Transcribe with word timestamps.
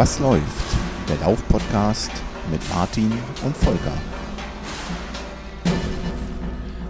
Was 0.00 0.18
läuft? 0.18 0.78
Der 1.10 1.18
Lauf-Podcast 1.18 2.10
mit 2.50 2.66
Martin 2.70 3.12
und 3.44 3.54
Volker. 3.54 3.92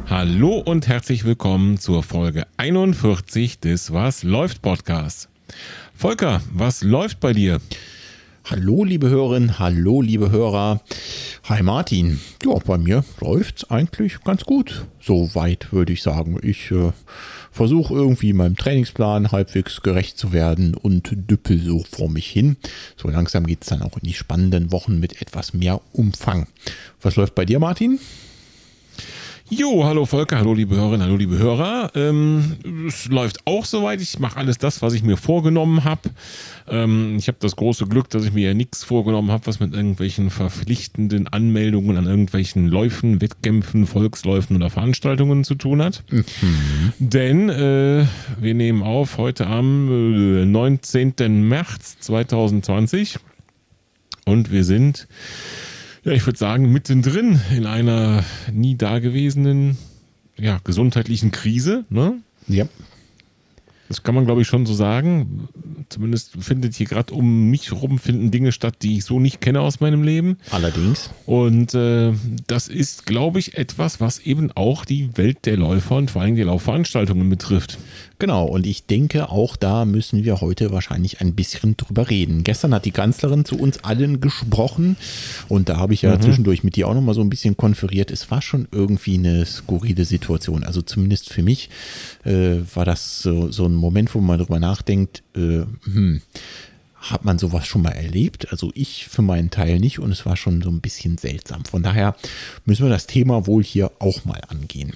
Hallo 0.08 0.58
und 0.58 0.86
herzlich 0.86 1.24
willkommen 1.24 1.76
zur 1.76 2.04
Folge 2.04 2.46
41 2.56 3.58
des 3.58 3.92
Was 3.92 4.22
läuft 4.22 4.62
Podcasts. 4.62 5.28
Volker, 5.92 6.40
was 6.52 6.84
läuft 6.84 7.18
bei 7.18 7.32
dir? 7.32 7.60
Hallo 8.48 8.84
liebe 8.84 9.08
Hörerinnen, 9.08 9.58
hallo 9.58 10.02
liebe 10.02 10.30
Hörer. 10.30 10.80
Hi 11.48 11.64
Martin. 11.64 12.20
Ja, 12.44 12.54
bei 12.64 12.78
mir 12.78 13.02
läuft's 13.20 13.68
eigentlich 13.70 14.22
ganz 14.22 14.44
gut. 14.44 14.86
Soweit 15.00 15.72
würde 15.72 15.92
ich 15.92 16.02
sagen. 16.04 16.38
Ich 16.42 16.70
äh, 16.70 16.92
versuche 17.50 17.94
irgendwie 17.94 18.32
meinem 18.32 18.56
Trainingsplan 18.56 19.32
halbwegs 19.32 19.82
gerecht 19.82 20.18
zu 20.18 20.32
werden 20.32 20.74
und 20.74 21.10
düppel 21.12 21.58
so 21.58 21.84
vor 21.90 22.08
mich 22.08 22.26
hin. 22.26 22.56
So 22.96 23.08
langsam 23.08 23.46
geht's 23.46 23.66
dann 23.66 23.82
auch 23.82 23.96
in 23.96 24.04
die 24.04 24.14
spannenden 24.14 24.72
Wochen 24.72 25.00
mit 25.00 25.20
etwas 25.20 25.52
mehr 25.52 25.80
Umfang. 25.92 26.46
Was 27.02 27.16
läuft 27.16 27.34
bei 27.34 27.44
dir, 27.44 27.58
Martin? 27.58 27.98
Jo, 29.52 29.84
hallo 29.84 30.06
Volker, 30.06 30.38
hallo 30.38 30.54
liebe 30.54 30.76
Hörerinnen, 30.76 31.02
hallo 31.02 31.16
liebe 31.16 31.36
Hörer. 31.36 31.90
Ähm, 31.96 32.56
es 32.86 33.06
läuft 33.08 33.48
auch 33.48 33.64
soweit. 33.64 34.00
Ich 34.00 34.20
mache 34.20 34.36
alles 34.36 34.58
das, 34.58 34.80
was 34.80 34.92
ich 34.92 35.02
mir 35.02 35.16
vorgenommen 35.16 35.82
habe. 35.82 36.10
Ähm, 36.68 37.16
ich 37.18 37.26
habe 37.26 37.38
das 37.40 37.56
große 37.56 37.88
Glück, 37.88 38.08
dass 38.10 38.24
ich 38.24 38.32
mir 38.32 38.46
ja 38.46 38.54
nichts 38.54 38.84
vorgenommen 38.84 39.32
habe, 39.32 39.48
was 39.48 39.58
mit 39.58 39.74
irgendwelchen 39.74 40.30
verpflichtenden 40.30 41.26
Anmeldungen 41.26 41.96
an 41.96 42.06
irgendwelchen 42.06 42.68
Läufen, 42.68 43.20
Wettkämpfen, 43.20 43.88
Volksläufen 43.88 44.54
oder 44.54 44.70
Veranstaltungen 44.70 45.42
zu 45.42 45.56
tun 45.56 45.82
hat. 45.82 46.04
Mhm. 46.10 46.24
Denn 47.00 47.48
äh, 47.48 48.06
wir 48.38 48.54
nehmen 48.54 48.84
auf 48.84 49.18
heute 49.18 49.48
am 49.48 50.42
äh, 50.42 50.46
19. 50.46 51.48
März 51.48 51.98
2020 51.98 53.18
und 54.26 54.52
wir 54.52 54.62
sind 54.62 55.08
ja, 56.04 56.12
ich 56.12 56.26
würde 56.26 56.38
sagen, 56.38 56.72
mittendrin 56.72 57.40
in 57.54 57.66
einer 57.66 58.24
nie 58.52 58.76
dagewesenen 58.76 59.76
ja, 60.38 60.60
gesundheitlichen 60.64 61.30
Krise. 61.30 61.84
Ne? 61.90 62.20
Ja. 62.48 62.66
Das 63.88 64.04
kann 64.04 64.14
man, 64.14 64.24
glaube 64.24 64.40
ich, 64.40 64.46
schon 64.46 64.66
so 64.66 64.72
sagen. 64.72 65.48
Zumindest 65.88 66.36
findet 66.38 66.74
hier 66.74 66.86
gerade 66.86 67.12
um 67.12 67.50
mich 67.50 67.72
herum 67.72 67.98
finden 67.98 68.30
Dinge 68.30 68.52
statt, 68.52 68.76
die 68.82 68.98
ich 68.98 69.04
so 69.04 69.18
nicht 69.18 69.40
kenne 69.40 69.62
aus 69.62 69.80
meinem 69.80 70.04
Leben. 70.04 70.38
Allerdings. 70.52 71.10
Und 71.26 71.74
äh, 71.74 72.12
das 72.46 72.68
ist, 72.68 73.04
glaube 73.04 73.40
ich, 73.40 73.58
etwas, 73.58 74.00
was 74.00 74.20
eben 74.20 74.52
auch 74.52 74.84
die 74.84 75.16
Welt 75.18 75.44
der 75.44 75.56
Läufer 75.56 75.96
und 75.96 76.12
vor 76.12 76.22
allem 76.22 76.36
die 76.36 76.44
Laufveranstaltungen 76.44 77.28
betrifft. 77.28 77.78
Genau, 78.20 78.44
und 78.44 78.66
ich 78.66 78.84
denke, 78.84 79.30
auch 79.30 79.56
da 79.56 79.86
müssen 79.86 80.24
wir 80.24 80.42
heute 80.42 80.72
wahrscheinlich 80.72 81.22
ein 81.22 81.34
bisschen 81.34 81.78
drüber 81.78 82.10
reden. 82.10 82.44
Gestern 82.44 82.74
hat 82.74 82.84
die 82.84 82.90
Kanzlerin 82.90 83.46
zu 83.46 83.58
uns 83.58 83.82
allen 83.82 84.20
gesprochen 84.20 84.98
und 85.48 85.70
da 85.70 85.78
habe 85.78 85.94
ich 85.94 86.02
ja 86.02 86.14
mhm. 86.16 86.20
zwischendurch 86.20 86.62
mit 86.62 86.76
dir 86.76 86.86
auch 86.86 86.92
nochmal 86.92 87.14
so 87.14 87.22
ein 87.22 87.30
bisschen 87.30 87.56
konferiert. 87.56 88.10
Es 88.10 88.30
war 88.30 88.42
schon 88.42 88.68
irgendwie 88.72 89.14
eine 89.14 89.46
skurrile 89.46 90.04
Situation. 90.04 90.64
Also 90.64 90.82
zumindest 90.82 91.32
für 91.32 91.42
mich 91.42 91.70
äh, 92.24 92.58
war 92.74 92.84
das 92.84 93.22
so, 93.22 93.50
so 93.50 93.64
ein 93.64 93.74
Moment, 93.74 94.14
wo 94.14 94.20
man 94.20 94.38
drüber 94.38 94.60
nachdenkt, 94.60 95.22
äh, 95.34 95.62
hm, 95.84 96.20
hat 96.96 97.24
man 97.24 97.38
sowas 97.38 97.66
schon 97.66 97.80
mal 97.80 97.92
erlebt? 97.92 98.52
Also 98.52 98.70
ich 98.74 99.06
für 99.08 99.22
meinen 99.22 99.48
Teil 99.48 99.80
nicht 99.80 99.98
und 99.98 100.12
es 100.12 100.26
war 100.26 100.36
schon 100.36 100.60
so 100.60 100.68
ein 100.68 100.82
bisschen 100.82 101.16
seltsam. 101.16 101.64
Von 101.64 101.82
daher 101.82 102.14
müssen 102.66 102.84
wir 102.84 102.90
das 102.90 103.06
Thema 103.06 103.46
wohl 103.46 103.64
hier 103.64 103.90
auch 103.98 104.26
mal 104.26 104.42
angehen. 104.48 104.92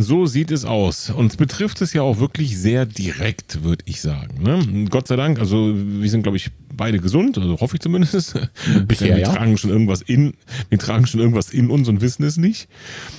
So 0.00 0.26
sieht 0.26 0.52
es 0.52 0.64
aus. 0.64 1.10
Uns 1.10 1.36
betrifft 1.36 1.82
es 1.82 1.92
ja 1.92 2.02
auch 2.02 2.20
wirklich 2.20 2.56
sehr 2.56 2.86
direkt, 2.86 3.64
würde 3.64 3.82
ich 3.84 4.00
sagen. 4.00 4.40
Ne? 4.40 4.86
Gott 4.88 5.08
sei 5.08 5.16
Dank, 5.16 5.40
also 5.40 5.74
wir 5.74 6.08
sind, 6.08 6.22
glaube 6.22 6.36
ich, 6.36 6.52
beide 6.72 7.00
gesund, 7.00 7.36
also 7.36 7.58
hoffe 7.58 7.74
ich 7.74 7.80
zumindest. 7.80 8.38
Bisher, 8.86 9.16
wir 9.16 9.22
ja. 9.22 9.34
tragen 9.34 9.58
schon 9.58 9.70
irgendwas 9.70 10.00
in, 10.02 10.34
wir 10.68 10.78
tragen 10.78 11.08
schon 11.08 11.18
irgendwas 11.18 11.50
in 11.50 11.68
uns 11.68 11.88
und 11.88 12.00
wissen 12.00 12.22
es 12.22 12.36
nicht. 12.36 12.68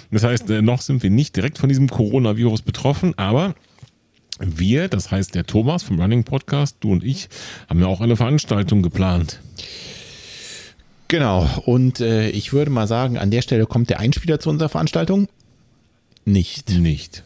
Das 0.10 0.24
heißt, 0.24 0.50
äh, 0.52 0.62
noch 0.62 0.80
sind 0.80 1.04
wir 1.04 1.10
nicht 1.10 1.36
direkt 1.36 1.58
von 1.58 1.68
diesem 1.68 1.90
Coronavirus 1.90 2.62
betroffen, 2.62 3.14
aber 3.18 3.56
wir, 4.40 4.88
das 4.88 5.12
heißt 5.12 5.36
der 5.36 5.46
Thomas 5.46 5.84
vom 5.84 6.00
Running 6.00 6.24
Podcast, 6.24 6.78
du 6.80 6.94
und 6.94 7.04
ich, 7.04 7.28
haben 7.68 7.82
ja 7.82 7.88
auch 7.88 8.00
eine 8.00 8.16
Veranstaltung 8.16 8.84
geplant. 8.84 9.42
Genau, 11.10 11.46
und 11.66 12.00
äh, 12.00 12.30
ich 12.30 12.54
würde 12.54 12.72
mal 12.72 12.88
sagen, 12.88 13.18
an 13.18 13.32
der 13.32 13.42
Stelle 13.42 13.66
kommt 13.66 13.90
der 13.90 14.00
Einspieler 14.00 14.40
zu 14.40 14.50
unserer 14.50 14.70
Veranstaltung 14.70 15.28
nicht. 16.32 16.70
Nicht. 16.72 17.24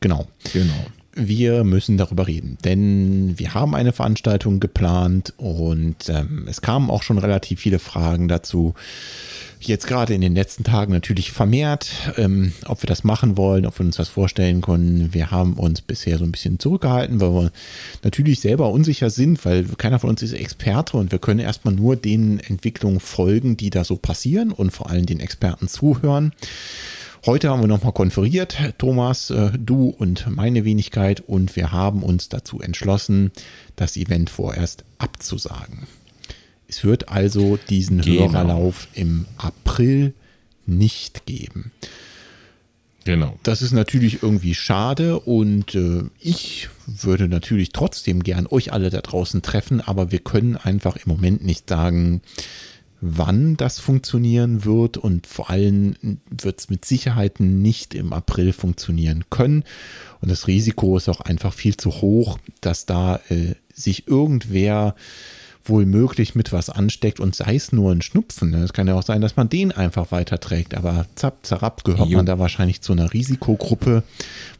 Genau. 0.00 0.26
Genau. 0.52 0.86
Wir 1.12 1.64
müssen 1.64 1.98
darüber 1.98 2.28
reden, 2.28 2.56
denn 2.64 3.34
wir 3.36 3.52
haben 3.52 3.74
eine 3.74 3.92
Veranstaltung 3.92 4.60
geplant 4.60 5.34
und 5.38 6.08
ähm, 6.08 6.46
es 6.48 6.60
kamen 6.60 6.88
auch 6.88 7.02
schon 7.02 7.18
relativ 7.18 7.60
viele 7.60 7.80
Fragen 7.80 8.28
dazu. 8.28 8.74
Jetzt 9.58 9.88
gerade 9.88 10.14
in 10.14 10.20
den 10.20 10.34
letzten 10.34 10.62
Tagen 10.62 10.92
natürlich 10.92 11.32
vermehrt, 11.32 11.90
ähm, 12.16 12.52
ob 12.64 12.82
wir 12.82 12.86
das 12.86 13.02
machen 13.02 13.36
wollen, 13.36 13.66
ob 13.66 13.78
wir 13.78 13.84
uns 13.84 13.96
das 13.96 14.08
vorstellen 14.08 14.62
können. 14.62 15.12
Wir 15.12 15.32
haben 15.32 15.54
uns 15.54 15.82
bisher 15.82 16.16
so 16.16 16.24
ein 16.24 16.32
bisschen 16.32 16.60
zurückgehalten, 16.60 17.20
weil 17.20 17.34
wir 17.34 17.52
natürlich 18.04 18.40
selber 18.40 18.70
unsicher 18.70 19.10
sind, 19.10 19.44
weil 19.44 19.64
keiner 19.76 19.98
von 19.98 20.10
uns 20.10 20.22
ist 20.22 20.32
Experte 20.32 20.96
und 20.96 21.10
wir 21.10 21.18
können 21.18 21.40
erstmal 21.40 21.74
nur 21.74 21.96
den 21.96 22.38
Entwicklungen 22.38 23.00
folgen, 23.00 23.56
die 23.56 23.70
da 23.70 23.82
so 23.84 23.96
passieren 23.96 24.52
und 24.52 24.70
vor 24.70 24.88
allem 24.88 25.06
den 25.06 25.20
Experten 25.20 25.66
zuhören. 25.66 26.32
Heute 27.26 27.50
haben 27.50 27.60
wir 27.60 27.66
nochmal 27.66 27.92
konferiert, 27.92 28.56
Thomas, 28.78 29.28
äh, 29.28 29.50
du 29.58 29.90
und 29.90 30.26
meine 30.30 30.64
Wenigkeit, 30.64 31.20
und 31.20 31.54
wir 31.54 31.70
haben 31.70 32.02
uns 32.02 32.30
dazu 32.30 32.60
entschlossen, 32.60 33.30
das 33.76 33.98
Event 33.98 34.30
vorerst 34.30 34.84
abzusagen. 34.96 35.86
Es 36.66 36.82
wird 36.82 37.10
also 37.10 37.58
diesen 37.68 38.00
genau. 38.00 38.32
Hörerlauf 38.32 38.88
im 38.94 39.26
April 39.36 40.14
nicht 40.64 41.26
geben. 41.26 41.72
Genau. 43.04 43.38
Das 43.42 43.60
ist 43.60 43.72
natürlich 43.72 44.22
irgendwie 44.22 44.54
schade 44.54 45.20
und 45.20 45.74
äh, 45.74 46.04
ich 46.20 46.70
würde 46.86 47.28
natürlich 47.28 47.70
trotzdem 47.72 48.22
gern 48.22 48.46
euch 48.46 48.72
alle 48.72 48.88
da 48.88 49.02
draußen 49.02 49.42
treffen, 49.42 49.82
aber 49.82 50.10
wir 50.10 50.20
können 50.20 50.56
einfach 50.56 50.96
im 50.96 51.02
Moment 51.06 51.44
nicht 51.44 51.68
sagen, 51.68 52.22
wann 53.00 53.56
das 53.56 53.78
funktionieren 53.78 54.64
wird 54.64 54.96
und 54.96 55.26
vor 55.26 55.50
allem 55.50 55.96
wird 56.30 56.60
es 56.60 56.70
mit 56.70 56.84
Sicherheit 56.84 57.40
nicht 57.40 57.94
im 57.94 58.12
April 58.12 58.52
funktionieren 58.52 59.24
können. 59.30 59.64
Und 60.20 60.30
das 60.30 60.46
Risiko 60.46 60.96
ist 60.96 61.08
auch 61.08 61.20
einfach 61.20 61.52
viel 61.54 61.76
zu 61.76 61.90
hoch, 61.90 62.38
dass 62.60 62.86
da 62.86 63.20
äh, 63.28 63.54
sich 63.72 64.06
irgendwer 64.06 64.94
wohl 65.64 65.86
möglich 65.86 66.34
mit 66.34 66.52
was 66.52 66.70
ansteckt 66.70 67.20
und 67.20 67.34
sei 67.34 67.54
es 67.54 67.72
nur 67.72 67.92
ein 67.92 68.02
Schnupfen. 68.02 68.50
Ne? 68.50 68.62
Es 68.62 68.72
kann 68.72 68.86
ja 68.86 68.94
auch 68.94 69.02
sein, 69.02 69.20
dass 69.20 69.36
man 69.36 69.48
den 69.48 69.72
einfach 69.72 70.10
weiterträgt, 70.10 70.74
aber 70.74 71.06
zapp, 71.14 71.44
zerab 71.44 71.84
gehört 71.84 72.08
jo. 72.08 72.16
man 72.16 72.26
da 72.26 72.38
wahrscheinlich 72.38 72.80
zu 72.80 72.92
einer 72.92 73.12
Risikogruppe, 73.12 74.02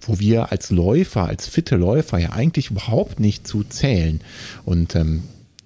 wo 0.03 0.19
wir 0.19 0.53
als 0.53 0.71
Läufer, 0.71 1.27
als 1.27 1.47
fitte 1.47 1.77
Läufer 1.77 2.19
ja 2.19 2.31
eigentlich 2.31 2.71
überhaupt 2.71 3.19
nicht 3.19 3.47
zu 3.47 3.65
zählen. 3.65 4.21
Und 4.65 4.95
ähm, 4.95 5.22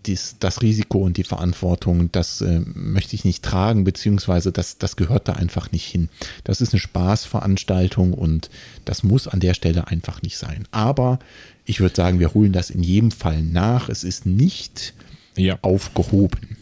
dies, 0.06 0.36
das 0.40 0.62
Risiko 0.62 0.98
und 0.98 1.16
die 1.16 1.24
Verantwortung, 1.24 2.10
das 2.12 2.40
äh, 2.40 2.60
möchte 2.74 3.16
ich 3.16 3.24
nicht 3.24 3.42
tragen, 3.42 3.84
beziehungsweise 3.84 4.52
das, 4.52 4.78
das 4.78 4.96
gehört 4.96 5.28
da 5.28 5.34
einfach 5.34 5.72
nicht 5.72 5.86
hin. 5.86 6.08
Das 6.44 6.60
ist 6.60 6.72
eine 6.72 6.80
Spaßveranstaltung 6.80 8.12
und 8.12 8.50
das 8.84 9.02
muss 9.02 9.28
an 9.28 9.40
der 9.40 9.54
Stelle 9.54 9.88
einfach 9.88 10.22
nicht 10.22 10.38
sein. 10.38 10.66
Aber 10.70 11.18
ich 11.64 11.80
würde 11.80 11.96
sagen, 11.96 12.20
wir 12.20 12.34
holen 12.34 12.52
das 12.52 12.70
in 12.70 12.82
jedem 12.82 13.10
Fall 13.10 13.42
nach. 13.42 13.88
Es 13.88 14.04
ist 14.04 14.26
nicht 14.26 14.94
ja. 15.36 15.58
aufgehoben. 15.62 16.53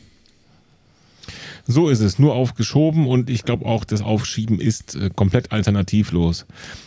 So 1.73 1.89
ist 1.89 2.01
es, 2.01 2.19
nur 2.19 2.35
aufgeschoben 2.35 3.07
und 3.07 3.31
ich 3.31 3.45
glaube 3.45 3.65
auch, 3.65 3.85
das 3.85 4.03
Aufschieben 4.03 4.61
ist 4.61 4.95
äh, 4.95 5.09
komplett 5.09 5.53
alternativlos. 5.53 6.45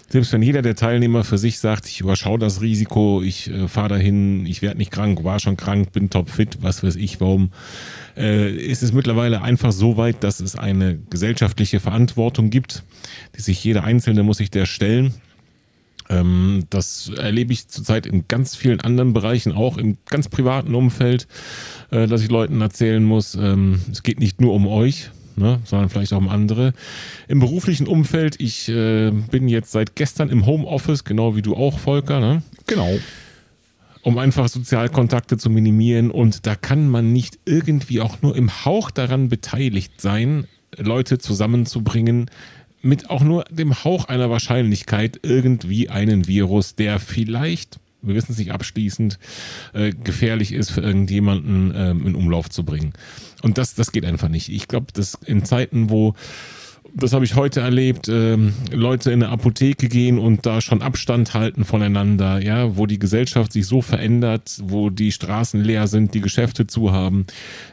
Selbst 0.09 0.31
wenn 0.31 0.43
jeder 0.43 0.61
der 0.61 0.75
Teilnehmer 0.75 1.23
für 1.23 1.39
sich 1.39 1.57
sagt, 1.57 1.87
ich 1.87 2.01
überschaue 2.01 2.37
das 2.37 2.61
Risiko, 2.61 3.23
ich 3.23 3.49
äh, 3.49 3.67
fahre 3.67 3.89
dahin, 3.89 4.45
ich 4.45 4.61
werde 4.61 4.77
nicht 4.77 4.91
krank, 4.91 5.23
war 5.23 5.39
schon 5.39 5.57
krank, 5.57 5.91
bin 5.91 6.11
topfit, 6.11 6.59
was 6.61 6.83
weiß 6.83 6.97
ich, 6.97 7.19
warum, 7.19 7.49
äh, 8.15 8.51
ist 8.55 8.83
es 8.83 8.93
mittlerweile 8.93 9.41
einfach 9.41 9.71
so 9.71 9.97
weit, 9.97 10.23
dass 10.23 10.39
es 10.39 10.55
eine 10.55 10.99
gesellschaftliche 11.09 11.79
Verantwortung 11.79 12.51
gibt, 12.51 12.83
die 13.35 13.41
sich 13.41 13.63
jeder 13.63 13.85
Einzelne 13.85 14.21
muss 14.21 14.37
sich 14.37 14.51
der 14.51 14.67
stellen. 14.67 15.15
Ähm, 16.09 16.65
das 16.69 17.11
erlebe 17.17 17.53
ich 17.53 17.67
zurzeit 17.67 18.05
in 18.05 18.27
ganz 18.27 18.55
vielen 18.55 18.81
anderen 18.81 19.13
Bereichen, 19.13 19.51
auch 19.51 19.77
im 19.77 19.97
ganz 20.09 20.29
privaten 20.29 20.75
Umfeld, 20.75 21.27
äh, 21.91 22.07
dass 22.07 22.21
ich 22.21 22.29
Leuten 22.29 22.61
erzählen 22.61 23.03
muss, 23.03 23.35
ähm, 23.35 23.81
es 23.91 24.03
geht 24.03 24.19
nicht 24.19 24.39
nur 24.39 24.53
um 24.53 24.67
euch, 24.67 25.09
ne, 25.35 25.59
sondern 25.65 25.89
vielleicht 25.89 26.13
auch 26.13 26.19
um 26.19 26.29
andere. 26.29 26.73
Im 27.27 27.39
beruflichen 27.39 27.87
Umfeld, 27.87 28.39
ich 28.39 28.69
äh, 28.69 29.11
bin 29.11 29.47
jetzt 29.47 29.71
seit 29.71 29.95
gestern 29.95 30.29
im 30.29 30.45
Homeoffice, 30.45 31.03
genau 31.03 31.35
wie 31.35 31.41
du 31.41 31.55
auch, 31.55 31.79
Volker. 31.79 32.19
Ne? 32.19 32.43
Genau. 32.67 32.97
Um 34.03 34.19
einfach 34.19 34.47
Sozialkontakte 34.47 35.37
zu 35.37 35.49
minimieren 35.49 36.11
und 36.11 36.45
da 36.45 36.53
kann 36.53 36.87
man 36.87 37.11
nicht 37.11 37.39
irgendwie 37.45 38.01
auch 38.01 38.21
nur 38.21 38.35
im 38.35 38.63
Hauch 38.63 38.91
daran 38.91 39.29
beteiligt 39.29 39.99
sein, 39.99 40.45
Leute 40.77 41.17
zusammenzubringen, 41.17 42.29
mit 42.85 43.09
auch 43.09 43.23
nur 43.23 43.43
dem 43.49 43.83
Hauch 43.83 44.05
einer 44.05 44.29
Wahrscheinlichkeit 44.29 45.19
irgendwie 45.23 45.89
einen 45.89 46.27
Virus, 46.27 46.75
der 46.75 46.99
vielleicht 46.99 47.79
wir 48.07 48.15
wissen 48.15 48.33
es 48.33 48.37
nicht 48.37 48.51
abschließend, 48.51 49.17
äh, 49.73 49.91
gefährlich 49.91 50.51
ist 50.51 50.69
für 50.69 50.81
irgendjemanden 50.81 51.73
ähm, 51.75 52.05
in 52.05 52.15
Umlauf 52.15 52.49
zu 52.49 52.63
bringen. 52.63 52.93
Und 53.41 53.57
das, 53.57 53.73
das 53.73 53.91
geht 53.91 54.05
einfach 54.05 54.29
nicht. 54.29 54.49
Ich 54.49 54.67
glaube, 54.67 54.87
dass 54.93 55.15
in 55.25 55.43
Zeiten, 55.43 55.89
wo 55.89 56.13
das 56.95 57.13
habe 57.13 57.25
ich 57.25 57.35
heute 57.35 57.59
erlebt, 57.59 58.07
ähm, 58.07 58.53
Leute 58.71 59.11
in 59.11 59.21
eine 59.21 59.31
Apotheke 59.31 59.89
gehen 59.89 60.17
und 60.17 60.45
da 60.45 60.61
schon 60.61 60.81
Abstand 60.81 61.33
halten 61.33 61.65
voneinander, 61.65 62.41
ja, 62.41 62.77
wo 62.77 62.85
die 62.85 62.99
Gesellschaft 62.99 63.51
sich 63.51 63.67
so 63.67 63.81
verändert, 63.81 64.59
wo 64.63 64.89
die 64.89 65.11
Straßen 65.11 65.61
leer 65.61 65.87
sind, 65.87 66.13
die 66.13 66.21
Geschäfte 66.21 66.67
zu 66.67 66.93
haben, 66.93 67.25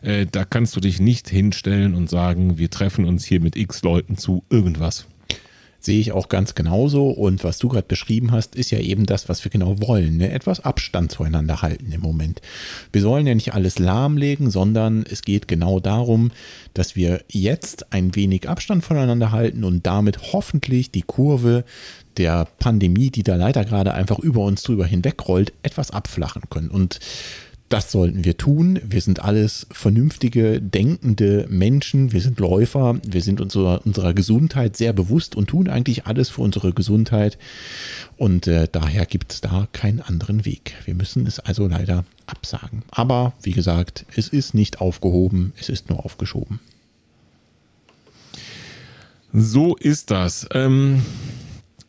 äh, 0.03 0.27
da 0.31 0.45
kannst 0.45 0.75
du 0.75 0.81
dich 0.81 1.01
nicht 1.01 1.29
hinstellen 1.29 1.95
und 1.95 2.11
sagen, 2.11 2.59
wir 2.59 2.71
treffen 2.71 3.05
uns 3.05 3.25
hier 3.25 3.41
mit 3.41 3.57
x 3.57 3.83
Leuten 3.83 4.17
zu 4.17 4.43
irgendwas. 4.51 5.07
Sehe 5.85 6.01
ich 6.01 6.13
auch 6.13 6.29
ganz 6.29 6.55
genauso. 6.55 7.11
Und 7.11 7.43
was 7.43 7.59
du 7.59 7.69
gerade 7.69 7.89
beschrieben 7.89 8.31
hast, 8.31 8.55
ist 8.55 8.71
ja 8.71 8.79
eben 8.79 9.05
das, 9.05 9.29
was 9.29 9.43
wir 9.45 9.51
genau 9.51 9.81
wollen. 9.81 10.17
Ne? 10.17 10.31
Etwas 10.31 10.61
Abstand 10.61 11.11
zueinander 11.11 11.61
halten 11.61 11.91
im 11.91 12.01
Moment. 12.01 12.41
Wir 12.93 13.03
sollen 13.03 13.27
ja 13.27 13.35
nicht 13.35 13.53
alles 13.53 13.81
lahmlegen, 13.81 14.49
sondern 14.49 15.05
es 15.11 15.23
geht 15.23 15.49
genau 15.49 15.81
darum, 15.81 16.31
dass 16.73 16.95
wir 16.95 17.25
jetzt 17.29 17.93
ein 17.93 18.15
wenig 18.15 18.49
Abstand 18.49 18.85
voneinander 18.85 19.33
halten 19.33 19.65
und 19.65 19.85
damit 19.85 20.33
hoffentlich 20.33 20.93
die 20.93 21.03
Kurve 21.03 21.65
der 22.17 22.47
Pandemie, 22.61 23.11
die 23.11 23.25
da 23.25 23.35
leider 23.35 23.65
gerade 23.65 23.93
einfach 23.93 24.21
über 24.21 24.45
uns 24.45 24.63
drüber 24.63 24.87
hinwegrollt, 24.87 25.53
etwas 25.65 25.91
abflachen 25.91 26.43
können. 26.49 26.71
Und 26.71 27.01
das 27.73 27.91
sollten 27.91 28.25
wir 28.25 28.37
tun. 28.37 28.79
Wir 28.85 29.01
sind 29.01 29.25
alles 29.25 29.67
vernünftige, 29.71 30.61
denkende 30.61 31.47
Menschen. 31.49 32.13
Wir 32.13 32.21
sind 32.21 32.39
Läufer. 32.39 32.99
Wir 33.07 33.23
sind 33.23 33.41
unserer, 33.41 33.87
unserer 33.87 34.13
Gesundheit 34.13 34.77
sehr 34.77 34.93
bewusst 34.93 35.35
und 35.35 35.47
tun 35.47 35.69
eigentlich 35.69 36.07
alles 36.07 36.29
für 36.29 36.43
unsere 36.43 36.75
Gesundheit. 36.75 37.39
Und 38.19 38.47
äh, 38.47 38.69
daher 38.71 39.07
gibt 39.07 39.33
es 39.33 39.41
da 39.41 39.69
keinen 39.73 40.01
anderen 40.03 40.45
Weg. 40.45 40.75
Wir 40.85 40.95
müssen 40.95 41.27
es 41.27 41.41
also 41.41 41.67
leider 41.67 42.05
absagen. 42.27 42.83
Aber 42.91 43.33
wie 43.43 43.53
gesagt, 43.53 44.05
es 44.15 44.29
ist 44.29 44.53
nicht 44.53 44.83
aufgehoben, 44.83 45.55
es 45.59 45.71
ist 45.71 45.89
nur 45.89 46.05
aufgeschoben. 46.05 46.61
So 49.33 49.77
ist 49.77 50.11
das. 50.11 50.47
Ähm 50.53 51.01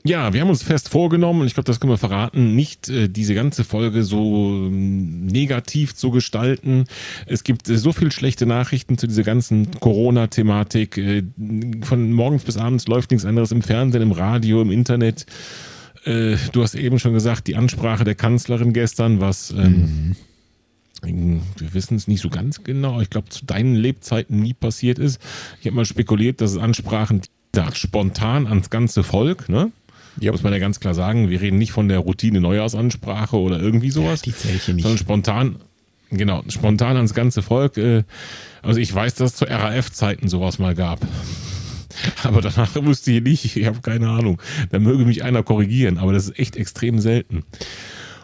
ja, 0.05 0.33
wir 0.33 0.41
haben 0.41 0.50
uns 0.50 0.63
fest 0.63 0.89
vorgenommen, 0.89 1.41
und 1.41 1.47
ich 1.47 1.53
glaube, 1.53 1.67
das 1.67 1.79
können 1.79 1.94
wir 1.94 1.97
verraten, 1.97 2.55
nicht 2.55 2.89
äh, 2.89 3.07
diese 3.07 3.33
ganze 3.33 3.63
Folge 3.63 4.03
so 4.03 4.67
ähm, 4.67 5.25
negativ 5.25 5.95
zu 5.95 6.11
gestalten. 6.11 6.85
Es 7.25 7.44
gibt 7.44 7.69
äh, 7.69 7.77
so 7.77 7.94
viel 7.94 8.11
schlechte 8.11 8.45
Nachrichten 8.45 8.97
zu 8.97 9.07
dieser 9.07 9.23
ganzen 9.23 9.71
Corona-Thematik. 9.79 10.97
Äh, 10.97 11.23
von 11.83 12.11
morgens 12.11 12.44
bis 12.44 12.57
abends 12.57 12.88
läuft 12.88 13.11
nichts 13.11 13.25
anderes 13.25 13.51
im 13.53 13.61
Fernsehen, 13.61 14.01
im 14.01 14.11
Radio, 14.11 14.61
im 14.61 14.71
Internet. 14.71 15.25
Äh, 16.03 16.35
du 16.51 16.61
hast 16.61 16.75
eben 16.75 16.99
schon 16.99 17.13
gesagt, 17.13 17.47
die 17.47 17.56
Ansprache 17.56 18.03
der 18.03 18.15
Kanzlerin 18.15 18.73
gestern, 18.73 19.21
was... 19.21 19.51
Ähm, 19.51 19.65
mhm. 19.65 20.15
Wir 21.57 21.73
wissen 21.73 21.97
es 21.97 22.07
nicht 22.07 22.21
so 22.21 22.29
ganz 22.29 22.63
genau. 22.63 23.01
Ich 23.01 23.09
glaube, 23.09 23.27
zu 23.27 23.45
deinen 23.45 23.75
Lebzeiten 23.75 24.39
nie 24.39 24.53
passiert 24.53 24.99
ist. 24.99 25.19
Ich 25.59 25.65
habe 25.65 25.75
mal 25.75 25.83
spekuliert, 25.83 26.39
dass 26.39 26.51
es 26.51 26.57
Ansprachen 26.57 27.21
da 27.51 27.75
spontan 27.75 28.47
ans 28.47 28.69
ganze 28.69 29.03
Volk, 29.03 29.49
ne? 29.49 29.71
Ja. 30.19 30.31
Muss 30.31 30.44
man 30.44 30.54
ja 30.54 30.60
ganz 30.60 30.80
klar 30.80 30.94
sagen, 30.94 31.30
wir 31.30 31.42
reden 31.42 31.57
nicht 31.57 31.71
von 31.71 31.88
der 31.88 32.00
Routine 32.00 32.39
Neujahrsansprache 32.39 33.38
oder 33.38 33.60
irgendwie 33.60 33.92
sowas. 33.92 34.21
Ja, 34.25 34.31
die 34.31 34.56
ich 34.56 34.68
nicht. 34.68 34.83
Sondern 34.83 34.98
spontan, 34.98 35.56
genau, 36.12 36.44
spontan 36.48 36.98
ans 36.98 37.13
ganze 37.13 37.42
Volk. 37.42 37.77
Äh, 37.77 38.04
also 38.62 38.80
ich 38.80 38.94
weiß, 38.94 39.15
dass 39.15 39.31
es 39.31 39.38
zu 39.38 39.45
RAF-Zeiten 39.45 40.27
sowas 40.27 40.60
mal 40.60 40.75
gab. 40.75 41.00
Aber 42.24 42.42
danach 42.42 42.75
wusste 42.75 43.12
ich 43.12 43.24
nicht, 43.24 43.56
ich 43.56 43.65
habe 43.65 43.81
keine 43.81 44.10
Ahnung. 44.10 44.42
Da 44.71 44.80
möge 44.80 45.06
mich 45.06 45.24
einer 45.24 45.44
korrigieren, 45.44 45.98
aber 45.98 46.12
das 46.12 46.25
ist 46.30 46.39
echt 46.39 46.56
extrem 46.56 47.00
selten. 47.00 47.44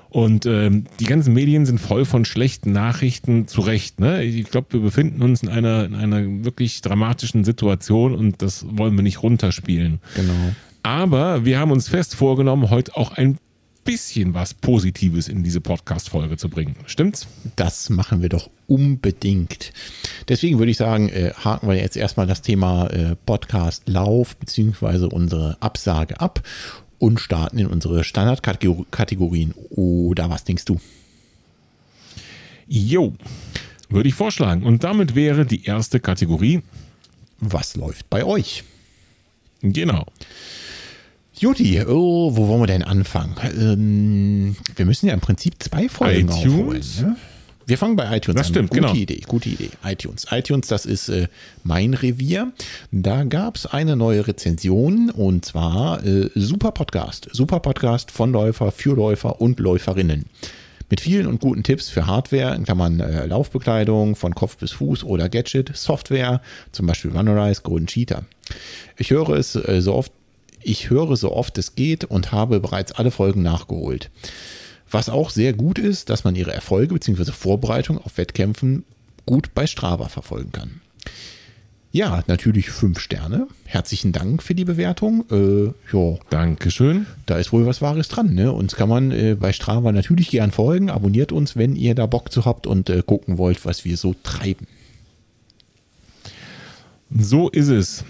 Und 0.10 0.48
ähm, 0.48 0.86
die 1.00 1.06
ganzen 1.06 1.34
Medien 1.34 1.68
sind 1.68 1.80
voll 1.80 2.04
von 2.04 2.26
schlechten 2.26 2.72
Nachrichten, 2.72 3.48
zu 3.48 3.62
Recht. 3.62 4.00
Ne? 4.00 4.24
Ich 4.24 4.50
glaube, 4.50 4.74
wir 4.74 4.80
befinden 4.80 5.22
uns 5.22 5.44
in 5.44 5.50
einer, 5.50 5.86
in 5.86 5.94
einer 5.94 6.44
wirklich 6.44 6.82
dramatischen 6.82 7.44
Situation 7.44 8.16
und 8.16 8.42
das 8.42 8.66
wollen 8.68 8.96
wir 8.96 9.04
nicht 9.04 9.22
runterspielen. 9.22 10.00
Genau. 10.16 10.56
Aber 10.90 11.46
wir 11.46 11.60
haben 11.60 11.70
uns 11.70 11.88
fest 11.88 12.16
vorgenommen, 12.16 12.72
heute 12.72 12.98
auch 12.98 13.12
ein 13.12 13.38
bisschen 13.86 14.34
was 14.34 14.56
Positives 14.56 15.28
in 15.28 15.44
diese 15.44 15.62
Podcast-Folge 15.62 16.36
zu 16.36 16.50
bringen. 16.50 16.78
Stimmt's? 16.88 17.28
Das 17.56 17.92
machen 17.92 18.24
wir 18.24 18.30
doch 18.30 18.50
unbedingt. 18.66 19.72
Deswegen 20.28 20.58
würde 20.58 20.72
ich 20.72 20.78
sagen, 20.78 21.10
äh, 21.10 21.32
haken 21.36 21.68
wir 21.68 21.76
jetzt 21.76 21.96
erstmal 21.96 22.26
das 22.26 22.42
Thema 22.42 22.88
äh, 22.88 23.16
Podcast-Lauf 23.28 24.36
bzw. 24.38 25.06
unsere 25.14 25.58
Absage 25.60 26.20
ab 26.20 26.42
und 26.98 27.20
starten 27.20 27.60
in 27.60 27.68
unsere 27.68 28.04
Standardkategorien. 28.04 29.54
Oder 29.70 30.32
was 30.32 30.44
denkst 30.44 30.66
du? 30.66 30.80
Jo, 32.68 33.14
würde 33.90 34.10
ich 34.10 34.16
vorschlagen. 34.16 34.64
Und 34.64 34.84
damit 34.84 35.14
wäre 35.14 35.46
die 35.46 35.66
erste 35.66 36.00
Kategorie. 36.00 36.64
Was 37.40 37.76
läuft 37.76 38.10
bei 38.10 38.26
euch? 38.26 38.64
Genau. 39.62 40.08
Juti, 41.40 41.82
oh, 41.88 42.36
wo 42.36 42.50
wollen 42.50 42.64
wir 42.64 42.68
denn 42.68 42.84
anfangen? 42.84 43.34
Ähm, 43.58 44.58
wir 44.76 44.86
müssen 44.86 45.08
ja 45.08 45.14
im 45.14 45.22
Prinzip 45.22 45.54
zwei 45.60 45.88
Folgen 45.88 46.28
iTunes? 46.28 46.38
aufholen. 46.38 46.84
Ne? 47.02 47.16
Wir 47.66 47.78
fangen 47.78 47.96
bei 47.96 48.18
iTunes 48.18 48.36
das 48.36 48.48
an. 48.48 48.54
Stimmt, 48.54 48.70
gute 48.72 48.82
genau. 48.82 48.94
Idee, 48.94 49.22
gute 49.26 49.48
Idee. 49.48 49.70
iTunes. 49.86 50.28
iTunes, 50.32 50.68
das 50.68 50.86
ist 50.86 51.08
äh, 51.08 51.30
mein 51.64 51.94
Revier. 51.94 52.52
Da 52.92 53.24
gab 53.24 53.56
es 53.56 53.66
eine 53.66 53.96
neue 53.96 54.28
Rezension 54.28 55.10
und 55.12 55.46
zwar 55.46 56.06
äh, 56.06 56.30
Super 56.36 56.74
Podcast. 56.74 57.30
Super 57.32 57.62
Podcast 57.62 58.12
von 58.12 58.34
Läufer, 58.34 58.74
für 58.74 58.94
Läufer 58.98 59.40
und 59.40 59.62
Läuferinnen. 59.62 60.26
Mit 60.90 61.00
vielen 61.00 61.26
und 61.26 61.40
guten 61.40 61.64
Tipps 61.64 61.88
für 61.88 62.06
Hardware, 62.06 62.54
in 62.54 62.66
Klammern 62.66 63.00
äh, 63.00 63.28
Laufbekleidung 63.28 64.18
von 64.18 64.36
Kopf 64.36 64.58
bis 64.58 64.72
Fuß 64.74 65.06
oder 65.06 65.30
Gadget, 65.30 65.72
Software, 65.74 66.42
zum 66.74 66.86
Beispiel 66.86 67.12
Runerize, 67.12 67.62
Golden 67.62 67.88
Cheetah. 67.88 68.24
Ich 68.98 69.12
höre 69.12 69.30
es 69.30 69.56
äh, 69.56 69.80
so 69.82 69.94
oft 69.94 70.12
ich 70.62 70.90
höre 70.90 71.16
so 71.16 71.32
oft 71.32 71.58
es 71.58 71.76
geht 71.76 72.06
und 72.06 72.32
habe 72.32 72.60
bereits 72.60 72.92
alle 72.92 73.12
Folgen 73.12 73.42
nachgeholt. 73.42 74.10
Was 74.92 75.10
auch 75.10 75.30
sehr 75.30 75.54
gut 75.54 75.78
ist, 75.78 76.10
dass 76.10 76.24
man 76.24 76.36
ihre 76.36 76.54
Erfolge 76.54 76.94
bzw. 76.94 77.32
Vorbereitung 77.32 77.98
auf 77.98 78.18
Wettkämpfen 78.18 78.84
gut 79.26 79.54
bei 79.54 79.68
Strava 79.68 80.10
verfolgen 80.10 80.52
kann. 80.52 80.82
Ja, 81.92 82.24
natürlich 82.28 82.70
fünf 82.70 83.00
Sterne. 83.00 83.48
Herzlichen 83.66 84.12
Dank 84.12 84.44
für 84.44 84.54
die 84.54 84.66
Bewertung. 84.66 85.26
Äh, 85.32 85.74
ja. 85.92 86.18
Dankeschön. 86.30 87.08
Da 87.26 87.38
ist 87.38 87.52
wohl 87.52 87.66
was 87.66 87.82
Wahres 87.82 88.10
dran. 88.10 88.36
Ne? 88.36 88.52
Uns 88.52 88.76
kann 88.76 88.90
man 88.90 89.12
äh, 89.12 89.36
bei 89.40 89.54
Strava 89.54 89.92
natürlich 89.92 90.30
gern 90.30 90.52
folgen. 90.52 90.92
Abonniert 90.92 91.32
uns, 91.32 91.56
wenn 91.56 91.76
ihr 91.76 91.96
da 91.96 92.06
Bock 92.06 92.32
zu 92.32 92.46
habt 92.46 92.68
und 92.68 92.92
äh, 92.92 93.02
gucken 93.04 93.40
wollt, 93.40 93.66
was 93.66 93.86
wir 93.86 93.98
so 93.98 94.16
treiben. 94.22 94.68
So 97.18 97.50
ist 97.50 97.70
es. 97.70 98.04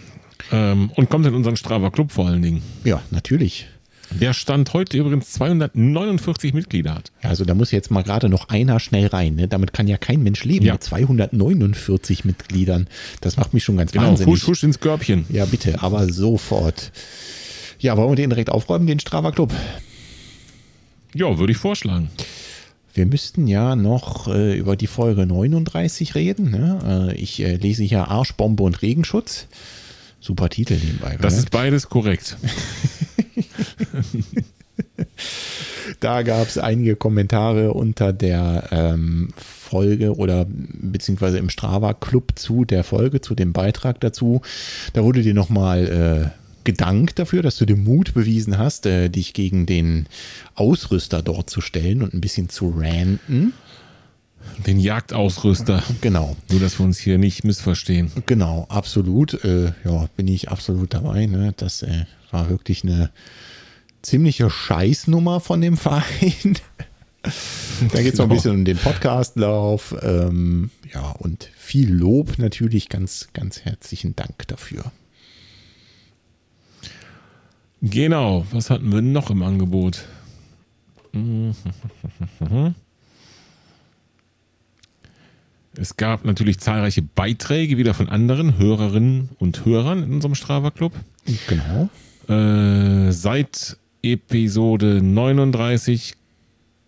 Ähm, 0.52 0.92
und 0.96 1.10
kommt 1.10 1.26
in 1.26 1.34
unseren 1.34 1.56
Strava 1.56 1.90
Club 1.90 2.12
vor 2.12 2.28
allen 2.28 2.42
Dingen. 2.42 2.62
Ja, 2.84 3.02
natürlich. 3.12 3.68
Der 4.12 4.34
Stand 4.34 4.74
heute 4.74 4.98
übrigens 4.98 5.32
249 5.34 6.54
Mitglieder 6.54 6.96
hat. 6.96 7.12
Also 7.22 7.46
da 7.46 7.54
muss 7.54 7.72
jetzt 7.72 7.92
mal 7.92 8.02
gerade 8.02 8.28
noch 8.28 8.50
einer 8.50 8.80
schnell 8.80 9.08
rein. 9.08 9.36
Ne? 9.36 9.48
Damit 9.48 9.72
kann 9.72 9.88
ja 9.88 9.98
kein 9.98 10.24
Mensch 10.24 10.44
leben 10.46 10.66
ja. 10.66 10.74
mit 10.74 10.84
249 10.84 12.26
Mitgliedern. 12.26 12.88
Das 13.22 13.38
macht 13.38 13.54
mich 13.54 13.64
schon 13.64 13.78
ganz 13.78 13.92
genau, 13.92 14.08
wahnsinnig. 14.08 14.34
Husch, 14.34 14.48
husch 14.48 14.64
ins 14.64 14.80
Körbchen. 14.80 15.26
Ja, 15.30 15.46
bitte, 15.46 15.84
aber 15.84 16.12
sofort. 16.12 16.92
Ja, 17.78 17.98
wollen 17.98 18.10
wir 18.10 18.16
den 18.16 18.32
direkt 18.32 18.50
aufräumen, 18.50 18.88
den 18.88 19.00
Strava 19.00 19.32
Club? 19.32 19.54
Ja, 21.14 21.38
würde 21.38 21.52
ich 21.52 21.58
vorschlagen. 21.58 22.10
Wir 22.94 23.06
müssten 23.06 23.48
ja 23.48 23.76
noch 23.76 24.28
äh, 24.28 24.58
über 24.58 24.76
die 24.76 24.88
Folge 24.88 25.26
39 25.26 26.16
reden. 26.16 26.50
Ne? 26.50 27.12
Äh, 27.14 27.16
ich 27.16 27.40
äh, 27.42 27.56
lese 27.56 27.84
hier 27.84 28.08
Arschbombe 28.08 28.64
und 28.64 28.82
Regenschutz. 28.82 29.48
Super 30.20 30.50
Titel 30.50 30.76
nebenbei. 30.76 31.18
Das 31.22 31.38
ist 31.38 31.52
beides 31.52 31.90
korrekt. 31.90 32.38
da 36.00 36.22
gab 36.24 36.48
es 36.48 36.58
einige 36.58 36.96
Kommentare 36.96 37.74
unter 37.74 38.14
der 38.14 38.68
ähm, 38.72 39.30
Folge 39.38 40.16
oder 40.16 40.46
beziehungsweise 40.50 41.38
im 41.38 41.50
Strava 41.50 41.94
Club 41.94 42.34
zu 42.36 42.66
der 42.66 42.84
Folge, 42.84 43.22
zu 43.22 43.36
dem 43.36 43.54
Beitrag 43.54 44.00
dazu. 44.00 44.42
Da 44.94 45.04
wurde 45.04 45.22
dir 45.22 45.34
nochmal 45.34 46.34
äh, 46.34 46.40
gedankt 46.64 47.20
dafür, 47.20 47.42
dass 47.42 47.58
du 47.58 47.66
den 47.66 47.84
Mut 47.84 48.14
bewiesen 48.14 48.58
hast, 48.58 48.86
äh, 48.86 49.10
dich 49.10 49.34
gegen 49.34 49.66
den 49.66 50.08
Ausrüster 50.56 51.22
dort 51.22 51.50
zu 51.50 51.62
stellen 51.62 52.04
und 52.04 52.14
ein 52.14 52.22
bisschen 52.22 52.50
zu 52.50 52.74
ranten. 52.76 53.54
Den 54.66 54.80
Jagdausrüster. 54.80 55.84
Genau. 56.02 56.36
Nur, 56.50 56.60
dass 56.60 56.80
wir 56.80 56.86
uns 56.86 57.00
hier 57.00 57.18
nicht 57.18 57.44
missverstehen. 57.44 58.12
Genau, 58.26 58.66
absolut. 58.70 59.44
Äh, 59.44 59.74
ja, 59.84 60.08
bin 60.16 60.28
ich 60.28 60.50
absolut 60.50 60.94
dabei. 60.94 61.26
Ne? 61.26 61.54
Das 61.58 61.84
äh, 61.84 62.06
war 62.32 62.50
wirklich 62.50 62.84
eine 62.84 63.10
ziemliche 64.02 64.50
Scheißnummer 64.50 65.40
von 65.40 65.62
dem 65.62 65.78
Verein. 65.78 66.58
da 67.24 68.02
geht 68.02 68.14
es 68.14 68.18
genau. 68.18 68.18
noch 68.18 68.20
ein 68.20 68.30
bisschen 68.30 68.56
um 68.56 68.66
den 68.66 68.78
Podcastlauf. 68.78 69.96
Ähm, 70.02 70.72
ja, 70.94 71.12
und 71.12 71.50
viel 71.58 71.94
Lob 71.94 72.38
natürlich. 72.38 72.90
Ganz, 72.90 73.30
ganz 73.34 73.62
herzlichen 73.62 74.16
Dank 74.16 74.48
dafür. 74.48 74.92
Genau. 77.82 78.46
Was 78.52 78.70
hatten 78.70 78.92
wir 78.92 79.02
noch 79.02 79.30
im 79.30 79.42
Angebot? 79.44 80.06
Es 85.78 85.98
gab 85.98 86.26
natürlich 86.26 86.60
zahlreiche 86.60 87.02
Beiträge 87.02 87.78
wieder 87.78 87.94
von 87.94 88.10
anderen 88.10 88.58
Hörerinnen 88.58 89.30
und 89.38 89.66
Hörern 89.66 90.04
in 90.04 90.14
unserem 90.14 90.36
Strava 90.36 90.72
Club. 90.72 90.94
Genau. 91.48 91.90
Äh, 92.28 93.12
seit 93.12 93.78
Episode 94.02 95.02
39 95.02 96.16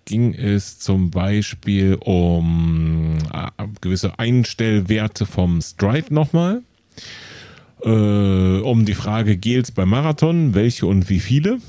ging 0.06 0.34
es 0.34 0.80
zum 0.80 1.12
Beispiel 1.12 1.96
um 1.96 3.18
äh, 3.32 3.68
gewisse 3.82 4.18
Einstellwerte 4.20 5.26
vom 5.26 5.62
Stride 5.62 6.14
nochmal. 6.14 6.62
Äh, 7.84 7.90
um 7.90 8.86
die 8.86 8.94
Frage, 8.94 9.38
Gels 9.38 9.72
beim 9.72 9.90
Marathon, 9.90 10.54
welche 10.54 10.86
und 10.86 11.10
wie 11.10 11.20
viele? 11.20 11.60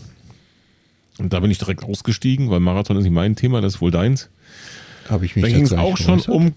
Und 1.19 1.33
da 1.33 1.40
bin 1.40 1.50
ich 1.50 1.59
direkt 1.59 1.85
ausgestiegen, 1.85 2.50
weil 2.50 2.61
Marathon 2.61 2.97
ist 2.97 3.04
nicht 3.04 3.12
mein 3.12 3.37
Thema, 3.37 3.61
das 3.61 3.76
ist 3.76 3.81
wohl 3.81 3.90
deins. 3.90 4.28
Habe 5.09 5.25
ich 5.25 5.37
mich 5.37 5.45
Da 5.45 5.50
ging 5.50 5.64
es 5.64 5.73
auch 5.73 5.97
schon 5.97 6.21
um. 6.21 6.54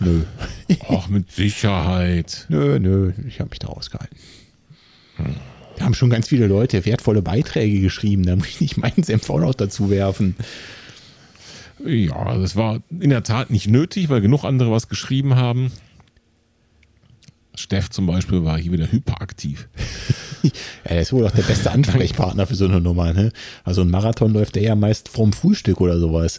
Nö. 0.00 0.22
Ach, 0.88 1.08
mit 1.08 1.30
Sicherheit. 1.30 2.46
Nö, 2.48 2.78
nö, 2.78 3.12
ich 3.26 3.40
habe 3.40 3.50
mich 3.50 3.58
da 3.58 3.68
ausgehalten. 3.68 4.16
Da 5.76 5.84
haben 5.84 5.94
schon 5.94 6.10
ganz 6.10 6.28
viele 6.28 6.46
Leute 6.46 6.84
wertvolle 6.84 7.22
Beiträge 7.22 7.80
geschrieben. 7.80 8.24
Da 8.24 8.36
muss 8.36 8.48
ich 8.48 8.60
nicht 8.60 8.76
meinen 8.76 9.02
Senf 9.02 9.28
auch 9.30 9.40
noch 9.40 9.54
dazu 9.54 9.90
werfen. 9.90 10.36
Ja, 11.84 12.36
das 12.36 12.56
war 12.56 12.80
in 12.90 13.10
der 13.10 13.22
Tat 13.22 13.50
nicht 13.50 13.68
nötig, 13.68 14.08
weil 14.08 14.20
genug 14.20 14.44
andere 14.44 14.70
was 14.70 14.88
geschrieben 14.88 15.36
haben. 15.36 15.70
Steff 17.54 17.90
zum 17.90 18.06
Beispiel 18.06 18.44
war 18.44 18.58
hier 18.58 18.72
wieder 18.72 18.90
hyperaktiv. 18.90 19.68
Ja, 20.84 20.90
der 20.90 21.00
ist 21.02 21.12
wohl 21.12 21.26
auch 21.26 21.32
der 21.32 21.42
beste 21.42 21.72
Ansprechpartner 21.72 22.46
für 22.46 22.54
so 22.54 22.66
eine 22.66 22.80
Nummer. 22.80 23.12
Ne? 23.12 23.32
Also 23.64 23.82
ein 23.82 23.90
Marathon 23.90 24.32
läuft 24.32 24.54
der 24.54 24.62
ja 24.62 24.76
meist 24.76 25.08
vorm 25.08 25.32
Frühstück 25.32 25.80
oder 25.80 25.98
sowas. 25.98 26.38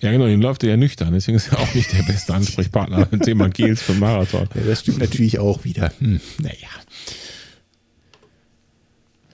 Ja, 0.00 0.12
genau, 0.12 0.26
den 0.26 0.42
läuft 0.42 0.62
er 0.64 0.70
ja 0.70 0.76
nüchtern, 0.76 1.12
deswegen 1.14 1.36
ist 1.36 1.50
er 1.50 1.58
auch 1.60 1.74
nicht 1.74 1.92
der 1.92 2.02
beste 2.02 2.34
Ansprechpartner 2.34 3.08
mit 3.10 3.22
Thema 3.22 3.48
Gels 3.50 3.80
für 3.82 3.94
Marathon. 3.94 4.48
Ja, 4.54 4.62
das 4.66 4.80
stimmt 4.80 4.98
natürlich 4.98 5.38
auch 5.38 5.64
wieder. 5.64 5.92
Hm, 5.98 6.20
naja. 6.40 6.68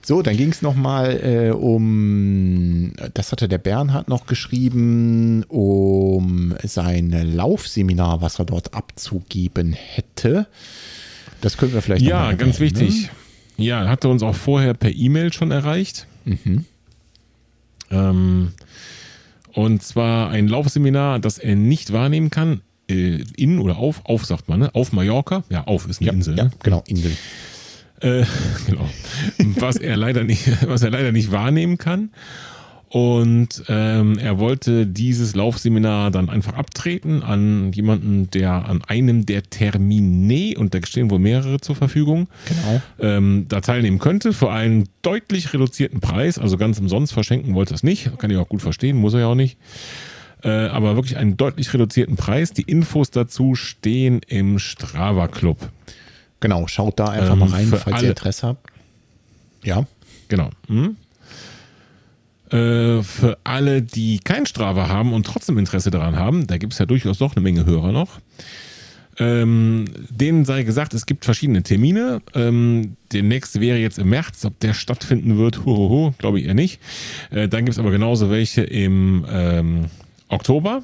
So, 0.03 0.21
dann 0.21 0.35
ging 0.35 0.49
es 0.49 0.61
nochmal 0.61 1.19
äh, 1.23 1.51
um, 1.51 2.93
das 3.13 3.31
hatte 3.31 3.47
der 3.47 3.59
Bernhard 3.59 4.07
noch 4.07 4.25
geschrieben, 4.25 5.43
um 5.43 6.55
sein 6.63 7.11
Laufseminar, 7.11 8.21
was 8.21 8.39
er 8.39 8.45
dort 8.45 8.73
abzugeben 8.73 9.73
hätte. 9.73 10.47
Das 11.41 11.57
können 11.57 11.73
wir 11.73 11.81
vielleicht 11.81 12.03
noch 12.03 12.09
Ja, 12.09 12.31
ganz 12.33 12.55
erwähnen, 12.59 12.79
wichtig. 12.79 13.11
Ja, 13.57 13.87
hat 13.87 14.03
er 14.03 14.09
uns 14.09 14.23
auch 14.23 14.35
vorher 14.35 14.73
per 14.73 14.91
E-Mail 14.91 15.31
schon 15.33 15.51
erreicht. 15.51 16.07
Mhm. 16.25 16.65
Ähm, 17.91 18.53
und 19.53 19.83
zwar 19.83 20.29
ein 20.29 20.47
Laufseminar, 20.47 21.19
das 21.19 21.37
er 21.37 21.55
nicht 21.55 21.91
wahrnehmen 21.93 22.29
kann, 22.29 22.61
äh, 22.89 23.23
in 23.35 23.59
oder 23.59 23.77
auf, 23.77 24.01
auf 24.05 24.25
sagt 24.25 24.49
man, 24.49 24.59
ne? 24.59 24.69
auf 24.73 24.91
Mallorca. 24.91 25.43
Ja, 25.49 25.65
auf 25.65 25.87
ist 25.87 25.99
eine 26.01 26.07
Ja, 26.07 26.13
Insel. 26.13 26.37
ja, 26.37 26.43
Ne? 26.45 26.51
genau, 26.63 26.83
Insel. 26.87 27.11
Äh, 28.01 28.23
genau. 28.67 28.89
Was 29.59 29.77
er 29.77 29.95
leider 29.97 30.23
nicht, 30.23 30.47
was 30.67 30.81
er 30.81 30.89
leider 30.91 31.11
nicht 31.11 31.31
wahrnehmen 31.31 31.77
kann. 31.77 32.11
Und 32.93 33.63
ähm, 33.69 34.17
er 34.17 34.37
wollte 34.37 34.85
dieses 34.85 35.33
Laufseminar 35.33 36.11
dann 36.11 36.29
einfach 36.29 36.55
abtreten 36.55 37.23
an 37.23 37.71
jemanden, 37.71 38.29
der 38.31 38.65
an 38.65 38.83
einem 38.85 39.25
der 39.25 39.43
Termine, 39.43 40.57
und 40.57 40.73
da 40.73 40.79
stehen 40.85 41.09
wohl 41.09 41.19
mehrere 41.19 41.61
zur 41.61 41.77
Verfügung, 41.77 42.27
Genau. 42.49 42.81
ähm, 42.99 43.45
da 43.47 43.61
teilnehmen 43.61 43.97
könnte 43.99 44.33
für 44.33 44.51
einen 44.51 44.89
deutlich 45.03 45.53
reduzierten 45.53 46.01
Preis. 46.01 46.37
Also 46.37 46.57
ganz 46.57 46.79
umsonst 46.79 47.13
verschenken 47.13 47.53
wollte 47.55 47.73
er 47.73 47.75
es 47.75 47.83
nicht. 47.83 48.11
Kann 48.19 48.29
ich 48.29 48.35
auch 48.35 48.49
gut 48.49 48.61
verstehen, 48.61 48.97
muss 48.97 49.13
er 49.13 49.21
ja 49.21 49.27
auch 49.27 49.35
nicht. 49.35 49.57
Äh, 50.43 50.49
aber 50.49 50.95
wirklich 50.97 51.15
einen 51.15 51.37
deutlich 51.37 51.73
reduzierten 51.73 52.17
Preis. 52.17 52.51
Die 52.51 52.63
Infos 52.63 53.09
dazu 53.09 53.55
stehen 53.55 54.19
im 54.27 54.59
Strava 54.59 55.29
Club. 55.29 55.69
Genau, 56.41 56.67
schaut 56.67 56.99
da 56.99 57.05
einfach 57.05 57.33
Ähm, 57.33 57.39
mal 57.39 57.49
rein, 57.51 57.67
falls 57.67 57.85
alle- 57.87 58.03
ihr 58.03 58.09
Interesse 58.09 58.47
habt. 58.47 58.67
Ja, 59.63 59.85
Genau. 60.27 60.49
Hm? 60.67 60.97
Äh, 62.51 63.01
für 63.01 63.37
alle, 63.43 63.81
die 63.81 64.19
kein 64.19 64.45
Strava 64.45 64.89
haben 64.89 65.13
und 65.13 65.25
trotzdem 65.25 65.57
Interesse 65.57 65.89
daran 65.89 66.17
haben, 66.17 66.47
da 66.47 66.57
gibt 66.57 66.73
es 66.73 66.79
ja 66.79 66.85
durchaus 66.85 67.17
doch 67.17 67.35
eine 67.35 67.41
Menge 67.41 67.65
Hörer 67.65 67.91
noch. 67.91 68.19
Ähm, 69.17 69.85
denen 70.09 70.45
sei 70.45 70.63
gesagt, 70.63 70.93
es 70.93 71.05
gibt 71.05 71.25
verschiedene 71.25 71.63
Termine. 71.63 72.21
Ähm, 72.33 72.95
der 73.11 73.23
nächste 73.23 73.61
wäre 73.61 73.77
jetzt 73.77 73.99
im 73.99 74.09
März. 74.09 74.43
Ob 74.45 74.59
der 74.59 74.73
stattfinden 74.73 75.37
wird, 75.37 75.65
hohoho, 75.65 76.13
glaube 76.17 76.39
ich 76.39 76.45
eher 76.45 76.53
nicht. 76.53 76.79
Äh, 77.29 77.47
dann 77.47 77.65
gibt 77.65 77.73
es 77.73 77.79
aber 77.79 77.91
genauso 77.91 78.29
welche 78.29 78.63
im 78.63 79.25
ähm, 79.29 79.85
Oktober. 80.27 80.81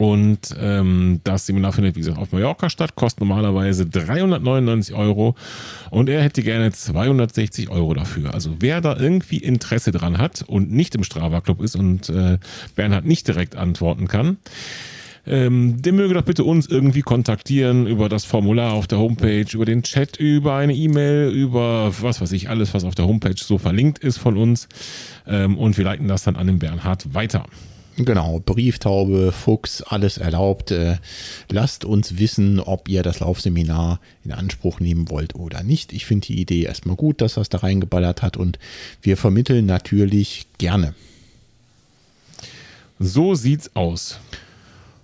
Und 0.00 0.56
ähm, 0.58 1.20
das 1.24 1.44
Seminar 1.44 1.74
findet, 1.74 1.94
wie 1.94 2.00
gesagt, 2.00 2.16
auf 2.16 2.32
Mallorca 2.32 2.70
statt, 2.70 2.94
kostet 2.94 3.20
normalerweise 3.20 3.84
399 3.84 4.94
Euro 4.94 5.34
und 5.90 6.08
er 6.08 6.22
hätte 6.22 6.42
gerne 6.42 6.72
260 6.72 7.68
Euro 7.68 7.92
dafür. 7.92 8.32
Also 8.32 8.56
wer 8.60 8.80
da 8.80 8.96
irgendwie 8.96 9.36
Interesse 9.36 9.92
dran 9.92 10.16
hat 10.16 10.42
und 10.46 10.72
nicht 10.72 10.94
im 10.94 11.04
Strava 11.04 11.42
Club 11.42 11.60
ist 11.60 11.76
und 11.76 12.08
äh, 12.08 12.38
Bernhard 12.76 13.04
nicht 13.04 13.28
direkt 13.28 13.56
antworten 13.56 14.08
kann, 14.08 14.38
ähm, 15.26 15.82
der 15.82 15.92
möge 15.92 16.14
doch 16.14 16.24
bitte 16.24 16.44
uns 16.44 16.66
irgendwie 16.66 17.02
kontaktieren 17.02 17.86
über 17.86 18.08
das 18.08 18.24
Formular 18.24 18.72
auf 18.72 18.86
der 18.86 19.00
Homepage, 19.00 19.44
über 19.52 19.66
den 19.66 19.82
Chat, 19.82 20.16
über 20.16 20.54
eine 20.54 20.72
E-Mail, 20.72 21.28
über 21.28 21.92
was 22.00 22.22
weiß 22.22 22.32
ich, 22.32 22.48
alles, 22.48 22.72
was 22.72 22.84
auf 22.84 22.94
der 22.94 23.06
Homepage 23.06 23.34
so 23.36 23.58
verlinkt 23.58 23.98
ist 23.98 24.16
von 24.16 24.38
uns. 24.38 24.66
Ähm, 25.26 25.58
und 25.58 25.76
wir 25.76 25.84
leiten 25.84 26.08
das 26.08 26.22
dann 26.22 26.36
an 26.36 26.46
den 26.46 26.58
Bernhard 26.58 27.12
weiter. 27.12 27.44
Genau, 28.04 28.40
Brieftaube, 28.40 29.30
Fuchs, 29.30 29.82
alles 29.82 30.16
erlaubt. 30.16 30.70
Äh, 30.70 30.96
lasst 31.50 31.84
uns 31.84 32.18
wissen, 32.18 32.58
ob 32.60 32.88
ihr 32.88 33.02
das 33.02 33.20
Laufseminar 33.20 34.00
in 34.24 34.32
Anspruch 34.32 34.80
nehmen 34.80 35.10
wollt 35.10 35.34
oder 35.34 35.62
nicht. 35.62 35.92
Ich 35.92 36.06
finde 36.06 36.28
die 36.28 36.40
Idee 36.40 36.62
erstmal 36.62 36.96
gut, 36.96 37.20
dass 37.20 37.34
das 37.34 37.48
da 37.48 37.58
reingeballert 37.58 38.22
hat 38.22 38.36
und 38.36 38.58
wir 39.02 39.16
vermitteln 39.16 39.66
natürlich 39.66 40.46
gerne. 40.58 40.94
So 42.98 43.34
sieht's 43.34 43.74
aus. 43.76 44.18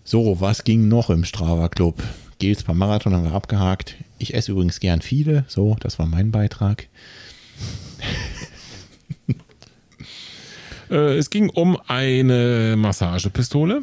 So, 0.05 0.41
was 0.41 0.65
ging 0.65 0.89
noch 0.89 1.11
im 1.11 1.25
Strava 1.25 1.69
Club? 1.69 2.03
Gels 2.39 2.63
beim 2.63 2.79
Marathon 2.79 3.15
haben 3.15 3.25
wir 3.25 3.33
abgehakt. 3.33 3.97
Ich 4.19 4.35
esse 4.35 4.53
übrigens 4.53 4.81
gern 4.81 5.01
viele. 5.03 5.45
So, 5.49 5.77
das 5.81 5.99
war 5.99 6.07
mein 6.07 6.31
Beitrag. 6.31 6.89
Äh, 10.91 11.17
es 11.17 11.31
ging 11.31 11.49
um 11.51 11.79
eine 11.89 12.75
Massagepistole. 12.77 13.83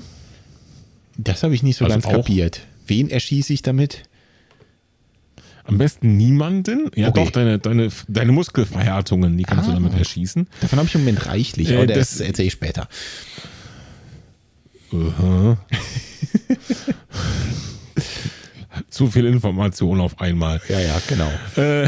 Das 1.17 1.43
habe 1.43 1.53
ich 1.55 1.63
nicht 1.63 1.77
so 1.77 1.85
Also 1.85 1.95
ganz 1.99 2.05
kapiert. 2.07 2.61
Wen 2.87 3.09
erschieße 3.09 3.53
ich 3.53 3.61
damit? 3.61 4.03
Am 5.65 5.77
besten 5.77 6.17
niemanden. 6.17 6.89
Ja, 6.95 7.07
Okay. 7.09 7.23
doch, 7.23 7.31
deine, 7.31 7.57
deine, 7.59 7.89
deine 8.09 8.31
Muskelverhärtungen, 8.33 9.37
die 9.37 9.43
kannst 9.43 9.65
Ah. 9.65 9.67
du 9.67 9.73
damit 9.79 9.93
erschießen. 9.97 10.47
Davon 10.59 10.79
habe 10.79 10.87
ich 10.89 10.95
im 10.95 11.01
Moment 11.01 11.25
reichlich, 11.25 11.69
Äh, 11.71 11.77
aber 11.77 11.87
das- 11.87 12.11
das 12.11 12.19
erzähle 12.19 12.47
ich 12.47 12.53
später. 12.53 12.87
Aha. 14.91 15.57
Zu 18.89 19.07
viel 19.09 19.25
Information 19.25 20.01
auf 20.01 20.19
einmal. 20.19 20.59
Ja, 20.67 20.79
ja, 20.79 20.99
genau. 21.07 21.31
Äh, 21.57 21.87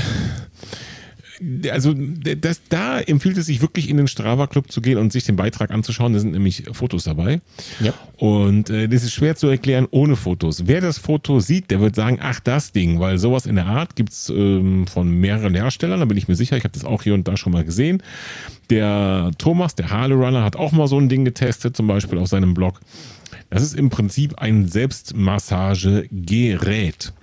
also 1.71 1.93
das, 1.93 2.61
da 2.69 2.99
empfiehlt 2.99 3.37
es 3.37 3.47
sich 3.47 3.61
wirklich 3.61 3.89
in 3.89 3.97
den 3.97 4.07
Strava 4.07 4.47
Club 4.47 4.71
zu 4.71 4.81
gehen 4.81 4.97
und 4.97 5.11
sich 5.11 5.25
den 5.25 5.35
Beitrag 5.35 5.71
anzuschauen. 5.71 6.13
Da 6.13 6.19
sind 6.19 6.31
nämlich 6.31 6.63
Fotos 6.71 7.03
dabei. 7.03 7.41
Ja. 7.79 7.93
Und 8.17 8.69
äh, 8.69 8.87
das 8.87 9.03
ist 9.03 9.13
schwer 9.13 9.35
zu 9.35 9.47
erklären 9.47 9.87
ohne 9.91 10.15
Fotos. 10.15 10.67
Wer 10.67 10.81
das 10.81 10.97
Foto 10.97 11.39
sieht, 11.39 11.71
der 11.71 11.81
wird 11.81 11.95
sagen, 11.95 12.19
ach 12.21 12.39
das 12.39 12.71
Ding, 12.71 12.99
weil 12.99 13.17
sowas 13.17 13.45
in 13.45 13.55
der 13.55 13.65
Art 13.65 13.95
gibt's 13.95 14.29
ähm, 14.29 14.87
von 14.87 15.09
mehreren 15.09 15.55
Herstellern, 15.55 15.99
da 15.99 16.05
bin 16.05 16.17
ich 16.17 16.27
mir 16.27 16.35
sicher. 16.35 16.57
Ich 16.57 16.63
habe 16.63 16.73
das 16.73 16.85
auch 16.85 17.03
hier 17.03 17.13
und 17.13 17.27
da 17.27 17.37
schon 17.37 17.53
mal 17.53 17.63
gesehen. 17.63 18.01
Der 18.69 19.31
Thomas, 19.37 19.75
der 19.75 19.89
Harley 19.89 20.15
Runner, 20.15 20.43
hat 20.43 20.55
auch 20.55 20.71
mal 20.71 20.87
so 20.87 20.99
ein 20.99 21.09
Ding 21.09 21.25
getestet, 21.25 21.77
zum 21.77 21.87
Beispiel 21.87 22.17
auf 22.17 22.27
seinem 22.27 22.53
Blog. 22.53 22.79
Das 23.49 23.61
ist 23.61 23.75
im 23.75 23.89
Prinzip 23.89 24.39
ein 24.39 24.67
Selbstmassagegerät. 24.67 27.13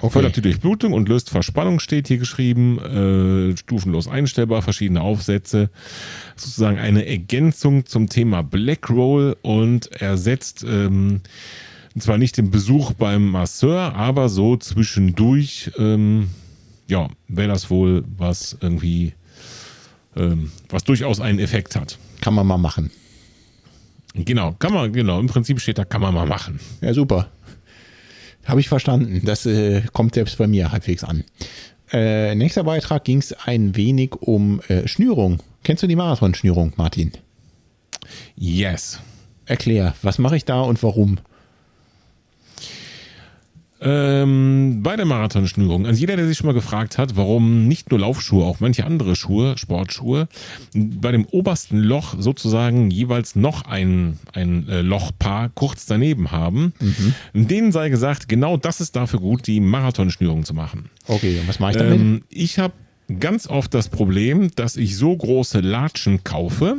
Okay. 0.00 0.10
Fördert 0.10 0.36
die 0.36 0.40
Durchblutung 0.40 0.92
und 0.92 1.08
löst 1.08 1.30
Verspannung, 1.30 1.80
steht 1.80 2.08
hier 2.08 2.18
geschrieben. 2.18 2.78
Äh, 3.52 3.56
stufenlos 3.56 4.08
einstellbar, 4.08 4.62
verschiedene 4.62 5.02
Aufsätze. 5.02 5.70
Sozusagen 6.36 6.78
eine 6.78 7.06
Ergänzung 7.06 7.86
zum 7.86 8.08
Thema 8.08 8.42
Black 8.42 8.88
Roll 8.90 9.36
und 9.42 9.92
ersetzt 9.92 10.64
ähm, 10.66 11.20
zwar 11.98 12.18
nicht 12.18 12.36
den 12.36 12.50
Besuch 12.50 12.92
beim 12.92 13.30
Masseur, 13.30 13.94
aber 13.94 14.28
so 14.28 14.56
zwischendurch, 14.56 15.70
ähm, 15.78 16.28
ja, 16.88 17.08
wäre 17.28 17.48
das 17.48 17.70
wohl 17.70 18.04
was 18.16 18.56
irgendwie, 18.60 19.14
ähm, 20.16 20.52
was 20.68 20.84
durchaus 20.84 21.20
einen 21.20 21.38
Effekt 21.38 21.76
hat. 21.76 21.98
Kann 22.20 22.34
man 22.34 22.46
mal 22.46 22.58
machen. 22.58 22.90
Genau, 24.14 24.52
kann 24.58 24.72
man, 24.72 24.92
genau, 24.92 25.20
im 25.20 25.28
Prinzip 25.28 25.60
steht 25.60 25.78
da, 25.78 25.84
kann 25.84 26.00
man 26.00 26.14
mal 26.14 26.26
machen. 26.26 26.58
Ja, 26.80 26.92
super. 26.92 27.28
Habe 28.44 28.60
ich 28.60 28.68
verstanden. 28.68 29.22
Das 29.24 29.46
äh, 29.46 29.82
kommt 29.92 30.14
selbst 30.14 30.38
bei 30.38 30.46
mir 30.46 30.72
halbwegs 30.72 31.04
an. 31.04 31.24
Äh, 31.92 32.34
nächster 32.34 32.64
Beitrag 32.64 33.04
ging 33.04 33.18
es 33.18 33.32
ein 33.32 33.76
wenig 33.76 34.14
um 34.16 34.60
äh, 34.68 34.86
Schnürung. 34.86 35.42
Kennst 35.62 35.82
du 35.82 35.86
die 35.86 35.96
Marathonschnürung, 35.96 36.72
Martin? 36.76 37.12
Yes. 38.36 39.00
Erklär, 39.44 39.94
was 40.02 40.18
mache 40.18 40.36
ich 40.36 40.44
da 40.44 40.62
und 40.62 40.82
warum? 40.82 41.18
Ähm, 43.82 44.80
bei 44.82 44.96
der 44.96 45.06
Marathonschnürung, 45.06 45.86
also 45.86 45.98
jeder, 45.98 46.16
der 46.16 46.26
sich 46.26 46.36
schon 46.36 46.46
mal 46.46 46.52
gefragt 46.52 46.98
hat, 46.98 47.16
warum 47.16 47.66
nicht 47.66 47.90
nur 47.90 48.00
Laufschuhe, 48.00 48.44
auch 48.44 48.60
manche 48.60 48.84
andere 48.84 49.16
Schuhe, 49.16 49.56
Sportschuhe, 49.56 50.28
bei 50.74 51.12
dem 51.12 51.24
obersten 51.26 51.78
Loch 51.78 52.14
sozusagen 52.18 52.90
jeweils 52.90 53.36
noch 53.36 53.64
ein, 53.64 54.18
ein 54.34 54.68
äh, 54.68 54.82
Lochpaar 54.82 55.50
kurz 55.54 55.86
daneben 55.86 56.30
haben, 56.30 56.74
mhm. 56.80 57.46
denen 57.48 57.72
sei 57.72 57.88
gesagt, 57.88 58.28
genau 58.28 58.58
das 58.58 58.82
ist 58.82 58.96
dafür 58.96 59.20
gut, 59.20 59.46
die 59.46 59.60
Marathonschnürung 59.60 60.44
zu 60.44 60.52
machen. 60.52 60.90
Okay, 61.06 61.38
und 61.40 61.48
was 61.48 61.58
mache 61.58 61.72
ich 61.72 61.76
damit? 61.78 61.98
Ähm, 61.98 62.22
ich 62.28 62.58
habe 62.58 62.74
ganz 63.18 63.46
oft 63.46 63.72
das 63.72 63.88
Problem, 63.88 64.50
dass 64.56 64.76
ich 64.76 64.96
so 64.96 65.16
große 65.16 65.60
Latschen 65.60 66.22
kaufe, 66.22 66.76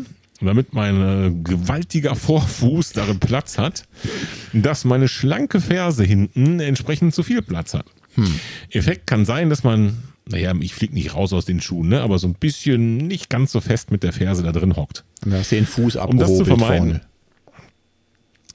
damit 0.48 0.74
mein 0.74 1.02
äh, 1.02 1.32
gewaltiger 1.44 2.16
Vorfuß 2.16 2.94
darin 2.94 3.20
Platz 3.20 3.58
hat, 3.58 3.84
dass 4.54 4.86
meine 4.86 5.08
schlanke 5.08 5.62
Ferse 5.62 6.04
hinten 6.04 6.60
entsprechend 6.60 7.14
zu 7.14 7.24
viel 7.24 7.42
Platz 7.42 7.74
hat. 7.74 7.86
Hm. 8.16 8.34
Effekt 8.70 9.08
kann 9.08 9.26
sein, 9.26 9.50
dass 9.50 9.64
man, 9.64 9.98
naja, 10.30 10.54
ich 10.60 10.74
fliege 10.74 10.94
nicht 10.94 11.16
raus 11.16 11.34
aus 11.34 11.46
den 11.46 11.62
Schuhen, 11.62 11.90
ne, 11.90 12.02
aber 12.02 12.20
so 12.20 12.28
ein 12.28 12.34
bisschen 12.34 12.98
nicht 12.98 13.30
ganz 13.30 13.52
so 13.52 13.62
fest 13.62 13.92
mit 13.92 14.04
der 14.04 14.14
Ferse 14.14 14.44
da 14.44 14.52
drin 14.52 14.76
hockt. 14.76 15.06
Und 15.26 15.34
hast 15.34 15.52
den 15.52 15.66
Fuß 15.66 15.98
abgehobelt 15.98 16.30
um 16.30 16.38
das 16.38 16.38
zu 16.38 16.46
vermeiden. 16.46 16.90
Vorne. 16.90 17.11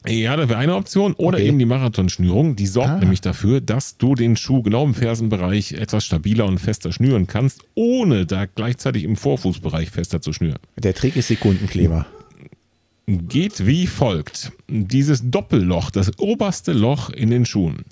Ja, 0.09 0.37
das 0.37 0.49
wäre 0.49 0.59
eine 0.59 0.75
Option. 0.75 1.15
Oder 1.15 1.39
okay. 1.39 1.49
eben 1.49 1.59
die 1.59 1.65
Marathonschnürung. 1.65 2.57
Die 2.57 2.67
sorgt 2.67 2.91
ah. 2.91 2.99
nämlich 2.99 3.21
dafür, 3.21 3.61
dass 3.61 3.97
du 3.97 4.15
den 4.15 4.37
Schuh 4.37 4.63
genau 4.63 4.85
im 4.85 4.95
Fersenbereich 4.95 5.73
etwas 5.73 6.05
stabiler 6.05 6.47
und 6.47 6.59
fester 6.59 6.93
schnüren 6.93 7.27
kannst, 7.27 7.63
ohne 7.75 8.27
da 8.27 8.47
gleichzeitig 8.47 9.05
im 9.05 9.17
Vorfußbereich 9.17 9.91
fester 9.91 10.21
zu 10.21 10.33
schnüren. 10.33 10.59
Der 10.77 10.95
Trick 10.95 11.17
ist 11.17 11.29
Sekundenkleber 11.29 12.07
geht 13.07 13.65
wie 13.67 13.87
folgt. 13.87 14.51
Dieses 14.69 15.31
Doppelloch, 15.31 15.91
das 15.91 16.19
oberste 16.19 16.73
Loch 16.73 17.11
in 17.11 17.31
den 17.31 17.47
Schuhen. 17.47 17.85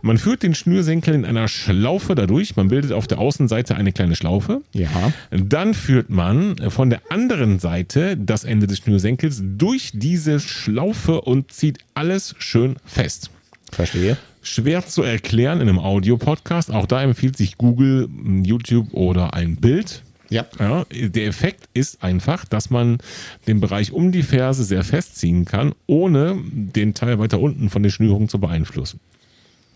Man 0.00 0.16
führt 0.16 0.42
den 0.42 0.54
Schnürsenkel 0.54 1.14
in 1.14 1.26
einer 1.26 1.48
Schlaufe 1.48 2.14
dadurch. 2.14 2.56
Man 2.56 2.68
bildet 2.68 2.92
auf 2.92 3.06
der 3.06 3.18
Außenseite 3.18 3.74
eine 3.74 3.92
kleine 3.92 4.16
Schlaufe. 4.16 4.62
Ja. 4.72 5.12
Dann 5.30 5.74
führt 5.74 6.08
man 6.08 6.56
von 6.70 6.88
der 6.88 7.02
anderen 7.10 7.58
Seite 7.58 8.16
das 8.16 8.44
Ende 8.44 8.66
des 8.66 8.78
Schnürsenkels 8.78 9.42
durch 9.42 9.90
diese 9.92 10.40
Schlaufe 10.40 11.20
und 11.20 11.52
zieht 11.52 11.78
alles 11.92 12.34
schön 12.38 12.76
fest. 12.86 13.30
Verstehe. 13.70 14.16
Schwer 14.40 14.86
zu 14.86 15.02
erklären 15.02 15.60
in 15.60 15.68
einem 15.68 15.78
Audiopodcast. 15.78 16.70
Auch 16.70 16.86
da 16.86 17.02
empfiehlt 17.02 17.36
sich 17.36 17.58
Google, 17.58 18.08
YouTube 18.42 18.94
oder 18.94 19.34
ein 19.34 19.56
Bild. 19.56 20.03
Ja. 20.34 20.46
ja. 20.58 20.84
Der 20.90 21.26
Effekt 21.26 21.68
ist 21.74 22.02
einfach, 22.02 22.44
dass 22.44 22.68
man 22.68 22.98
den 23.46 23.60
Bereich 23.60 23.92
um 23.92 24.10
die 24.10 24.24
Ferse 24.24 24.64
sehr 24.64 24.82
festziehen 24.82 25.44
kann, 25.44 25.74
ohne 25.86 26.36
den 26.50 26.92
Teil 26.92 27.20
weiter 27.20 27.38
unten 27.38 27.70
von 27.70 27.84
der 27.84 27.90
Schnürung 27.90 28.28
zu 28.28 28.40
beeinflussen. 28.40 28.98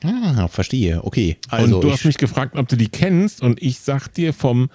Ah, 0.03 0.49
verstehe. 0.49 1.05
Okay. 1.05 1.37
Also 1.49 1.77
und 1.77 1.85
du 1.85 1.93
hast 1.93 2.05
mich 2.05 2.19
gefragt, 2.19 2.57
ob 2.57 2.69
du 2.69 2.77
die 2.77 2.89
kennst, 2.89 3.41
und 3.41 3.63
ich 3.63 3.79
sag 3.79 4.09
dir 4.09 4.33
vom, 4.33 4.69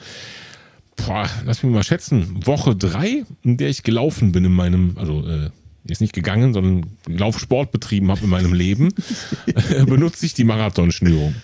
boah, 0.95 1.29
lass 1.45 1.63
mich 1.63 1.73
mal 1.73 1.83
schätzen, 1.83 2.45
Woche 2.45 2.75
drei, 2.75 3.25
in 3.41 3.57
der 3.57 3.67
ich 3.69 3.83
gelaufen 3.83 4.31
bin 4.31 4.45
in 4.45 4.53
meinem, 4.53 4.97
also 4.97 5.27
äh, 5.27 5.49
jetzt 5.85 5.99
nicht 5.99 6.13
gegangen, 6.13 6.53
sondern 6.53 6.85
Laufsport 7.07 7.71
betrieben 7.71 8.09
habe 8.09 8.21
in 8.21 8.29
meinem 8.29 8.53
Leben, 8.53 8.89
benutze 9.85 10.25
ich 10.25 10.33
die 10.33 10.45
Marathonschnürung. 10.45 11.35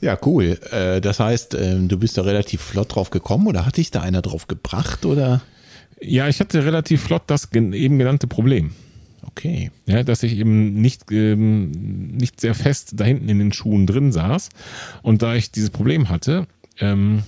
Ja, 0.00 0.18
cool. 0.24 0.58
Äh, 0.70 1.00
das 1.00 1.20
heißt, 1.20 1.54
ähm, 1.54 1.88
du 1.88 1.98
bist 1.98 2.16
da 2.16 2.22
relativ 2.22 2.60
flott 2.60 2.94
drauf 2.94 3.10
gekommen 3.10 3.46
oder 3.46 3.66
hat 3.66 3.76
dich 3.76 3.90
da 3.90 4.00
einer 4.00 4.22
drauf 4.22 4.46
gebracht 4.46 5.04
oder? 5.04 5.42
Ja, 6.00 6.28
ich 6.28 6.40
hatte 6.40 6.64
relativ 6.64 7.02
flott 7.02 7.24
das 7.26 7.52
eben 7.52 7.98
genannte 7.98 8.26
Problem. 8.26 8.72
Okay. 9.22 9.70
Ja, 9.86 10.02
dass 10.02 10.22
ich 10.22 10.36
eben 10.36 10.80
nicht, 10.80 11.10
ähm, 11.12 11.70
nicht 12.16 12.40
sehr 12.40 12.54
fest 12.54 12.92
da 12.94 13.04
hinten 13.04 13.28
in 13.28 13.38
den 13.38 13.52
Schuhen 13.52 13.86
drin 13.86 14.12
saß. 14.12 14.48
Und 15.02 15.22
da 15.22 15.34
ich 15.34 15.50
dieses 15.50 15.70
Problem 15.70 16.08
hatte, 16.08 16.46
ähm, 16.78 17.22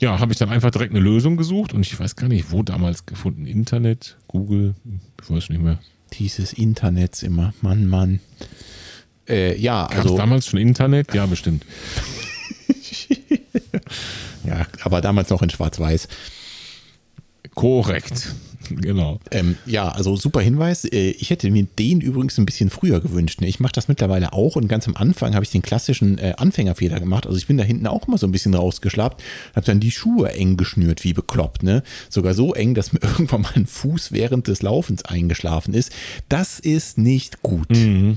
ja, 0.00 0.18
habe 0.18 0.32
ich 0.32 0.38
dann 0.38 0.48
einfach 0.48 0.70
direkt 0.70 0.92
eine 0.92 1.00
Lösung 1.00 1.36
gesucht 1.36 1.74
und 1.74 1.82
ich 1.82 1.98
weiß 1.98 2.16
gar 2.16 2.28
nicht, 2.28 2.50
wo 2.50 2.62
damals 2.62 3.06
gefunden. 3.06 3.46
Internet, 3.46 4.16
Google, 4.26 4.74
ich 5.22 5.30
weiß 5.30 5.50
nicht 5.50 5.62
mehr. 5.62 5.78
Dieses 6.14 6.52
Internet 6.52 7.22
immer, 7.22 7.52
Mann, 7.60 7.86
Mann. 7.86 8.20
Äh, 9.28 9.56
ja, 9.58 9.86
Gab's 9.86 9.96
also. 10.02 10.16
damals 10.16 10.46
schon 10.46 10.60
Internet? 10.60 11.14
Ja, 11.14 11.26
bestimmt. 11.26 11.64
ja, 14.44 14.66
aber 14.82 15.00
damals 15.00 15.30
noch 15.30 15.42
in 15.42 15.50
Schwarz-Weiß. 15.50 16.08
Korrekt. 17.54 18.34
Genau. 18.70 19.18
Ähm, 19.30 19.56
ja, 19.66 19.88
also 19.88 20.16
super 20.16 20.40
Hinweis. 20.40 20.84
Äh, 20.84 21.10
ich 21.10 21.30
hätte 21.30 21.50
mir 21.50 21.64
den 21.78 22.00
übrigens 22.00 22.38
ein 22.38 22.46
bisschen 22.46 22.70
früher 22.70 23.00
gewünscht. 23.00 23.40
Ne? 23.40 23.46
Ich 23.46 23.60
mache 23.60 23.72
das 23.72 23.88
mittlerweile 23.88 24.32
auch 24.32 24.56
und 24.56 24.68
ganz 24.68 24.86
am 24.88 24.96
Anfang 24.96 25.34
habe 25.34 25.44
ich 25.44 25.50
den 25.50 25.62
klassischen 25.62 26.18
äh, 26.18 26.34
Anfängerfehler 26.36 27.00
gemacht. 27.00 27.26
Also 27.26 27.38
ich 27.38 27.46
bin 27.46 27.56
da 27.56 27.64
hinten 27.64 27.86
auch 27.86 28.06
mal 28.06 28.18
so 28.18 28.26
ein 28.26 28.32
bisschen 28.32 28.54
rausgeschlappt, 28.54 29.22
habe 29.54 29.66
dann 29.66 29.80
die 29.80 29.90
Schuhe 29.90 30.32
eng 30.32 30.56
geschnürt, 30.56 31.04
wie 31.04 31.12
bekloppt. 31.12 31.62
Ne? 31.62 31.82
Sogar 32.08 32.34
so 32.34 32.54
eng, 32.54 32.74
dass 32.74 32.92
mir 32.92 33.00
irgendwann 33.02 33.42
mal 33.42 33.52
ein 33.54 33.66
Fuß 33.66 34.12
während 34.12 34.48
des 34.48 34.62
Laufens 34.62 35.04
eingeschlafen 35.04 35.74
ist. 35.74 35.92
Das 36.28 36.58
ist 36.58 36.98
nicht 36.98 37.42
gut. 37.42 37.70
Mhm. 37.70 38.16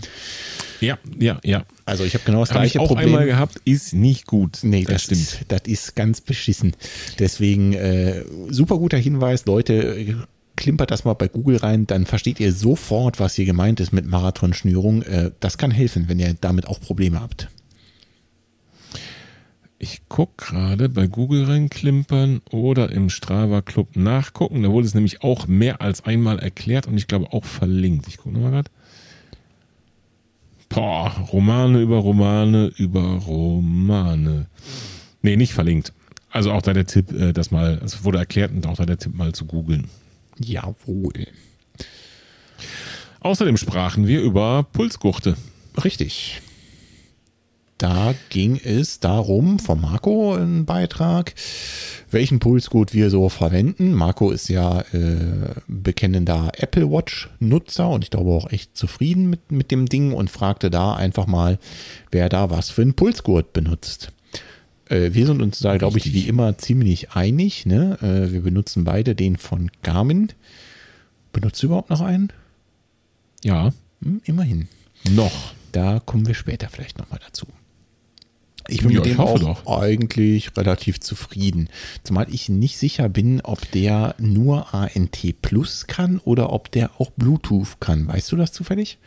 Ja, 0.80 0.98
ja, 1.20 1.40
ja. 1.44 1.66
Also 1.86 2.04
ich 2.04 2.14
habe 2.14 2.24
genau 2.26 2.42
das 2.42 2.50
hab 2.50 2.58
gleiche 2.58 2.78
ich 2.78 2.80
auch 2.80 2.88
Problem. 2.88 3.08
einmal 3.08 3.26
gehabt, 3.26 3.62
ist 3.66 3.94
nicht 3.94 4.28
gut. 4.28 4.60
Nee, 4.62 4.84
das, 4.84 4.94
das 4.94 5.04
stimmt. 5.04 5.22
Ist, 5.22 5.46
das 5.48 5.62
ist 5.66 5.96
ganz 5.96 6.22
beschissen. 6.22 6.76
Deswegen 7.18 7.74
äh, 7.74 8.24
super 8.50 8.78
guter 8.78 8.98
Hinweis, 8.98 9.46
Leute 9.46 10.28
klimpert 10.58 10.92
das 10.92 11.06
mal 11.06 11.14
bei 11.14 11.30
Google 11.30 11.58
rein, 11.58 11.88
dann 11.88 12.06
versteht 12.06 12.42
ihr 12.42 12.52
sofort, 12.52 13.22
was 13.22 13.36
hier 13.36 13.46
gemeint 13.46 13.80
ist 13.80 13.94
mit 13.94 14.06
Marathonschnürung. 14.06 15.04
Äh, 15.04 15.32
das 15.40 15.58
kann 15.58 15.72
helfen, 15.72 16.10
wenn 16.10 16.20
ihr 16.20 16.36
damit 16.40 16.68
auch 16.68 16.82
Probleme 16.82 17.22
habt. 17.22 17.48
Ich 19.80 20.02
gucke 20.10 20.46
gerade 20.48 20.90
bei 20.90 21.06
Google 21.06 21.46
reinklimpern 21.46 22.42
oder 22.50 22.92
im 22.92 23.10
Strava 23.10 23.62
Club 23.62 23.96
nachgucken. 23.96 24.64
Da 24.64 24.72
wurde 24.72 24.88
es 24.88 24.96
nämlich 24.96 25.22
auch 25.22 25.48
mehr 25.48 25.82
als 25.82 26.04
einmal 26.04 26.40
erklärt 26.40 26.88
und 26.88 26.98
ich 26.98 27.08
glaube 27.08 27.32
auch 27.32 27.46
verlinkt. 27.46 28.08
Ich 28.08 28.18
gucke 28.18 28.34
nochmal 28.34 28.52
gerade. 28.52 28.72
Boah, 30.70 31.10
Romane 31.32 31.80
über 31.80 31.98
Romane 31.98 32.72
über 32.78 33.02
Romane. 33.02 34.48
Nee, 35.22 35.36
nicht 35.36 35.54
verlinkt. 35.54 35.94
Also 36.32 36.52
auch 36.52 36.62
da 36.62 36.74
der 36.74 36.86
Tipp, 36.86 37.12
äh, 37.12 37.32
das 37.32 37.52
mal, 37.52 37.80
es 37.86 38.04
wurde 38.04 38.18
erklärt 38.18 38.52
und 38.52 38.66
auch 38.66 38.76
da 38.76 38.86
der 38.86 38.98
Tipp 38.98 39.16
mal 39.16 39.34
zu 39.34 39.46
googeln. 39.46 39.90
Jawohl. 40.40 41.28
Außerdem 43.20 43.58
sprachen 43.58 44.08
wir 44.08 44.22
über 44.22 44.66
Pulsgurte. 44.72 45.36
Richtig. 45.84 46.42
Da 47.78 48.16
ging 48.30 48.60
es 48.64 49.00
darum, 49.00 49.60
von 49.60 49.80
Marco 49.80 50.34
ein 50.34 50.66
Beitrag, 50.66 51.36
welchen 52.10 52.40
Pulsgurt 52.40 52.96
wir 52.96 53.12
so 53.12 53.30
verwenden. 53.30 53.94
Marco 53.94 54.32
ist 54.32 54.50
ja 54.50 54.82
äh, 54.94 55.54
bekennender 55.68 56.52
Apple 56.58 56.90
Watch-Nutzer 56.90 57.88
und 57.90 58.04
ich 58.04 58.10
glaube 58.10 58.32
auch 58.32 58.52
echt 58.52 58.76
zufrieden 58.76 59.30
mit, 59.30 59.52
mit 59.52 59.70
dem 59.70 59.86
Ding 59.86 60.12
und 60.12 60.32
fragte 60.32 60.72
da 60.72 60.96
einfach 60.96 61.28
mal, 61.28 61.60
wer 62.10 62.30
da 62.30 62.50
was 62.50 62.72
für 62.72 62.82
einen 62.82 62.96
Pulsgurt 62.96 63.54
benutzt. 63.54 64.12
Äh, 64.90 65.14
wir 65.14 65.26
sind 65.26 65.42
uns 65.42 65.60
da, 65.60 65.78
glaube 65.78 65.98
ich, 65.98 66.14
wie 66.14 66.28
immer 66.28 66.58
ziemlich 66.58 67.12
einig. 67.12 67.66
Ne? 67.66 67.98
Äh, 68.02 68.32
wir 68.32 68.42
benutzen 68.42 68.84
beide 68.84 69.16
den 69.16 69.38
von 69.38 69.72
Garmin. 69.84 70.30
Benutzt 71.34 71.62
du 71.62 71.68
überhaupt 71.68 71.90
noch 71.90 72.02
einen? 72.02 72.32
Ja. 73.44 73.72
Hm, 74.02 74.22
immerhin. 74.26 74.68
Noch. 75.10 75.54
Da 75.72 76.00
kommen 76.00 76.26
wir 76.26 76.34
später 76.34 76.70
vielleicht 76.70 76.98
nochmal 76.98 77.20
dazu. 77.24 77.46
Ich 78.70 78.82
bin 78.82 78.92
ja, 78.92 79.00
mit 79.00 79.06
dem 79.06 79.20
auch 79.20 79.40
doch. 79.40 79.82
eigentlich 79.82 80.56
relativ 80.58 81.00
zufrieden. 81.00 81.70
Zumal 82.04 82.28
ich 82.34 82.50
nicht 82.50 82.78
sicher 82.78 83.08
bin, 83.08 83.42
ob 83.42 83.70
der 83.72 84.16
nur 84.18 84.74
ANT 84.74 85.42
Plus 85.42 85.88
kann 85.88 86.20
oder 86.20 86.52
ob 86.52 86.72
der 86.72 87.00
auch 87.00 87.12
Bluetooth 87.12 87.80
kann. 87.80 88.08
Weißt 88.08 88.32
du 88.32 88.36
das 88.36 88.52
zufällig? 88.52 88.98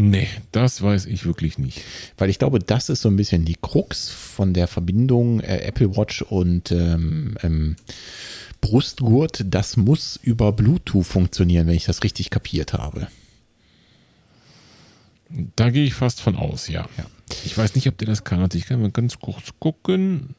Nee, 0.00 0.28
das 0.52 0.80
weiß 0.80 1.06
ich 1.06 1.26
wirklich 1.26 1.58
nicht. 1.58 1.82
Weil 2.16 2.30
ich 2.30 2.38
glaube, 2.38 2.60
das 2.60 2.88
ist 2.88 3.02
so 3.02 3.08
ein 3.08 3.16
bisschen 3.16 3.44
die 3.44 3.56
Krux 3.60 4.10
von 4.10 4.54
der 4.54 4.68
Verbindung 4.68 5.40
äh, 5.40 5.58
Apple 5.62 5.96
Watch 5.96 6.22
und 6.22 6.70
ähm, 6.70 7.36
ähm, 7.42 7.74
Brustgurt. 8.60 9.44
Das 9.44 9.76
muss 9.76 10.14
über 10.22 10.52
Bluetooth 10.52 11.04
funktionieren, 11.04 11.66
wenn 11.66 11.74
ich 11.74 11.86
das 11.86 12.04
richtig 12.04 12.30
kapiert 12.30 12.74
habe. 12.74 13.08
Da 15.56 15.70
gehe 15.70 15.84
ich 15.84 15.94
fast 15.94 16.20
von 16.20 16.36
aus, 16.36 16.68
ja. 16.68 16.88
ja. 16.96 17.06
Ich 17.44 17.58
weiß 17.58 17.74
nicht, 17.74 17.88
ob 17.88 17.98
der 17.98 18.06
das 18.06 18.22
kann. 18.22 18.48
Ich 18.54 18.66
kann 18.66 18.80
mal 18.80 18.92
ganz 18.92 19.18
kurz 19.18 19.52
gucken. 19.58 20.36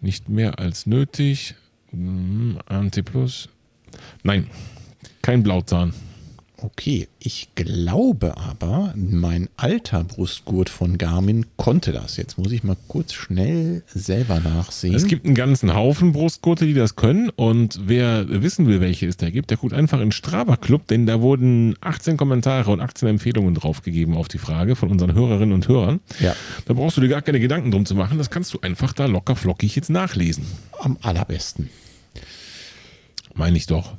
Nicht 0.00 0.30
mehr 0.30 0.58
als 0.58 0.86
nötig. 0.86 1.54
Hm, 1.90 2.58
ANT 2.64 3.04
Plus. 3.04 3.50
Nein, 4.22 4.48
kein 5.20 5.42
Blauzahn. 5.42 5.92
Okay, 6.64 7.08
ich 7.18 7.48
glaube 7.56 8.38
aber, 8.38 8.94
mein 8.96 9.50
alter 9.58 10.02
Brustgurt 10.02 10.70
von 10.70 10.96
Garmin 10.96 11.44
konnte 11.58 11.92
das. 11.92 12.16
Jetzt 12.16 12.38
muss 12.38 12.52
ich 12.52 12.64
mal 12.64 12.78
kurz 12.88 13.12
schnell 13.12 13.82
selber 13.86 14.40
nachsehen. 14.40 14.94
Es 14.94 15.06
gibt 15.06 15.26
einen 15.26 15.34
ganzen 15.34 15.74
Haufen 15.74 16.12
Brustgurte, 16.12 16.64
die 16.64 16.72
das 16.72 16.96
können. 16.96 17.28
Und 17.28 17.80
wer 17.84 18.24
wissen 18.42 18.66
will, 18.66 18.80
welche 18.80 19.06
es 19.06 19.18
da 19.18 19.28
gibt, 19.28 19.50
der 19.50 19.58
guckt 19.58 19.74
einfach 19.74 20.00
in 20.00 20.10
Strava 20.10 20.56
Club, 20.56 20.86
denn 20.86 21.04
da 21.04 21.20
wurden 21.20 21.76
18 21.82 22.16
Kommentare 22.16 22.70
und 22.70 22.80
18 22.80 23.10
Empfehlungen 23.10 23.54
draufgegeben 23.54 24.16
auf 24.16 24.28
die 24.28 24.38
Frage 24.38 24.74
von 24.74 24.90
unseren 24.90 25.12
Hörerinnen 25.12 25.52
und 25.52 25.68
Hörern. 25.68 26.00
Ja. 26.18 26.34
Da 26.64 26.72
brauchst 26.72 26.96
du 26.96 27.02
dir 27.02 27.08
gar 27.08 27.20
keine 27.20 27.40
Gedanken 27.40 27.72
drum 27.72 27.84
zu 27.84 27.94
machen. 27.94 28.16
Das 28.16 28.30
kannst 28.30 28.54
du 28.54 28.60
einfach 28.62 28.94
da 28.94 29.04
locker 29.04 29.36
flockig 29.36 29.76
jetzt 29.76 29.90
nachlesen. 29.90 30.46
Am 30.80 30.96
allerbesten. 31.02 31.68
Meine 33.34 33.58
ich 33.58 33.66
doch. 33.66 33.92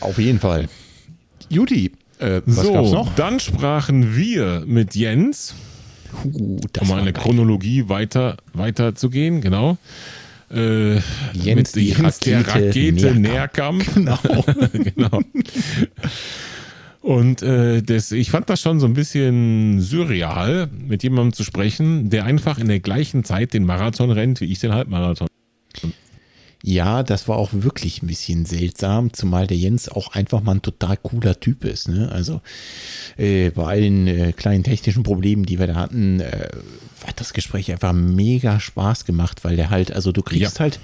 Auf 0.00 0.16
jeden 0.16 0.40
Fall. 0.40 0.70
Juti, 1.52 1.92
äh, 2.18 2.40
was 2.46 2.66
so, 2.66 2.72
gab's 2.72 2.90
noch? 2.92 3.14
dann 3.14 3.38
sprachen 3.40 4.16
wir 4.16 4.64
mit 4.66 4.94
Jens, 4.96 5.54
Uh, 6.24 6.58
um 6.80 6.92
eine 6.92 7.10
geil. 7.12 7.22
Chronologie 7.22 7.88
weiter, 7.88 8.36
weiter 8.52 8.94
zu 8.94 9.08
gehen, 9.08 9.40
genau. 9.40 9.78
Äh, 10.50 10.96
Jens, 11.32 11.74
mit 11.74 11.74
die 11.76 11.92
Ra- 11.92 12.12
der 12.22 12.46
Rakete 12.46 12.68
Rakete 12.68 13.14
Nährkamp. 13.14 13.96
Nährkamp. 13.96 14.84
genau. 14.94 15.20
Und 17.00 17.42
äh, 17.42 17.82
das, 17.82 18.12
ich 18.12 18.30
fand 18.30 18.50
das 18.50 18.60
schon 18.60 18.78
so 18.78 18.86
ein 18.86 18.92
bisschen 18.94 19.80
surreal, 19.80 20.68
mit 20.86 21.02
jemandem 21.02 21.32
zu 21.32 21.44
sprechen, 21.44 22.10
der 22.10 22.26
einfach 22.26 22.58
in 22.58 22.68
der 22.68 22.80
gleichen 22.80 23.24
Zeit 23.24 23.54
den 23.54 23.64
Marathon 23.64 24.10
rennt, 24.10 24.40
wie 24.42 24.52
ich 24.52 24.60
den 24.60 24.72
Halbmarathon. 24.72 25.28
Ja, 26.64 27.02
das 27.02 27.26
war 27.26 27.36
auch 27.38 27.50
wirklich 27.52 28.02
ein 28.02 28.06
bisschen 28.06 28.46
seltsam, 28.46 29.12
zumal 29.12 29.46
der 29.48 29.56
Jens 29.56 29.88
auch 29.88 30.14
einfach 30.14 30.42
mal 30.42 30.52
ein 30.52 30.62
total 30.62 30.96
cooler 30.96 31.38
Typ 31.40 31.64
ist. 31.64 31.88
Ne? 31.88 32.10
Also 32.12 32.40
äh, 33.16 33.50
bei 33.50 33.64
allen 33.64 34.06
äh, 34.06 34.32
kleinen 34.32 34.62
technischen 34.62 35.02
Problemen, 35.02 35.44
die 35.44 35.58
wir 35.58 35.66
da 35.66 35.74
hatten, 35.74 36.20
äh, 36.20 36.48
hat 37.06 37.18
das 37.20 37.32
Gespräch 37.32 37.72
einfach 37.72 37.92
mega 37.92 38.60
Spaß 38.60 39.04
gemacht, 39.04 39.42
weil 39.44 39.56
der 39.56 39.70
halt, 39.70 39.92
also 39.92 40.12
du 40.12 40.22
kriegst 40.22 40.54
Ja. 40.54 40.60
halt 40.60 40.78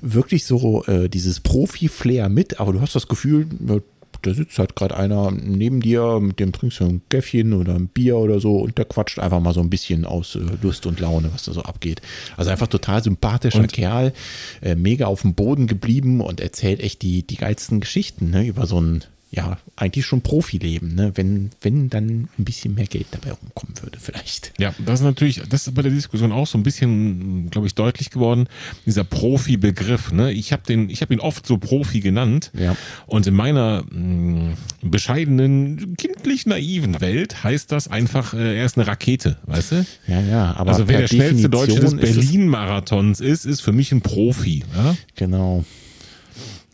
wirklich 0.00 0.44
so 0.46 0.84
äh, 0.86 1.08
dieses 1.08 1.40
Profi-Flair 1.40 2.28
mit, 2.28 2.58
aber 2.58 2.72
du 2.72 2.80
hast 2.80 2.94
das 2.94 3.06
Gefühl, 3.06 3.46
ja, 3.68 3.76
da 4.22 4.32
sitzt 4.34 4.58
halt 4.58 4.76
gerade 4.76 4.96
einer 4.96 5.30
neben 5.30 5.80
dir, 5.80 6.18
mit 6.20 6.38
dem 6.40 6.52
trinkst 6.52 6.80
du 6.80 6.84
ein 6.84 7.02
Käffchen 7.08 7.52
oder 7.52 7.74
ein 7.74 7.88
Bier 7.88 8.16
oder 8.16 8.40
so 8.40 8.58
und 8.58 8.78
der 8.78 8.84
quatscht 8.84 9.18
einfach 9.18 9.40
mal 9.40 9.52
so 9.54 9.60
ein 9.60 9.70
bisschen 9.70 10.04
aus 10.04 10.36
äh, 10.36 10.40
Lust 10.62 10.86
und 10.86 11.00
Laune, 11.00 11.30
was 11.32 11.44
da 11.44 11.52
so 11.52 11.62
abgeht. 11.62 12.00
Also 12.36 12.50
einfach 12.50 12.68
total 12.68 13.02
sympathischer 13.02 13.60
Und- 13.60 13.72
Kerl, 13.72 14.12
äh, 14.60 14.74
mega 14.74 15.06
auf 15.06 15.22
dem 15.22 15.34
Boden 15.34 15.66
geblieben 15.66 16.20
und 16.20 16.40
erzählt 16.40 16.80
echt 16.80 17.02
die, 17.02 17.26
die 17.26 17.36
geilsten 17.36 17.80
Geschichten 17.80 18.30
ne, 18.30 18.46
über 18.46 18.66
so 18.66 18.80
ein, 18.80 19.04
ja, 19.34 19.56
eigentlich 19.76 20.04
schon 20.04 20.20
Profileben, 20.20 20.94
ne? 20.94 21.12
wenn, 21.14 21.50
wenn 21.62 21.88
dann 21.88 22.28
ein 22.38 22.44
bisschen 22.44 22.74
mehr 22.74 22.84
Geld 22.84 23.06
dabei 23.12 23.30
rumkommen 23.30 23.74
würde, 23.80 23.98
vielleicht. 23.98 24.52
Ja, 24.58 24.74
das 24.84 25.00
ist 25.00 25.04
natürlich, 25.04 25.40
das 25.48 25.66
ist 25.66 25.74
bei 25.74 25.80
der 25.80 25.90
Diskussion 25.90 26.32
auch 26.32 26.46
so 26.46 26.58
ein 26.58 26.62
bisschen, 26.62 27.48
glaube 27.48 27.66
ich, 27.66 27.74
deutlich 27.74 28.10
geworden, 28.10 28.46
dieser 28.84 29.04
Profi-Begriff. 29.04 30.12
Ne? 30.12 30.32
Ich 30.32 30.52
habe 30.52 30.64
den, 30.68 30.90
ich 30.90 31.00
habe 31.00 31.14
ihn 31.14 31.20
oft 31.20 31.46
so 31.46 31.56
Profi 31.56 32.00
genannt. 32.00 32.50
Ja. 32.52 32.76
Und 33.06 33.26
in 33.26 33.32
meiner 33.32 33.84
mh, 33.90 34.54
bescheidenen, 34.82 35.96
kindlich 35.96 36.44
naiven 36.44 37.00
Welt 37.00 37.42
heißt 37.42 37.72
das 37.72 37.88
einfach, 37.88 38.34
äh, 38.34 38.58
er 38.58 38.66
ist 38.66 38.76
eine 38.76 38.86
Rakete, 38.86 39.38
weißt 39.46 39.72
du? 39.72 39.86
Ja, 40.08 40.20
ja, 40.20 40.56
aber 40.56 40.72
also 40.72 40.88
wer 40.88 40.98
der 40.98 41.08
schnellste 41.08 41.48
Deutsche 41.48 41.80
des 41.80 41.94
ist 41.94 42.00
Berlin-Marathons 42.00 43.20
ist, 43.20 43.46
ist 43.46 43.62
für 43.62 43.72
mich 43.72 43.92
ein 43.92 44.02
Profi. 44.02 44.62
Ja? 44.76 44.94
Genau. 45.16 45.64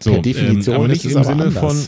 So, 0.03 0.14
Per 0.14 0.23
Definition 0.23 0.75
ähm, 0.75 0.81
aber 0.81 0.92
ist 0.92 1.05
nicht 1.05 1.05
es 1.05 1.16
im 1.16 1.25
Sinne 1.25 1.44
anders. 1.44 1.61
von. 1.61 1.87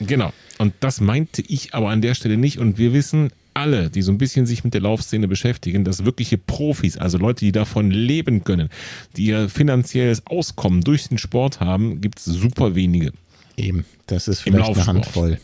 Genau. 0.00 0.32
Und 0.58 0.74
das 0.80 1.00
meinte 1.00 1.42
ich 1.42 1.74
aber 1.74 1.90
an 1.90 2.02
der 2.02 2.14
Stelle 2.14 2.36
nicht. 2.36 2.58
Und 2.58 2.78
wir 2.78 2.92
wissen 2.92 3.30
alle, 3.54 3.90
die 3.90 4.02
so 4.02 4.12
ein 4.12 4.18
bisschen 4.18 4.46
sich 4.46 4.64
mit 4.64 4.74
der 4.74 4.82
Laufszene 4.82 5.28
beschäftigen, 5.28 5.84
dass 5.84 6.04
wirkliche 6.04 6.38
Profis, 6.38 6.98
also 6.98 7.18
Leute, 7.18 7.44
die 7.44 7.52
davon 7.52 7.90
leben 7.90 8.44
können, 8.44 8.68
die 9.16 9.26
ihr 9.26 9.48
finanzielles 9.48 10.26
Auskommen 10.26 10.82
durch 10.82 11.08
den 11.08 11.18
Sport 11.18 11.60
haben, 11.60 12.00
gibt 12.00 12.18
es 12.18 12.26
super 12.26 12.74
wenige 12.74 13.12
Eben, 13.56 13.86
das 14.06 14.28
ist 14.28 14.40
vielleicht 14.40 14.68
eine. 14.68 14.86
Handvoll. 14.86 15.38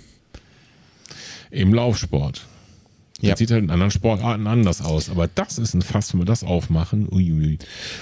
im 1.50 1.72
Laufsport. 1.72 2.46
Ja. 3.22 3.30
Das 3.30 3.38
sieht 3.38 3.50
halt 3.52 3.62
in 3.62 3.70
anderen 3.70 3.90
Sportarten 3.92 4.46
anders 4.46 4.82
aus. 4.82 5.08
Aber 5.08 5.28
das 5.28 5.56
ist 5.58 5.74
ein 5.74 5.82
Fass, 5.82 6.12
wenn 6.12 6.20
wir 6.20 6.24
das 6.24 6.42
aufmachen. 6.44 7.08
Uiui. 7.11 7.56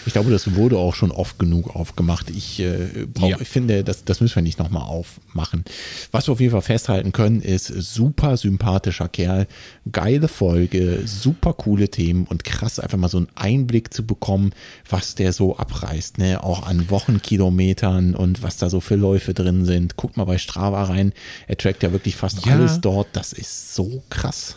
Ich 0.07 0.13
glaube, 0.15 0.31
das 0.31 0.55
wurde 0.55 0.79
auch 0.79 0.95
schon 0.95 1.11
oft 1.13 1.39
genug 1.39 1.77
aufgemacht. 1.77 2.31
Ich, 2.31 2.59
äh, 2.61 3.07
brauch, 3.13 3.29
Ja. 3.29 3.37
ich 3.41 3.49
finde, 3.49 3.85
das, 3.85 4.05
das 4.05 4.21
müssen 4.21 4.37
wir 4.37 4.43
nicht 4.43 4.59
nochmal 4.59 4.83
aufmachen. 4.85 5.65
Was 6.11 6.27
wir 6.27 6.33
auf 6.33 6.41
jeden 6.41 6.53
Fall 6.53 6.63
festhalten 6.63 7.13
können, 7.13 7.43
ist 7.43 7.67
super 7.67 8.37
sympathischer 8.39 9.09
Kerl, 9.09 9.47
geile 9.93 10.27
Folge, 10.27 11.03
super 11.05 11.53
coole 11.53 11.89
Themen 11.91 12.25
und 12.25 12.45
krass, 12.45 12.81
einfach 12.81 12.97
mal 12.99 13.09
so 13.09 13.19
einen 13.19 13.29
Einblick 13.35 13.93
zu 13.93 14.07
bekommen, 14.07 14.53
was 14.89 15.15
der 15.17 15.33
so 15.35 15.57
abreißt. 15.57 16.17
Ne? 16.19 16.43
Auch 16.43 16.67
an 16.67 16.89
Wochenkilometern 16.91 18.15
und 18.15 18.43
was 18.43 18.57
da 18.57 18.71
so 18.71 18.81
für 18.81 18.97
Läufe 18.97 19.35
drin 19.35 19.65
sind. 19.65 19.97
Guck 19.97 20.17
mal 20.17 20.25
bei 20.25 20.39
Strava 20.39 20.85
rein. 20.85 21.13
Er 21.47 21.57
trackt 21.59 21.83
ja 21.83 21.93
wirklich 21.93 22.17
fast 22.17 22.47
Ja. 22.47 22.55
alles 22.55 22.81
dort. 22.81 23.09
Das 23.13 23.33
ist 23.33 23.75
so 23.75 24.03
krass. 24.11 24.57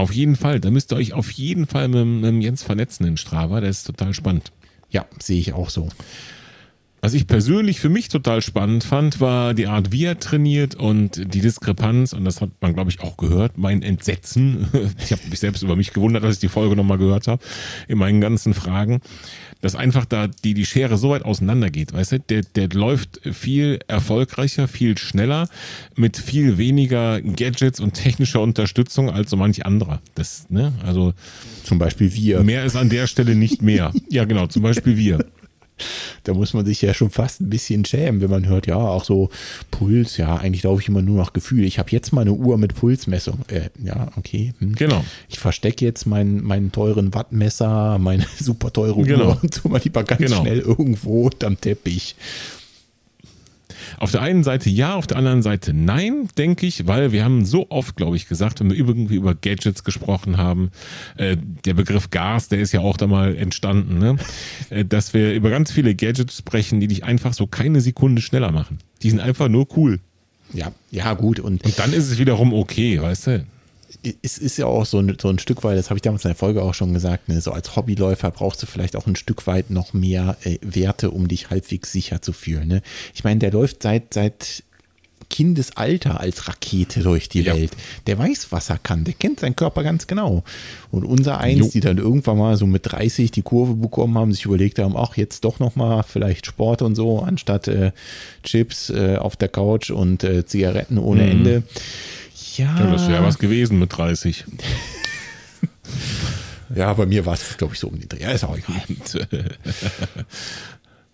Auf 0.00 0.14
jeden 0.14 0.34
Fall. 0.34 0.60
Da 0.60 0.70
müsst 0.70 0.92
ihr 0.92 0.96
euch 0.96 1.12
auf 1.12 1.30
jeden 1.30 1.66
Fall 1.66 1.88
mit, 1.88 2.06
mit 2.32 2.42
Jens 2.42 2.62
vernetzen 2.62 3.06
in 3.06 3.18
Strava. 3.18 3.60
Der 3.60 3.68
ist 3.68 3.84
total 3.84 4.14
spannend. 4.14 4.50
Ja, 4.88 5.04
sehe 5.20 5.38
ich 5.38 5.52
auch 5.52 5.68
so. 5.68 5.90
Was 7.02 7.14
ich 7.14 7.26
persönlich 7.26 7.80
für 7.80 7.88
mich 7.88 8.08
total 8.08 8.42
spannend 8.42 8.84
fand, 8.84 9.20
war 9.20 9.54
die 9.54 9.66
Art, 9.66 9.90
wie 9.90 10.04
er 10.04 10.20
trainiert 10.20 10.74
und 10.74 11.32
die 11.34 11.40
Diskrepanz, 11.40 12.12
und 12.12 12.26
das 12.26 12.42
hat 12.42 12.50
man, 12.60 12.74
glaube 12.74 12.90
ich, 12.90 13.00
auch 13.00 13.16
gehört, 13.16 13.56
mein 13.56 13.82
Entsetzen. 13.82 14.68
Ich 15.02 15.12
habe 15.12 15.22
mich 15.30 15.40
selbst 15.40 15.62
über 15.62 15.76
mich 15.76 15.92
gewundert, 15.92 16.24
als 16.24 16.34
ich 16.36 16.40
die 16.40 16.48
Folge 16.48 16.76
nochmal 16.76 16.98
gehört 16.98 17.26
habe, 17.26 17.42
in 17.88 17.98
meinen 17.98 18.20
ganzen 18.20 18.54
Fragen, 18.54 19.00
dass 19.60 19.74
einfach 19.74 20.04
da 20.04 20.26
die, 20.26 20.54
die 20.54 20.66
Schere 20.66 20.98
so 20.98 21.10
weit 21.10 21.24
auseinander 21.24 21.70
geht. 21.70 21.92
Weißt 21.92 22.12
du, 22.12 22.20
der, 22.20 22.42
der 22.42 22.68
läuft 22.68 23.20
viel 23.32 23.80
erfolgreicher, 23.88 24.68
viel 24.68 24.98
schneller, 24.98 25.48
mit 25.96 26.16
viel 26.16 26.58
weniger 26.58 27.20
Gadgets 27.20 27.80
und 27.80 27.94
technischer 27.94 28.40
Unterstützung 28.40 29.10
als 29.10 29.30
so 29.30 29.36
manch 29.36 29.64
anderer. 29.64 30.00
Das, 30.14 30.46
ne, 30.50 30.72
also 30.84 31.14
Zum 31.64 31.78
Beispiel 31.78 32.12
wir. 32.14 32.42
mehr 32.42 32.64
ist 32.64 32.76
an 32.76 32.88
der 32.88 33.06
Stelle 33.06 33.34
nicht 33.34 33.62
mehr. 33.62 33.92
Ja, 34.10 34.24
genau, 34.24 34.48
zum 34.48 34.62
Beispiel 34.62 34.96
wir. 34.96 35.24
Da 36.24 36.34
muss 36.34 36.54
man 36.54 36.64
sich 36.66 36.82
ja 36.82 36.94
schon 36.94 37.10
fast 37.10 37.40
ein 37.40 37.50
bisschen 37.50 37.84
schämen, 37.84 38.20
wenn 38.20 38.30
man 38.30 38.46
hört, 38.46 38.66
ja, 38.66 38.76
auch 38.76 39.04
so 39.04 39.30
Puls, 39.70 40.16
ja, 40.16 40.36
eigentlich 40.36 40.62
laufe 40.62 40.82
ich 40.82 40.88
immer 40.88 41.02
nur 41.02 41.16
nach 41.18 41.32
Gefühl. 41.32 41.64
Ich 41.64 41.78
habe 41.78 41.90
jetzt 41.90 42.12
mal 42.12 42.22
eine 42.22 42.32
Uhr 42.32 42.58
mit 42.58 42.74
Pulsmessung. 42.74 43.40
Äh, 43.48 43.70
ja, 43.82 44.08
okay. 44.16 44.52
Hm. 44.58 44.74
Genau. 44.74 45.04
Ich 45.28 45.38
verstecke 45.38 45.84
jetzt 45.84 46.06
meinen, 46.06 46.42
meinen 46.44 46.72
teuren 46.72 47.14
Wattmesser, 47.14 47.98
meine 48.00 48.26
super 48.38 48.72
teure 48.72 49.02
Genau. 49.02 49.28
Uhr 49.30 49.38
und 49.42 49.54
tu 49.54 49.68
mal 49.68 49.80
lieber 49.82 50.04
ganz 50.04 50.20
Genau. 50.20 50.40
schnell 50.40 50.60
irgendwo 50.60 51.26
unterm 51.26 51.60
Teppich. 51.60 52.14
Auf 54.00 54.10
der 54.10 54.22
einen 54.22 54.42
Seite 54.44 54.70
ja, 54.70 54.94
auf 54.94 55.06
der 55.06 55.18
anderen 55.18 55.42
Seite 55.42 55.74
nein, 55.74 56.28
denke 56.38 56.66
ich, 56.66 56.86
weil 56.86 57.12
wir 57.12 57.22
haben 57.22 57.44
so 57.44 57.66
oft, 57.68 57.96
glaube 57.96 58.16
ich, 58.16 58.28
gesagt, 58.28 58.58
wenn 58.58 58.70
wir 58.70 58.76
irgendwie 58.76 59.16
über 59.16 59.34
Gadgets 59.34 59.84
gesprochen 59.84 60.38
haben, 60.38 60.70
äh, 61.16 61.36
der 61.66 61.74
Begriff 61.74 62.08
Gas, 62.08 62.48
der 62.48 62.60
ist 62.60 62.72
ja 62.72 62.80
auch 62.80 62.96
da 62.96 63.06
mal 63.06 63.36
entstanden, 63.36 63.98
ne? 63.98 64.16
äh, 64.70 64.86
dass 64.86 65.12
wir 65.12 65.34
über 65.34 65.50
ganz 65.50 65.70
viele 65.70 65.94
Gadgets 65.94 66.38
sprechen, 66.38 66.80
die 66.80 66.88
dich 66.88 67.04
einfach 67.04 67.34
so 67.34 67.46
keine 67.46 67.82
Sekunde 67.82 68.22
schneller 68.22 68.52
machen. 68.52 68.78
Die 69.02 69.10
sind 69.10 69.20
einfach 69.20 69.48
nur 69.48 69.68
cool. 69.76 70.00
Ja, 70.54 70.72
ja, 70.90 71.12
gut. 71.14 71.38
Und 71.38 71.62
Und 71.64 71.78
dann 71.78 71.92
ist 71.92 72.10
es 72.10 72.18
wiederum 72.18 72.52
okay, 72.54 73.00
weißt 73.00 73.26
du? 73.26 73.44
Es 74.22 74.38
ist 74.38 74.56
ja 74.56 74.66
auch 74.66 74.86
so 74.86 74.98
ein, 74.98 75.16
so 75.20 75.28
ein 75.28 75.38
Stück 75.38 75.64
weit, 75.64 75.76
das 75.76 75.90
habe 75.90 75.98
ich 75.98 76.02
damals 76.02 76.24
in 76.24 76.28
der 76.28 76.36
Folge 76.36 76.62
auch 76.62 76.74
schon 76.74 76.94
gesagt, 76.94 77.28
ne, 77.28 77.40
so 77.40 77.52
als 77.52 77.74
Hobbyläufer 77.76 78.30
brauchst 78.30 78.62
du 78.62 78.66
vielleicht 78.66 78.96
auch 78.96 79.06
ein 79.06 79.16
Stück 79.16 79.46
weit 79.46 79.70
noch 79.70 79.92
mehr 79.92 80.36
äh, 80.44 80.58
Werte, 80.62 81.10
um 81.10 81.28
dich 81.28 81.50
halbwegs 81.50 81.90
sicher 81.92 82.22
zu 82.22 82.32
fühlen. 82.32 82.68
Ne? 82.68 82.82
Ich 83.14 83.24
meine, 83.24 83.40
der 83.40 83.50
läuft 83.52 83.82
seit, 83.82 84.14
seit 84.14 84.62
Kindesalter 85.28 86.18
als 86.20 86.48
Rakete 86.48 87.00
durch 87.02 87.28
die 87.28 87.42
Ja. 87.42 87.54
Welt. 87.54 87.70
Der 88.08 88.18
weiß, 88.18 88.48
was 88.50 88.68
er 88.68 88.78
kann, 88.78 89.04
der 89.04 89.14
kennt 89.14 89.40
seinen 89.40 89.54
Körper 89.54 89.82
ganz 89.84 90.06
genau. 90.08 90.42
Und 90.90 91.04
unser 91.04 91.38
Eins, 91.38 91.58
Jo. 91.66 91.70
die 91.72 91.80
dann 91.80 91.98
irgendwann 91.98 92.36
mal 92.38 92.56
so 92.56 92.66
mit 92.66 92.90
30 92.90 93.30
die 93.30 93.42
Kurve 93.42 93.74
bekommen 93.74 94.18
haben, 94.18 94.32
sich 94.32 94.44
überlegt 94.44 94.78
haben, 94.80 94.96
ach, 94.96 95.16
jetzt 95.16 95.44
doch 95.44 95.60
noch 95.60 95.76
mal 95.76 96.02
vielleicht 96.02 96.46
Sport 96.46 96.82
und 96.82 96.96
so, 96.96 97.20
anstatt 97.20 97.68
äh, 97.68 97.92
Chips 98.42 98.90
äh, 98.90 99.16
auf 99.18 99.36
der 99.36 99.48
Couch 99.48 99.90
und 99.90 100.24
äh, 100.24 100.44
Zigaretten 100.44 100.98
ohne 100.98 101.22
Mhm. 101.24 101.30
Ende. 101.30 101.62
Ja, 102.56 102.78
Ja, 102.78 102.90
das 102.90 103.08
wäre 103.08 103.22
was 103.24 103.38
gewesen 103.38 103.78
mit 103.78 103.96
30. 103.96 104.44
Ja, 106.74 106.92
bei 106.94 107.04
mir 107.04 107.26
war 107.26 107.34
es, 107.34 107.56
glaube 107.56 107.74
ich, 107.74 107.80
so 107.80 107.88
um 107.88 107.98
den 107.98 108.08
Dreh. 108.08 108.22
Ja, 108.22 108.30
ist 108.30 108.44
auch 108.44 108.56
egal. 108.56 108.80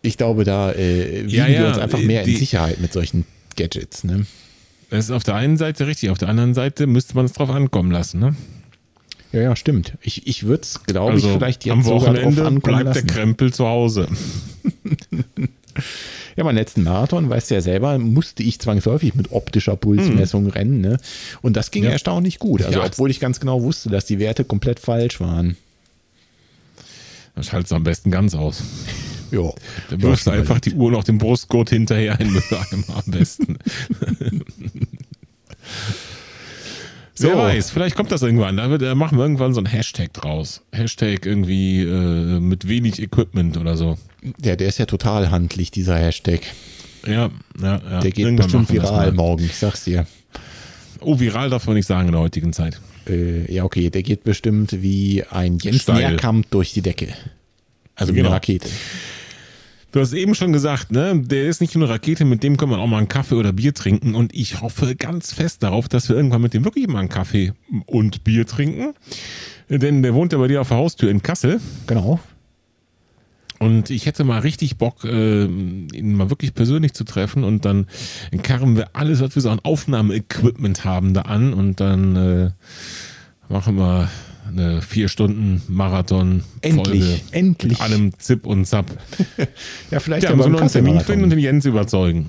Ich 0.03 0.19
glaube, 0.19 0.45
da 0.45 0.71
äh, 0.73 1.23
wiegen 1.25 1.31
Ja, 1.31 1.47
wir 1.49 1.55
ja, 1.55 1.69
uns 1.69 1.79
einfach 1.79 1.99
mehr 1.99 2.21
in 2.23 2.29
die- 2.29 2.37
Sicherheit 2.37 2.79
mit 2.81 2.93
solchen 2.93 3.25
Gadgets. 3.57 4.05
Ne? 4.05 4.27
Das 4.91 5.07
ist 5.07 5.11
auf 5.11 5.25
der 5.25 5.35
einen 5.35 5.57
Seite 5.57 5.87
richtig, 5.87 6.11
auf 6.11 6.19
der 6.19 6.29
anderen 6.29 6.53
Seite 6.55 6.87
müsste 6.87 7.15
man 7.17 7.25
es 7.25 7.33
drauf 7.33 7.49
ankommen 7.51 7.91
lassen, 7.91 8.21
ne? 8.21 8.37
Ja, 9.33 9.41
ja, 9.41 9.57
stimmt. 9.57 9.95
Ich, 10.03 10.27
ich 10.29 10.45
würde 10.45 10.63
es, 10.63 10.83
glaube 10.85 11.13
Also 11.13 11.29
ich, 11.31 11.35
vielleicht 11.37 11.65
jetzt 11.65 11.73
am 11.73 11.83
sogar 11.83 11.99
drauf 12.01 12.17
Wochenende 12.17 12.47
ankommen 12.47 12.61
bleibt 12.83 12.95
der 12.97 13.03
lassen. 13.03 13.07
Krempel 13.09 13.53
zu 13.53 13.67
Hause. 13.67 14.09
Ja, 16.37 16.45
beim 16.45 16.55
letzten 16.55 16.83
Marathon, 16.83 17.31
weißt 17.31 17.51
du 17.51 17.55
ja 17.55 17.61
selber, 17.63 17.99
musste 17.99 18.43
ich 18.43 18.59
zwangsläufig 18.61 19.15
mit 19.15 19.33
optischer 19.33 19.77
Pulsmessung 19.77 20.45
mhm. 20.45 20.51
rennen. 20.51 20.81
Ne? 20.83 20.99
Und 21.41 21.57
das 21.57 21.71
ging 21.71 21.85
ja. 21.85 21.91
erstaunlich 21.91 22.39
gut. 22.39 22.63
Also, 22.63 22.81
ja. 22.81 22.85
obwohl 22.85 23.11
ich 23.11 23.21
ganz 23.21 23.41
genau 23.41 23.63
wusste, 23.63 23.89
dass 23.89 24.05
die 24.05 24.19
Werte 24.19 24.45
komplett 24.45 24.79
falsch 24.79 25.19
waren. 25.19 25.57
Dann 27.35 27.45
schaltest 27.45 27.73
du 27.73 27.77
am 27.77 27.85
besten 27.85 28.11
ganz 28.11 28.35
aus. 28.35 28.63
Ja. 29.31 29.51
Dann 29.91 30.03
wirfst 30.03 30.27
du 30.27 30.31
einfach 30.31 30.61
die 30.61 30.75
Uhr 30.75 30.91
noch 30.91 31.05
den 31.05 31.19
Brustgurt 31.19 31.71
hinterher 31.71 32.17
hin 32.19 32.41
am 32.95 33.11
besten. 33.11 33.59
So. 37.19 37.29
Wer 37.29 37.39
weiß, 37.39 37.71
vielleicht 37.71 37.97
kommt 37.97 38.13
das 38.13 38.21
irgendwann. 38.21 38.59
Da, 38.59 38.69
wird, 38.69 38.83
da 38.83 38.95
machen 38.95 39.17
wir 39.17 39.25
irgendwann 39.25 39.55
so 39.55 39.61
ein 39.61 39.67
Hashtag 39.67 40.13
draus. 40.13 40.63
Hashtag 40.73 41.25
irgendwie 41.25 41.83
äh, 41.83 42.41
mit 42.41 42.69
wenig 42.69 43.01
Equipment 43.01 43.57
oder 43.57 43.75
so. 43.77 43.97
Ja, 44.43 44.55
der 44.55 44.69
ist 44.69 44.79
ja 44.79 44.85
total 44.85 45.31
handlich, 45.31 45.71
dieser 45.71 45.97
Hashtag. 45.97 46.41
Ja, 47.07 47.31
ja, 47.61 47.81
ja. 47.91 48.01
Der 48.01 48.11
geht 48.11 48.19
irgendwann 48.19 48.47
bestimmt 48.47 48.73
viral 48.73 49.13
morgen, 49.13 49.45
ich 49.45 49.57
sag's 49.57 49.85
dir. 49.85 50.07
Oh, 51.01 51.19
viral 51.19 51.49
darf 51.49 51.67
man 51.67 51.77
nicht 51.77 51.87
sagen 51.87 52.09
in 52.09 52.13
der 52.13 52.21
heutigen 52.21 52.53
Zeit. 52.53 52.81
Äh, 53.09 53.51
ja, 53.51 53.65
okay, 53.65 53.89
der 53.89 54.03
geht 54.03 54.25
bestimmt 54.25 54.83
wie 54.83 55.25
ein 55.31 55.59
Jens 55.59 55.87
Nährkamp 55.87 56.51
durch 56.51 56.75
die 56.75 56.83
Decke. 56.83 57.15
Also 57.95 58.13
wie 58.13 58.19
genau. 58.19 58.29
eine 58.29 58.37
Rakete. 58.37 58.69
Du 59.97 60.03
hast 60.03 60.13
eben 60.13 60.35
schon 60.35 60.53
gesagt, 60.53 60.93
ne, 60.93 61.23
der 61.25 61.47
ist 61.47 61.63
nicht 61.63 61.75
nur 61.75 61.85
eine 61.85 61.95
Rakete, 61.95 62.27
mit 62.27 62.43
dem 62.43 62.59
kann 62.59 62.69
man 62.69 62.81
auch 62.81 62.87
mal 62.87 62.99
einen 62.99 63.09
Kaffee 63.09 63.35
oder 63.35 63.55
Bier 63.55 63.73
trinken. 63.73 64.15
Und 64.15 64.35
ich 64.35 64.61
hoffe 64.61 64.95
ganz 64.95 65.33
fest 65.33 65.63
darauf, 65.63 65.89
dass 65.89 66.11
wir 66.11 66.17
irgendwann 66.17 66.43
mit 66.43 66.53
dem 66.53 66.67
wirklich 66.67 66.87
mal 66.87 66.99
einen 66.99 67.09
Kaffee 67.09 67.55
und 67.87 68.23
Bier 68.23 68.47
trinken. 68.47 68.93
Denn 69.71 70.03
der 70.03 70.13
wohnt 70.13 70.35
ja 70.35 70.39
bei 70.39 70.49
dir 70.49 70.61
auf 70.61 70.69
der 70.69 70.77
Haustür 70.77 71.11
in 71.11 71.23
Kassel. 71.23 71.63
Genau. 71.87 72.21
Und 73.59 73.89
ich 73.89 74.05
hätte 74.05 74.25
mal 74.25 74.41
richtig 74.41 74.77
Bock, 74.77 75.03
äh, 75.05 75.45
ihn 75.47 76.13
mal 76.13 76.29
wirklich 76.29 76.53
persönlich 76.53 76.93
zu 76.93 77.05
treffen 77.05 77.43
und 77.43 77.65
dann 77.65 77.87
karren 78.43 78.77
wir 78.77 78.91
alles, 78.93 79.23
was 79.23 79.35
wir 79.35 79.41
so 79.41 79.49
an 79.49 79.61
Aufnahmeequipment 79.61 80.85
haben, 80.85 81.15
da 81.15 81.23
an 81.23 81.55
und 81.55 81.81
dann 81.81 82.17
äh, 82.17 82.51
machen 83.49 83.77
wir 83.77 84.11
eine 84.49 84.83
vier 84.83 85.09
Stunden 85.09 85.63
Marathon 85.69 86.43
endlich, 86.63 87.05
Folge 87.05 87.21
endlich 87.33 87.73
mit 87.73 87.81
allem 87.81 88.19
Zip 88.19 88.47
und 88.47 88.65
Zap. 88.65 88.87
ja, 89.91 90.01
vielleicht 90.01 90.25
ja, 90.25 90.35
müssen 90.35 90.53
wir 90.53 90.61
einen 90.61 90.71
Termin 90.71 91.01
finden 91.01 91.25
und 91.25 91.31
den 91.31 91.39
Jens 91.39 91.65
überzeugen. 91.65 92.29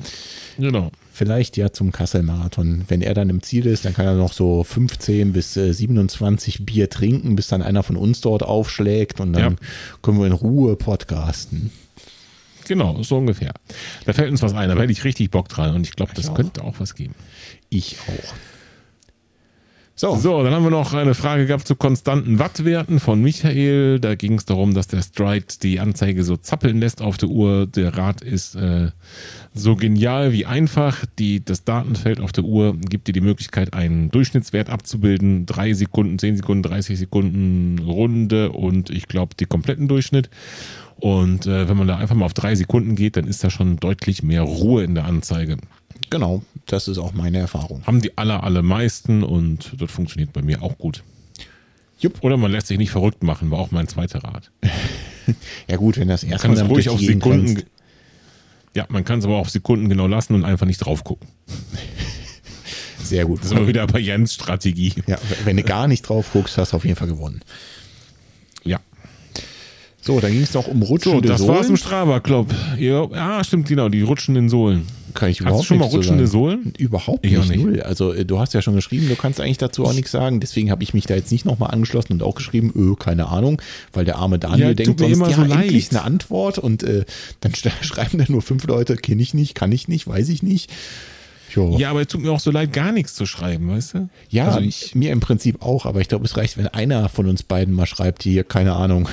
Genau. 0.58 0.92
Vielleicht 1.12 1.58
ja 1.58 1.72
zum 1.72 1.92
Kassel-Marathon. 1.92 2.86
Wenn 2.88 3.02
er 3.02 3.14
dann 3.14 3.30
im 3.30 3.42
Ziel 3.42 3.66
ist, 3.66 3.86
dann 3.86 3.94
kann 3.94 4.06
er 4.06 4.16
noch 4.16 4.34
so 4.34 4.64
15 4.64 5.34
bis 5.34 5.54
27 5.54 6.60
äh, 6.60 6.64
Bier 6.64 6.90
trinken, 6.90 7.36
bis 7.36 7.48
dann 7.48 7.62
einer 7.62 7.84
von 7.84 7.96
uns 7.96 8.22
dort 8.22 8.44
aufschlägt 8.44 9.20
und 9.20 9.34
dann 9.34 9.54
ja. 9.54 9.56
können 10.02 10.20
wir 10.20 10.28
in 10.28 10.34
Ruhe 10.34 10.76
podcasten. 10.76 11.72
Genau, 12.68 13.02
so 13.02 13.18
ungefähr. 13.18 13.54
Da 14.06 14.14
fällt 14.14 14.30
uns 14.30 14.42
was 14.42 14.54
ein, 14.54 14.70
da 14.70 14.76
hätte 14.76 14.92
ich 14.92 15.04
richtig 15.04 15.32
Bock 15.32 15.48
dran 15.48 15.74
und 15.74 15.88
ich 15.88 15.96
glaube, 15.96 16.12
das 16.14 16.30
auch. 16.30 16.36
könnte 16.36 16.64
auch 16.64 16.76
was 16.80 16.96
geben. 16.96 17.16
Ich 17.70 17.98
auch. 18.08 18.34
So. 20.00 20.16
so, 20.16 20.44
dann 20.44 20.54
haben 20.54 20.64
wir 20.64 20.70
noch 20.70 20.94
eine 20.94 21.16
Frage 21.16 21.48
gehabt 21.48 21.68
zu 21.68 21.76
konstanten 21.76 22.38
Wattwerten 22.38 23.00
von 23.00 23.20
Michael. 23.20 24.00
Da 24.00 24.14
ging 24.14 24.34
es 24.34 24.46
darum, 24.46 24.76
dass 24.76 24.88
der 24.88 25.02
Stride 25.02 25.48
die 25.64 25.80
Anzeige 25.80 26.24
so 26.24 26.38
zappeln 26.38 26.80
lässt 26.80 27.02
auf 27.02 27.18
der 27.18 27.30
Uhr. 27.30 27.66
Der 27.66 27.98
Rad 27.98 28.22
ist 28.22 28.54
äh, 28.54 28.92
so 29.56 29.76
genial 29.76 30.34
wie 30.34 30.46
einfach. 30.46 31.04
Die, 31.18 31.44
das 31.44 31.64
Datenfeld 31.64 32.20
auf 32.20 32.32
der 32.32 32.44
Uhr 32.44 32.78
gibt 32.78 33.08
dir 33.08 33.14
die 33.14 33.22
Möglichkeit, 33.22 33.74
einen 33.74 34.12
Durchschnittswert 34.12 34.70
abzubilden. 34.70 35.48
Drei 35.48 35.74
Sekunden, 35.74 36.20
zehn 36.20 36.38
Sekunden, 36.38 36.62
30 36.62 37.00
Sekunden 37.00 37.80
Runde 37.80 38.52
und 38.52 38.92
ich 38.92 39.08
glaube, 39.08 39.34
die 39.34 39.46
kompletten 39.46 39.88
Durchschnitt. 39.88 40.30
Und 40.98 41.48
äh, 41.48 41.68
wenn 41.68 41.78
man 41.78 41.88
da 41.88 41.98
einfach 41.98 42.16
mal 42.16 42.26
auf 42.26 42.36
drei 42.36 42.54
Sekunden 42.54 42.94
geht, 42.96 43.18
dann 43.18 43.26
ist 43.26 43.44
da 43.44 43.50
schon 43.50 43.78
deutlich 43.78 44.22
mehr 44.22 44.44
Ruhe 44.44 44.84
in 44.84 44.94
der 44.94 45.06
Anzeige. 45.06 45.58
Genau, 46.10 46.42
das 46.66 46.88
ist 46.88 46.98
auch 46.98 47.14
meine 47.14 47.40
Erfahrung. 47.40 47.86
Haben 47.86 48.02
die 48.02 48.18
aller, 48.18 48.44
alle 48.44 48.62
meisten 48.62 49.24
und 49.24 49.74
das 49.80 49.92
funktioniert 49.92 50.34
bei 50.34 50.42
mir 50.42 50.62
auch 50.62 50.78
gut. 50.78 51.04
Jupp. 52.00 52.24
Oder 52.24 52.38
man 52.38 52.52
lässt 52.52 52.68
sich 52.68 52.78
nicht 52.78 52.92
verrückt 52.92 53.24
machen, 53.24 53.52
war 53.52 53.60
auch 53.60 53.72
mein 53.72 53.88
zweiter 53.88 54.24
Rat. 54.24 54.52
ja 55.68 55.78
gut, 55.78 55.98
wenn 55.98 56.08
das 56.08 56.26
kann 56.28 56.54
es 56.54 56.64
ruhig 56.68 56.90
auf 56.90 57.00
Sekunden. 57.00 57.56
Kannst. 57.56 57.66
Ja, 58.76 58.86
man 58.90 59.04
kann 59.04 59.20
es 59.20 59.26
aber 59.26 59.38
auf 59.38 59.50
Sekunden 59.50 59.90
genau 59.90 60.08
lassen 60.08 60.36
und 60.36 60.46
einfach 60.46 60.68
nicht 60.68 60.78
drauf 60.78 61.04
gucken. 61.04 61.28
Sehr 63.04 63.26
gut. 63.26 63.40
Das 63.40 63.48
ist 63.48 63.52
immer 63.54 63.68
wieder 63.68 63.88
bei 63.88 64.00
Jens 64.00 64.34
Strategie. 64.34 64.94
Ja, 65.08 65.18
wenn 65.46 65.58
du 65.58 65.64
gar 65.64 65.88
nicht 65.88 66.04
drauf 66.04 66.32
guckst, 66.34 66.58
hast 66.58 66.74
du 66.74 66.78
auf 66.78 66.86
jeden 66.86 66.98
Fall 66.98 67.08
gewonnen. 67.08 67.42
So, 70.08 70.22
dann 70.22 70.32
ging 70.32 70.44
es 70.44 70.54
noch 70.54 70.68
um 70.68 70.82
rutschende 70.84 71.28
so, 71.28 71.34
das 71.34 71.40
Sohlen. 71.42 71.50
Das 71.50 71.58
war's 71.58 71.70
im 71.70 71.76
Strava 71.76 72.22
Club. 72.22 72.56
Ja, 72.78 73.10
ja, 73.12 73.44
stimmt, 73.44 73.68
genau, 73.68 73.90
die 73.90 74.04
rutschenden 74.04 74.48
Sohlen. 74.48 74.88
Kann 75.14 75.30
ich 75.30 75.40
überhaupt 75.40 75.60
hast 75.60 75.64
du 75.64 75.68
schon 75.68 75.78
mal 75.80 75.86
rutschende 75.86 76.28
Sohlen? 76.28 76.74
Überhaupt 76.78 77.24
nicht, 77.24 77.50
nicht, 77.50 77.64
null. 77.64 77.82
Also 77.82 78.14
äh, 78.14 78.26
du 78.26 78.40
hast 78.40 78.54
ja 78.54 78.62
schon 78.62 78.76
geschrieben, 78.76 79.08
du 79.08 79.16
kannst 79.16 79.40
eigentlich 79.40 79.58
dazu 79.58 79.86
auch 79.86 79.94
nichts 79.94 80.12
sagen. 80.12 80.40
Deswegen 80.40 80.72
habe 80.72 80.84
ich 80.84 80.94
mich 80.94 81.06
da 81.06 81.16
jetzt 81.16 81.32
nicht 81.32 81.46
nochmal 81.46 81.72
angeschlossen 81.72 82.14
und 82.14 82.24
auch 82.24 82.36
geschrieben, 82.36 82.72
öh, 82.76 82.96
keine 82.96 83.28
Ahnung, 83.28 83.62
weil 83.94 84.06
der 84.06 84.18
arme 84.18 84.40
Daniel 84.40 84.70
ja, 84.70 84.74
denkt 84.74 85.00
sonst, 85.00 85.14
immer 85.14 85.30
ja, 85.30 85.36
so 85.36 85.44
endlich 85.44 85.92
eine 85.92 86.04
Antwort 86.04 86.58
und 86.58 86.84
äh, 86.84 87.06
dann 87.42 87.54
schreiben 87.82 88.18
dann 88.18 88.28
nur 88.30 88.42
fünf 88.42 88.66
Leute, 88.66 88.96
kenne 88.96 89.22
ich 89.22 89.34
nicht, 89.34 89.56
kann 89.56 89.72
ich 89.72 89.88
nicht, 89.88 90.08
weiß 90.08 90.30
ich 90.30 90.44
nicht. 90.44 90.72
Jo. 91.54 91.78
Ja, 91.78 91.92
aber 91.92 92.02
es 92.02 92.08
tut 92.08 92.22
mir 92.22 92.32
auch 92.32 92.40
so 92.40 92.52
leid, 92.52 92.74
gar 92.74 92.92
nichts 92.92 93.14
zu 93.16 93.26
schreiben, 93.26 93.70
weißt 93.70 93.94
du? 93.94 94.10
Ja, 94.30 94.50
also 94.50 94.60
ich, 94.60 94.96
mir 94.96 95.12
im 95.12 95.22
Prinzip 95.22 95.62
auch, 95.62 95.86
aber 95.86 96.02
ich 96.02 96.10
glaube, 96.10 96.26
es 96.26 96.36
reicht, 96.38 96.58
wenn 96.58 96.68
einer 96.68 97.10
von 97.10 97.28
uns 97.28 97.44
beiden 97.44 97.74
mal 97.74 97.86
schreibt, 97.86 98.24
hier, 98.24 98.44
keine 98.44 98.74
Ahnung, 98.76 99.08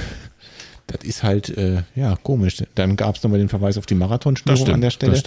das 0.86 1.02
ist 1.02 1.22
halt, 1.22 1.56
äh, 1.56 1.82
ja, 1.94 2.16
komisch. 2.22 2.62
Dann 2.74 2.96
gab 2.96 3.16
es 3.16 3.22
nochmal 3.22 3.38
den 3.38 3.48
Verweis 3.48 3.78
auf 3.78 3.86
die 3.86 3.94
Marathonstörung 3.94 4.68
an 4.68 4.80
der 4.80 4.90
Stelle. 4.90 5.20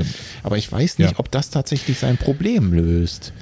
Aber 0.44 0.58
ich 0.58 0.72
weiß 0.72 1.00
nicht, 1.00 1.12
ja. 1.12 1.20
ob 1.20 1.32
das 1.32 1.50
tatsächlich 1.50 1.98
sein 1.98 2.18
Problem 2.18 2.74
löst. 2.74 3.34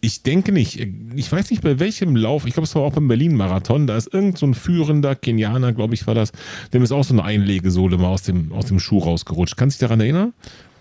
Ich 0.00 0.22
denke 0.22 0.52
nicht. 0.52 0.86
Ich 1.14 1.32
weiß 1.32 1.50
nicht, 1.50 1.62
bei 1.62 1.78
welchem 1.78 2.14
Lauf. 2.14 2.44
Ich 2.46 2.52
glaube, 2.52 2.66
es 2.66 2.74
war 2.74 2.82
auch 2.82 2.92
beim 2.92 3.08
Berlin-Marathon. 3.08 3.86
Da 3.86 3.96
ist 3.96 4.12
irgend 4.12 4.36
so 4.36 4.46
ein 4.46 4.52
führender 4.52 5.14
Kenianer, 5.14 5.72
glaube 5.72 5.94
ich, 5.94 6.06
war 6.06 6.14
das. 6.14 6.32
Dem 6.74 6.82
ist 6.82 6.92
auch 6.92 7.04
so 7.04 7.14
eine 7.14 7.24
Einlegesohle 7.24 7.96
mal 7.96 8.08
aus 8.08 8.22
dem, 8.22 8.52
aus 8.52 8.66
dem 8.66 8.78
Schuh 8.80 8.98
rausgerutscht. 8.98 9.56
Kannst 9.56 9.80
du 9.80 9.84
dich 9.84 9.88
daran 9.88 10.00
erinnern? 10.00 10.34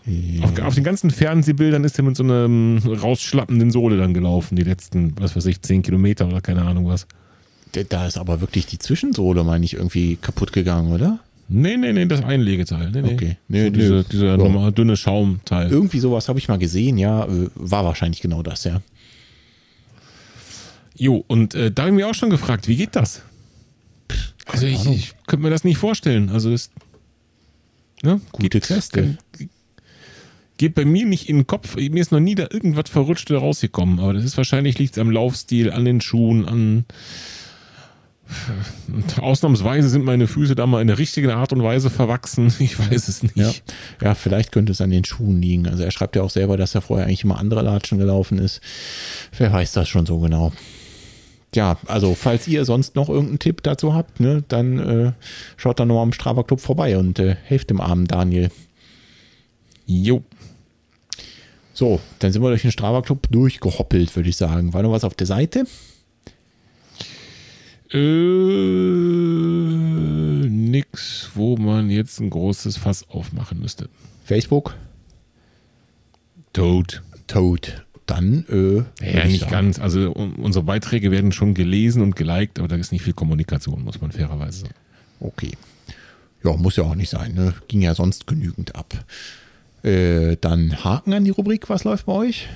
Ja. 0.06 0.44
Auf, 0.44 0.60
auf, 0.60 0.76
den 0.76 0.84
ganzen 0.84 1.10
Fernsehbildern 1.10 1.86
ist 1.86 1.98
er 1.98 2.04
mit 2.04 2.18
so 2.18 2.24
einer 2.24 2.50
rausschlappenden 2.86 3.72
Sohle 3.72 3.96
dann 3.96 4.14
gelaufen. 4.14 4.58
Die 4.58 4.64
letzten, 4.64 5.14
was 5.18 5.38
weiß 5.38 5.46
ich, 5.46 5.62
zehn 5.62 5.84
Kilometer 5.84 6.28
oder 6.28 6.42
keine 6.42 6.64
Ahnung 6.64 6.88
was. 6.88 7.08
Da 7.90 8.08
ist 8.08 8.18
aber 8.18 8.42
wirklich 8.42 8.66
die 8.66 8.80
Zwischensohle, 8.80 9.44
meine 9.44 9.66
ich, 9.66 9.74
irgendwie 9.74 10.18
kaputt 10.18 10.54
gegangen, 10.54 10.94
oder? 10.94 11.20
Nee, 11.50 11.78
nee, 11.78 11.92
nee, 11.92 12.06
das 12.06 12.24
Einlegeteil. 12.24 12.92
Nee, 12.92 13.02
nee. 13.02 13.14
Okay. 13.14 13.38
Nee, 13.48 13.66
so 13.66 13.70
diese, 13.72 13.94
nee. 13.94 14.04
dieser 14.12 14.38
so. 14.38 14.44
normal 14.44 14.72
dünne 14.72 14.96
Schaumteil. 14.96 15.70
Irgendwie 15.70 16.00
sowas 16.00 16.30
habe 16.30 16.40
ich 16.40 16.48
mal 16.48 16.58
gesehen, 16.58 16.98
ja. 16.98 17.26
Äh, 17.26 17.50
war 17.56 17.84
wahrscheinlich 17.84 18.22
genau 18.22 18.44
das, 18.44 18.64
ja. 18.64 18.82
Jo, 20.96 21.24
und 21.28 21.56
äh, 21.56 21.72
da 21.72 21.84
habe 21.84 21.92
ich 21.92 21.96
mich 21.96 22.06
auch 22.06 22.16
schon 22.16 22.30
gefragt, 22.30 22.68
wie 22.68 22.76
geht 22.76 22.96
das? 22.96 23.22
Also 24.46 24.68
ich, 24.68 24.86
ich, 24.86 25.14
könnte 25.26 25.44
mir 25.44 25.50
das 25.50 25.64
nicht 25.64 25.78
vorstellen. 25.78 26.30
Also 26.30 26.52
das 26.52 26.70
ne, 28.04 28.22
gute 28.32 28.60
Queste. 28.60 29.18
Geht 30.58 30.76
bei 30.76 30.86
mir 30.86 31.06
nicht 31.06 31.30
in 31.30 31.38
den 31.38 31.48
Kopf. 31.48 31.76
Mir 31.76 32.02
ist 32.02 32.12
noch 32.12 32.20
nie 32.20 32.36
da 32.36 32.44
irgendwas 32.44 32.90
verrutscht 32.90 33.32
rausgekommen. 33.32 34.00
Aber 34.00 34.14
das 34.14 34.24
ist 34.24 34.38
wahrscheinlich 34.38 34.78
liegt 34.78 34.98
am 34.98 35.10
Laufstil, 35.10 35.72
an 35.72 35.86
den 35.86 36.00
Schuhen, 36.02 36.46
an 36.46 36.86
Ausnahmsweise 39.22 39.90
sind 39.90 40.06
meine 40.06 40.28
Füße 40.28 40.56
da 40.56 40.66
mal 40.66 40.82
in 40.82 40.88
der 40.88 40.98
richtigen 40.98 41.30
Art 41.30 41.54
und 41.54 41.64
Weise 41.64 41.90
verwachsen. 41.90 42.54
Ich 42.60 42.80
weiß 42.80 43.08
es 43.08 43.24
nicht. 43.24 43.36
Ja. 43.36 43.52
ja, 44.02 44.16
vielleicht 44.16 44.52
könnte 44.52 44.72
es 44.72 44.82
an 44.82 44.90
den 44.90 45.04
Schuhen 45.04 45.42
liegen. 45.42 45.68
Also 45.68 45.84
er 45.84 45.92
schreibt 45.92 46.16
ja 46.16 46.24
auch 46.24 46.30
selber, 46.30 46.58
dass 46.58 46.76
er 46.76 46.82
vorher 46.82 47.06
eigentlich 47.06 47.24
immer 47.24 47.38
andere 47.38 47.62
Latschen 47.62 47.98
gelaufen 47.98 48.38
ist. 48.38 48.62
Wer 49.38 49.52
weiß 49.52 49.74
das 49.74 49.90
schon 49.90 50.06
so 50.06 50.20
genau. 50.20 50.52
Ja, 51.56 51.78
also 51.86 52.16
falls 52.16 52.48
ihr 52.48 52.66
sonst 52.66 52.96
noch 52.96 53.10
irgendeinen 53.10 53.40
Tipp 53.40 53.62
dazu 53.62 53.94
habt, 53.94 54.20
ne, 54.20 54.44
dann 54.48 54.80
äh, 54.80 55.12
schaut 55.58 55.80
da 55.80 55.86
noch 55.86 56.02
am 56.02 56.14
Strava 56.14 56.44
Club 56.44 56.60
vorbei 56.60 56.98
und 56.98 57.20
äh, 57.20 57.36
helft 57.44 57.70
dem 57.70 57.80
armen 57.80 58.08
Daniel. 58.08 58.50
Jo. 59.86 60.24
So, 61.74 62.00
dann 62.20 62.32
sind 62.32 62.42
wir 62.42 62.50
durch 62.50 62.62
den 62.62 62.72
Strava 62.72 63.02
Club 63.02 63.28
durchgehoppelt, 63.30 64.16
würde 64.16 64.30
ich 64.30 64.38
sagen. 64.38 64.74
War 64.74 64.84
noch 64.84 64.92
was 64.92 65.04
auf 65.04 65.16
der 65.16 65.28
Seite? 65.28 65.66
Äh, 67.94 67.98
nix, 70.48 71.30
wo 71.36 71.58
man 71.58 71.90
jetzt 71.90 72.20
ein 72.20 72.30
großes 72.30 72.78
Fass 72.78 73.08
aufmachen 73.10 73.60
müsste. 73.60 73.90
Facebook? 74.26 74.76
Tot. 76.54 77.02
Tot. 77.28 77.86
Dann, 78.06 78.46
äh, 78.50 78.84
Ja, 79.16 79.26
nicht 79.26 79.50
ganz. 79.50 79.80
Also 79.80 80.12
unsere 80.12 80.66
Beiträge 80.66 81.10
werden 81.12 81.32
schon 81.32 81.54
gelesen 81.54 82.02
und 82.02 82.16
geliked, 82.16 82.60
aber 82.60 82.68
da 82.68 82.76
ist 82.76 82.92
nicht 82.92 83.04
viel 83.04 83.14
Kommunikation, 83.14 83.84
muss 83.84 84.02
man 84.02 84.12
fairerweise 84.12 84.62
sagen. 84.62 84.74
Okay. 85.20 85.52
Ja, 86.44 86.54
muss 86.58 86.76
ja 86.76 86.84
auch 86.84 86.96
nicht 86.96 87.10
sein. 87.10 87.34
Ne? 87.34 87.54
Ging 87.68 87.82
ja 87.82 87.96
sonst 87.96 88.28
genügend 88.28 88.76
ab. 88.76 88.94
Äh, 89.84 90.36
dann 90.42 90.84
Haken 90.84 91.14
an 91.14 91.24
die 91.24 91.32
Rubrik, 91.32 91.70
was 91.70 91.84
läuft 91.86 92.06
bei 92.06 92.14
euch? 92.14 92.50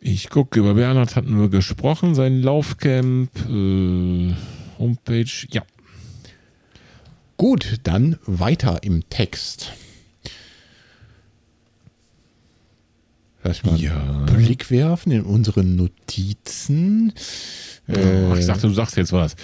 Ich 0.00 0.30
gucke, 0.30 0.60
über 0.60 0.74
Bernhard 0.74 1.16
hatten 1.16 1.40
wir 1.40 1.48
gesprochen, 1.48 2.14
sein 2.14 2.40
Laufcamp, 2.40 3.30
äh, 3.48 4.34
Homepage, 4.78 5.46
ja. 5.50 5.62
Gut, 7.36 7.80
dann 7.82 8.16
weiter 8.24 8.82
im 8.82 9.08
Text. 9.10 9.72
Lass 13.48 13.64
mal 13.64 13.76
Ja. 13.80 13.96
einen 14.26 14.26
Blick 14.44 14.70
werfen 14.70 15.10
in 15.10 15.22
unsere 15.22 15.64
Notizen. 15.64 17.14
Ach, 17.90 18.36
ich 18.36 18.44
dachte, 18.44 18.68
du 18.68 18.74
sagst 18.74 18.98
jetzt 18.98 19.14
was. 19.14 19.36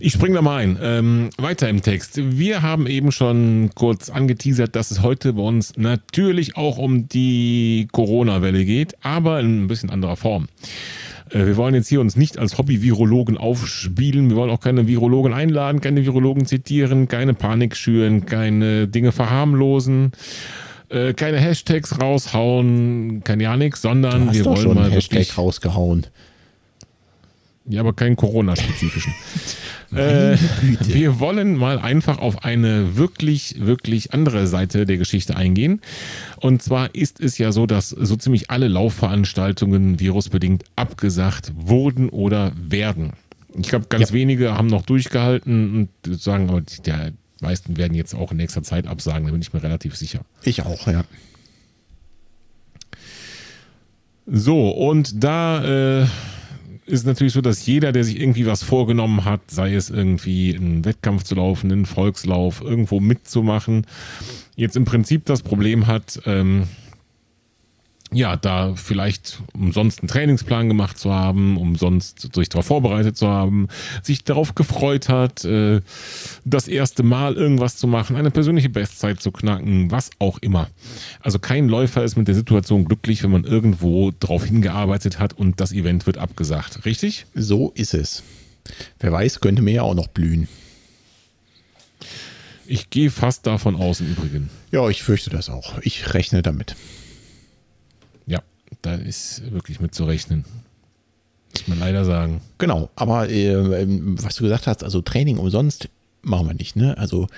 Ich 0.00 0.14
spring 0.14 0.32
da 0.32 0.40
mal 0.40 0.56
ein. 0.62 0.78
Ähm, 0.80 1.28
weiter 1.36 1.68
im 1.68 1.82
Text. 1.82 2.18
Wir 2.38 2.62
haben 2.62 2.86
eben 2.86 3.12
schon 3.12 3.68
kurz 3.74 4.08
angeteasert, 4.08 4.74
dass 4.74 4.90
es 4.90 5.02
heute 5.02 5.34
bei 5.34 5.42
uns 5.42 5.74
natürlich 5.76 6.56
auch 6.56 6.78
um 6.78 7.06
die 7.10 7.86
Corona-Welle 7.92 8.64
geht, 8.64 8.94
aber 9.04 9.40
in 9.40 9.64
ein 9.64 9.66
bisschen 9.66 9.90
anderer 9.90 10.16
Form. 10.16 10.48
Äh, 11.28 11.44
Wir 11.44 11.58
wollen 11.58 11.74
jetzt 11.74 11.88
hier 11.88 12.00
uns 12.00 12.16
nicht 12.16 12.38
als 12.38 12.56
Hobby-Virologen 12.56 13.36
aufspielen. 13.36 14.30
Wir 14.30 14.36
wollen 14.36 14.50
auch 14.50 14.60
keine 14.60 14.86
Virologen 14.86 15.34
einladen, 15.34 15.82
keine 15.82 16.02
Virologen 16.06 16.46
zitieren, 16.46 17.08
keine 17.08 17.34
Panik 17.34 17.76
schüren, 17.76 18.24
keine 18.24 18.88
Dinge 18.88 19.12
verharmlosen, 19.12 20.12
äh, 20.94 21.12
keine 21.14 21.38
Hashtags 21.38 22.00
raushauen, 22.00 23.22
kein 23.24 23.40
ja 23.40 23.56
Du 23.56 23.76
sondern 23.76 24.32
wir 24.32 24.44
wollen 24.44 24.56
schon 24.58 24.74
mal 24.74 24.90
Hashtag 24.90 25.12
wirklich 25.18 25.36
rausgehauen. 25.38 26.06
ja, 27.68 27.80
aber 27.80 27.92
keinen 27.92 28.16
Corona-spezifischen. 28.16 29.12
äh, 29.94 30.36
wir 30.80 31.18
wollen 31.20 31.56
mal 31.56 31.78
einfach 31.78 32.18
auf 32.18 32.44
eine 32.44 32.96
wirklich, 32.96 33.56
wirklich 33.58 34.12
andere 34.12 34.46
Seite 34.46 34.84
der 34.86 34.96
Geschichte 34.98 35.36
eingehen. 35.36 35.80
Und 36.40 36.62
zwar 36.62 36.94
ist 36.94 37.20
es 37.20 37.38
ja 37.38 37.52
so, 37.52 37.66
dass 37.66 37.88
so 37.90 38.16
ziemlich 38.16 38.50
alle 38.50 38.68
Laufveranstaltungen 38.68 39.98
virusbedingt 40.00 40.64
abgesagt 40.76 41.52
wurden 41.56 42.08
oder 42.08 42.52
werden. 42.56 43.12
Ich 43.56 43.68
glaube, 43.68 43.86
ganz 43.88 44.08
Ja. 44.10 44.14
wenige 44.14 44.54
haben 44.56 44.66
noch 44.66 44.82
durchgehalten 44.82 45.88
und 46.06 46.20
sagen, 46.20 46.64
die 46.66 46.82
meisten 47.40 47.76
werden 47.76 47.94
jetzt 47.94 48.14
auch 48.14 48.30
in 48.30 48.36
nächster 48.38 48.62
Zeit 48.62 48.86
absagen, 48.86 49.26
da 49.26 49.32
bin 49.32 49.42
ich 49.42 49.52
mir 49.52 49.62
relativ 49.62 49.96
sicher. 49.96 50.20
Ich 50.42 50.62
auch, 50.62 50.86
ja. 50.86 51.04
So, 54.26 54.70
und 54.70 55.22
da 55.22 56.02
äh, 56.02 56.06
ist 56.86 57.06
natürlich 57.06 57.32
so, 57.32 57.40
dass 57.40 57.66
jeder, 57.66 57.92
der 57.92 58.04
sich 58.04 58.18
irgendwie 58.18 58.46
was 58.46 58.62
vorgenommen 58.62 59.24
hat, 59.24 59.50
sei 59.50 59.74
es 59.74 59.90
irgendwie 59.90 60.56
einen 60.56 60.84
Wettkampf 60.84 61.24
zu 61.24 61.34
laufen, 61.34 61.70
einen 61.70 61.86
Volkslauf, 61.86 62.60
irgendwo 62.60 63.00
mitzumachen, 63.00 63.86
jetzt 64.56 64.76
im 64.76 64.84
Prinzip 64.84 65.26
das 65.26 65.42
Problem 65.42 65.86
hat, 65.86 66.20
ähm, 66.26 66.64
ja, 68.14 68.36
da 68.36 68.74
vielleicht 68.76 69.42
umsonst 69.52 70.00
einen 70.00 70.08
Trainingsplan 70.08 70.68
gemacht 70.68 70.96
zu 70.96 71.12
haben, 71.12 71.56
umsonst 71.56 72.32
sich 72.34 72.48
darauf 72.48 72.66
vorbereitet 72.66 73.16
zu 73.16 73.28
haben, 73.28 73.68
sich 74.02 74.24
darauf 74.24 74.54
gefreut 74.54 75.08
hat, 75.08 75.44
äh, 75.44 75.80
das 76.44 76.68
erste 76.68 77.02
Mal 77.02 77.34
irgendwas 77.34 77.76
zu 77.76 77.86
machen, 77.86 78.16
eine 78.16 78.30
persönliche 78.30 78.68
Bestzeit 78.68 79.20
zu 79.20 79.32
knacken, 79.32 79.90
was 79.90 80.10
auch 80.20 80.38
immer. 80.38 80.68
Also 81.20 81.38
kein 81.38 81.68
Läufer 81.68 82.04
ist 82.04 82.16
mit 82.16 82.28
der 82.28 82.36
Situation 82.36 82.84
glücklich, 82.84 83.22
wenn 83.24 83.32
man 83.32 83.44
irgendwo 83.44 84.12
drauf 84.18 84.44
hingearbeitet 84.44 85.18
hat 85.18 85.32
und 85.32 85.60
das 85.60 85.72
Event 85.72 86.06
wird 86.06 86.18
abgesagt. 86.18 86.84
Richtig? 86.84 87.26
So 87.34 87.72
ist 87.74 87.94
es. 87.94 88.22
Wer 89.00 89.12
weiß, 89.12 89.40
könnte 89.40 89.60
mir 89.60 89.74
ja 89.74 89.82
auch 89.82 89.94
noch 89.94 90.08
blühen. 90.08 90.48
Ich 92.66 92.88
gehe 92.90 93.10
fast 93.10 93.46
davon 93.46 93.76
aus 93.76 94.00
im 94.00 94.06
Übrigen. 94.12 94.50
Ja, 94.70 94.88
ich 94.88 95.02
fürchte 95.02 95.30
das 95.30 95.50
auch. 95.50 95.78
Ich 95.82 96.14
rechne 96.14 96.42
damit. 96.42 96.76
Da 98.84 98.94
ist 98.96 99.42
wirklich 99.50 99.80
mit 99.80 99.94
zu 99.94 100.04
rechnen. 100.04 100.44
Muss 101.54 101.68
man 101.68 101.80
leider 101.80 102.04
sagen. 102.04 102.40
Genau, 102.58 102.90
aber 102.96 103.30
äh, 103.30 103.54
was 103.86 104.36
du 104.36 104.42
gesagt 104.44 104.66
hast, 104.66 104.84
also 104.84 105.00
Training 105.00 105.38
umsonst 105.38 105.88
machen 106.22 106.46
wir 106.48 106.54
nicht. 106.54 106.76
Ne? 106.76 106.98
Also 106.98 107.28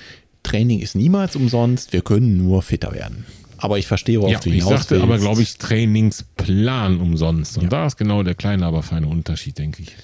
Training 0.43 0.81
ist 0.81 0.95
niemals 0.97 1.37
umsonst, 1.37 1.93
wir 1.93 2.01
können 2.03 2.37
nur 2.37 2.63
fitter 2.63 2.93
werden. 2.93 3.27
Aber 3.59 3.79
ich 3.79 3.87
verstehe, 3.87 4.19
worauf 4.21 4.33
Ja, 4.33 4.39
du 4.41 4.49
ich 4.51 4.57
hinaus 4.57 4.71
sagte 4.71 4.91
willst. 4.97 5.03
aber, 5.05 5.19
glaube 5.19 5.43
ich, 5.43 5.57
Trainingsplan 5.59 7.01
umsonst. 7.01 7.57
Und 7.59 7.65
Ja. 7.65 7.69
da 7.71 7.87
ist 7.87 7.97
genau 7.97 8.23
der 8.23 8.35
kleine, 8.35 8.67
aber 8.67 8.83
feine 8.83 9.07
Unterschied, 9.07 9.57
denke 9.59 9.83
ich. 9.83 9.97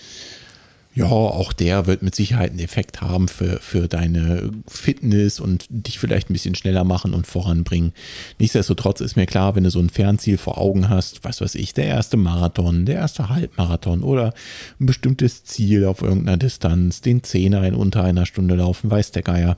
Ja, 0.94 1.06
auch 1.06 1.54
der 1.54 1.86
wird 1.86 2.02
mit 2.02 2.14
Sicherheit 2.14 2.50
einen 2.50 2.58
Effekt 2.58 3.00
haben 3.00 3.26
für, 3.26 3.60
für 3.60 3.88
deine 3.88 4.50
Fitness 4.68 5.40
und 5.40 5.66
dich 5.70 5.98
vielleicht 5.98 6.28
ein 6.28 6.34
bisschen 6.34 6.54
schneller 6.54 6.84
machen 6.84 7.14
und 7.14 7.26
voranbringen. 7.26 7.92
Nichtsdestotrotz 8.38 9.00
ist 9.00 9.16
mir 9.16 9.24
klar, 9.24 9.56
wenn 9.56 9.64
du 9.64 9.70
so 9.70 9.80
ein 9.80 9.88
Fernziel 9.88 10.36
vor 10.36 10.58
Augen 10.58 10.90
hast, 10.90 11.24
was 11.24 11.40
weiß 11.40 11.54
ich, 11.54 11.72
der 11.72 11.86
erste 11.86 12.18
Marathon, 12.18 12.84
der 12.84 12.96
erste 12.96 13.30
Halbmarathon 13.30 14.02
oder 14.02 14.34
ein 14.80 14.86
bestimmtes 14.86 15.44
Ziel 15.44 15.86
auf 15.86 16.02
irgendeiner 16.02 16.36
Distanz, 16.36 17.00
den 17.00 17.22
Zehner 17.22 17.66
in 17.66 17.74
unter 17.74 18.04
einer 18.04 18.26
Stunde 18.26 18.54
laufen, 18.56 18.90
weiß 18.90 19.12
der 19.12 19.22
Geier. 19.22 19.56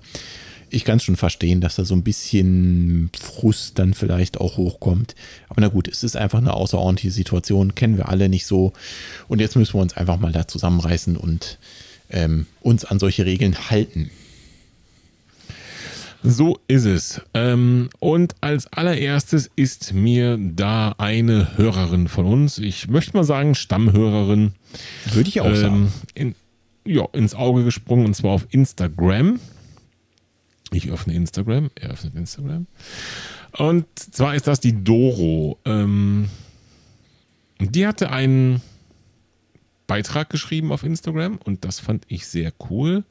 Ich 0.75 0.85
kann 0.85 0.97
es 0.97 1.05
schon 1.05 1.15
verstehen, 1.17 1.61
dass 1.61 1.77
da 1.77 1.85
so 1.85 1.95
ein 1.95 2.03
bisschen 2.03 3.09
Frust 3.17 3.79
dann 3.79 3.95
vielleicht 3.95 4.41
auch 4.41 4.57
hochkommt. 4.57 5.15
Aber 5.49 5.61
na 5.61 5.69
gut, 5.69 5.87
es 5.87 6.03
ist 6.03 6.17
einfach 6.17 6.39
eine 6.41 6.53
außerordentliche 6.53 7.13
Situation, 7.13 7.77
kennen 7.77 7.97
wir 7.97 8.09
alle 8.09 8.29
nicht 8.29 8.45
so. 8.45 8.73
Und 9.29 9.41
jetzt 9.41 9.55
müssen 9.55 9.75
wir 9.75 9.83
uns 9.83 9.97
einfach 9.97 10.19
mal 10.19 10.33
da 10.33 10.49
zusammenreißen 10.49 11.17
und 11.17 11.59
ähm, 12.11 12.47
uns 12.61 12.85
an 12.85 12.99
solche 12.99 13.25
Regeln 13.25 13.71
halten. 13.71 14.11
So 16.25 16.59
ist 16.67 16.87
es. 16.87 17.21
Ähm, 17.35 17.91
und 18.01 18.35
als 18.41 18.67
allererstes 18.73 19.51
ist 19.55 19.93
mir 19.93 20.39
da 20.41 20.95
eine 20.99 21.57
Hörerin 21.57 22.09
von 22.09 22.27
uns, 22.27 22.59
ich 22.59 22.89
möchte 22.89 23.17
mal 23.17 23.25
sagen 23.25 23.55
Stammhörerin, 23.55 24.55
Würde 25.13 25.29
ich 25.29 25.41
auch 25.41 25.55
sagen. 25.55 25.93
ähm, 26.17 26.35
in, 26.85 26.93
ja, 26.93 27.07
ins 27.13 27.35
Auge 27.35 27.63
gesprungen 27.63 28.07
und 28.07 28.17
zwar 28.17 28.33
auf 28.33 28.47
Instagram. 28.51 29.39
Ich 30.75 30.91
öffne 30.91 31.15
Instagram, 31.15 31.71
er 31.77 31.91
öffnet 31.91 32.15
Instagram. 32.17 32.67
Und 33.53 33.87
zwar 33.97 34.35
ist 34.35 34.47
das 34.49 34.59
die 34.59 34.83
Doro. 34.83 35.59
Ähm, 35.65 36.29
die 37.61 37.87
hatte 37.87 38.11
einen 38.11 38.61
Beitrag 39.87 40.31
geschrieben 40.31 40.73
auf 40.73 40.83
Instagram 40.83 41.39
und 41.45 41.65
das 41.65 41.79
fand 41.79 42.05
ich 42.09 42.27
sehr 42.27 42.53
cool. 42.71 43.05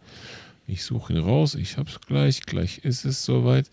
Ich 0.68 0.84
suche 0.84 1.14
ihn 1.14 1.20
raus, 1.20 1.56
ich 1.56 1.78
hab's 1.78 2.02
gleich, 2.02 2.42
gleich 2.42 2.80
ist 2.80 3.06
es 3.06 3.24
soweit. 3.24 3.70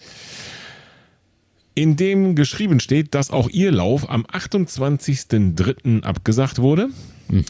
In 1.74 1.96
dem 1.96 2.34
geschrieben 2.34 2.78
steht, 2.78 3.14
dass 3.14 3.30
auch 3.30 3.48
ihr 3.48 3.72
Lauf 3.72 4.08
am 4.08 4.24
28.03. 4.26 6.02
abgesagt 6.02 6.58
wurde. 6.58 6.90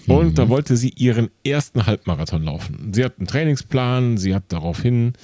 Und 0.06 0.38
da 0.38 0.48
wollte 0.48 0.76
sie 0.76 0.90
ihren 0.90 1.30
ersten 1.44 1.86
Halbmarathon 1.86 2.44
laufen. 2.44 2.92
Sie 2.92 3.04
hat 3.04 3.18
einen 3.18 3.26
Trainingsplan, 3.26 4.18
sie 4.18 4.34
hat 4.34 4.44
daraufhin 4.48 5.14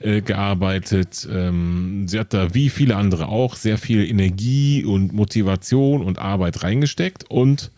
äh, 0.00 0.20
gearbeitet. 0.20 1.26
Ähm, 1.30 2.06
sie 2.06 2.18
hat 2.18 2.34
da 2.34 2.54
wie 2.54 2.68
viele 2.68 2.96
andere 2.96 3.28
auch 3.28 3.56
sehr 3.56 3.78
viel 3.78 4.08
Energie 4.08 4.84
und 4.84 5.12
Motivation 5.12 6.02
und 6.02 6.18
Arbeit 6.18 6.62
reingesteckt 6.62 7.30
und 7.30 7.70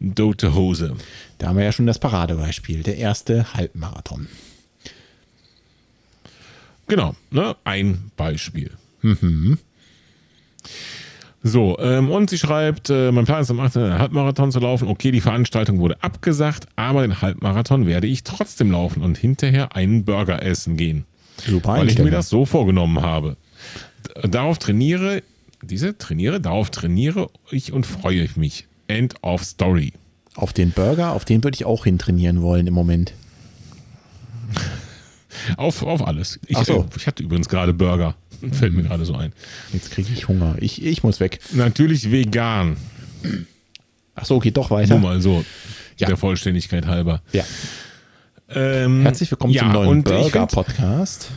dote 0.00 0.54
Hose. 0.54 0.96
Da 1.38 1.48
haben 1.48 1.56
wir 1.56 1.64
ja 1.64 1.72
schon 1.72 1.86
das 1.86 1.98
Paradebeispiel, 1.98 2.82
der 2.82 2.98
erste 2.98 3.54
Halbmarathon. 3.54 4.28
Genau, 6.86 7.14
ne? 7.30 7.56
ein 7.64 8.10
Beispiel. 8.16 8.72
So, 11.46 11.78
ähm, 11.78 12.10
und 12.10 12.30
sie 12.30 12.38
schreibt, 12.38 12.88
äh, 12.88 13.12
mein 13.12 13.26
Plan 13.26 13.42
ist 13.42 13.50
am 13.50 13.60
8. 13.60 13.76
einen 13.76 13.98
Halbmarathon 13.98 14.50
zu 14.50 14.60
laufen. 14.60 14.88
Okay, 14.88 15.10
die 15.10 15.20
Veranstaltung 15.20 15.78
wurde 15.78 16.02
abgesagt, 16.02 16.66
aber 16.74 17.02
den 17.02 17.20
Halbmarathon 17.20 17.86
werde 17.86 18.06
ich 18.06 18.24
trotzdem 18.24 18.70
laufen 18.70 19.02
und 19.02 19.18
hinterher 19.18 19.76
einen 19.76 20.06
Burger 20.06 20.42
essen 20.42 20.78
gehen. 20.78 21.04
Super 21.46 21.74
Weil 21.74 21.90
ich 21.90 21.98
mir 21.98 22.10
das 22.10 22.30
so 22.30 22.46
vorgenommen 22.46 23.02
habe. 23.02 23.36
Darauf 24.22 24.58
trainiere, 24.58 25.22
diese 25.60 25.98
trainiere, 25.98 26.40
darauf 26.40 26.70
trainiere 26.70 27.28
ich 27.50 27.74
und 27.74 27.84
freue 27.84 28.22
ich 28.22 28.36
mich. 28.38 28.66
End 28.88 29.14
of 29.22 29.44
Story. 29.44 29.92
Auf 30.36 30.54
den 30.54 30.70
Burger, 30.70 31.12
auf 31.12 31.26
den 31.26 31.44
würde 31.44 31.56
ich 31.56 31.66
auch 31.66 31.84
hintrainieren 31.84 32.40
wollen 32.40 32.66
im 32.66 32.74
Moment. 32.74 33.12
Auf, 35.58 35.82
auf 35.82 36.06
alles. 36.06 36.40
Ich, 36.46 36.56
Ach 36.56 36.64
so. 36.64 36.80
äh, 36.80 36.96
ich 36.96 37.06
hatte 37.06 37.22
übrigens 37.22 37.48
gerade 37.48 37.74
Burger. 37.74 38.14
Fällt 38.52 38.74
mir 38.74 38.82
gerade 38.82 39.04
so 39.04 39.14
ein. 39.14 39.32
Jetzt 39.72 39.90
kriege 39.90 40.08
ich 40.12 40.28
Hunger. 40.28 40.56
Ich, 40.60 40.84
ich 40.84 41.02
muss 41.02 41.20
weg. 41.20 41.40
Natürlich 41.52 42.10
vegan. 42.10 42.76
Ach 44.14 44.24
so, 44.24 44.38
geht 44.38 44.56
doch 44.56 44.70
Nur 44.70 44.78
weiter. 44.80 44.98
mal 44.98 45.20
so. 45.20 45.44
Ja. 45.98 46.08
Der 46.08 46.16
Vollständigkeit 46.16 46.86
halber. 46.86 47.22
Ja. 47.32 47.44
Ähm, 48.48 49.02
Herzlich 49.02 49.30
willkommen 49.30 49.52
ja, 49.52 49.62
zum 49.62 49.72
neuen 49.72 50.02
Burger-Podcast. 50.02 51.30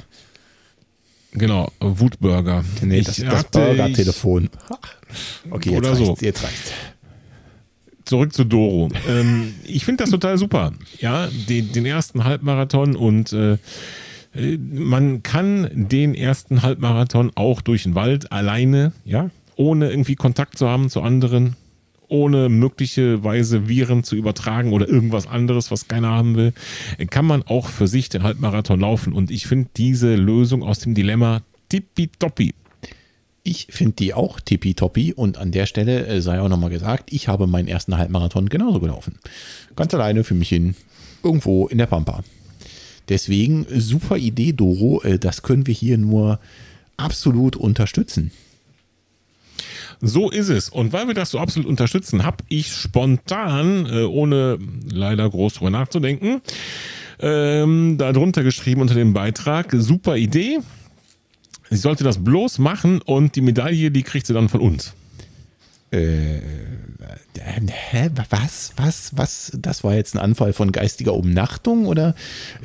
Genau, 1.32 1.72
Wutburger. 1.80 2.64
Nee, 2.82 3.02
das, 3.02 3.18
das 3.18 3.44
Burger-Telefon. 3.46 4.50
Okay, 5.50 5.70
jetzt 5.72 5.78
Oder 5.80 5.90
reicht's. 5.92 6.06
so. 6.06 6.18
Jetzt 6.22 6.44
reicht's. 6.44 6.72
zurück 8.06 8.34
zu 8.34 8.44
Doro. 8.44 8.90
ähm, 9.08 9.54
ich 9.64 9.86
finde 9.86 10.04
das 10.04 10.12
total 10.12 10.38
super. 10.38 10.74
Ja, 11.00 11.28
den, 11.28 11.72
den 11.72 11.86
ersten 11.86 12.24
Halbmarathon 12.24 12.96
und 12.96 13.32
äh, 13.34 13.58
man 14.60 15.24
kann 15.24 15.70
den 15.90 16.16
ersten 16.16 16.62
Halbmarathon 16.62 17.32
auch 17.36 17.62
durch 17.62 17.84
den 17.84 17.96
Wald 17.96 18.32
alleine, 18.32 18.92
ja, 19.06 19.30
ohne 19.56 19.90
irgendwie 19.90 20.16
Kontakt 20.16 20.58
zu 20.58 20.68
haben 20.68 20.90
zu 20.90 21.02
anderen, 21.02 21.56
ohne 22.08 22.50
möglicherweise 22.50 23.68
Viren 23.68 24.04
zu 24.04 24.16
übertragen 24.16 24.72
oder 24.74 24.88
irgendwas 24.88 25.28
anderes, 25.28 25.72
was 25.72 25.88
keiner 25.88 26.10
haben 26.10 26.36
will, 26.36 26.54
kann 27.10 27.26
man 27.26 27.44
auch 27.44 27.68
für 27.68 27.88
sich 27.88 28.10
den 28.10 28.24
Halbmarathon 28.24 28.80
laufen. 28.80 29.14
Und 29.14 29.32
ich 29.32 29.48
finde 29.48 29.70
diese 29.76 30.16
Lösung 30.16 30.64
aus 30.64 30.80
dem 30.80 30.94
Dilemma 30.94 31.42
tippitoppi. 31.70 32.54
Ich 33.44 33.68
finde 33.70 33.94
die 33.94 34.14
auch 34.14 34.40
tippitoppi 34.40 35.14
und 35.14 35.38
an 35.38 35.52
der 35.52 35.66
Stelle 35.66 36.06
äh, 36.06 36.22
sei 36.22 36.42
auch 36.42 36.50
nochmal 36.50 36.70
gesagt, 36.70 37.14
ich 37.14 37.28
habe 37.28 37.48
meinen 37.48 37.68
ersten 37.68 37.98
Halbmarathon 37.98 38.50
genauso 38.50 38.80
gelaufen. 38.80 39.20
Ganz 39.76 39.94
alleine 39.94 40.24
für 40.24 40.34
mich 40.34 40.50
hin, 40.50 40.76
irgendwo 41.24 41.68
in 41.68 41.78
der 41.78 41.86
Pampa. 41.86 42.24
Deswegen 43.10 43.66
super 43.70 44.18
Idee, 44.18 44.54
Doro, 44.54 45.02
äh, 45.04 45.18
das 45.18 45.42
können 45.42 45.68
wir 45.68 45.74
hier 45.74 45.98
nur 45.98 46.40
absolut 46.98 47.56
unterstützen. 47.56 48.32
So 50.02 50.30
ist 50.30 50.50
es. 50.50 50.70
Und 50.70 50.94
weil 50.94 51.08
wir 51.08 51.14
das 51.14 51.32
so 51.32 51.40
absolut 51.40 51.68
unterstützen, 51.68 52.24
habe 52.24 52.44
ich 52.50 52.72
spontan, 52.72 53.88
äh, 53.88 54.04
ohne 54.04 54.60
leider 54.86 55.30
groß 55.30 55.56
drüber 55.56 55.72
nachzudenken, 55.72 56.42
ähm, 57.20 57.98
darunter 57.98 58.44
geschrieben 58.44 58.82
unter 58.82 58.94
dem 58.94 59.14
Beitrag, 59.14 59.74
super 59.76 60.18
Idee. 60.18 60.60
Sie 61.70 61.78
sollte 61.78 62.04
das 62.04 62.24
bloß 62.24 62.60
machen 62.60 63.02
und 63.02 63.36
die 63.36 63.42
Medaille, 63.42 63.92
die 63.92 64.04
kriegt 64.04 64.28
sie 64.28 64.34
dann 64.34 64.50
von 64.50 64.62
uns. 64.62 64.94
Äh, 65.92 66.40
hä, 67.40 68.10
was, 68.30 68.74
was, 68.76 69.12
was? 69.16 69.52
Das 69.58 69.84
war 69.84 69.96
jetzt 69.96 70.16
ein 70.16 70.20
Anfall 70.20 70.52
von 70.54 70.72
geistiger 70.72 71.14
Umnachtung 71.14 71.86
oder 71.86 72.16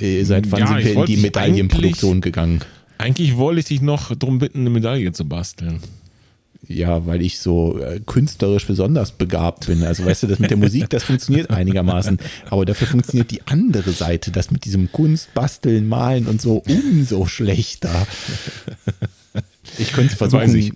äh, 0.01 0.25
seit 0.25 0.51
wann 0.51 0.61
Ja, 0.61 0.67
sind 0.67 0.85
wir 0.85 0.95
in 0.97 1.07
die 1.07 1.17
Medaillenproduktion 1.19 2.21
gegangen? 2.21 2.63
Eigentlich 2.99 3.37
wollte 3.37 3.61
ich 3.61 3.67
dich 3.67 3.81
noch 3.81 4.15
darum 4.15 4.39
bitten, 4.39 4.61
eine 4.61 4.71
Medaille 4.71 5.13
zu 5.13 5.25
basteln. 5.25 5.81
Ja, 6.69 7.07
weil 7.07 7.23
ich 7.23 7.39
so 7.39 7.79
äh, 7.79 8.01
künstlerisch 8.01 8.67
besonders 8.67 9.13
begabt 9.13 9.67
bin. 9.67 9.83
Also 9.83 10.05
weißt 10.05 10.23
du, 10.23 10.27
das 10.29 10.39
mit 10.39 10.51
der 10.51 10.57
Musik, 10.57 10.89
das 10.91 11.03
funktioniert 11.03 11.51
einigermaßen. 11.51 12.19
Aber 12.51 12.65
dafür 12.65 12.87
funktioniert 12.87 13.31
die 13.33 13.43
andere 13.47 13.91
Seite, 13.91 14.31
das 14.31 14.53
mit 14.53 14.65
diesem 14.65 14.91
Kunst, 14.93 15.35
Basteln, 15.35 15.89
Malen 15.89 16.27
und 16.27 16.41
so 16.41 16.63
umso 16.69 17.27
schlechter. 17.27 18.07
Ich 19.79 19.93
könnte 19.93 20.13
es 20.13 20.19
versuchen, 20.19 20.55
ich. 20.57 20.73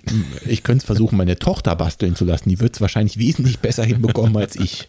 ich, 0.46 0.62
versuchen, 0.84 1.16
meine 1.16 1.38
Tochter 1.38 1.74
basteln 1.76 2.14
zu 2.14 2.24
lassen. 2.24 2.48
Die 2.48 2.60
wird 2.60 2.74
es 2.74 2.80
wahrscheinlich 2.80 3.18
wesentlich 3.18 3.58
besser 3.58 3.84
hinbekommen 3.84 4.36
als 4.36 4.56
ich. 4.56 4.88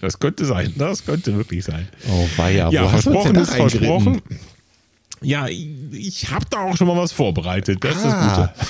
Das 0.00 0.18
könnte 0.18 0.44
sein. 0.46 0.72
Das 0.76 1.04
könnte 1.04 1.36
wirklich 1.36 1.64
sein. 1.64 1.88
Oh 2.10 2.26
weia, 2.36 2.70
Ja, 2.70 2.84
wo 2.84 2.92
hast 2.92 3.06
du 3.06 3.10
uns 3.10 3.18
versprochen 3.20 3.34
denn 3.34 3.42
ist 3.42 3.52
da 3.52 3.56
versprochen. 3.56 4.22
Ja, 5.20 5.48
ich, 5.48 5.68
ich 5.92 6.30
habe 6.30 6.46
da 6.50 6.60
auch 6.60 6.76
schon 6.76 6.86
mal 6.86 6.96
was 6.96 7.12
vorbereitet. 7.12 7.82
Das 7.84 7.96
ist 7.96 8.04
das 8.04 8.14
Ah. 8.14 8.36
Gute. 8.54 8.66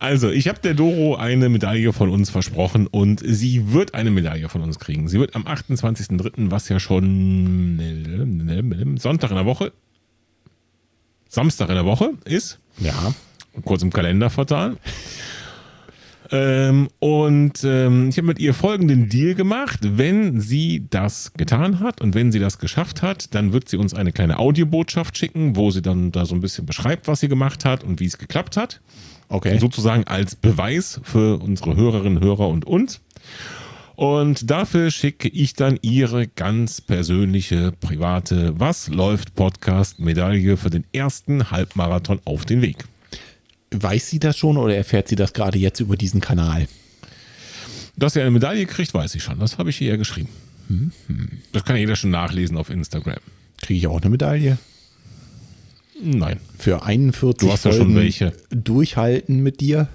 Also, 0.00 0.30
ich 0.30 0.46
habe 0.46 0.60
der 0.60 0.74
Doro 0.74 1.16
eine 1.16 1.48
Medaille 1.48 1.92
von 1.92 2.08
uns 2.08 2.30
versprochen 2.30 2.86
und 2.86 3.20
sie 3.24 3.72
wird 3.72 3.94
eine 3.94 4.10
Medaille 4.12 4.48
von 4.48 4.62
uns 4.62 4.78
kriegen. 4.78 5.08
Sie 5.08 5.18
wird 5.18 5.34
am 5.34 5.42
28.03., 5.44 6.52
was 6.52 6.68
ja 6.68 6.78
schon 6.78 7.76
Sonntag 8.98 9.30
in 9.30 9.36
der 9.36 9.44
Woche, 9.46 9.72
Samstag 11.28 11.68
in 11.70 11.74
der 11.74 11.84
Woche 11.84 12.12
ist, 12.24 12.60
Ja, 12.78 13.12
kurz 13.64 13.82
im 13.82 13.92
Kalender 13.92 14.30
vertan. 14.30 14.76
Ähm, 16.30 16.88
und 16.98 17.64
ähm, 17.64 18.10
ich 18.10 18.18
habe 18.18 18.26
mit 18.26 18.38
ihr 18.38 18.52
folgenden 18.52 19.08
Deal 19.08 19.34
gemacht. 19.34 19.80
Wenn 19.82 20.40
sie 20.40 20.86
das 20.90 21.32
getan 21.34 21.80
hat 21.80 22.00
und 22.00 22.14
wenn 22.14 22.32
sie 22.32 22.38
das 22.38 22.58
geschafft 22.58 23.02
hat, 23.02 23.34
dann 23.34 23.52
wird 23.52 23.68
sie 23.68 23.78
uns 23.78 23.94
eine 23.94 24.12
kleine 24.12 24.38
Audiobotschaft 24.38 25.16
schicken, 25.16 25.56
wo 25.56 25.70
sie 25.70 25.82
dann 25.82 26.12
da 26.12 26.26
so 26.26 26.34
ein 26.34 26.40
bisschen 26.40 26.66
beschreibt, 26.66 27.08
was 27.08 27.20
sie 27.20 27.28
gemacht 27.28 27.64
hat 27.64 27.82
und 27.82 28.00
wie 28.00 28.06
es 28.06 28.18
geklappt 28.18 28.56
hat. 28.56 28.80
okay. 29.28 29.58
Sozusagen 29.58 30.04
als 30.04 30.36
Beweis 30.36 31.00
für 31.02 31.40
unsere 31.40 31.76
Hörerinnen, 31.76 32.20
Hörer 32.20 32.48
und 32.48 32.66
uns. 32.66 33.00
Und 33.96 34.48
dafür 34.48 34.92
schicke 34.92 35.28
ich 35.28 35.54
dann 35.54 35.76
ihre 35.82 36.28
ganz 36.28 36.80
persönliche, 36.80 37.72
private 37.72 38.52
Was 38.56 38.88
läuft 38.88 39.34
Podcast 39.34 39.98
Medaille 39.98 40.56
für 40.56 40.70
den 40.70 40.84
ersten 40.92 41.50
Halbmarathon 41.50 42.20
auf 42.24 42.44
den 42.44 42.62
Weg. 42.62 42.84
Weiß 43.70 44.08
sie 44.10 44.18
das 44.18 44.36
schon 44.38 44.56
oder 44.56 44.74
erfährt 44.76 45.08
sie 45.08 45.16
das 45.16 45.32
gerade 45.32 45.58
jetzt 45.58 45.80
über 45.80 45.96
diesen 45.96 46.20
Kanal? 46.20 46.66
Dass 47.96 48.14
sie 48.14 48.20
eine 48.20 48.30
Medaille 48.30 48.64
kriegt, 48.66 48.94
weiß 48.94 49.14
ich 49.14 49.22
schon. 49.22 49.38
Das 49.40 49.58
habe 49.58 49.70
ich 49.70 49.80
ihr 49.80 49.98
geschrieben. 49.98 50.28
Das 51.52 51.64
kann 51.64 51.76
jeder 51.76 51.96
schon 51.96 52.10
nachlesen 52.10 52.56
auf 52.56 52.70
Instagram. 52.70 53.18
Kriege 53.60 53.78
ich 53.78 53.86
auch 53.86 54.00
eine 54.00 54.10
Medaille? 54.10 54.58
Nein. 56.02 56.38
Für 56.58 56.84
41 56.84 57.46
Du 57.48 57.52
hast 57.52 57.64
ja 57.64 57.72
schon 57.72 57.94
welche. 57.96 58.32
durchhalten 58.50 59.42
mit 59.42 59.60
dir? 59.60 59.88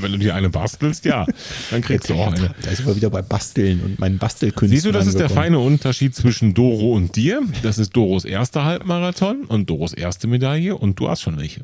Wenn 0.00 0.12
du 0.12 0.18
dir 0.18 0.34
eine 0.34 0.50
bastelst, 0.50 1.04
ja, 1.04 1.26
dann 1.70 1.80
kriegst 1.80 2.08
du 2.10 2.14
auch 2.14 2.32
eine. 2.32 2.54
Da 2.62 2.74
sind 2.74 2.86
wir 2.86 2.96
wieder 2.96 3.10
bei 3.10 3.22
Basteln 3.22 3.80
und 3.82 3.98
meinen 3.98 4.18
Bastelkünsten. 4.18 4.68
Siehst 4.68 4.86
du, 4.86 4.92
das 4.92 5.06
ist 5.06 5.18
der 5.18 5.28
feine 5.28 5.58
Unterschied 5.58 6.14
zwischen 6.14 6.54
Doro 6.54 6.94
und 6.94 7.16
dir. 7.16 7.42
Das 7.62 7.78
ist 7.78 7.96
Doros 7.96 8.24
erster 8.24 8.64
Halbmarathon 8.64 9.44
und 9.44 9.70
Doros 9.70 9.92
erste 9.92 10.26
Medaille 10.26 10.76
und 10.76 10.98
du 10.98 11.08
hast 11.08 11.22
schon 11.22 11.38
welche. 11.38 11.60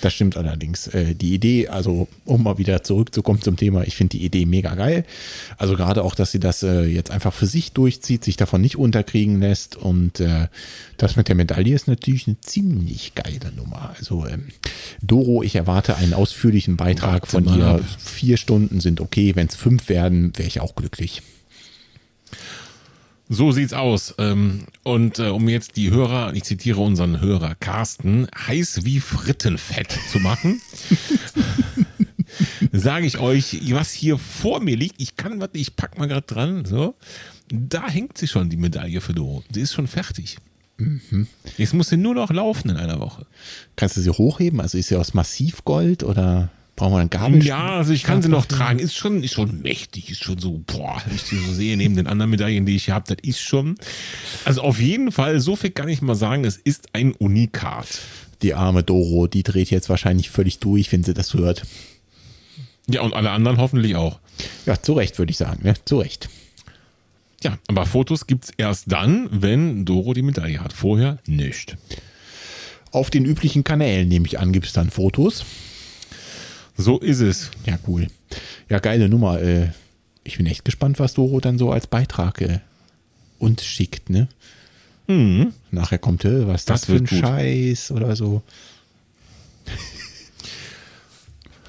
Das 0.00 0.14
stimmt 0.14 0.36
allerdings. 0.36 0.88
Äh, 0.88 1.14
Die 1.14 1.34
Idee, 1.34 1.68
also 1.68 2.08
um 2.24 2.42
mal 2.42 2.58
wieder 2.58 2.82
zurückzukommen 2.82 3.42
zum 3.42 3.56
Thema, 3.56 3.84
ich 3.84 3.96
finde 3.96 4.18
die 4.18 4.24
Idee 4.24 4.46
mega 4.46 4.74
geil. 4.74 5.04
Also 5.56 5.76
gerade 5.76 6.02
auch, 6.04 6.14
dass 6.14 6.32
sie 6.32 6.40
das 6.40 6.62
äh, 6.62 6.82
jetzt 6.84 7.10
einfach 7.10 7.32
für 7.32 7.46
sich 7.46 7.72
durchzieht, 7.72 8.24
sich 8.24 8.36
davon 8.36 8.60
nicht 8.60 8.76
unterkriegen 8.76 9.40
lässt 9.40 9.76
und 9.76 10.20
äh, 10.20 10.48
das 10.96 11.16
mit 11.16 11.28
der 11.28 11.36
Medaille 11.36 11.74
ist 11.74 11.86
natürlich 11.86 12.26
eine 12.26 12.40
ziemlich 12.40 13.14
geile 13.14 13.52
Nummer. 13.56 13.94
Also 13.96 14.26
ähm, 14.26 14.48
Doro, 15.00 15.42
ich 15.42 15.54
erwarte 15.54 15.96
einen 15.96 16.12
ausführlichen 16.12 16.76
Beitrag 16.76 17.22
Warte 17.22 17.26
von 17.28 17.44
mal 17.44 17.57
dir. 17.60 17.66
ab. 17.66 17.80
Vier 17.98 18.36
Stunden 18.36 18.80
sind 18.80 19.00
okay. 19.00 19.34
Wenn 19.36 19.46
es 19.48 19.56
fünf 19.56 19.88
werden, 19.88 20.32
wäre 20.36 20.48
ich 20.48 20.60
auch 20.60 20.74
glücklich. 20.74 21.22
So 23.30 23.52
sieht's 23.52 23.74
aus. 23.74 24.14
Ähm, 24.18 24.64
Und 24.84 25.18
äh, 25.18 25.24
um 25.28 25.48
jetzt 25.48 25.76
die 25.76 25.90
Hörer, 25.90 26.32
ich 26.34 26.44
zitiere 26.44 26.80
unseren 26.80 27.20
Hörer 27.20 27.54
Carsten, 27.54 28.26
heiß 28.46 28.84
wie 28.84 29.00
Frittenfett 29.00 29.98
zu 30.10 30.18
machen, 30.18 30.62
sage 32.72 33.06
ich 33.06 33.18
euch, 33.18 33.60
was 33.74 33.92
hier 33.92 34.16
vor 34.18 34.60
mir 34.60 34.76
liegt. 34.76 35.00
Ich 35.00 35.16
kann, 35.16 35.40
warte, 35.40 35.58
ich 35.58 35.76
pack 35.76 35.98
mal 35.98 36.08
gerade 36.08 36.26
dran. 36.26 36.64
So, 36.64 36.94
da 37.50 37.88
hängt 37.88 38.16
sie 38.16 38.28
schon, 38.28 38.48
die 38.48 38.56
Medaille 38.56 39.00
für 39.00 39.12
Doro. 39.12 39.44
Sie 39.52 39.60
ist 39.60 39.74
schon 39.74 39.86
fertig. 39.88 40.38
Jetzt 41.56 41.74
muss 41.74 41.88
sie 41.88 41.96
nur 41.96 42.14
noch 42.14 42.30
laufen 42.30 42.70
in 42.70 42.76
einer 42.76 43.00
Woche. 43.00 43.26
Kannst 43.76 43.96
du 43.96 44.00
sie 44.00 44.10
hochheben? 44.10 44.60
Also 44.60 44.78
ist 44.78 44.88
sie 44.88 44.96
aus 44.96 45.12
Massivgold 45.12 46.04
oder 46.04 46.50
brauchen 46.78 46.92
wir 46.92 47.00
einen 47.00 47.10
Gabel? 47.10 47.44
Ja, 47.44 47.76
also 47.76 47.92
ich 47.92 48.04
kann 48.04 48.22
sie 48.22 48.28
noch 48.28 48.46
tragen. 48.46 48.78
Ist 48.78 48.94
schon, 48.94 49.22
ist 49.24 49.34
schon 49.34 49.60
mächtig, 49.62 50.10
ist 50.10 50.22
schon 50.22 50.38
so, 50.38 50.62
boah, 50.64 51.02
wenn 51.04 51.16
ich 51.16 51.24
die 51.24 51.36
so 51.36 51.52
sehe, 51.52 51.76
neben 51.76 51.96
den 51.96 52.06
anderen 52.06 52.30
Medaillen, 52.30 52.66
die 52.66 52.76
ich 52.76 52.84
hier 52.84 52.94
habe, 52.94 53.14
das 53.14 53.18
ist 53.22 53.40
schon. 53.40 53.76
Also 54.44 54.62
auf 54.62 54.80
jeden 54.80 55.10
Fall, 55.10 55.40
so 55.40 55.56
viel 55.56 55.70
kann 55.70 55.88
ich 55.88 56.02
mal 56.02 56.14
sagen, 56.14 56.44
es 56.44 56.56
ist 56.56 56.88
ein 56.92 57.12
Unikat. 57.12 58.00
Die 58.42 58.54
arme 58.54 58.84
Doro, 58.84 59.26
die 59.26 59.42
dreht 59.42 59.70
jetzt 59.70 59.88
wahrscheinlich 59.88 60.30
völlig 60.30 60.60
durch, 60.60 60.92
wenn 60.92 61.02
sie 61.02 61.14
das 61.14 61.34
hört. 61.34 61.64
Ja, 62.88 63.02
und 63.02 63.12
alle 63.12 63.30
anderen 63.30 63.58
hoffentlich 63.58 63.96
auch. 63.96 64.20
Ja, 64.64 64.80
zu 64.80 64.92
Recht, 64.92 65.18
würde 65.18 65.30
ich 65.30 65.36
sagen. 65.36 65.64
Ne? 65.64 65.74
Zu 65.84 65.98
Recht. 65.98 66.28
Ja, 67.42 67.58
aber 67.66 67.86
Fotos 67.86 68.28
gibt's 68.28 68.52
erst 68.56 68.84
dann, 68.90 69.28
wenn 69.32 69.84
Doro 69.84 70.14
die 70.14 70.22
Medaille 70.22 70.60
hat. 70.60 70.72
Vorher 70.72 71.18
nicht. 71.26 71.76
Auf 72.92 73.10
den 73.10 73.24
üblichen 73.24 73.64
Kanälen, 73.64 74.08
nehme 74.08 74.26
ich 74.26 74.38
an, 74.38 74.52
gibt 74.52 74.66
es 74.66 74.72
dann 74.72 74.90
Fotos. 74.90 75.44
So 76.78 76.98
ist 77.00 77.20
es. 77.20 77.50
Ja, 77.66 77.78
cool. 77.86 78.06
Ja, 78.68 78.78
geile 78.78 79.08
Nummer. 79.08 79.42
Äh, 79.42 79.72
ich 80.24 80.36
bin 80.36 80.46
echt 80.46 80.64
gespannt, 80.64 80.98
was 81.00 81.14
Doro 81.14 81.40
dann 81.40 81.58
so 81.58 81.72
als 81.72 81.86
Beitrag 81.88 82.40
äh, 82.40 82.60
uns 83.38 83.64
schickt, 83.64 84.08
ne? 84.10 84.28
Nachher 85.70 85.98
kommt, 85.98 86.24
äh, 86.26 86.46
was 86.46 86.66
das, 86.66 86.82
Das 86.82 86.90
für 86.90 86.96
ein 86.96 87.06
gut. 87.06 87.18
Scheiß 87.18 87.90
oder 87.92 88.14
so. 88.14 88.42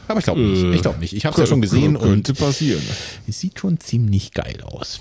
Aber 0.09 0.19
ich 0.19 0.25
glaube 0.25 0.41
nicht. 0.41 0.75
Ich 0.75 0.81
glaube 0.81 0.99
nicht. 0.99 1.13
Ich 1.13 1.25
habe 1.25 1.35
es 1.35 1.39
ja 1.39 1.45
schon 1.47 1.61
gesehen 1.61 1.97
Könnte 1.97 2.33
und 2.33 2.39
passieren. 2.39 2.81
es 3.27 3.39
sieht 3.39 3.57
schon 3.59 3.79
ziemlich 3.79 4.33
geil 4.33 4.61
aus. 4.63 4.99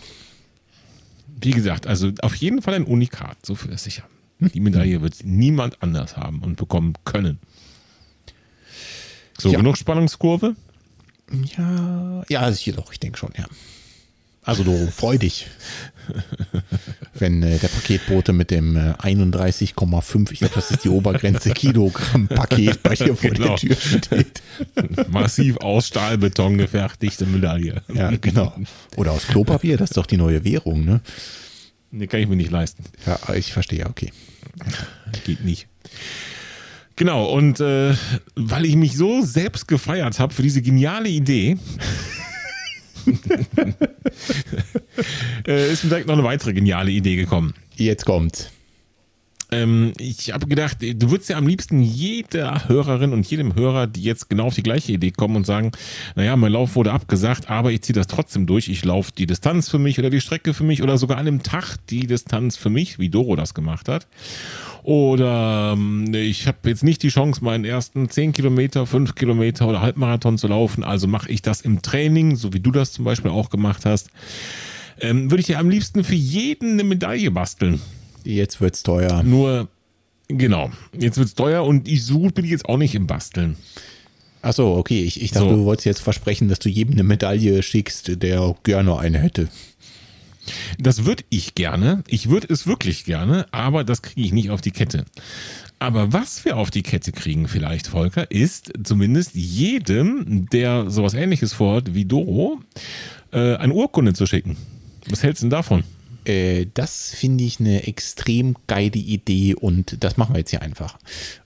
Wie 1.40 1.50
gesagt, 1.50 1.86
also 1.86 2.12
auf 2.20 2.34
jeden 2.36 2.62
Fall 2.62 2.74
ein 2.74 2.84
Unikat, 2.84 3.44
so 3.44 3.54
viel 3.56 3.72
ist 3.72 3.84
sicher. 3.84 4.04
Die 4.40 4.60
Medaille 4.60 5.02
wird 5.02 5.16
niemand 5.24 5.82
anders 5.82 6.16
haben 6.16 6.40
und 6.40 6.56
bekommen 6.56 6.92
können. 7.04 7.38
So, 9.40 9.50
Ja. 9.52 9.58
genug 9.58 9.76
Spannungskurve? 9.78 10.56
Ja, 11.56 12.24
ja, 12.28 12.40
also 12.40 12.58
hier 12.58 12.72
doch, 12.74 12.92
ich 12.92 13.00
denke 13.00 13.18
schon, 13.18 13.32
ja. 13.36 13.46
Also 14.42 14.64
Doro, 14.64 14.86
freu 14.90 15.18
dich. 15.18 15.46
Wenn 17.14 17.42
äh, 17.42 17.58
der 17.58 17.68
Paketbote 17.68 18.32
mit 18.32 18.50
dem 18.50 18.76
äh, 18.76 18.92
31,5, 18.94 20.32
ich 20.32 20.38
glaube, 20.38 20.54
das 20.54 20.70
ist 20.70 20.84
die 20.84 20.88
Obergrenze, 20.88 21.50
Kilogramm 21.54 22.28
Paket 22.28 22.82
bei 22.82 22.94
dir 22.94 23.14
vor 23.14 23.30
Genau. 23.30 23.48
der 23.48 23.56
Tür 23.56 23.76
steht. 23.76 24.40
Massiv 25.10 25.58
aus 25.58 25.88
Stahlbeton 25.88 26.56
gefertigte 26.56 27.26
Medaille. 27.26 27.82
Ja, 27.92 28.10
genau. 28.16 28.54
Oder 28.96 29.12
aus 29.12 29.26
Klopapier, 29.26 29.76
das 29.76 29.90
ist 29.90 29.96
doch 29.98 30.06
die 30.06 30.16
neue 30.16 30.44
Währung, 30.44 30.84
ne? 30.84 31.00
Nee, 31.90 32.06
kann 32.06 32.20
ich 32.20 32.28
mir 32.28 32.36
nicht 32.36 32.50
leisten. 32.50 32.84
Ja, 33.06 33.34
ich 33.34 33.52
verstehe, 33.52 33.86
okay. 33.86 34.12
Geht 35.26 35.44
nicht. 35.44 35.66
Genau, 36.98 37.26
und 37.26 37.60
äh, 37.60 37.94
weil 38.34 38.64
ich 38.64 38.74
mich 38.74 38.96
so 38.96 39.22
selbst 39.22 39.68
gefeiert 39.68 40.18
habe 40.18 40.34
für 40.34 40.42
diese 40.42 40.62
geniale 40.62 41.08
Idee, 41.08 41.56
äh, 45.46 45.72
ist 45.72 45.84
mir 45.84 45.90
direkt 45.90 46.08
noch 46.08 46.14
eine 46.14 46.24
weitere 46.24 46.52
geniale 46.52 46.90
Idee 46.90 47.14
gekommen. 47.14 47.54
Jetzt 47.76 48.04
kommt. 48.04 48.50
Ähm, 49.50 49.92
ich 49.98 50.32
habe 50.32 50.46
gedacht, 50.46 50.78
du 50.80 51.10
würdest 51.10 51.30
ja 51.30 51.36
am 51.36 51.46
liebsten 51.46 51.80
jeder 51.80 52.68
Hörerin 52.68 53.12
und 53.12 53.28
jedem 53.30 53.54
Hörer, 53.54 53.86
die 53.86 54.02
jetzt 54.02 54.28
genau 54.28 54.46
auf 54.46 54.54
die 54.54 54.62
gleiche 54.62 54.92
Idee 54.92 55.10
kommen 55.10 55.36
und 55.36 55.46
sagen, 55.46 55.72
naja, 56.16 56.36
mein 56.36 56.52
Lauf 56.52 56.76
wurde 56.76 56.92
abgesagt, 56.92 57.50
aber 57.50 57.72
ich 57.72 57.82
ziehe 57.82 57.94
das 57.94 58.06
trotzdem 58.06 58.46
durch. 58.46 58.68
Ich 58.68 58.84
laufe 58.84 59.12
die 59.16 59.26
Distanz 59.26 59.68
für 59.68 59.78
mich 59.78 59.98
oder 59.98 60.10
die 60.10 60.20
Strecke 60.20 60.52
für 60.52 60.64
mich 60.64 60.82
oder 60.82 60.98
sogar 60.98 61.18
an 61.18 61.26
dem 61.26 61.42
Tag 61.42 61.76
die 61.88 62.06
Distanz 62.06 62.56
für 62.56 62.70
mich, 62.70 62.98
wie 62.98 63.08
Doro 63.08 63.36
das 63.36 63.54
gemacht 63.54 63.88
hat. 63.88 64.06
Oder 64.82 65.74
ähm, 65.76 66.12
ich 66.14 66.46
habe 66.46 66.58
jetzt 66.66 66.84
nicht 66.84 67.02
die 67.02 67.08
Chance, 67.08 67.44
meinen 67.44 67.64
ersten 67.64 68.08
10 68.08 68.32
Kilometer, 68.32 68.86
5 68.86 69.14
Kilometer 69.14 69.68
oder 69.68 69.80
Halbmarathon 69.80 70.38
zu 70.38 70.48
laufen, 70.48 70.84
also 70.84 71.06
mache 71.06 71.30
ich 71.30 71.42
das 71.42 71.60
im 71.60 71.82
Training, 71.82 72.36
so 72.36 72.52
wie 72.52 72.60
du 72.60 72.70
das 72.70 72.92
zum 72.92 73.04
Beispiel 73.04 73.30
auch 73.30 73.50
gemacht 73.50 73.84
hast. 73.84 74.10
Ähm, 75.00 75.30
würde 75.30 75.40
ich 75.40 75.46
dir 75.46 75.58
am 75.58 75.70
liebsten 75.70 76.04
für 76.04 76.14
jeden 76.14 76.72
eine 76.72 76.84
Medaille 76.84 77.30
basteln. 77.30 77.80
Jetzt 78.24 78.60
wird's 78.60 78.82
teuer. 78.82 79.22
Nur, 79.22 79.68
genau, 80.28 80.70
jetzt 80.98 81.18
wird's 81.18 81.34
teuer 81.34 81.64
und 81.64 81.88
ich 81.88 82.04
so 82.04 82.28
bin 82.28 82.44
ich 82.44 82.50
jetzt 82.50 82.66
auch 82.66 82.76
nicht 82.78 82.94
im 82.94 83.06
Basteln. 83.06 83.56
Achso, 84.42 84.76
okay. 84.76 85.02
Ich, 85.02 85.20
ich 85.20 85.32
dachte, 85.32 85.48
So. 85.48 85.56
du 85.56 85.64
wolltest 85.64 85.86
jetzt 85.86 86.00
versprechen, 86.00 86.48
dass 86.48 86.58
du 86.60 86.68
jedem 86.68 86.94
eine 86.94 87.02
Medaille 87.02 87.62
schickst, 87.62 88.22
der 88.22 88.54
gerne 88.62 88.98
eine 88.98 89.18
hätte. 89.18 89.48
Das 90.78 91.04
würde 91.04 91.24
ich 91.28 91.54
gerne. 91.54 92.02
Ich 92.06 92.30
würde 92.30 92.46
es 92.50 92.66
wirklich 92.66 93.04
gerne, 93.04 93.46
aber 93.50 93.84
das 93.84 94.00
kriege 94.02 94.22
ich 94.22 94.32
nicht 94.32 94.50
auf 94.50 94.60
die 94.60 94.70
Kette. 94.70 95.04
Aber 95.78 96.12
was 96.12 96.44
wir 96.44 96.56
auf 96.56 96.70
die 96.70 96.82
Kette 96.82 97.12
kriegen 97.12 97.46
vielleicht, 97.48 97.88
Volker, 97.88 98.30
ist 98.30 98.72
zumindest 98.82 99.34
jedem, 99.34 100.48
der 100.50 100.90
sowas 100.90 101.14
ähnliches 101.14 101.52
vorhat 101.52 101.94
wie 101.94 102.04
Doro, 102.04 102.60
äh, 103.32 103.56
eine 103.56 103.74
Urkunde 103.74 104.14
zu 104.14 104.26
schicken. 104.26 104.56
Was 105.08 105.22
hältst 105.22 105.42
du 105.42 105.46
denn 105.46 105.50
davon? 105.50 105.84
Äh, 106.28 106.66
das 106.74 107.10
finde 107.10 107.44
ich 107.44 107.58
eine 107.58 107.86
extrem 107.86 108.54
geile 108.66 108.98
Idee 108.98 109.54
und 109.54 110.04
das 110.04 110.16
machen 110.16 110.34
wir 110.34 110.40
jetzt 110.40 110.50
hier 110.50 110.62
einfach. 110.62 110.98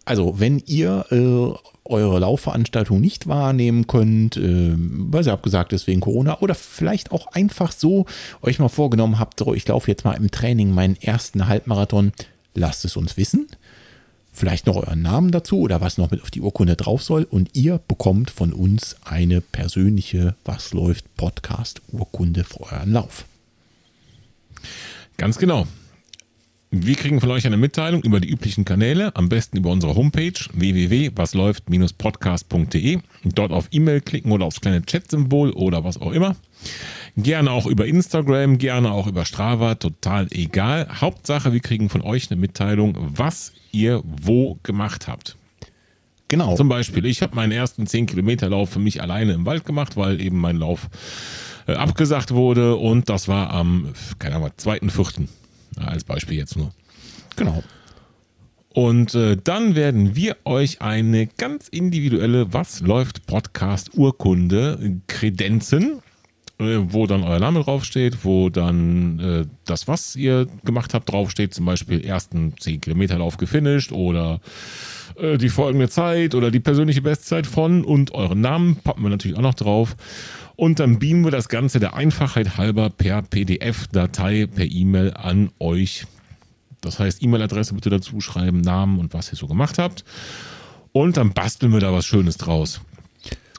Also, 0.05 0.41
wenn 0.41 0.59
ihr 0.67 1.07
äh, 1.11 1.59
eure 1.85 2.19
Laufveranstaltung 2.19 3.01
nicht 3.01 3.29
wahrnehmen 3.29 3.87
könnt, 3.87 4.37
äh, 4.37 4.75
weil 4.77 5.23
sie 5.23 5.33
abgesagt 5.33 5.73
ist 5.73 5.87
wegen 5.87 6.01
Corona 6.01 6.41
oder 6.41 6.55
vielleicht 6.55 7.13
auch 7.13 7.29
einfach 7.29 7.73
so 7.73 8.07
euch 8.43 8.59
mal 8.59 8.69
vorgenommen 8.69 9.19
habt, 9.19 9.39
so, 9.39 9.55
ich 9.55 9.67
laufe 9.69 9.91
jetzt 9.91 10.05
mal 10.05 10.15
im 10.15 10.31
Training 10.31 10.73
meinen 10.73 10.97
ersten 11.01 11.47
Halbmarathon, 11.47 12.13
lasst 12.55 12.85
es 12.85 12.97
uns 12.97 13.17
wissen. 13.17 13.47
Vielleicht 14.35 14.67
noch 14.67 14.77
euren 14.77 15.03
Namen 15.03 15.31
dazu 15.31 15.61
oder 15.61 15.83
was 15.83 15.99
noch 15.99 16.11
mit 16.11 16.23
auf 16.23 16.31
die 16.31 16.41
Urkunde 16.41 16.75
drauf 16.75 17.03
soll 17.03 17.25
und 17.25 17.51
ihr 17.53 17.79
bekommt 17.87 18.31
von 18.31 18.55
uns 18.55 18.97
eine 19.05 19.43
persönliche 19.43 20.35
Was 20.47 20.73
läuft 20.73 21.15
Podcast 21.17 21.83
Urkunde 21.93 22.43
für 22.43 22.61
euren 22.63 22.93
Lauf. 22.93 23.27
Ganz 25.17 25.39
genau. 25.39 25.67
Wir 26.75 26.95
kriegen 26.95 27.21
von 27.21 27.31
euch 27.31 27.47
eine 27.47 27.59
Mitteilung 27.59 28.03
über 28.03 28.19
die 28.19 28.31
üblichen 28.31 28.65
Kanäle, 28.65 29.15
am 29.15 29.29
besten 29.29 29.59
über 29.59 29.71
unsere 29.71 29.95
Homepage 29.95 30.33
www.wasläuft-podcast.de. 30.55 32.99
Dort 33.25 33.53
auf 33.53 33.69
E-Mail 33.71 34.01
klicken 34.01 34.33
oder 34.33 34.47
aufs 34.47 34.63
kleine 34.63 34.81
Chat-Symbol 34.81 35.51
oder 35.51 35.85
was 35.85 36.01
auch 36.01 36.13
immer. 36.13 36.35
Gerne 37.15 37.51
auch 37.51 37.67
über 37.67 37.87
Instagram, 37.87 38.57
gerne 38.57 38.91
auch 38.91 39.07
über 39.07 39.27
Strava, 39.27 39.75
total 39.75 40.29
egal. 40.31 40.89
Hauptsache, 40.99 41.53
wir 41.53 41.61
kriegen 41.61 41.91
von 41.91 42.01
euch 42.01 42.31
eine 42.31 42.41
Mitteilung, 42.41 42.97
was 42.99 43.53
ihr 43.71 44.03
wo 44.05 44.59
gemacht 44.63 45.09
habt. 45.09 45.37
Genau. 46.29 46.57
Zum 46.57 46.71
Beispiel, 46.71 47.05
ich 47.05 47.21
habe 47.21 47.37
meinen 47.37 47.53
ersten 47.53 47.85
10-Kilometer-Lauf 47.85 48.71
für 48.71 48.79
mich 48.79 49.03
alleine 49.03 49.35
im 49.35 49.45
Wald 49.45 49.67
gemacht, 49.67 49.99
weil 49.99 50.23
eben 50.23 50.39
mein 50.39 50.57
Lauf 50.57 50.89
abgesagt 51.67 52.33
wurde 52.33 52.77
und 52.77 53.09
das 53.09 53.29
war 53.29 53.51
am, 53.51 53.93
keine 54.19 54.37
Ahnung, 54.37 54.51
2.4. 54.59 55.29
Ja, 55.79 55.85
als 55.85 56.05
Beispiel 56.05 56.37
jetzt 56.37 56.57
nur. 56.57 56.71
Genau. 57.37 57.63
Und 58.75 59.15
äh, 59.15 59.37
dann 59.43 59.75
werden 59.75 60.17
wir 60.17 60.37
euch 60.45 60.81
eine 60.81 61.27
ganz 61.27 61.69
individuelle 61.69 62.53
Was 62.55 62.81
läuft 62.81 63.27
Podcast 63.27 63.95
Urkunde 63.95 65.01
kredenzen, 65.09 66.01
äh, 66.59 66.79
wo 66.79 67.07
dann 67.07 67.23
euer 67.23 67.39
Name 67.39 67.63
draufsteht, 67.63 68.25
wo 68.25 68.49
dann 68.49 69.19
äh, 69.19 69.47
das, 69.67 69.89
was 69.89 70.17
ihr 70.17 70.47
gemacht 70.65 70.95
habt, 70.95 71.11
draufsteht, 71.13 71.53
zum 71.53 71.67
Beispiel 71.67 72.03
ersten 72.03 72.57
10 72.59 72.81
Kilometer 72.81 73.19
Lauf 73.19 73.37
gefinisht 73.37 73.93
oder 73.93 74.41
äh, 75.17 75.39
die 75.39 75.49
folgende 75.49 75.89
Zeit 75.89 76.35
oder 76.35 76.51
die 76.51 76.61
persönliche 76.61 77.03
Bestzeit 77.03 77.47
von 77.47 77.85
und 77.85 78.13
euren 78.13 78.41
Namen 78.41 78.77
packen 78.77 79.03
wir 79.03 79.11
natürlich 79.11 79.37
auch 79.37 79.43
noch 79.43 79.55
drauf. 79.55 79.97
Und 80.57 80.81
dann 80.81 80.99
beamen 80.99 81.25
wir 81.25 81.31
das 81.31 81.49
Ganze 81.49 81.81
der 81.81 81.95
Einfachheit 81.95 82.57
halber 82.57 82.91
per 82.91 83.23
PDF-Datei, 83.23 84.47
per 84.47 84.67
E-Mail 84.67 85.15
an 85.15 85.51
euch 85.59 86.07
das 86.83 86.99
heißt, 86.99 87.23
E-Mail-Adresse 87.23 87.75
bitte 87.75 87.89
dazu 87.89 88.21
schreiben, 88.21 88.61
Namen 88.61 88.99
und 88.99 89.15
was 89.15 89.33
ihr 89.33 89.37
so 89.37 89.47
gemacht 89.47 89.79
habt. 89.79 90.05
Und 90.91 91.17
dann 91.17 91.33
basteln 91.33 91.73
wir 91.73 91.81
da 91.81 91.93
was 91.93 92.05
Schönes 92.05 92.37
draus. 92.37 92.83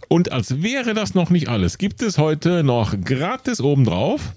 Und 0.09 0.31
als 0.31 0.61
wäre 0.61 0.93
das 0.93 1.15
noch 1.15 1.31
nicht 1.31 1.47
alles, 1.47 1.79
gibt 1.79 2.03
es 2.03 2.19
heute 2.19 2.63
noch 2.63 2.93
gratis 3.01 3.61
obendrauf. 3.61 4.33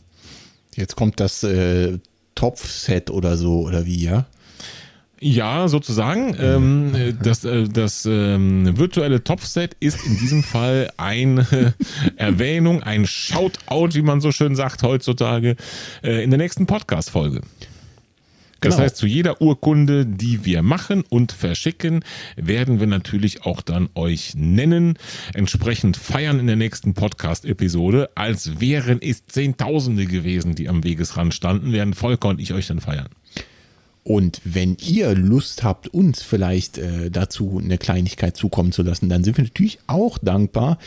Jetzt 0.75 0.97
kommt 0.97 1.21
das 1.21 1.43
äh, 1.43 1.99
Topfset 2.35 3.11
oder 3.11 3.37
so, 3.37 3.61
oder 3.63 3.85
wie, 3.85 4.05
ja? 4.05 4.27
Ja, 5.21 5.69
sozusagen. 5.69 6.37
Ähm, 6.39 6.95
äh, 6.95 7.15
das 7.15 7.45
äh, 7.45 7.69
das 7.69 8.05
ähm, 8.05 8.77
virtuelle 8.77 9.25
Topfset 9.25 9.75
ist 9.81 10.05
in 10.07 10.19
diesem 10.19 10.43
Fall 10.43 10.91
eine 10.99 11.75
Erwähnung, 12.17 12.83
ein 12.83 13.07
Shoutout, 13.07 13.95
wie 13.95 14.03
man 14.03 14.21
so 14.21 14.31
schön 14.31 14.55
sagt 14.57 14.83
heutzutage, 14.83 15.57
äh, 16.03 16.23
in 16.23 16.31
der 16.31 16.39
nächsten 16.39 16.67
Podcast-Folge. 16.67 17.41
Das 18.61 18.75
Genau. 18.75 18.85
heißt, 18.85 18.97
zu 18.97 19.07
jeder 19.07 19.41
Urkunde, 19.43 20.07
die 20.07 20.45
wir 20.45 20.63
machen 20.63 21.05
und 21.09 21.33
verschicken, 21.33 22.05
werden 22.37 22.81
wir 22.81 22.87
natürlich 22.87 23.45
auch 23.45 23.61
dann 23.61 23.91
euch 23.95 24.33
nennen, 24.35 24.99
entsprechend 25.35 25.97
feiern 25.99 26.41
in 26.41 26.47
der 26.47 26.57
nächsten 26.57 26.95
Podcast-Episode, 26.95 28.11
als 28.15 28.59
wären 28.61 29.01
es 29.03 29.27
Zehntausende 29.27 30.07
gewesen, 30.07 30.55
die 30.55 30.69
am 30.69 30.85
Wegesrand 30.85 31.35
standen, 31.35 31.73
werden 31.73 31.93
Volker 31.95 32.29
und 32.29 32.41
ich 32.41 32.55
euch 32.55 32.67
dann 32.67 32.81
feiern. 32.81 33.09
Und 34.07 34.41
wenn 34.45 34.77
ihr 34.87 35.17
Lust 35.17 35.65
habt, 35.65 35.89
uns 35.89 36.23
vielleicht 36.23 36.79
äh, 36.79 37.11
dazu 37.11 37.61
eine 37.61 37.77
Kleinigkeit 37.77 38.37
zukommen 38.37 38.71
zu 38.71 38.85
lassen, 38.85 39.09
dann 39.09 39.25
sind 39.25 39.37
wir 39.37 39.43
natürlich 39.43 39.81
auch 39.89 40.19
dankbar, 40.19 40.79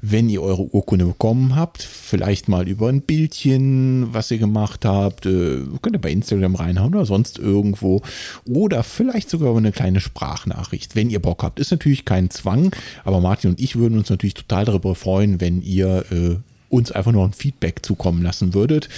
wenn 0.00 0.30
ihr 0.30 0.40
eure 0.40 0.74
Urkunde 0.74 1.04
bekommen 1.04 1.54
habt. 1.54 1.82
Vielleicht 1.82 2.48
mal 2.48 2.66
über 2.66 2.88
ein 2.88 3.02
Bildchen, 3.02 4.14
was 4.14 4.30
ihr 4.30 4.38
gemacht 4.38 4.86
habt. 4.86 5.26
Äh, 5.26 5.64
könnt 5.82 5.96
ihr 5.96 6.00
bei 6.00 6.10
Instagram 6.10 6.54
reinhauen 6.54 6.94
oder 6.94 7.04
sonst 7.04 7.38
irgendwo. 7.38 8.00
Oder 8.46 8.82
vielleicht 8.84 9.28
sogar 9.28 9.50
über 9.50 9.58
eine 9.58 9.72
kleine 9.72 10.00
Sprachnachricht, 10.00 10.96
wenn 10.96 11.10
ihr 11.10 11.20
Bock 11.20 11.42
habt. 11.42 11.60
Ist 11.60 11.72
natürlich 11.72 12.06
kein 12.06 12.30
Zwang, 12.30 12.74
aber 13.04 13.20
Martin 13.20 13.50
und 13.50 13.60
ich 13.60 13.76
würden 13.76 13.98
uns 13.98 14.08
natürlich 14.08 14.32
total 14.32 14.64
darüber 14.64 14.94
freuen, 14.94 15.42
wenn 15.42 15.60
ihr 15.60 16.06
äh, 16.10 16.36
uns 16.72 16.90
einfach 16.90 17.12
nur 17.12 17.24
ein 17.24 17.34
Feedback 17.34 17.84
zukommen 17.84 18.22
lassen 18.22 18.54
würdet 18.54 18.88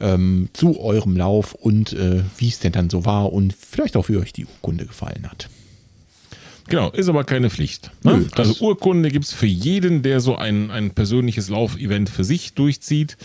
ähm, 0.00 0.48
zu 0.52 0.78
eurem 0.80 1.16
Lauf 1.16 1.54
und 1.54 1.92
äh, 1.94 2.22
wie 2.36 2.48
es 2.48 2.58
denn 2.58 2.72
dann 2.72 2.90
so 2.90 3.04
war 3.04 3.32
und 3.32 3.54
vielleicht 3.54 3.96
auch 3.96 4.08
wie 4.08 4.18
euch 4.18 4.32
die 4.32 4.44
Urkunde 4.44 4.86
gefallen 4.86 5.28
hat. 5.30 5.48
Genau, 6.68 6.90
ist 6.90 7.08
aber 7.08 7.24
keine 7.24 7.50
Pflicht. 7.50 7.90
Ne? 8.02 8.18
Nö, 8.18 8.26
also 8.36 8.64
Urkunde 8.64 9.10
gibt 9.10 9.24
es 9.24 9.32
für 9.32 9.46
jeden, 9.46 10.02
der 10.02 10.20
so 10.20 10.36
ein, 10.36 10.70
ein 10.70 10.90
persönliches 10.90 11.48
Laufevent 11.48 12.08
für 12.08 12.24
sich 12.24 12.54
durchzieht, 12.54 13.16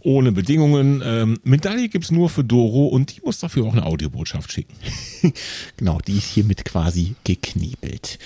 ohne 0.00 0.32
Bedingungen. 0.32 1.02
Ähm, 1.04 1.38
Medaille 1.42 1.88
gibt 1.88 2.04
es 2.04 2.10
nur 2.10 2.28
für 2.30 2.44
Doro 2.44 2.86
und 2.86 3.16
die 3.16 3.20
muss 3.24 3.40
dafür 3.40 3.64
auch 3.64 3.72
eine 3.72 3.86
Audiobotschaft 3.86 4.52
schicken. 4.52 4.74
Genau, 5.78 5.98
die 6.06 6.18
ist 6.18 6.26
hiermit 6.26 6.64
quasi 6.64 7.14
geknebelt 7.24 8.18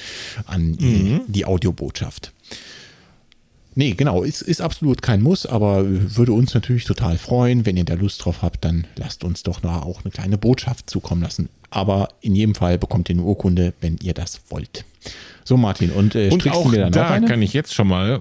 an 0.46 0.76
äh, 0.80 1.20
die 1.28 1.44
Audiobotschaft. 1.44 2.32
Nee, 3.78 3.94
genau, 3.94 4.24
ist, 4.24 4.42
ist 4.42 4.60
absolut 4.60 5.02
kein 5.02 5.22
Muss, 5.22 5.46
aber 5.46 5.84
würde 5.86 6.32
uns 6.32 6.52
natürlich 6.52 6.82
total 6.84 7.16
freuen. 7.16 7.64
Wenn 7.64 7.76
ihr 7.76 7.84
da 7.84 7.94
Lust 7.94 8.24
drauf 8.24 8.42
habt, 8.42 8.64
dann 8.64 8.88
lasst 8.96 9.22
uns 9.22 9.44
doch 9.44 9.62
noch 9.62 9.82
auch 9.82 10.00
eine 10.02 10.10
kleine 10.10 10.36
Botschaft 10.36 10.90
zukommen 10.90 11.22
lassen. 11.22 11.48
Aber 11.70 12.08
in 12.20 12.34
jedem 12.34 12.56
Fall 12.56 12.76
bekommt 12.76 13.08
ihr 13.08 13.14
eine 13.14 13.22
Urkunde, 13.22 13.74
wenn 13.80 13.96
ihr 14.02 14.14
das 14.14 14.40
wollt. 14.48 14.84
So, 15.44 15.56
Martin, 15.56 15.90
und, 15.90 16.16
äh, 16.16 16.28
Und 16.28 16.50
auch 16.50 16.72
dir 16.72 16.80
dann 16.80 16.92
da 16.92 17.18
auch 17.20 17.24
kann 17.24 17.40
ich 17.40 17.52
jetzt 17.52 17.72
schon 17.72 17.86
mal, 17.86 18.20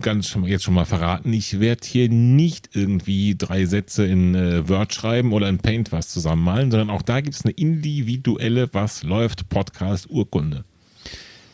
ganz 0.00 0.26
schon, 0.26 0.46
jetzt 0.46 0.64
schon 0.64 0.72
mal 0.72 0.86
verraten, 0.86 1.34
ich 1.34 1.60
werde 1.60 1.86
hier 1.86 2.08
nicht 2.08 2.70
irgendwie 2.72 3.34
drei 3.36 3.66
Sätze 3.66 4.06
in 4.06 4.34
äh, 4.34 4.66
Word 4.70 4.94
schreiben 4.94 5.34
oder 5.34 5.50
in 5.50 5.58
Paint 5.58 5.92
was 5.92 6.08
zusammenmalen, 6.08 6.70
sondern 6.70 6.88
auch 6.88 7.02
da 7.02 7.20
gibt 7.20 7.36
es 7.36 7.44
eine 7.44 7.52
individuelle 7.52 8.70
Was 8.72 9.02
läuft 9.02 9.50
Podcast 9.50 10.08
Urkunde. 10.08 10.64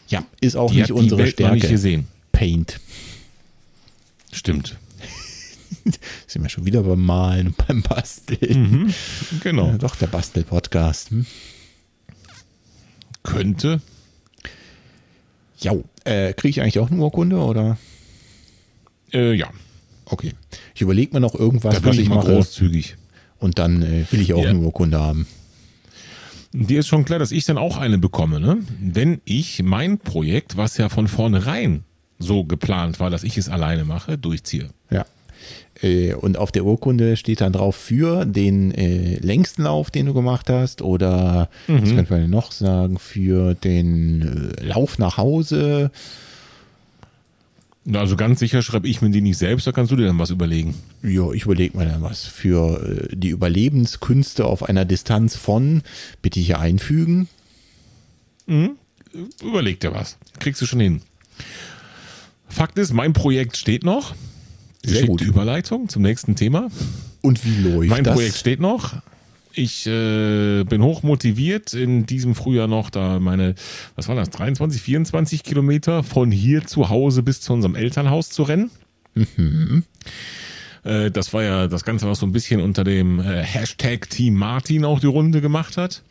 Ja, 0.06 0.24
ist 0.40 0.54
auch 0.54 0.70
Die 0.70 0.76
nicht 0.76 0.82
hat 0.82 0.88
die 0.90 0.92
unsere 0.92 1.22
Welt 1.24 1.40
noch 1.40 1.50
nicht 1.50 1.62
Stärke. 1.62 1.74
gesehen. 1.74 2.06
Paint. 2.30 2.78
Stimmt. 4.32 4.78
Sind 6.26 6.42
wir 6.42 6.48
schon 6.48 6.66
wieder 6.66 6.82
beim 6.82 7.00
Malen 7.04 7.48
und 7.48 7.56
beim 7.66 7.82
Basteln. 7.82 8.94
Genau. 9.42 9.68
Ja, 9.68 9.78
doch, 9.78 9.96
der 9.96 10.06
Bastel-Podcast. 10.08 11.10
Hm? 11.10 11.26
Könnte. 13.22 13.80
Ja, 15.58 15.72
äh, 16.04 16.32
kriege 16.32 16.48
ich 16.50 16.60
eigentlich 16.62 16.78
auch 16.78 16.90
eine 16.90 17.00
Urkunde 17.00 17.36
oder? 17.38 17.76
Äh, 19.12 19.34
ja. 19.34 19.50
Okay. 20.06 20.32
Ich 20.74 20.80
überlege 20.80 21.12
mir 21.12 21.20
noch 21.20 21.34
irgendwas, 21.34 21.76
Da 21.76 21.84
was 21.84 21.96
ich 21.96 22.02
ich 22.02 22.08
mal 22.08 22.16
mache. 22.16 22.32
großzügig. 22.34 22.96
Und 23.38 23.58
dann 23.58 23.82
äh, 23.82 24.04
will 24.10 24.20
ich 24.20 24.32
auch 24.32 24.42
Ja. 24.42 24.50
eine 24.50 24.58
Urkunde 24.60 24.98
haben. 24.98 25.26
Dir 26.52 26.80
ist 26.80 26.88
schon 26.88 27.04
klar, 27.04 27.18
dass 27.18 27.30
ich 27.30 27.44
dann 27.44 27.58
auch 27.58 27.76
eine 27.76 27.98
bekomme, 27.98 28.40
ne? 28.40 28.58
Wenn 28.80 29.20
ich 29.24 29.62
mein 29.62 29.98
Projekt, 29.98 30.56
was 30.56 30.78
ja 30.78 30.88
von 30.88 31.06
vornherein 31.06 31.84
so 32.20 32.44
geplant 32.44 33.00
war, 33.00 33.10
dass 33.10 33.24
ich 33.24 33.36
es 33.38 33.48
alleine 33.48 33.84
mache, 33.84 34.16
durchziehe. 34.18 34.68
Ja. 34.90 35.04
Äh, 35.82 36.12
Und 36.14 36.36
auf 36.36 36.52
der 36.52 36.64
Urkunde 36.66 37.16
steht 37.16 37.40
dann 37.40 37.52
drauf 37.54 37.74
für 37.74 38.26
den 38.26 38.70
äh, 38.72 39.16
längsten 39.16 39.62
Lauf, 39.62 39.90
den 39.90 40.06
du 40.06 40.12
gemacht 40.14 40.48
hast, 40.50 40.82
oder 40.82 41.48
Mhm. 41.66 41.82
was 41.82 41.90
könnte 41.94 42.12
man 42.12 42.30
noch 42.30 42.52
sagen, 42.52 42.98
für 42.98 43.54
den 43.54 44.52
äh, 44.58 44.62
Lauf 44.64 44.98
nach 44.98 45.16
Hause. 45.16 45.90
Also 47.90 48.14
ganz 48.16 48.38
sicher 48.40 48.60
schreibe 48.60 48.86
ich 48.86 49.00
mir 49.00 49.08
die 49.08 49.22
nicht 49.22 49.38
selbst, 49.38 49.66
da 49.66 49.72
kannst 49.72 49.90
du 49.90 49.96
dir 49.96 50.06
dann 50.06 50.18
was 50.18 50.28
überlegen. 50.28 50.74
Ja, 51.02 51.32
ich 51.32 51.44
überlege 51.46 51.78
mir 51.78 51.86
dann 51.86 52.02
was. 52.02 52.26
Für 52.26 53.08
äh, 53.10 53.16
die 53.16 53.30
Überlebenskünste 53.30 54.44
auf 54.44 54.62
einer 54.68 54.84
Distanz 54.84 55.34
von, 55.34 55.82
bitte 56.20 56.38
hier 56.38 56.58
einfügen. 56.60 57.26
Überleg 59.42 59.80
dir 59.80 59.94
was. 59.94 60.18
Kriegst 60.38 60.60
du 60.60 60.66
schon 60.66 60.80
hin. 60.80 61.02
Fakt 62.50 62.78
ist, 62.78 62.92
mein 62.92 63.12
Projekt 63.12 63.56
steht 63.56 63.84
noch. 63.84 64.14
Sehr 64.82 65.02
Geschickte 65.02 65.06
gut. 65.06 65.20
Überleitung 65.22 65.88
zum 65.88 66.02
nächsten 66.02 66.36
Thema. 66.36 66.68
Und 67.22 67.44
wie 67.44 67.62
läuft 67.62 67.90
Mein 67.90 68.04
das? 68.04 68.14
Projekt 68.14 68.36
steht 68.36 68.60
noch. 68.60 68.96
Ich 69.52 69.86
äh, 69.86 70.64
bin 70.64 70.82
hoch 70.82 71.02
motiviert, 71.02 71.74
in 71.74 72.06
diesem 72.06 72.34
Frühjahr 72.34 72.68
noch 72.68 72.88
da 72.88 73.18
meine, 73.18 73.56
was 73.96 74.06
war 74.08 74.14
das, 74.14 74.30
23, 74.30 74.80
24 74.80 75.42
Kilometer 75.42 76.04
von 76.04 76.30
hier 76.30 76.66
zu 76.66 76.88
Hause 76.88 77.22
bis 77.22 77.40
zu 77.40 77.52
unserem 77.52 77.74
Elternhaus 77.74 78.30
zu 78.30 78.44
rennen. 78.44 78.70
Äh, 80.84 81.10
das 81.10 81.32
war 81.34 81.42
ja 81.42 81.66
das 81.66 81.84
Ganze, 81.84 82.08
was 82.08 82.20
so 82.20 82.26
ein 82.26 82.32
bisschen 82.32 82.60
unter 82.60 82.84
dem 82.84 83.20
äh, 83.20 83.42
Hashtag 83.42 84.08
Team 84.08 84.34
Martin 84.34 84.84
auch 84.84 85.00
die 85.00 85.08
Runde 85.08 85.40
gemacht 85.40 85.76
hat. 85.76 86.02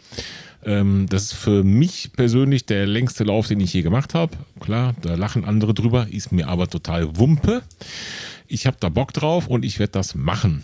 Ähm, 0.66 1.06
das 1.10 1.24
ist 1.24 1.34
für 1.34 1.64
mich 1.64 2.12
persönlich 2.14 2.66
der 2.66 2.86
längste 2.86 3.24
Lauf, 3.24 3.48
den 3.48 3.60
ich 3.60 3.74
je 3.74 3.82
gemacht 3.82 4.14
habe. 4.14 4.36
Klar, 4.60 4.94
da 5.02 5.16
lachen 5.16 5.46
andere 5.46 5.74
drüber, 5.74 6.08
ist 6.10 6.32
mir 6.32 6.48
aber 6.48 6.68
total 6.68 7.18
Wumpe. 7.18 7.62
Ich 8.48 8.66
habe 8.66 8.78
da 8.80 8.90
Bock 8.90 9.14
drauf 9.14 9.48
und 9.48 9.64
ich 9.64 9.80
werde 9.80 9.94
das 9.94 10.16
machen. 10.16 10.64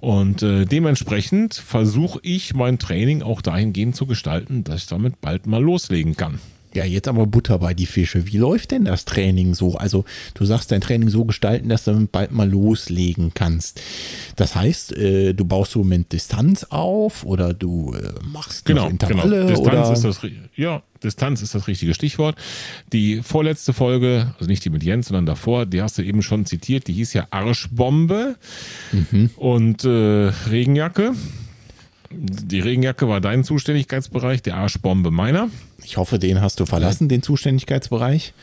Und 0.00 0.42
äh, 0.42 0.64
dementsprechend 0.64 1.54
versuche 1.54 2.18
ich 2.22 2.54
mein 2.54 2.80
Training 2.80 3.22
auch 3.22 3.40
dahingehend 3.40 3.94
zu 3.94 4.06
gestalten, 4.06 4.64
dass 4.64 4.82
ich 4.82 4.86
damit 4.88 5.20
bald 5.20 5.46
mal 5.46 5.62
loslegen 5.62 6.16
kann. 6.16 6.40
Ja, 6.74 6.84
jetzt 6.84 7.08
aber 7.08 7.26
Butter 7.26 7.58
bei 7.58 7.74
die 7.74 7.86
Fische. 7.86 8.26
Wie 8.26 8.38
läuft 8.38 8.70
denn 8.70 8.84
das 8.84 9.04
Training 9.04 9.54
so? 9.54 9.76
Also, 9.76 10.04
du 10.34 10.44
sagst 10.44 10.72
dein 10.72 10.80
Training 10.80 11.08
so 11.08 11.24
gestalten, 11.24 11.68
dass 11.68 11.84
du 11.84 12.06
bald 12.06 12.32
mal 12.32 12.48
loslegen 12.48 13.32
kannst. 13.34 13.80
Das 14.36 14.54
heißt, 14.54 14.96
äh, 14.96 15.34
du 15.34 15.44
baust 15.44 15.72
so 15.72 15.80
im 15.80 15.88
Moment 15.88 16.12
Distanz 16.12 16.64
auf 16.70 17.24
oder 17.24 17.52
du 17.52 17.94
äh, 17.94 18.12
machst 18.24 18.68
noch 18.68 18.74
Genau, 18.74 18.88
Intervalle 18.88 19.46
genau. 19.46 19.48
Distanz 19.48 19.88
oder 19.88 19.92
ist 19.92 20.22
das 20.22 20.30
ja, 20.54 20.82
Distanz 21.02 21.42
ist 21.42 21.54
das 21.54 21.68
richtige 21.68 21.94
Stichwort. 21.94 22.36
Die 22.92 23.22
vorletzte 23.22 23.72
Folge, 23.72 24.34
also 24.38 24.48
nicht 24.48 24.64
die 24.64 24.70
mit 24.70 24.82
Jens, 24.82 25.08
sondern 25.08 25.26
davor, 25.26 25.66
die 25.66 25.82
hast 25.82 25.98
du 25.98 26.02
eben 26.02 26.22
schon 26.22 26.46
zitiert, 26.46 26.86
die 26.86 26.92
hieß 26.92 27.12
ja 27.14 27.26
Arschbombe 27.30 28.36
und 29.36 29.84
äh, 29.84 29.88
Regenjacke. 30.50 31.12
Die 32.14 32.60
Regenjacke 32.60 33.08
war 33.08 33.20
dein 33.20 33.44
Zuständigkeitsbereich, 33.44 34.42
die 34.42 34.52
Arschbombe 34.52 35.10
meiner. 35.10 35.48
ich 35.84 35.96
hoffe, 35.96 36.18
den 36.18 36.40
hast 36.40 36.60
du 36.60 36.66
verlassen, 36.66 37.08
den 37.08 37.22
Zuständigkeitsbereich. 37.22 38.34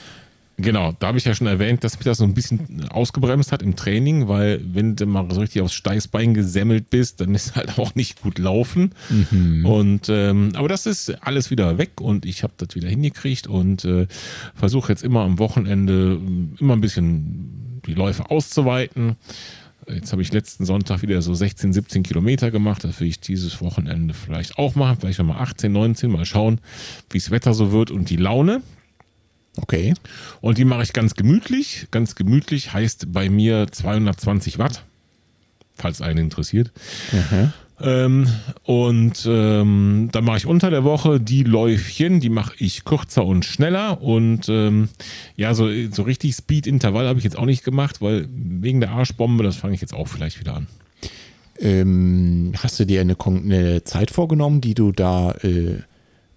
Genau, 0.61 0.93
da 0.99 1.07
habe 1.07 1.17
ich 1.17 1.23
ja 1.23 1.33
schon 1.33 1.47
erwähnt, 1.47 1.85
dass 1.85 1.95
mich 1.95 2.03
das 2.03 2.17
so 2.17 2.25
ein 2.25 2.33
bisschen 2.33 2.89
ausgebremst 2.89 3.53
hat 3.53 3.61
im 3.61 3.77
Training, 3.77 4.27
weil 4.27 4.59
wenn 4.73 4.97
du 4.97 5.05
mal 5.05 5.25
so 5.31 5.39
richtig 5.39 5.61
aufs 5.61 5.73
Steißbein 5.73 6.33
gesemmelt 6.33 6.89
bist, 6.89 7.21
dann 7.21 7.33
ist 7.33 7.55
halt 7.55 7.79
auch 7.79 7.95
nicht 7.95 8.21
gut 8.21 8.39
laufen. 8.39 8.93
Und 9.63 10.09
ähm, 10.09 10.51
aber 10.55 10.67
das 10.67 10.85
ist 10.85 11.11
alles 11.23 11.49
wieder 11.49 11.77
weg 11.77 12.01
und 12.01 12.25
ich 12.25 12.43
habe 12.43 12.53
das 12.57 12.75
wieder 12.75 12.89
hingekriegt 12.89 13.47
und 13.47 13.85
äh, 13.85 14.07
versuche 14.53 14.91
jetzt 14.91 15.03
immer 15.03 15.21
am 15.21 15.39
Wochenende 15.39 16.19
immer 16.59 16.73
ein 16.73 16.81
bisschen 16.81 17.81
die 17.85 17.93
Läufe 17.93 18.29
auszuweiten. 18.29 19.15
Jetzt 19.91 20.11
habe 20.11 20.21
ich 20.21 20.31
letzten 20.31 20.65
Sonntag 20.65 21.01
wieder 21.01 21.21
so 21.21 21.33
16, 21.33 21.73
17 21.73 22.03
Kilometer 22.03 22.51
gemacht. 22.51 22.83
Das 22.83 22.99
will 22.99 23.07
ich 23.07 23.19
dieses 23.19 23.61
Wochenende 23.61 24.13
vielleicht 24.13 24.57
auch 24.57 24.75
machen. 24.75 24.97
Vielleicht 24.99 25.19
nochmal 25.19 25.41
18, 25.41 25.71
19. 25.71 26.11
Mal 26.11 26.25
schauen, 26.25 26.59
wie 27.09 27.17
das 27.17 27.31
Wetter 27.31 27.53
so 27.53 27.71
wird 27.71 27.91
und 27.91 28.09
die 28.09 28.17
Laune. 28.17 28.61
Okay. 29.57 29.93
Und 30.41 30.57
die 30.57 30.65
mache 30.65 30.83
ich 30.83 30.93
ganz 30.93 31.15
gemütlich. 31.15 31.87
Ganz 31.91 32.15
gemütlich 32.15 32.73
heißt 32.73 33.11
bei 33.11 33.29
mir 33.29 33.67
220 33.71 34.59
Watt, 34.59 34.83
falls 35.75 36.01
einen 36.01 36.19
interessiert. 36.19 36.71
Ähm, 37.81 38.27
und 38.63 39.25
ähm, 39.25 40.09
dann 40.11 40.23
mache 40.25 40.37
ich 40.37 40.45
unter 40.45 40.69
der 40.69 40.83
Woche 40.83 41.19
die 41.19 41.43
Läufchen, 41.43 42.19
die 42.19 42.29
mache 42.29 42.53
ich 42.57 42.83
kürzer 42.83 43.25
und 43.25 43.45
schneller. 43.45 44.01
Und 44.01 44.49
ähm, 44.49 44.89
ja, 45.35 45.53
so, 45.53 45.69
so 45.91 46.03
richtig 46.03 46.35
Speed-Intervall 46.35 47.07
habe 47.07 47.19
ich 47.19 47.25
jetzt 47.25 47.37
auch 47.37 47.45
nicht 47.45 47.63
gemacht, 47.63 48.01
weil 48.01 48.27
wegen 48.31 48.79
der 48.79 48.91
Arschbombe, 48.91 49.43
das 49.43 49.55
fange 49.55 49.75
ich 49.75 49.81
jetzt 49.81 49.93
auch 49.93 50.07
vielleicht 50.07 50.39
wieder 50.39 50.55
an. 50.55 50.67
Ähm, 51.59 52.53
hast 52.57 52.79
du 52.79 52.85
dir 52.85 53.01
eine, 53.01 53.17
eine 53.19 53.83
Zeit 53.83 54.11
vorgenommen, 54.11 54.61
die 54.61 54.73
du 54.73 54.91
da 54.91 55.31
äh, 55.43 55.79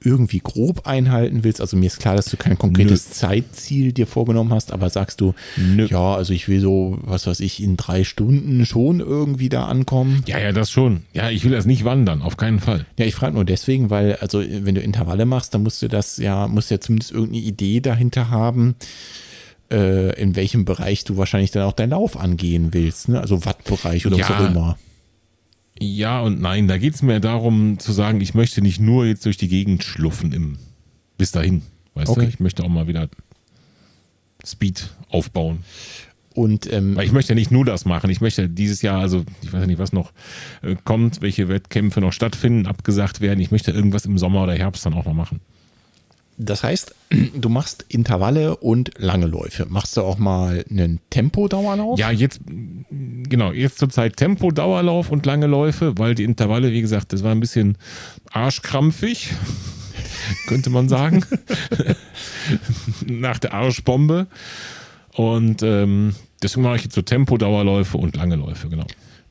irgendwie 0.04 0.40
grob 0.40 0.86
einhalten 0.86 1.44
willst? 1.44 1.60
Also 1.60 1.76
mir 1.76 1.86
ist 1.86 1.98
klar, 2.00 2.16
dass 2.16 2.26
du 2.26 2.36
kein 2.36 2.58
konkretes 2.58 3.10
Zeitziel 3.10 3.92
dir 3.92 4.06
vorgenommen 4.06 4.52
hast, 4.52 4.72
aber 4.72 4.90
sagst 4.90 5.20
du, 5.20 5.34
Nö. 5.56 5.86
ja, 5.86 6.14
also 6.14 6.32
ich 6.32 6.48
will 6.48 6.60
so, 6.60 6.98
was 7.02 7.26
weiß 7.26 7.40
ich, 7.40 7.62
in 7.62 7.76
drei 7.76 8.04
Stunden 8.04 8.66
schon 8.66 9.00
irgendwie 9.00 9.48
da 9.48 9.66
ankommen? 9.66 10.22
Ja, 10.26 10.38
ja, 10.38 10.52
das 10.52 10.70
schon. 10.70 11.02
Ja, 11.12 11.30
ich 11.30 11.44
will 11.44 11.52
das 11.52 11.66
nicht 11.66 11.84
wandern, 11.84 12.22
auf 12.22 12.36
keinen 12.36 12.60
Fall. 12.60 12.86
Ja, 12.98 13.04
ich 13.06 13.14
frage 13.14 13.34
nur 13.34 13.44
deswegen, 13.44 13.90
weil, 13.90 14.16
also 14.16 14.40
wenn 14.40 14.74
du 14.74 14.80
Intervalle 14.80 15.24
machst, 15.26 15.54
dann 15.54 15.62
musst 15.62 15.82
du 15.82 15.88
das 15.88 16.16
ja, 16.18 16.46
musst 16.48 16.70
ja 16.70 16.80
zumindest 16.80 17.12
irgendeine 17.12 17.42
Idee 17.44 17.80
dahinter 17.80 18.30
haben, 18.30 18.74
äh, 19.70 20.20
in 20.20 20.36
welchem 20.36 20.64
Bereich 20.64 21.04
du 21.04 21.16
wahrscheinlich 21.16 21.50
dann 21.50 21.62
auch 21.62 21.72
deinen 21.72 21.90
Lauf 21.90 22.16
angehen 22.18 22.74
willst, 22.74 23.08
ne? 23.08 23.20
Also 23.20 23.44
Wattbereich 23.44 24.06
oder 24.06 24.18
was 24.18 24.28
Ja. 24.28 24.38
auch 24.38 24.50
immer. 24.50 24.78
Ja 25.82 26.20
und 26.20 26.40
nein, 26.40 26.68
da 26.68 26.78
geht 26.78 26.94
es 26.94 27.02
mir 27.02 27.18
darum 27.20 27.78
zu 27.78 27.92
sagen, 27.92 28.20
ich 28.20 28.34
möchte 28.34 28.62
nicht 28.62 28.80
nur 28.80 29.04
jetzt 29.06 29.24
durch 29.26 29.36
die 29.36 29.48
Gegend 29.48 29.82
schluffen 29.82 30.32
im 30.32 30.58
bis 31.18 31.32
dahin. 31.32 31.62
Weißt 31.94 32.10
Okay. 32.10 32.22
du? 32.22 32.28
Ich 32.28 32.40
möchte 32.40 32.62
auch 32.64 32.68
mal 32.68 32.86
wieder 32.86 33.08
Speed 34.44 34.90
aufbauen. 35.08 35.58
Und 36.34 36.72
ähm, 36.72 36.96
Weil 36.96 37.04
ich 37.04 37.12
möchte 37.12 37.32
ja 37.32 37.34
nicht 37.34 37.50
nur 37.50 37.64
das 37.64 37.84
machen. 37.84 38.08
Ich 38.10 38.20
möchte 38.22 38.48
dieses 38.48 38.80
Jahr, 38.80 39.00
also 39.00 39.24
ich 39.42 39.52
weiß 39.52 39.60
ja 39.60 39.66
nicht, 39.66 39.78
was 39.78 39.92
noch 39.92 40.12
äh, 40.62 40.76
kommt, 40.84 41.20
welche 41.20 41.48
Wettkämpfe 41.48 42.00
noch 42.00 42.12
stattfinden, 42.12 42.66
abgesagt 42.66 43.20
werden. 43.20 43.40
Ich 43.40 43.50
möchte 43.50 43.70
irgendwas 43.70 44.06
im 44.06 44.16
Sommer 44.16 44.44
oder 44.44 44.54
Herbst 44.54 44.86
dann 44.86 44.94
auch 44.94 45.04
noch 45.04 45.12
machen. 45.12 45.40
Das 46.38 46.64
heißt, 46.64 46.94
du 47.34 47.48
machst 47.48 47.84
Intervalle 47.88 48.56
und 48.56 48.90
lange 48.98 49.26
Läufe. 49.26 49.66
Machst 49.68 49.96
du 49.96 50.02
auch 50.02 50.18
mal 50.18 50.64
einen 50.70 51.00
Tempodauerlauf? 51.10 51.98
Ja, 51.98 52.10
jetzt, 52.10 52.40
genau, 52.88 53.52
jetzt 53.52 53.78
zurzeit 53.78 54.16
Tempo, 54.16 54.50
Dauerlauf 54.50 55.10
und 55.10 55.26
lange 55.26 55.46
Läufe, 55.46 55.98
weil 55.98 56.14
die 56.14 56.24
Intervalle, 56.24 56.72
wie 56.72 56.80
gesagt, 56.80 57.12
das 57.12 57.22
war 57.22 57.32
ein 57.32 57.40
bisschen 57.40 57.76
arschkrampfig, 58.30 59.30
könnte 60.46 60.70
man 60.70 60.88
sagen, 60.88 61.24
nach 63.06 63.38
der 63.38 63.52
Arschbombe. 63.52 64.26
Und 65.14 65.62
ähm, 65.62 66.14
deswegen 66.42 66.62
mache 66.62 66.76
ich 66.76 66.84
jetzt 66.84 66.94
so 66.94 67.02
Tempo, 67.02 67.36
Dauerläufe 67.36 67.98
und 67.98 68.16
lange 68.16 68.36
Läufe, 68.36 68.68
genau. 68.68 68.86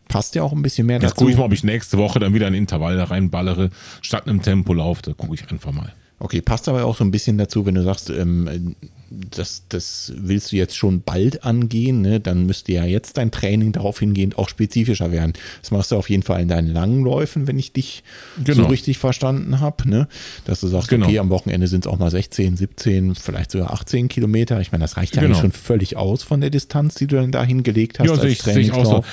Passt 0.07 0.35
ja 0.35 0.43
auch 0.43 0.51
ein 0.51 0.61
bisschen 0.61 0.85
mehr 0.85 0.97
Jetzt 0.97 1.11
dazu. 1.11 1.15
gucke 1.21 1.31
ich 1.31 1.37
mal, 1.37 1.45
ob 1.45 1.53
ich 1.53 1.63
nächste 1.63 1.97
Woche 1.97 2.19
dann 2.19 2.33
wieder 2.33 2.45
ein 2.45 2.53
Intervall 2.53 2.97
da 2.97 3.05
reinballere, 3.05 3.71
statt 4.01 4.27
einem 4.27 4.41
Tempolauf, 4.41 5.01
da 5.01 5.13
gucke 5.13 5.33
ich 5.33 5.49
einfach 5.49 5.71
mal. 5.71 5.93
Okay, 6.24 6.39
passt 6.41 6.69
aber 6.69 6.86
auch 6.86 6.95
so 6.97 7.03
ein 7.03 7.09
bisschen 7.09 7.39
dazu, 7.39 7.65
wenn 7.65 7.74
du 7.74 7.82
sagst, 7.84 8.11
ähm, 8.11 8.76
das, 9.09 9.63
das 9.69 10.13
willst 10.15 10.51
du 10.51 10.55
jetzt 10.55 10.78
schon 10.78 11.01
bald 11.01 11.43
angehen, 11.43 12.01
ne? 12.01 12.19
dann 12.19 12.45
müsste 12.45 12.72
ja 12.74 12.86
jetzt 12.86 13.17
dein 13.17 13.32
Training 13.32 13.72
darauf 13.72 13.99
hingehend 13.99 14.38
auch 14.38 14.47
spezifischer 14.47 15.11
werden. 15.11 15.34
Das 15.61 15.72
machst 15.72 15.91
du 15.91 15.95
auf 15.97 16.09
jeden 16.11 16.22
Fall 16.22 16.41
in 16.41 16.47
deinen 16.47 16.72
langen 16.72 17.03
Läufen, 17.03 17.47
wenn 17.47 17.57
ich 17.57 17.74
dich 17.74 18.03
so 18.38 18.43
Genau. 18.43 18.67
richtig 18.67 18.99
verstanden 18.99 19.59
habe. 19.59 19.89
Ne? 19.89 20.07
Dass 20.45 20.59
du 20.61 20.67
sagst, 20.67 20.89
Genau. 20.89 21.07
okay, 21.07 21.17
am 21.17 21.30
Wochenende 21.32 21.67
sind 21.67 21.86
es 21.86 21.91
auch 21.91 21.97
mal 21.97 22.11
16, 22.11 22.55
17, 22.55 23.15
vielleicht 23.15 23.49
sogar 23.51 23.74
18 23.74 24.07
Kilometer. 24.07 24.61
Ich 24.61 24.72
meine, 24.72 24.84
das 24.84 24.97
reicht 24.97 25.15
ja 25.15 25.24
Genau. 25.24 25.34
eigentlich 25.39 25.41
schon 25.41 25.51
völlig 25.59 25.97
aus 25.97 26.22
von 26.22 26.39
der 26.39 26.51
Distanz, 26.51 26.93
die 26.95 27.07
du 27.07 27.15
dann 27.15 27.32
da 27.32 27.43
hingelegt 27.43 27.99
hast 27.99 28.05
Ja, 28.05 28.13
als 28.13 28.22
sehe 28.22 28.30
ich, 28.32 28.41
sehe 28.43 28.59
ich 28.59 28.72
auch 28.72 28.86
so. 28.86 29.03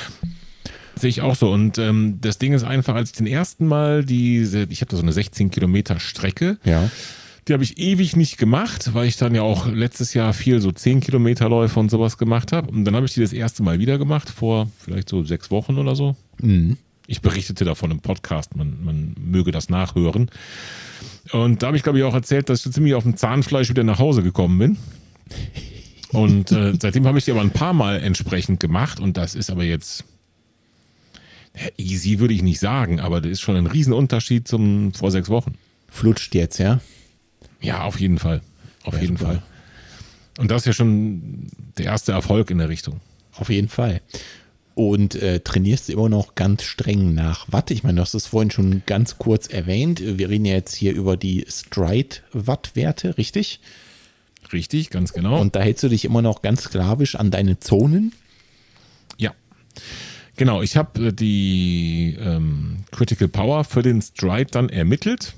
Sehe 0.99 1.11
ich 1.11 1.21
auch 1.23 1.35
so. 1.37 1.51
Und 1.51 1.79
ähm, 1.79 2.19
das 2.21 2.39
Ding 2.39 2.53
ist 2.53 2.65
einfach, 2.65 2.95
als 2.95 3.11
ich 3.11 3.17
den 3.17 3.27
ersten 3.27 3.67
Mal 3.67 4.05
diese, 4.05 4.65
ich 4.71 4.81
habe 4.81 4.91
da 4.91 4.97
so 4.97 5.03
eine 5.03 5.13
16 5.13 5.51
Kilometer 5.51 5.99
Strecke, 6.01 6.59
Ja. 6.65 6.91
die 7.47 7.53
habe 7.53 7.63
ich 7.65 7.79
ewig 7.79 8.17
nicht 8.17 8.37
gemacht, 8.39 8.91
weil 8.95 9.07
ich 9.09 9.17
dann 9.17 9.35
ja 9.35 9.43
auch 9.43 9.67
letztes 9.67 10.13
Jahr 10.15 10.33
viel 10.33 10.61
so 10.61 10.71
10 10.73 11.01
Kilometer 11.01 11.49
Läufe 11.49 11.79
und 11.81 11.91
sowas 11.91 12.19
gemacht 12.19 12.53
habe. 12.53 12.71
Und 12.71 12.85
dann 12.85 12.95
habe 12.97 13.07
ich 13.07 13.15
die 13.15 13.21
das 13.21 13.33
erste 13.33 13.63
Mal 13.63 13.79
wieder 13.79 13.97
gemacht, 13.99 14.29
vor 14.31 14.69
vielleicht 14.79 15.09
so 15.09 15.23
sechs 15.25 15.51
Wochen 15.51 15.79
oder 15.79 15.95
so. 15.97 16.15
Ich 17.07 17.23
berichtete 17.23 17.65
davon 17.65 17.91
im 17.91 18.01
Podcast, 18.01 18.55
man, 18.57 18.77
man 18.85 19.15
möge 19.19 19.51
das 19.51 19.71
nachhören. 19.71 20.31
Und 21.33 21.63
da 21.63 21.69
habe 21.69 21.77
ich, 21.77 21.83
glaube 21.83 21.99
ich, 21.99 22.05
auch 22.05 22.15
erzählt, 22.15 22.49
dass 22.49 22.59
ich 22.59 22.65
so 22.65 22.71
ziemlich 22.71 22.95
auf 22.95 23.03
dem 23.05 23.17
Zahnfleisch 23.17 23.69
wieder 23.71 23.85
nach 23.85 23.99
Hause 23.99 24.23
gekommen 24.23 24.59
bin. 24.59 24.77
Und 26.11 26.53
äh, 26.53 26.73
seitdem 26.81 27.07
habe 27.07 27.19
ich 27.19 27.25
die 27.27 27.31
aber 27.33 27.43
ein 27.43 27.51
paar 27.51 27.73
Mal 27.75 28.01
entsprechend 28.01 28.61
gemacht 28.61 28.99
und 28.99 29.17
das 29.19 29.35
ist 29.35 29.51
aber 29.51 29.63
jetzt 29.65 30.05
easy, 31.77 32.19
würde 32.19 32.35
ich 32.35 32.43
nicht 32.43 32.61
sagen, 32.61 33.01
aber 33.01 33.21
das 33.21 33.33
ist 33.33 33.41
schon 33.41 33.57
ein 33.57 33.67
Riesenunterschied 33.67 34.47
zum 34.47 34.93
vor 34.95 35.11
sechs 35.11 35.29
Wochen. 35.29 35.55
Flutscht 35.89 36.35
jetzt, 36.35 36.59
ja? 36.59 36.81
Ja, 37.61 37.83
auf 37.83 37.99
jeden 38.01 38.19
Fall. 38.19 38.43
Auf 38.85 38.95
Ja, 38.95 39.01
jeden 39.01 39.17
super. 39.17 39.33
Fall. 39.33 39.43
Und 40.39 40.51
das 40.51 40.63
ist 40.63 40.67
ja 40.67 40.73
schon 40.73 41.49
der 41.79 41.87
erste 41.87 42.13
Erfolg 42.13 42.51
in 42.51 42.59
der 42.59 42.69
Richtung. 42.69 43.01
Auf 43.35 43.51
jeden 43.51 43.69
Fall. 43.69 44.01
Und 44.75 45.17
äh, 45.17 45.41
trainierst 45.41 45.89
du 45.89 45.93
immer 45.95 46.09
noch 46.09 46.37
ganz 46.37 46.63
streng 46.63 47.13
nach 47.13 47.51
Watt? 47.51 47.73
Ich 47.73 47.83
meine, 47.83 47.97
du 47.97 48.03
hast 48.03 48.15
es 48.15 48.27
vorhin 48.27 48.53
schon 48.53 48.83
ganz 48.87 49.19
kurz 49.19 49.49
erwähnt. 49.49 50.01
Wir 50.01 50.29
reden 50.29 50.45
ja 50.45 50.55
jetzt 50.55 50.75
hier 50.77 50.93
über 50.93 51.17
die 51.17 51.45
Stride-Watt-Werte, 51.49 53.19
richtig? 53.19 53.59
Richtig, 54.53 54.91
ganz 54.91 55.13
genau. 55.13 55.41
Und 55.41 55.57
da 55.57 55.61
hältst 55.61 55.83
du 55.83 55.89
dich 55.89 56.05
immer 56.05 56.23
noch 56.23 56.43
ganz 56.43 56.63
sklavisch 56.63 57.17
an 57.17 57.33
deine 57.33 57.59
Zonen? 57.59 58.13
Ja. 59.17 59.35
Genau, 60.39 60.63
ich 60.63 60.77
habe 60.77 61.09
äh, 61.09 61.13
die 61.13 62.17
ähm, 62.19 62.85
Critical 62.93 63.29
Power 63.29 63.65
für 63.65 63.83
den 63.83 64.01
Stride 64.01 64.47
dann 64.53 64.69
ermittelt. 64.71 65.35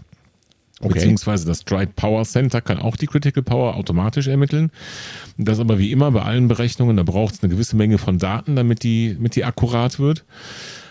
Okay. 0.82 0.94
Beziehungsweise 0.94 1.46
das 1.46 1.62
Stride 1.62 1.92
Power 1.96 2.24
Center 2.24 2.60
kann 2.60 2.78
auch 2.78 2.96
die 2.96 3.06
Critical 3.06 3.42
Power 3.42 3.76
automatisch 3.76 4.28
ermitteln. 4.28 4.70
Das 5.36 5.58
aber 5.58 5.78
wie 5.78 5.90
immer 5.90 6.10
bei 6.10 6.22
allen 6.22 6.48
Berechnungen, 6.48 6.96
da 6.96 7.02
braucht 7.02 7.34
es 7.34 7.42
eine 7.42 7.50
gewisse 7.52 7.76
Menge 7.76 7.98
von 7.98 8.18
Daten, 8.18 8.56
damit 8.56 8.82
die, 8.82 9.14
damit 9.14 9.36
die 9.36 9.44
akkurat 9.44 9.98
wird. 9.98 10.24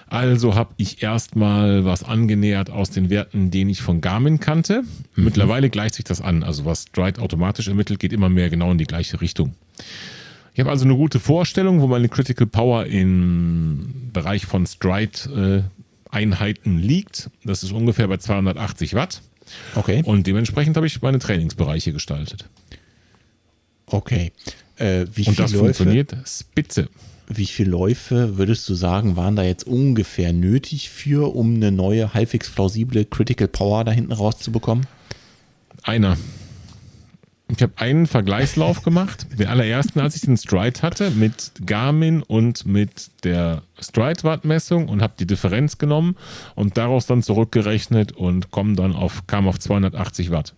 Also 0.08 0.56
habe 0.56 0.74
ich 0.78 1.04
erstmal 1.04 1.86
was 1.86 2.04
angenähert 2.04 2.72
aus 2.72 2.90
den 2.90 3.12
Werten, 3.12 3.52
den 3.52 3.70
ich 3.70 3.84
von 3.84 4.02
Garmin 4.02 4.40
kannte. 4.40 4.84
Mittlerweile 5.16 5.70
gleicht 5.70 5.96
sich 5.96 6.06
das 6.06 6.20
an. 6.20 6.42
Also 6.42 6.66
was 6.66 6.84
Stride 6.90 7.22
automatisch 7.22 7.68
ermittelt, 7.68 8.00
geht 8.00 8.14
immer 8.14 8.30
mehr 8.30 8.50
genau 8.50 8.72
in 8.72 8.80
die 8.80 8.86
gleiche 8.86 9.22
Richtung. 9.22 9.54
Ich 10.54 10.60
habe 10.60 10.70
also 10.70 10.86
eine 10.86 10.96
gute 10.96 11.20
Vorstellung, 11.20 11.82
wo 11.82 11.88
meine 11.88 12.10
Critical 12.10 12.48
Power 12.48 12.86
im 12.86 14.10
Bereich 14.14 14.46
von 14.46 14.66
Stride-Einheiten 14.66 16.80
liegt. 16.80 17.30
Das 17.44 17.64
ist 17.64 17.72
ungefähr 17.72 18.08
bei 18.08 18.18
280 18.18 18.94
Watt. 18.94 19.22
Okay. 19.76 20.02
Und 20.06 20.28
dementsprechend 20.28 20.76
habe 20.78 20.88
ich 20.88 21.02
meine 21.02 21.20
Trainingsbereiche 21.20 21.94
gestaltet. 21.94 22.46
Okay. 23.88 24.32
Äh, 24.78 25.06
wie, 25.14 25.28
Und 25.28 25.40
das 25.40 25.52
Läufe, 25.52 25.66
funktioniert 25.66 26.16
spitze. 26.26 26.90
wie 27.28 27.46
viele 27.46 27.72
Läufe 27.72 28.38
würdest 28.38 28.68
du 28.70 28.76
sagen, 28.76 29.16
waren 29.16 29.36
da 29.36 29.44
jetzt 29.44 29.66
ungefähr 29.66 30.34
nötig 30.34 30.90
für, 30.90 31.36
um 31.36 31.56
eine 31.56 31.72
neue, 31.72 32.14
halbwegs 32.14 32.50
plausible 32.50 33.06
Critical 33.06 33.48
Power 33.48 33.84
da 33.84 33.92
hinten 33.92 34.14
rauszubekommen? 34.14 34.86
Einer. 35.84 36.18
Ich 37.52 37.64
habe 37.64 37.74
einen 37.78 38.06
Vergleichslauf 38.06 38.84
gemacht, 38.84 39.26
den 39.40 39.48
allerersten, 39.48 40.00
als 40.00 40.16
ich 40.16 40.22
den 40.22 40.38
Stride 40.38 40.82
hatte, 40.84 41.10
mit 41.10 41.52
Garmin 41.66 42.22
und 42.22 42.66
mit 42.68 43.10
der 43.24 43.64
Stride-Watt-Messung 43.80 44.88
und 44.88 45.02
habe 45.02 45.14
die 45.20 45.26
Differenz 45.26 45.80
genommen 45.80 46.16
und 46.54 46.78
daraus 46.78 47.08
dann 47.08 47.24
zurückgerechnet 47.24 48.12
und 48.12 48.52
komm 48.52 48.76
dann 48.76 48.94
auf, 48.94 49.26
kam 49.26 49.48
auf 49.48 49.60
280 49.60 50.30
Watt. 50.30 50.54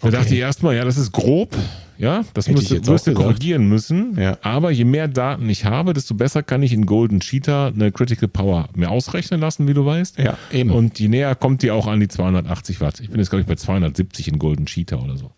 Da 0.00 0.08
Okay. 0.08 0.16
dachte 0.16 0.34
ich 0.34 0.40
erstmal, 0.40 0.74
ja, 0.74 0.84
das 0.84 0.96
ist 0.96 1.12
grob, 1.12 1.56
ja, 2.02 2.24
das 2.34 2.48
müsste, 2.48 2.84
wirst 2.84 3.06
du 3.06 3.14
korrigieren 3.14 3.68
müssen. 3.68 4.18
Ja. 4.18 4.36
Aber 4.42 4.72
je 4.72 4.84
mehr 4.84 5.06
Daten 5.06 5.48
ich 5.48 5.66
habe, 5.66 5.92
desto 5.92 6.16
besser 6.16 6.42
kann 6.42 6.60
ich 6.64 6.72
in 6.72 6.84
Golden 6.84 7.20
Cheetah 7.20 7.68
eine 7.68 7.92
Critical 7.92 8.28
Power 8.28 8.68
mir 8.74 8.90
ausrechnen 8.90 9.38
lassen, 9.38 9.68
wie 9.68 9.74
du 9.74 9.86
weißt. 9.86 10.18
Ja, 10.18 10.36
eben. 10.50 10.72
Und 10.72 10.98
je 10.98 11.06
näher 11.06 11.36
kommt 11.36 11.62
die 11.62 11.70
auch 11.70 11.86
an 11.86 12.00
die 12.00 12.08
280 12.08 12.80
Watt. 12.80 12.98
Ich 12.98 13.08
bin 13.08 13.20
jetzt, 13.20 13.30
glaube 13.30 13.42
ich, 13.42 13.46
bei 13.46 13.54
270 13.54 14.26
in 14.26 14.40
Golden 14.40 14.66
Cheetah 14.66 14.96
oder 14.96 15.16
so. 15.16 15.30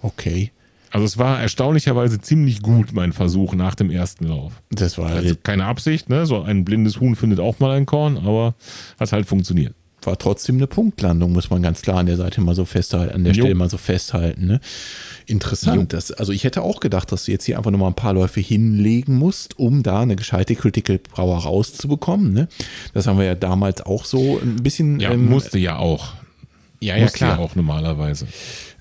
Okay. 0.00 0.52
Also 0.90 1.04
es 1.04 1.18
war 1.18 1.38
erstaunlicherweise 1.38 2.18
ziemlich 2.18 2.62
gut, 2.62 2.94
mein 2.94 3.12
Versuch 3.12 3.54
nach 3.54 3.74
dem 3.74 3.90
ersten 3.90 4.24
Lauf. 4.24 4.54
Das 4.70 4.96
war, 4.96 5.10
Also 5.10 5.34
keine 5.42 5.66
Absicht, 5.66 6.08
ne? 6.08 6.24
So 6.24 6.40
ein 6.40 6.64
blindes 6.64 6.98
Huhn 6.98 7.14
findet 7.14 7.40
auch 7.40 7.60
mal 7.60 7.76
ein 7.76 7.84
Korn, 7.84 8.16
aber 8.16 8.54
hat 8.98 9.12
halt 9.12 9.26
funktioniert. 9.26 9.74
War 10.06 10.18
trotzdem 10.18 10.56
eine 10.56 10.66
Punktlandung, 10.66 11.32
muss 11.32 11.50
man 11.50 11.62
ganz 11.62 11.82
klar 11.82 11.98
an 11.98 12.06
der 12.06 12.16
Seite 12.16 12.40
mal 12.40 12.54
so 12.54 12.64
festhalten, 12.64 13.14
an 13.14 13.24
der 13.24 13.32
Jo. 13.32 13.42
Stelle 13.42 13.54
mal 13.54 13.70
so 13.70 13.78
festhalten. 13.78 14.46
Ne? 14.46 14.60
Interessant. 15.26 15.92
Das, 15.92 16.10
also 16.12 16.32
ich 16.32 16.44
hätte 16.44 16.62
auch 16.62 16.80
gedacht, 16.80 17.12
dass 17.12 17.24
du 17.24 17.32
jetzt 17.32 17.44
hier 17.44 17.56
einfach 17.56 17.70
nochmal 17.70 17.90
ein 17.90 17.94
paar 17.94 18.14
Läufe 18.14 18.40
hinlegen 18.40 19.16
musst, 19.16 19.58
um 19.58 19.82
da 19.82 20.00
eine 20.00 20.16
gescheite 20.16 20.54
Critical 20.54 20.98
Power 20.98 21.38
rauszubekommen. 21.38 22.32
Ne? 22.32 22.48
Das 22.94 23.06
haben 23.06 23.18
wir 23.18 23.26
ja 23.26 23.34
damals 23.34 23.82
auch 23.82 24.04
so 24.04 24.40
ein 24.42 24.56
bisschen. 24.56 25.00
Ja, 25.00 25.12
ähm, 25.12 25.28
musste 25.28 25.58
ja 25.58 25.76
auch. 25.76 26.14
Ja, 26.80 26.96
ja, 26.96 27.06
klar. 27.08 27.36
ja 27.36 27.38
auch 27.38 27.54
normalerweise. 27.54 28.26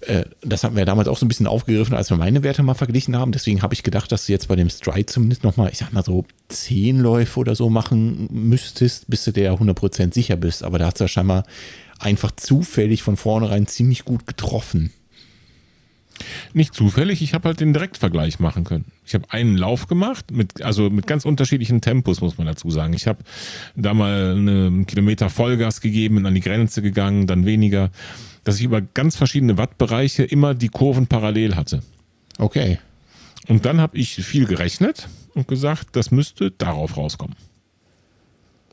Äh, 0.01 0.23
das 0.41 0.63
hatten 0.63 0.77
wir 0.77 0.85
damals 0.85 1.07
auch 1.07 1.17
so 1.17 1.25
ein 1.25 1.27
bisschen 1.27 1.47
aufgegriffen, 1.47 1.95
als 1.95 2.09
wir 2.09 2.17
meine 2.17 2.43
Werte 2.43 2.63
mal 2.63 2.73
verglichen 2.73 3.17
haben. 3.17 3.31
Deswegen 3.31 3.61
habe 3.61 3.73
ich 3.73 3.83
gedacht, 3.83 4.11
dass 4.11 4.25
du 4.25 4.31
jetzt 4.31 4.47
bei 4.47 4.55
dem 4.55 4.69
Stride 4.69 5.07
zumindest 5.07 5.43
nochmal, 5.43 5.69
ich 5.71 5.79
sag 5.79 5.91
mal 5.91 6.03
so, 6.03 6.25
zehn 6.47 6.99
Läufe 6.99 7.39
oder 7.39 7.55
so 7.55 7.69
machen 7.69 8.29
müsstest, 8.31 9.09
bis 9.09 9.25
du 9.25 9.31
dir 9.31 9.53
100% 9.53 10.13
sicher 10.13 10.37
bist. 10.37 10.63
Aber 10.63 10.79
da 10.79 10.87
hast 10.87 10.99
du 10.99 11.03
ja 11.03 11.07
scheinbar 11.09 11.43
einfach 11.99 12.31
zufällig 12.31 13.03
von 13.03 13.17
vornherein 13.17 13.67
ziemlich 13.67 14.05
gut 14.05 14.25
getroffen. 14.25 14.93
Nicht 16.53 16.73
zufällig, 16.73 17.21
ich 17.21 17.33
habe 17.33 17.49
halt 17.49 17.59
den 17.59 17.73
Direktvergleich 17.73 18.39
machen 18.39 18.63
können. 18.63 18.85
Ich 19.05 19.13
habe 19.13 19.25
einen 19.29 19.57
Lauf 19.57 19.87
gemacht, 19.87 20.31
mit, 20.31 20.61
also 20.61 20.89
mit 20.89 21.07
ganz 21.07 21.25
unterschiedlichen 21.25 21.81
Tempos, 21.81 22.21
muss 22.21 22.37
man 22.37 22.47
dazu 22.47 22.69
sagen. 22.69 22.93
Ich 22.93 23.07
habe 23.07 23.19
da 23.75 23.93
mal 23.93 24.31
einen 24.31 24.85
Kilometer 24.85 25.29
Vollgas 25.29 25.81
gegeben, 25.81 26.15
bin 26.15 26.25
an 26.25 26.35
die 26.35 26.41
Grenze 26.41 26.81
gegangen, 26.81 27.27
dann 27.27 27.45
weniger, 27.45 27.89
dass 28.43 28.57
ich 28.59 28.65
über 28.65 28.81
ganz 28.81 29.15
verschiedene 29.15 29.57
Wattbereiche 29.57 30.23
immer 30.23 30.53
die 30.53 30.69
Kurven 30.69 31.07
parallel 31.07 31.55
hatte. 31.55 31.81
Okay. 32.37 32.79
Und 33.47 33.65
dann 33.65 33.81
habe 33.81 33.97
ich 33.97 34.15
viel 34.15 34.45
gerechnet 34.45 35.07
und 35.33 35.47
gesagt, 35.47 35.89
das 35.93 36.11
müsste 36.11 36.51
darauf 36.51 36.97
rauskommen. 36.97 37.35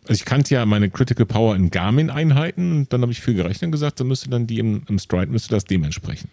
Also 0.09 0.21
ich 0.21 0.25
kannte 0.25 0.55
ja 0.55 0.65
meine 0.67 0.89
Critical 0.89 1.27
Power 1.27 1.57
in 1.57 1.71
Garmin-Einheiten 1.71 2.73
und 2.73 2.93
dann 2.93 3.03
habe 3.03 3.11
ich 3.11 3.21
viel 3.21 3.35
gerechnet 3.35 3.69
und 3.69 3.73
gesagt, 3.73 3.99
dann 3.99 4.07
müsste 4.07 4.31
dann 4.31 4.47
die 4.47 4.59
im, 4.59 4.83
im 4.89 4.99
Stride, 4.99 5.33
müsste 5.33 5.51
das 5.51 5.65
dementsprechend. 5.65 6.31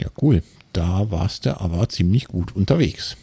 Ja, 0.00 0.08
cool. 0.20 0.42
Da 0.72 1.10
warst 1.10 1.46
du 1.46 1.60
aber 1.60 1.88
ziemlich 1.88 2.26
gut 2.26 2.54
unterwegs. 2.54 3.16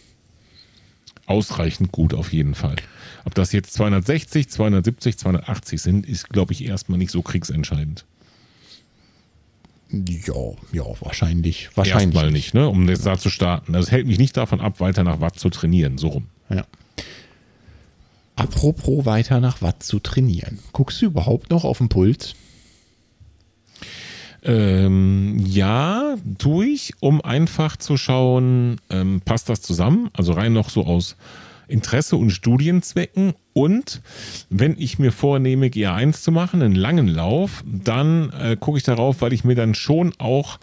Ausreichend 1.25 1.91
gut 1.91 2.13
auf 2.13 2.33
jeden 2.33 2.55
Fall. 2.55 2.77
Ob 3.25 3.35
das 3.35 3.51
jetzt 3.51 3.73
260, 3.73 4.49
270, 4.49 5.17
280 5.17 5.81
sind, 5.81 6.05
ist, 6.05 6.29
glaube 6.29 6.53
ich, 6.53 6.65
erstmal 6.65 6.97
nicht 6.97 7.11
so 7.11 7.21
kriegsentscheidend. 7.21 8.05
Ja, 9.91 10.33
ja, 10.71 10.83
wahrscheinlich. 11.01 11.69
Wahrscheinlich. 11.75 12.15
Erstmal 12.15 12.31
nicht, 12.31 12.53
ne? 12.53 12.67
um 12.69 12.87
jetzt 12.87 13.05
da 13.05 13.17
zu 13.17 13.29
starten. 13.29 13.73
Das 13.73 13.91
hält 13.91 14.07
mich 14.07 14.17
nicht 14.17 14.37
davon 14.37 14.61
ab, 14.61 14.79
weiter 14.79 15.03
nach 15.03 15.19
Watt 15.19 15.37
zu 15.37 15.49
trainieren. 15.49 15.97
So 15.97 16.07
rum. 16.09 16.27
Ja. 16.49 16.65
Apropos 18.35 19.05
weiter 19.05 19.39
nach 19.39 19.61
Watt 19.61 19.83
zu 19.83 19.99
trainieren. 19.99 20.59
Guckst 20.71 21.01
du 21.01 21.07
überhaupt 21.07 21.51
noch 21.51 21.65
auf 21.65 21.79
den 21.79 21.89
Puls? 21.89 22.35
Ähm, 24.43 25.37
ja, 25.45 26.15
tue 26.37 26.67
ich, 26.67 26.93
um 26.99 27.21
einfach 27.21 27.77
zu 27.77 27.97
schauen, 27.97 28.77
ähm, 28.89 29.21
passt 29.23 29.49
das 29.49 29.61
zusammen? 29.61 30.09
Also 30.13 30.33
rein 30.33 30.53
noch 30.53 30.69
so 30.69 30.85
aus 30.85 31.15
Interesse 31.67 32.15
und 32.15 32.31
Studienzwecken. 32.31 33.33
Und 33.53 34.01
wenn 34.49 34.75
ich 34.77 34.99
mir 34.99 35.11
vornehme, 35.11 35.67
GA1 35.67 36.21
zu 36.21 36.31
machen, 36.31 36.61
einen 36.61 36.75
langen 36.75 37.07
Lauf, 37.07 37.63
dann 37.65 38.31
äh, 38.31 38.57
gucke 38.59 38.77
ich 38.77 38.83
darauf, 38.83 39.21
weil 39.21 39.33
ich 39.33 39.43
mir 39.43 39.55
dann 39.55 39.73
schon 39.73 40.13
auch, 40.17 40.59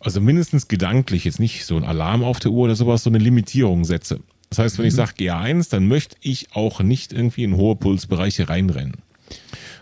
also 0.00 0.20
mindestens 0.20 0.68
gedanklich, 0.68 1.24
jetzt 1.24 1.40
nicht 1.40 1.64
so 1.64 1.76
ein 1.76 1.84
Alarm 1.84 2.24
auf 2.24 2.40
der 2.40 2.50
Uhr 2.50 2.64
oder 2.64 2.76
sowas, 2.76 3.02
so 3.02 3.10
eine 3.10 3.18
Limitierung 3.18 3.84
setze. 3.84 4.20
Das 4.50 4.58
heißt, 4.60 4.78
wenn 4.78 4.86
ich 4.86 4.94
sage 4.94 5.12
GA1, 5.18 5.70
dann 5.70 5.88
möchte 5.88 6.16
ich 6.20 6.54
auch 6.54 6.80
nicht 6.80 7.12
irgendwie 7.12 7.44
in 7.44 7.56
hohe 7.56 7.76
Pulsbereiche 7.76 8.48
reinrennen. 8.48 8.96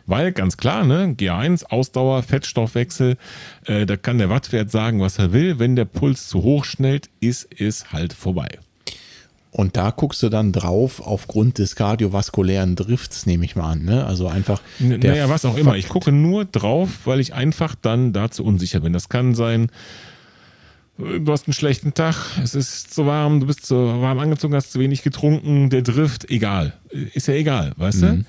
Weil 0.07 0.33
ganz 0.33 0.57
klar, 0.57 0.85
ne, 0.85 1.15
GA1, 1.19 1.65
Ausdauer, 1.67 2.23
Fettstoffwechsel, 2.23 3.17
äh, 3.67 3.87
da 3.87 3.97
kann 3.97 4.19
der 4.19 4.29
Wattwert 4.31 4.71
sagen, 4.71 5.01
was 5.01 5.19
er 5.19 5.33
will. 5.33 5.59
Wenn 5.59 5.77
der 5.77 5.87
Puls 5.87 6.29
zu 6.29 6.43
hoch 6.43 6.65
schnellt, 6.65 7.09
ist 7.21 7.49
es 7.59 7.93
halt 7.93 8.13
vorbei. 8.13 8.49
Und 9.51 9.77
da 9.77 9.91
guckst 9.91 10.21
du 10.23 10.29
dann 10.31 10.51
drauf 10.53 11.01
aufgrund 11.01 11.59
des 11.59 11.77
kardiovaskulären 11.77 12.75
Drifts, 12.75 13.25
nehme 13.25 13.45
ich 13.45 13.55
mal 13.55 13.71
an. 13.71 13.85
Ne? 13.85 14.05
Also 14.05 14.27
einfach. 14.27 14.61
N- 14.81 14.99
Naja, 15.01 15.29
was 15.29 15.45
auch 15.45 15.57
immer. 15.57 15.77
Ich 15.77 15.89
gucke 15.89 16.11
nur 16.11 16.45
drauf, 16.45 16.89
weil 17.05 17.21
ich 17.21 17.35
einfach 17.35 17.77
dann 17.81 18.13
dazu 18.13 18.45
unsicher 18.45 18.81
bin. 18.81 18.93
Das 18.93 19.09
kann 19.09 19.35
sein, 19.37 19.69
du 20.97 21.33
hast 21.33 21.49
einen 21.49 21.55
schlechten 21.55 21.95
Tag, 21.95 22.39
es 22.43 22.55
ist 22.55 22.95
zu 22.95 23.07
warm, 23.07 23.41
du 23.41 23.47
bist 23.47 23.67
zu 23.67 23.75
warm 23.75 24.19
angezogen, 24.19 24.55
hast 24.55 24.73
zu 24.73 24.79
wenig 24.79 25.03
getrunken, 25.03 25.71
der 25.71 25.83
Drift, 25.83 26.31
egal. 26.31 26.75
Ist 27.15 27.27
ja 27.27 27.35
egal, 27.35 27.73
weißt 27.77 28.03
du? 28.03 28.25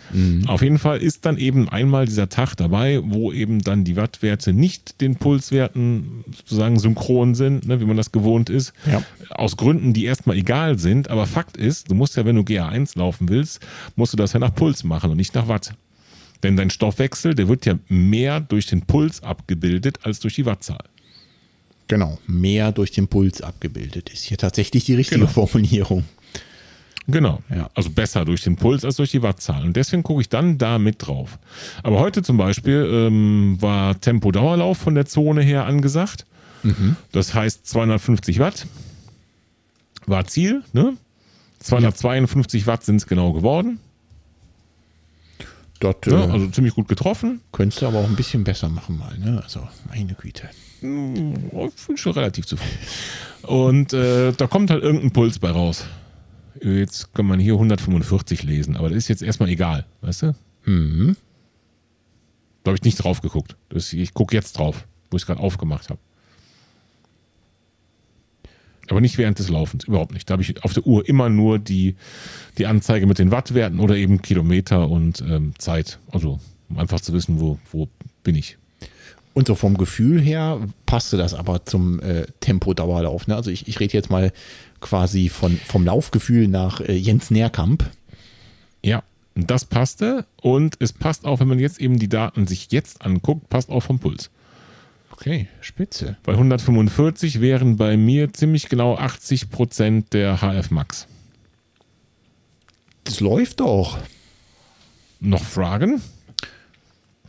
Auf 0.47 0.63
jeden 0.63 0.79
Fall 0.79 0.97
ist 0.97 1.25
dann 1.25 1.37
eben 1.37 1.69
einmal 1.69 2.05
dieser 2.05 2.29
Tag 2.29 2.55
dabei, 2.55 3.01
wo 3.03 3.31
eben 3.31 3.61
dann 3.61 3.83
die 3.83 3.95
Wattwerte 3.95 4.53
nicht 4.53 5.01
den 5.01 5.17
Pulswerten 5.17 6.23
sozusagen 6.35 6.79
synchron 6.79 7.35
sind, 7.35 7.67
ne, 7.67 7.79
wie 7.79 7.85
man 7.85 7.97
das 7.97 8.11
gewohnt 8.11 8.49
ist. 8.49 8.73
Ja. 8.91 9.03
Aus 9.29 9.57
Gründen, 9.57 9.93
die 9.93 10.05
erstmal 10.05 10.35
egal 10.35 10.79
sind, 10.79 11.11
aber 11.11 11.27
Fakt 11.27 11.57
ist, 11.57 11.91
du 11.91 11.95
musst 11.95 12.17
ja, 12.17 12.25
wenn 12.25 12.35
du 12.35 12.41
GA1 12.41 12.97
laufen 12.97 13.29
willst, 13.29 13.59
musst 13.95 14.13
du 14.13 14.17
das 14.17 14.33
ja 14.33 14.39
nach 14.39 14.55
Puls 14.55 14.83
machen 14.83 15.11
und 15.11 15.17
nicht 15.17 15.35
nach 15.35 15.47
Watt. 15.47 15.75
Denn 16.41 16.57
dein 16.57 16.69
Stoffwechsel, 16.69 17.35
der 17.35 17.47
wird 17.47 17.65
ja 17.65 17.75
mehr 17.87 18.39
durch 18.39 18.65
den 18.65 18.81
Puls 18.81 19.21
abgebildet 19.23 19.99
als 20.03 20.19
durch 20.19 20.35
die 20.35 20.45
Wattzahl. 20.45 20.83
Genau, 21.87 22.17
mehr 22.25 22.71
durch 22.71 22.91
den 22.91 23.07
Puls 23.07 23.41
abgebildet 23.41 24.09
ist 24.09 24.23
hier 24.23 24.37
tatsächlich 24.37 24.85
die 24.85 24.95
richtige 24.95 25.21
genau. 25.21 25.31
Formulierung. 25.31 26.03
Genau, 27.07 27.39
ja. 27.51 27.69
also 27.75 27.91
besser 27.91 28.25
durch 28.25 28.41
den 28.41 28.55
Puls 28.55 28.83
als 28.83 28.95
durch 28.95 29.11
die 29.11 29.21
Wattzahl. 29.21 29.63
Und 29.63 29.75
deswegen 29.75 30.01
gucke 30.01 30.21
ich 30.21 30.29
dann 30.29 30.57
da 30.57 30.79
mit 30.79 31.05
drauf. 31.05 31.37
Aber 31.83 31.99
heute 31.99 32.23
zum 32.23 32.37
Beispiel 32.37 32.87
ähm, 32.91 33.57
war 33.59 33.99
Tempo-Dauerlauf 34.01 34.79
von 34.79 34.95
der 34.95 35.05
Zone 35.05 35.43
her 35.43 35.65
angesagt. 35.67 36.25
Mhm. 36.63 36.95
Das 37.11 37.35
heißt 37.35 37.67
250 37.67 38.39
Watt 38.39 38.65
war 40.07 40.25
Ziel. 40.25 40.63
Ne? 40.73 40.97
252 41.59 42.61
ja. 42.61 42.67
Watt 42.67 42.83
sind 42.83 42.97
es 42.97 43.07
genau 43.07 43.33
geworden. 43.33 43.79
Dort, 45.79 46.07
ja, 46.07 46.25
äh, 46.25 46.31
also 46.31 46.47
ziemlich 46.47 46.73
gut 46.73 46.87
getroffen. 46.87 47.41
Könntest 47.51 47.81
du 47.81 47.87
aber 47.87 47.99
auch 47.99 48.09
ein 48.09 48.15
bisschen 48.15 48.43
besser 48.43 48.69
machen 48.69 48.97
mal. 48.97 49.17
Ne? 49.17 49.41
Also 49.43 49.67
meine 49.89 50.13
Güte. 50.13 50.49
Hm, 50.81 51.33
ich 51.51 51.87
bin 51.87 51.97
schon 51.97 52.13
relativ 52.13 52.45
zufrieden. 52.45 52.77
Und 53.43 53.93
äh, 53.93 54.31
da 54.33 54.47
kommt 54.47 54.69
halt 54.69 54.83
irgendein 54.83 55.11
Puls 55.11 55.39
bei 55.39 55.51
raus. 55.51 55.85
Jetzt 56.61 57.13
kann 57.13 57.25
man 57.25 57.39
hier 57.39 57.53
145 57.53 58.43
lesen, 58.43 58.77
aber 58.77 58.89
das 58.89 58.97
ist 58.97 59.07
jetzt 59.07 59.21
erstmal 59.21 59.49
egal, 59.49 59.85
weißt 60.01 60.23
du? 60.23 60.35
Mhm. 60.65 61.15
Da 62.63 62.69
habe 62.69 62.77
ich 62.77 62.83
nicht 62.83 62.97
drauf 62.97 63.21
geguckt. 63.21 63.55
Das, 63.69 63.93
ich 63.93 64.13
gucke 64.13 64.35
jetzt 64.35 64.53
drauf, 64.57 64.87
wo 65.11 65.17
ich 65.17 65.23
es 65.23 65.27
gerade 65.27 65.41
aufgemacht 65.41 65.89
habe. 65.89 65.99
Aber 68.89 69.01
nicht 69.01 69.17
während 69.17 69.39
des 69.39 69.49
Laufens, 69.49 69.83
überhaupt 69.85 70.13
nicht. 70.13 70.29
Da 70.29 70.33
habe 70.33 70.43
ich 70.43 70.63
auf 70.63 70.73
der 70.73 70.85
Uhr 70.85 71.07
immer 71.07 71.29
nur 71.29 71.59
die, 71.59 71.95
die 72.57 72.67
Anzeige 72.67 73.07
mit 73.07 73.19
den 73.19 73.31
Wattwerten 73.31 73.79
oder 73.79 73.95
eben 73.95 74.21
Kilometer 74.21 74.89
und 74.89 75.21
ähm, 75.21 75.53
Zeit. 75.57 75.99
Also, 76.11 76.39
um 76.69 76.77
einfach 76.77 77.01
zu 77.01 77.13
wissen, 77.13 77.39
wo, 77.39 77.59
wo 77.71 77.89
bin 78.23 78.35
ich. 78.35 78.57
Und 79.35 79.47
so 79.47 79.55
vom 79.55 79.77
Gefühl 79.77 80.21
her 80.21 80.61
passte 80.85 81.17
das 81.17 81.33
aber 81.33 81.65
zum 81.65 81.99
äh, 81.99 82.25
Tempo-Dauerlauf. 82.39 83.27
Ne? 83.27 83.35
Also 83.35 83.51
ich, 83.51 83.67
ich 83.67 83.81
rede 83.81 83.91
jetzt 83.91 84.09
mal 84.09 84.31
quasi 84.79 85.27
von, 85.27 85.57
vom 85.57 85.83
Laufgefühl 85.83 86.47
nach 86.47 86.79
äh, 86.79 86.93
Jens 86.93 87.31
Nährkamp. 87.31 87.83
Ja, 88.81 89.03
das 89.35 89.65
passte 89.65 90.25
und 90.41 90.77
es 90.79 90.93
passt 90.93 91.25
auch, 91.25 91.41
wenn 91.41 91.49
man 91.49 91.59
jetzt 91.59 91.81
eben 91.81 91.99
die 91.99 92.07
Daten 92.07 92.47
sich 92.47 92.71
jetzt 92.71 93.01
anguckt, 93.05 93.49
passt 93.49 93.69
auch 93.69 93.81
vom 93.81 93.99
Puls. 93.99 94.31
Okay, 95.11 95.49
spitze. 95.59 96.15
Bei 96.23 96.31
145 96.31 97.41
wären 97.41 97.75
bei 97.75 97.97
mir 97.97 98.31
ziemlich 98.31 98.69
genau 98.69 98.95
80 98.95 99.49
Prozent 99.49 100.13
der 100.13 100.37
HF 100.41 100.71
Max. 100.71 101.07
Das 103.03 103.19
läuft 103.19 103.59
doch. 103.59 103.97
Noch 105.19 105.43
Fragen? 105.43 106.01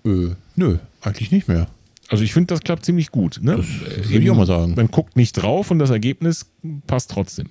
Äh, 0.05 0.37
nö, 0.55 0.79
eigentlich 1.01 1.33
nicht 1.33 1.49
mehr. 1.49 1.67
Also 2.09 2.23
ich 2.23 2.33
finde, 2.33 2.55
das 2.55 2.61
klappt 2.61 2.85
ziemlich 2.85 3.11
gut. 3.11 3.41
Ne? 3.43 3.57
Das 3.57 3.67
würde 4.11 4.25
ich 4.25 4.31
auch 4.31 4.37
mal 4.37 4.47
sagen. 4.47 4.75
Man 4.77 4.91
guckt 4.91 5.17
nicht 5.17 5.33
drauf 5.33 5.71
und 5.71 5.79
das 5.79 5.91
Ergebnis 5.91 6.47
passt 6.87 7.11
trotzdem. 7.11 7.49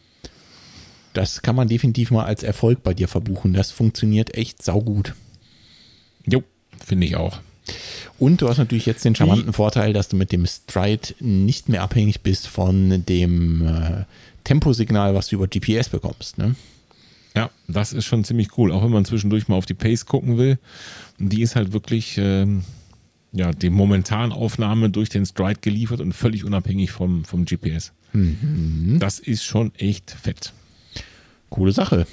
Das 1.13 1.41
kann 1.41 1.55
man 1.55 1.67
definitiv 1.67 2.11
mal 2.11 2.25
als 2.25 2.43
Erfolg 2.43 2.83
bei 2.83 2.93
dir 2.93 3.07
verbuchen. 3.07 3.53
Das 3.53 3.71
funktioniert 3.71 4.35
echt 4.35 4.63
saugut. 4.63 5.13
Jo, 6.25 6.43
finde 6.85 7.07
ich 7.07 7.15
auch. 7.15 7.39
Und 8.17 8.41
du 8.41 8.49
hast 8.49 8.57
natürlich 8.57 8.85
jetzt 8.85 9.03
den 9.03 9.15
charmanten 9.15 9.53
Vorteil, 9.53 9.91
dass 9.91 10.07
du 10.07 10.15
mit 10.15 10.31
dem 10.31 10.45
Stride 10.45 11.15
nicht 11.19 11.69
mehr 11.69 11.83
abhängig 11.83 12.21
bist 12.21 12.47
von 12.47 13.03
dem 13.05 13.65
äh, 13.65 14.05
Temposignal, 14.43 15.15
was 15.15 15.27
du 15.27 15.35
über 15.35 15.47
GPS 15.47 15.89
bekommst. 15.89 16.37
Ne? 16.37 16.55
Ja, 17.35 17.49
das 17.67 17.91
ist 17.91 18.05
schon 18.05 18.23
ziemlich 18.23 18.57
cool. 18.57 18.71
Auch 18.71 18.83
wenn 18.83 18.91
man 18.91 19.03
zwischendurch 19.03 19.47
mal 19.47 19.55
auf 19.57 19.65
die 19.65 19.73
Pace 19.73 20.05
gucken 20.05 20.37
will. 20.37 20.57
Die 21.17 21.41
ist 21.41 21.55
halt 21.55 21.73
wirklich 21.73 22.17
ähm, 22.17 22.63
ja, 23.35 23.51
die 23.51 23.69
momentanen 23.69 24.31
Aufnahme 24.31 24.89
durch 24.89 25.09
den 25.09 25.25
Stride 25.25 25.59
geliefert 25.59 25.99
und 25.99 26.13
völlig 26.13 26.45
unabhängig 26.45 26.91
vom, 26.91 27.25
vom 27.25 27.45
GPS. 27.45 27.91
Mhm. 28.13 28.97
Das 28.99 29.19
ist 29.19 29.43
schon 29.43 29.75
echt 29.75 30.11
fett. 30.11 30.53
Coole 31.49 31.73
Sache. 31.73 32.07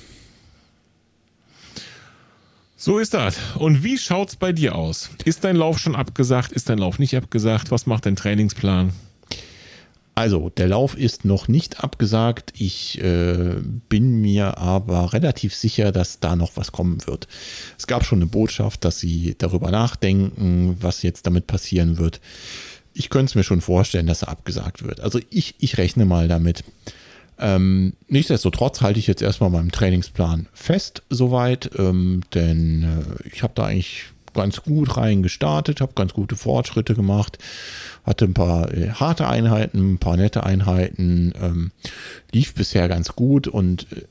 So 2.76 2.98
ist 2.98 3.14
das. 3.14 3.38
Und 3.54 3.84
wie 3.84 3.96
schaut's 3.96 4.34
bei 4.34 4.52
dir 4.52 4.74
aus? 4.74 5.10
Ist 5.24 5.44
dein 5.44 5.54
Lauf 5.54 5.78
schon 5.78 5.94
abgesagt? 5.94 6.50
Ist 6.50 6.68
dein 6.68 6.78
Lauf 6.78 6.98
nicht 6.98 7.16
abgesagt? 7.16 7.70
Was 7.70 7.86
macht 7.86 8.06
dein 8.06 8.16
Trainingsplan? 8.16 8.92
Also, 10.14 10.50
der 10.50 10.68
Lauf 10.68 10.96
ist 10.96 11.24
noch 11.24 11.48
nicht 11.48 11.82
abgesagt. 11.82 12.52
Ich 12.58 13.02
äh, 13.02 13.56
bin 13.88 14.20
mir 14.20 14.58
aber 14.58 15.14
relativ 15.14 15.54
sicher, 15.54 15.90
dass 15.90 16.20
da 16.20 16.36
noch 16.36 16.52
was 16.56 16.70
kommen 16.70 16.98
wird. 17.06 17.28
Es 17.78 17.86
gab 17.86 18.04
schon 18.04 18.18
eine 18.18 18.26
Botschaft, 18.26 18.84
dass 18.84 18.98
sie 18.98 19.34
darüber 19.38 19.70
nachdenken, 19.70 20.76
was 20.80 21.02
jetzt 21.02 21.26
damit 21.26 21.46
passieren 21.46 21.96
wird. 21.96 22.20
Ich 22.92 23.08
könnte 23.08 23.30
es 23.30 23.34
mir 23.36 23.42
schon 23.42 23.62
vorstellen, 23.62 24.06
dass 24.06 24.22
er 24.22 24.28
abgesagt 24.28 24.82
wird. 24.84 25.00
Also 25.00 25.18
ich, 25.30 25.54
ich 25.58 25.78
rechne 25.78 26.04
mal 26.04 26.28
damit. 26.28 26.62
Ähm, 27.38 27.94
nichtsdestotrotz 28.08 28.82
halte 28.82 28.98
ich 28.98 29.06
jetzt 29.06 29.22
erstmal 29.22 29.48
meinem 29.48 29.72
Trainingsplan 29.72 30.46
fest 30.52 31.02
soweit, 31.08 31.70
ähm, 31.78 32.20
denn 32.34 32.82
äh, 32.84 33.28
ich 33.32 33.42
habe 33.42 33.54
da 33.56 33.64
eigentlich 33.64 34.11
ganz 34.34 34.62
gut 34.62 34.96
rein 34.96 35.22
gestartet, 35.22 35.80
habe 35.80 35.92
ganz 35.94 36.12
gute 36.12 36.36
Fortschritte 36.36 36.94
gemacht, 36.94 37.38
hatte 38.04 38.24
ein 38.24 38.34
paar 38.34 38.72
äh, 38.72 38.90
harte 38.90 39.28
Einheiten, 39.28 39.94
ein 39.94 39.98
paar 39.98 40.16
nette 40.16 40.44
Einheiten, 40.44 41.32
ähm, 41.40 41.72
lief 42.32 42.54
bisher 42.54 42.88
ganz 42.88 43.14
gut 43.14 43.48
und 43.48 43.86
äh, 43.92 44.02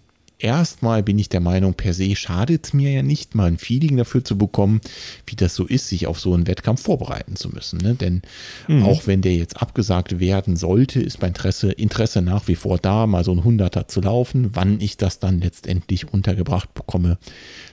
erstmal 0.41 1.03
bin 1.03 1.19
ich 1.19 1.29
der 1.29 1.39
Meinung, 1.39 1.73
per 1.73 1.93
se 1.93 2.15
schadet 2.15 2.65
es 2.65 2.73
mir 2.73 2.91
ja 2.91 3.03
nicht, 3.03 3.35
mal 3.35 3.47
ein 3.47 3.57
Feeling 3.57 3.97
dafür 3.97 4.23
zu 4.23 4.37
bekommen, 4.37 4.81
wie 5.25 5.35
das 5.35 5.55
so 5.55 5.65
ist, 5.65 5.87
sich 5.87 6.07
auf 6.07 6.19
so 6.19 6.33
einen 6.33 6.47
Wettkampf 6.47 6.81
vorbereiten 6.81 7.35
zu 7.35 7.49
müssen. 7.49 7.79
Ne? 7.79 7.95
Denn 7.95 8.21
mhm. 8.67 8.83
auch 8.83 9.07
wenn 9.07 9.21
der 9.21 9.35
jetzt 9.35 9.61
abgesagt 9.61 10.19
werden 10.19 10.55
sollte, 10.55 11.01
ist 11.01 11.21
mein 11.21 11.29
Interesse, 11.29 11.71
Interesse 11.71 12.21
nach 12.21 12.47
wie 12.47 12.55
vor 12.55 12.77
da, 12.77 13.07
mal 13.07 13.23
so 13.23 13.31
ein 13.31 13.43
Hunderter 13.43 13.87
zu 13.87 14.01
laufen. 14.01 14.51
Wann 14.53 14.81
ich 14.81 14.97
das 14.97 15.19
dann 15.19 15.39
letztendlich 15.39 16.11
untergebracht 16.11 16.73
bekomme, 16.73 17.17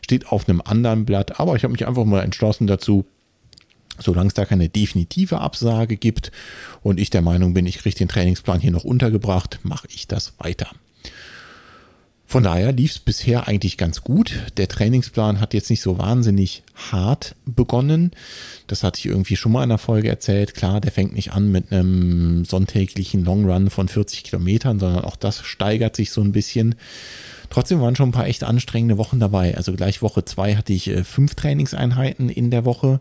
steht 0.02 0.28
auf 0.28 0.48
einem 0.48 0.60
anderen 0.60 1.04
Blatt. 1.04 1.40
Aber 1.40 1.56
ich 1.56 1.64
habe 1.64 1.72
mich 1.72 1.86
einfach 1.86 2.04
mal 2.04 2.22
entschlossen 2.22 2.66
dazu, 2.66 3.04
solange 3.98 4.28
es 4.28 4.34
da 4.34 4.44
keine 4.44 4.68
definitive 4.68 5.40
Absage 5.40 5.96
gibt 5.96 6.30
und 6.82 7.00
ich 7.00 7.10
der 7.10 7.22
Meinung 7.22 7.54
bin, 7.54 7.66
ich 7.66 7.78
kriege 7.78 7.96
den 7.96 8.08
Trainingsplan 8.08 8.60
hier 8.60 8.70
noch 8.70 8.84
untergebracht, 8.84 9.60
mache 9.62 9.88
ich 9.90 10.06
das 10.06 10.34
weiter. 10.38 10.68
Von 12.30 12.42
daher 12.42 12.72
lief 12.72 12.90
es 12.90 12.98
bisher 12.98 13.48
eigentlich 13.48 13.78
ganz 13.78 14.02
gut. 14.02 14.52
Der 14.58 14.68
Trainingsplan 14.68 15.40
hat 15.40 15.54
jetzt 15.54 15.70
nicht 15.70 15.80
so 15.80 15.96
wahnsinnig 15.96 16.62
hart 16.74 17.34
begonnen. 17.46 18.10
Das 18.66 18.82
hatte 18.82 18.98
ich 18.98 19.06
irgendwie 19.06 19.36
schon 19.36 19.50
mal 19.50 19.62
in 19.62 19.70
der 19.70 19.78
Folge 19.78 20.10
erzählt. 20.10 20.52
Klar, 20.52 20.82
der 20.82 20.92
fängt 20.92 21.14
nicht 21.14 21.32
an 21.32 21.50
mit 21.50 21.72
einem 21.72 22.44
sonntäglichen 22.44 23.24
Long 23.24 23.50
Run 23.50 23.70
von 23.70 23.88
40 23.88 24.24
Kilometern, 24.24 24.78
sondern 24.78 25.06
auch 25.06 25.16
das 25.16 25.40
steigert 25.40 25.96
sich 25.96 26.10
so 26.10 26.20
ein 26.20 26.32
bisschen. 26.32 26.74
Trotzdem 27.48 27.80
waren 27.80 27.96
schon 27.96 28.10
ein 28.10 28.12
paar 28.12 28.26
echt 28.26 28.44
anstrengende 28.44 28.98
Wochen 28.98 29.18
dabei. 29.18 29.56
Also 29.56 29.72
gleich 29.72 30.02
Woche 30.02 30.22
zwei 30.26 30.54
hatte 30.54 30.74
ich 30.74 30.86
äh, 30.88 31.04
fünf 31.04 31.34
Trainingseinheiten 31.34 32.28
in 32.28 32.50
der 32.50 32.66
Woche. 32.66 33.00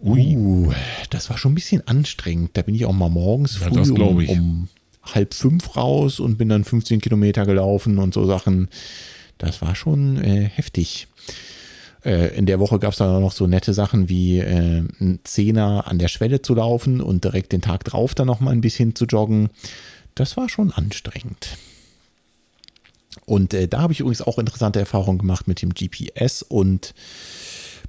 Ui, 0.00 0.36
uh, 0.36 0.72
das 1.10 1.28
war 1.28 1.38
schon 1.38 1.50
ein 1.52 1.56
bisschen 1.56 1.88
anstrengend. 1.88 2.50
Da 2.52 2.62
bin 2.62 2.76
ich 2.76 2.86
auch 2.86 2.92
mal 2.92 3.10
morgens 3.10 3.56
früh 3.56 3.82
ja, 3.82 3.82
um, 3.82 4.28
um 4.28 4.68
halb 5.02 5.34
fünf 5.34 5.76
raus 5.76 6.20
und 6.20 6.38
bin 6.38 6.48
dann 6.48 6.64
15 6.64 7.00
Kilometer 7.00 7.46
gelaufen 7.46 7.98
und 7.98 8.14
so 8.14 8.26
Sachen. 8.26 8.68
Das 9.38 9.60
war 9.62 9.74
schon 9.74 10.22
äh, 10.22 10.44
heftig. 10.44 11.08
Äh, 12.04 12.36
in 12.36 12.46
der 12.46 12.60
Woche 12.60 12.78
gab 12.78 12.92
es 12.92 12.98
dann 12.98 13.14
auch 13.14 13.20
noch 13.20 13.32
so 13.32 13.46
nette 13.46 13.74
Sachen 13.74 14.08
wie 14.08 14.38
äh, 14.38 14.82
ein 15.00 15.20
Zehner 15.24 15.86
an 15.86 15.98
der 15.98 16.08
Schwelle 16.08 16.42
zu 16.42 16.54
laufen 16.54 17.00
und 17.00 17.24
direkt 17.24 17.52
den 17.52 17.60
Tag 17.60 17.84
drauf 17.84 18.14
dann 18.14 18.26
noch 18.26 18.40
mal 18.40 18.50
ein 18.50 18.60
bisschen 18.60 18.94
zu 18.94 19.04
joggen. 19.04 19.50
Das 20.14 20.36
war 20.36 20.48
schon 20.48 20.72
anstrengend. 20.72 21.56
Und 23.24 23.54
äh, 23.54 23.68
da 23.68 23.80
habe 23.80 23.92
ich 23.92 24.00
übrigens 24.00 24.22
auch 24.22 24.38
interessante 24.38 24.80
Erfahrungen 24.80 25.18
gemacht 25.18 25.48
mit 25.48 25.62
dem 25.62 25.74
GPS 25.74 26.42
und 26.42 26.94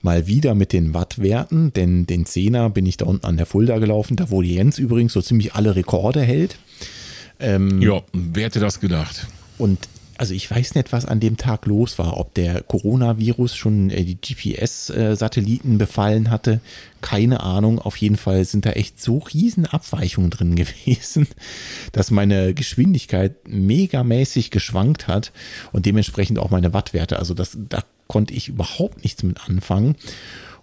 mal 0.02 0.28
wieder 0.28 0.54
mit 0.54 0.74
den 0.74 0.94
Wattwerten, 0.94 1.72
denn 1.74 2.06
den 2.06 2.26
Zehner 2.26 2.70
bin 2.70 2.86
ich 2.86 2.98
da 2.98 3.06
unten 3.06 3.26
an 3.26 3.38
der 3.38 3.46
Fulda 3.46 3.80
gelaufen, 3.80 4.18
da 4.18 4.30
wo 4.30 4.42
Jens 4.42 4.78
übrigens 4.78 5.14
so 5.14 5.22
ziemlich 5.22 5.56
alle 5.56 5.76
Rekorde 5.76 6.22
hält. 6.22 6.58
Ähm, 7.44 7.82
ja, 7.82 8.02
wer 8.14 8.46
hätte 8.46 8.60
das 8.60 8.80
gedacht? 8.80 9.28
Und 9.58 9.78
also 10.18 10.34
ich 10.34 10.50
weiß 10.50 10.76
nicht, 10.76 10.94
was 10.94 11.06
an 11.06 11.20
dem 11.20 11.38
Tag 11.38 11.66
los 11.66 12.00
war, 12.00 12.18
ob 12.18 12.34
der 12.34 12.62
Coronavirus 12.62 13.56
schon 13.56 13.90
äh, 13.90 14.06
die 14.06 14.16
GPS-Satelliten 14.16 15.78
befallen 15.78 16.30
hatte. 16.30 16.62
Keine 17.02 17.42
Ahnung. 17.42 17.80
Auf 17.80 17.98
jeden 17.98 18.16
Fall 18.16 18.46
sind 18.46 18.66
da 18.66 18.72
echt 18.72 19.02
so 19.02 19.18
riesen 19.18 19.66
Abweichungen 19.66 20.30
drin 20.30 20.56
gewesen, 20.56 21.28
dass 21.92 22.12
meine 22.12 22.54
Geschwindigkeit 22.54 23.36
megamäßig 23.48 24.50
geschwankt 24.50 25.08
hat 25.08 25.34
und 25.74 25.86
dementsprechend 25.86 26.40
auch 26.40 26.52
meine 26.52 26.74
Wattwerte. 26.74 27.20
Also 27.20 27.34
das, 27.34 27.58
da 27.70 27.84
konnte 28.08 28.34
ich 28.34 28.48
überhaupt 28.48 29.04
nichts 29.04 29.24
mit 29.24 29.46
anfangen 29.48 29.96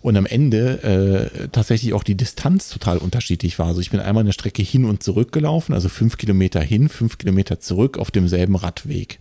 und 0.03 0.17
am 0.17 0.25
Ende 0.27 1.31
äh, 1.43 1.49
tatsächlich 1.49 1.93
auch 1.93 2.03
die 2.03 2.15
Distanz 2.17 2.69
total 2.71 2.99
unterschiedlich 2.99 3.59
war. 3.59 3.67
Also 3.67 3.81
ich 3.81 3.91
bin 3.91 4.01
einmal 4.01 4.23
eine 4.25 4.33
Strecke 4.33 4.63
hin 4.63 4.85
und 4.87 5.03
zurück 5.03 5.31
gelaufen, 5.33 5.75
also 5.75 5.89
fünf 5.89 6.17
Kilometer 6.17 6.61
hin, 6.63 6.89
fünf 6.89 7.19
Kilometer 7.19 7.61
zurück 7.61 7.99
auf 7.99 8.11
demselben 8.11 8.57
Radweg. 8.57 9.19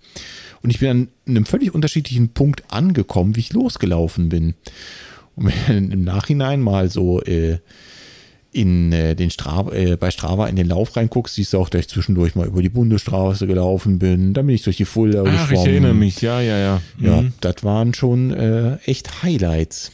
Und 0.62 0.70
ich 0.70 0.80
bin 0.80 0.90
an 0.90 1.08
einem 1.28 1.46
völlig 1.46 1.74
unterschiedlichen 1.74 2.30
Punkt 2.30 2.64
angekommen, 2.70 3.36
wie 3.36 3.42
ich 3.42 3.54
losgelaufen 3.54 4.30
bin. 4.30 4.56
Und 5.36 5.52
wenn 5.68 5.92
im 5.92 6.04
Nachhinein 6.04 6.62
mal 6.62 6.90
so 6.90 7.22
äh, 7.24 7.60
in 8.52 8.92
äh, 8.92 9.16
den 9.16 9.30
Strava, 9.30 9.74
äh, 9.74 9.96
bei 9.96 10.12
Strava 10.12 10.48
in 10.48 10.56
den 10.56 10.68
Lauf 10.68 10.96
reinguckst, 10.96 11.36
siehst 11.36 11.54
du 11.54 11.60
auch, 11.60 11.70
dass 11.70 11.82
ich 11.82 11.88
zwischendurch 11.90 12.36
mal 12.36 12.48
über 12.48 12.62
die 12.62 12.70
Bundesstraße 12.70 13.48
gelaufen 13.48 14.00
bin. 14.00 14.34
Dann 14.34 14.48
bin 14.48 14.56
ich 14.56 14.64
durch 14.64 14.78
die 14.78 14.86
Fulda 14.86 15.24
Ach, 15.26 15.32
geschwommen. 15.50 15.62
ich 15.66 15.68
erinnere 15.72 15.94
mich, 15.94 16.22
ja, 16.22 16.42
ja, 16.42 16.58
ja. 16.58 16.82
Ja, 17.00 17.22
Mhm. 17.22 17.34
das 17.42 17.64
waren 17.64 17.94
schon 17.94 18.32
äh, 18.34 18.78
echt 18.86 19.24
Highlights. 19.24 19.92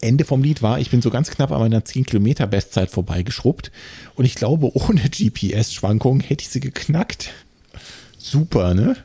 Ende 0.00 0.24
vom 0.24 0.42
Lied 0.42 0.62
war, 0.62 0.78
ich 0.80 0.90
bin 0.90 1.02
so 1.02 1.10
ganz 1.10 1.30
knapp 1.30 1.50
an 1.50 1.60
meiner 1.60 1.84
10 1.84 2.06
Kilometer 2.06 2.46
Bestzeit 2.46 2.90
vorbeigeschrubbt 2.90 3.70
und 4.14 4.24
ich 4.24 4.34
glaube, 4.34 4.70
ohne 4.76 5.00
GPS-Schwankungen 5.08 6.20
hätte 6.20 6.42
ich 6.42 6.48
sie 6.50 6.60
geknackt. 6.60 7.30
Super, 8.16 8.74
ne? 8.74 8.96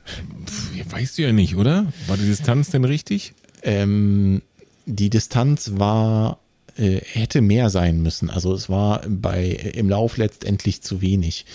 Pff, 0.46 0.92
Weißt 0.94 1.18
du 1.18 1.24
ja 1.24 1.32
nicht, 1.34 1.56
oder? 1.56 1.92
War 2.08 2.18
die 2.18 2.26
Distanz 2.28 2.70
denn 2.70 2.84
richtig? 2.84 3.34
Ähm, 3.64 4.42
die 4.86 5.10
Distanz 5.10 5.72
war, 5.76 6.40
äh, 6.78 7.02
hätte 7.04 7.42
mehr 7.42 7.70
sein 7.72 8.02
müssen. 8.02 8.30
Also 8.30 8.54
es 8.54 8.70
war 8.70 9.02
bei, 9.10 9.50
im 9.74 9.90
Lauf 9.90 10.18
letztendlich 10.18 10.82
zu 10.84 11.02
wenig. 11.02 11.46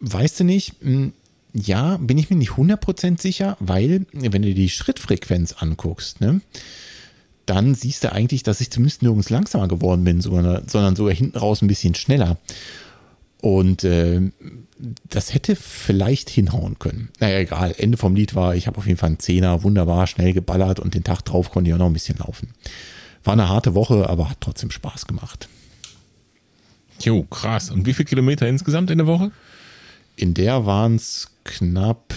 Weißt 0.00 0.40
du 0.40 0.44
nicht? 0.44 0.74
Hm, 0.82 1.12
Ja, 1.54 1.96
bin 1.96 2.18
ich 2.18 2.28
mir 2.30 2.36
nicht 2.36 2.50
100% 2.52 3.20
sicher, 3.20 3.56
weil, 3.60 4.06
wenn 4.12 4.42
du 4.42 4.52
die 4.54 4.68
Schrittfrequenz 4.68 5.52
anguckst, 5.54 6.20
ne, 6.20 6.40
dann 7.46 7.74
siehst 7.74 8.04
du 8.04 8.12
eigentlich, 8.12 8.42
dass 8.42 8.60
ich 8.60 8.70
zumindest 8.70 9.02
nirgends 9.02 9.30
langsamer 9.30 9.68
geworden 9.68 10.04
bin, 10.04 10.20
sondern, 10.20 10.66
sondern 10.68 10.96
sogar 10.96 11.14
hinten 11.14 11.38
raus 11.38 11.62
ein 11.62 11.68
bisschen 11.68 11.94
schneller. 11.94 12.38
Und 13.40 13.84
äh, 13.84 14.22
das 15.08 15.34
hätte 15.34 15.54
vielleicht 15.54 16.30
hinhauen 16.30 16.78
können. 16.78 17.10
Naja, 17.20 17.38
egal. 17.38 17.74
Ende 17.76 17.98
vom 17.98 18.14
Lied 18.14 18.34
war, 18.34 18.54
ich 18.54 18.66
habe 18.66 18.78
auf 18.78 18.86
jeden 18.86 18.98
Fall 18.98 19.08
einen 19.08 19.18
Zehner 19.18 19.62
wunderbar 19.62 20.06
schnell 20.06 20.32
geballert 20.32 20.80
und 20.80 20.94
den 20.94 21.04
Tag 21.04 21.22
drauf 21.22 21.50
konnte 21.50 21.68
ich 21.68 21.74
auch 21.74 21.78
noch 21.78 21.86
ein 21.86 21.92
bisschen 21.92 22.18
laufen. 22.18 22.48
War 23.22 23.34
eine 23.34 23.48
harte 23.48 23.74
Woche, 23.74 24.08
aber 24.08 24.30
hat 24.30 24.38
trotzdem 24.40 24.70
Spaß 24.70 25.06
gemacht. 25.06 25.48
Jo, 27.00 27.24
krass. 27.24 27.70
Und 27.70 27.86
wie 27.86 27.92
viele 27.92 28.06
Kilometer 28.06 28.48
insgesamt 28.48 28.90
in 28.90 28.98
der 28.98 29.06
Woche? 29.06 29.30
In 30.16 30.32
der 30.32 30.64
waren 30.64 30.96
es 30.96 31.32
knapp 31.44 32.14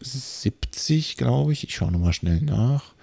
70, 0.00 1.16
glaube 1.16 1.52
ich. 1.52 1.64
Ich 1.64 1.74
schaue 1.74 1.92
nochmal 1.92 2.12
schnell 2.12 2.40
nach. 2.40 2.95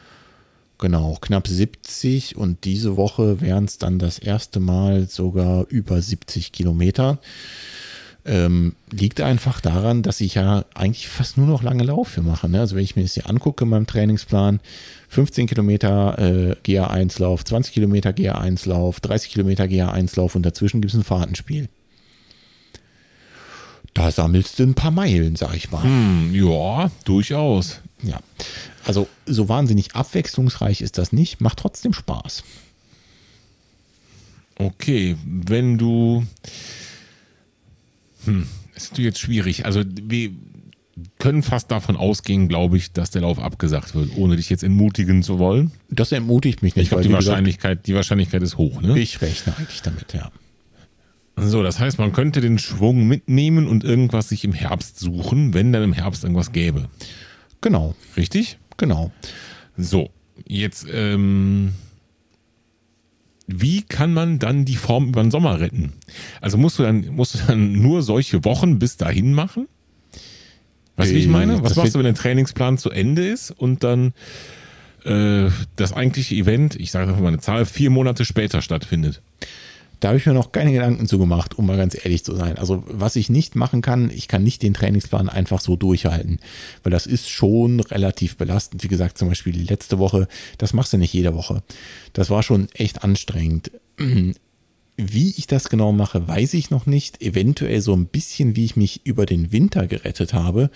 Genau, 0.84 1.18
knapp 1.22 1.48
70 1.48 2.36
und 2.36 2.66
diese 2.66 2.98
Woche 2.98 3.40
wären 3.40 3.64
es 3.64 3.78
dann 3.78 4.00
das 4.00 4.20
erste 4.20 4.60
Mal 4.60 5.08
sogar 5.08 5.66
über 5.70 6.02
70 6.02 6.52
Kilometer. 6.52 7.20
Ähm, 8.26 8.76
liegt 8.92 9.22
einfach 9.22 9.62
daran, 9.62 10.02
dass 10.04 10.20
ich 10.20 10.34
ja 10.36 10.66
eigentlich 10.74 11.08
fast 11.08 11.38
nur 11.38 11.48
noch 11.48 11.64
lange 11.64 11.86
Laufe 11.86 12.22
mache. 12.22 12.50
Ne? 12.50 12.60
Also 12.60 12.76
wenn 12.76 12.84
ich 12.84 12.98
mir 12.98 13.04
das 13.04 13.14
hier 13.14 13.30
angucke 13.30 13.64
in 13.64 13.70
meinem 13.70 13.88
Trainingsplan, 13.88 14.60
15 15.08 15.48
Kilometer 15.48 16.20
äh, 16.20 16.56
GA1-Lauf, 16.66 17.46
20 17.46 17.74
Kilometer 17.74 18.10
GA1-Lauf, 18.10 19.00
30 19.00 19.32
Kilometer 19.32 19.64
GA1-Lauf 19.64 20.36
und 20.36 20.46
dazwischen 20.46 20.82
gibt 20.82 20.94
es 20.94 21.00
ein 21.00 21.06
Fahrtenspiel. 21.06 21.70
Da 23.94 24.12
sammelst 24.12 24.58
du 24.60 24.64
ein 24.64 24.74
paar 24.74 24.92
Meilen, 24.92 25.36
sag 25.36 25.56
ich 25.56 25.72
mal. 25.72 25.84
Hm, 25.84 26.34
ja, 26.34 26.90
durchaus. 27.06 27.80
Ja. 28.02 28.20
Also 28.86 29.08
so 29.26 29.50
wahnsinnig 29.50 29.96
abwechslungsreich 29.96 30.82
ist 30.82 30.98
das 30.98 31.14
nicht, 31.14 31.42
macht 31.42 31.60
trotzdem 31.60 31.94
Spaß. 31.94 32.44
Okay, 34.56 35.16
wenn 35.26 35.78
du. 35.78 36.26
Hm, 38.26 38.48
ist 38.76 38.92
natürlich 38.92 39.10
jetzt 39.10 39.20
schwierig. 39.20 39.66
Also, 39.66 39.84
wir 39.86 40.32
können 41.18 41.44
fast 41.44 41.72
davon 41.72 41.96
ausgehen, 41.96 42.48
glaube 42.48 42.78
ich, 42.78 42.92
dass 42.92 43.10
der 43.10 43.22
Lauf 43.22 43.40
abgesagt 43.40 43.96
wird, 43.96 44.16
ohne 44.16 44.36
dich 44.36 44.50
jetzt 44.50 44.64
entmutigen 44.64 45.24
zu 45.24 45.40
wollen. 45.40 45.72
Das 45.90 46.12
ermutigt 46.12 46.62
mich 46.62 46.76
nicht, 46.76 46.84
Ich 46.84 46.90
glaube, 46.90 47.04
die 47.04 47.10
gesagt, 47.10 47.26
Wahrscheinlichkeit, 47.26 47.88
die 47.88 47.96
Wahrscheinlichkeit 47.96 48.44
ist 48.44 48.58
hoch, 48.58 48.82
ne? 48.82 48.98
ich 49.00 49.22
rechne 49.22 49.56
eigentlich 49.58 49.82
damit, 49.82 50.14
ja. 50.14 50.32
So, 51.36 51.64
das 51.64 51.80
heißt, 51.80 51.98
man 51.98 52.14
könnte 52.14 52.42
den 52.42 52.60
Schwung 52.60 53.08
mitnehmen 53.08 53.68
und 53.68 53.84
irgendwas 53.84 54.30
sich 54.30 54.44
im 54.44 54.54
Herbst 54.54 55.00
suchen, 55.00 55.54
wenn 55.54 55.74
dann 55.74 55.84
im 55.84 55.94
Herbst 55.94 56.24
irgendwas 56.24 56.52
gäbe. 56.52 56.90
Genau, 57.62 57.96
Richtig? 58.16 58.60
genau. 58.78 59.12
So, 59.78 60.12
jetzt, 60.46 60.86
ähm, 60.94 61.74
wie 63.48 63.82
kann 63.82 64.14
man 64.14 64.38
dann 64.40 64.64
die 64.66 64.76
Form 64.76 65.08
über 65.10 65.22
den 65.24 65.32
Sommer 65.32 65.60
retten? 65.60 65.94
Also 66.40 66.58
musst 66.58 66.78
du 66.78 66.84
dann, 66.84 67.08
musst 67.08 67.34
du 67.36 67.40
dann 67.48 67.74
nur 67.82 68.04
solche 68.04 68.46
Wochen 68.46 68.78
bis 68.80 68.98
dahin 68.98 69.34
machen? 69.34 69.68
Weißt 70.96 71.12
du, 71.12 71.16
wie 71.16 71.20
ich 71.20 71.26
Äh, 71.26 71.30
meine? 71.30 71.64
Was 71.64 71.76
machst 71.76 71.96
du, 71.96 72.00
wenn 72.00 72.06
der 72.06 72.14
Trainingsplan 72.14 72.78
zu 72.78 72.92
Ende 72.92 73.28
ist 73.28 73.50
und 73.50 73.84
dann 73.84 74.14
äh, 75.04 75.50
das 75.76 75.94
eigentliche 75.94 76.36
Event, 76.36 76.76
ich 76.76 76.92
sage 76.92 77.08
einfach 77.10 77.22
mal 77.22 77.30
eine 77.30 77.40
Zahl, 77.40 77.66
vier 77.66 77.90
Monate 77.90 78.24
später 78.24 78.62
stattfindet? 78.62 79.22
Da 80.04 80.10
habe 80.10 80.18
ich 80.18 80.26
mir 80.26 80.34
noch 80.34 80.52
keine 80.52 80.74
Gedanken 80.74 81.08
zu 81.08 81.18
gemacht, 81.18 81.58
um 81.58 81.66
mal 81.66 81.78
ganz 81.78 81.96
ehrlich 81.96 82.26
zu 82.26 82.36
sein. 82.36 82.58
Also 82.58 82.84
was 82.88 83.16
ich 83.16 83.30
nicht 83.30 83.56
machen 83.56 83.82
kann, 83.82 84.10
ich 84.10 84.28
kann 84.28 84.44
nicht 84.44 84.62
den 84.62 84.74
Trainingsplan 84.74 85.30
einfach 85.30 85.62
so 85.62 85.78
durchhalten, 85.78 86.40
weil 86.84 86.92
das 86.92 87.06
ist 87.06 87.30
schon 87.30 87.80
relativ 87.80 88.36
belastend. 88.36 88.84
Wie 88.84 88.90
gesagt, 88.90 89.18
zum 89.18 89.30
Beispiel 89.30 89.54
die 89.54 89.64
letzte 89.64 90.00
Woche, 90.00 90.28
das 90.58 90.74
machst 90.74 90.92
du 90.92 90.98
nicht 90.98 91.14
jede 91.14 91.36
Woche. 91.36 91.64
Das 92.12 92.30
war 92.30 92.44
schon 92.44 92.68
echt 92.74 93.06
anstrengend. 93.06 93.72
Wie 94.98 95.30
ich 95.38 95.48
das 95.48 95.70
genau 95.70 95.94
mache, 95.94 96.28
weiß 96.28 96.54
ich 96.56 96.70
noch 96.70 96.86
nicht. 96.86 97.22
Eventuell 97.22 97.80
so 97.80 97.96
ein 97.96 98.06
bisschen, 98.06 98.56
wie 98.56 98.66
ich 98.66 98.76
mich 98.76 99.06
über 99.06 99.26
den 99.26 99.52
Winter 99.52 99.88
gerettet 99.88 100.34
habe. 100.34 100.70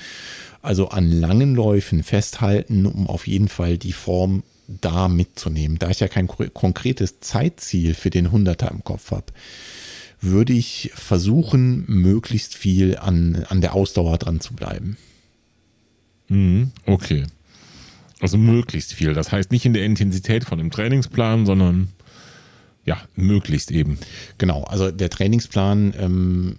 Also 0.61 0.88
an 0.88 1.11
langen 1.11 1.53
Läufen 1.53 2.01
festhalten, 2.01 2.86
um 2.86 3.07
auf 3.07 3.28
jeden 3.28 3.49
Fall 3.49 3.78
die 3.78 3.93
Form 3.93 4.41
da 4.68 5.07
mitzunehmen. 5.07 5.80
Da 5.80 5.89
ich 5.89 5.99
ja 5.99 6.07
kein 6.07 6.28
ko- 6.28 6.49
konkretes 6.53 7.20
Zeitziel 7.20 7.93
für 7.93 8.09
den 8.09 8.30
100er 8.30 8.70
im 8.72 8.84
Kopf 8.84 9.11
habe, 9.11 9.26
würde 10.20 10.53
ich 10.53 10.91
versuchen, 10.93 11.86
möglichst 11.88 12.55
viel 12.55 12.97
an, 12.97 13.45
an 13.49 13.61
der 13.61 13.74
Ausdauer 13.74 14.18
dran 14.18 14.39
zu 14.39 14.53
bleiben. 14.53 14.97
Mhm, 16.28 16.72
okay. 16.86 17.26
Also 18.20 18.38
möglichst 18.38 18.93
viel. 18.93 19.13
Das 19.13 19.32
heißt 19.32 19.51
nicht 19.51 19.65
in 19.65 19.74
der 19.74 19.86
Intensität 19.86 20.43
von 20.43 20.57
dem 20.57 20.72
Trainingsplan, 20.72 21.45
sondern 21.45 21.89
ja, 22.84 22.97
möglichst 23.15 23.70
eben. 23.72 23.99
Genau, 24.38 24.63
also 24.63 24.91
der 24.91 25.09
Trainingsplan 25.09 25.93
ähm, 25.99 26.55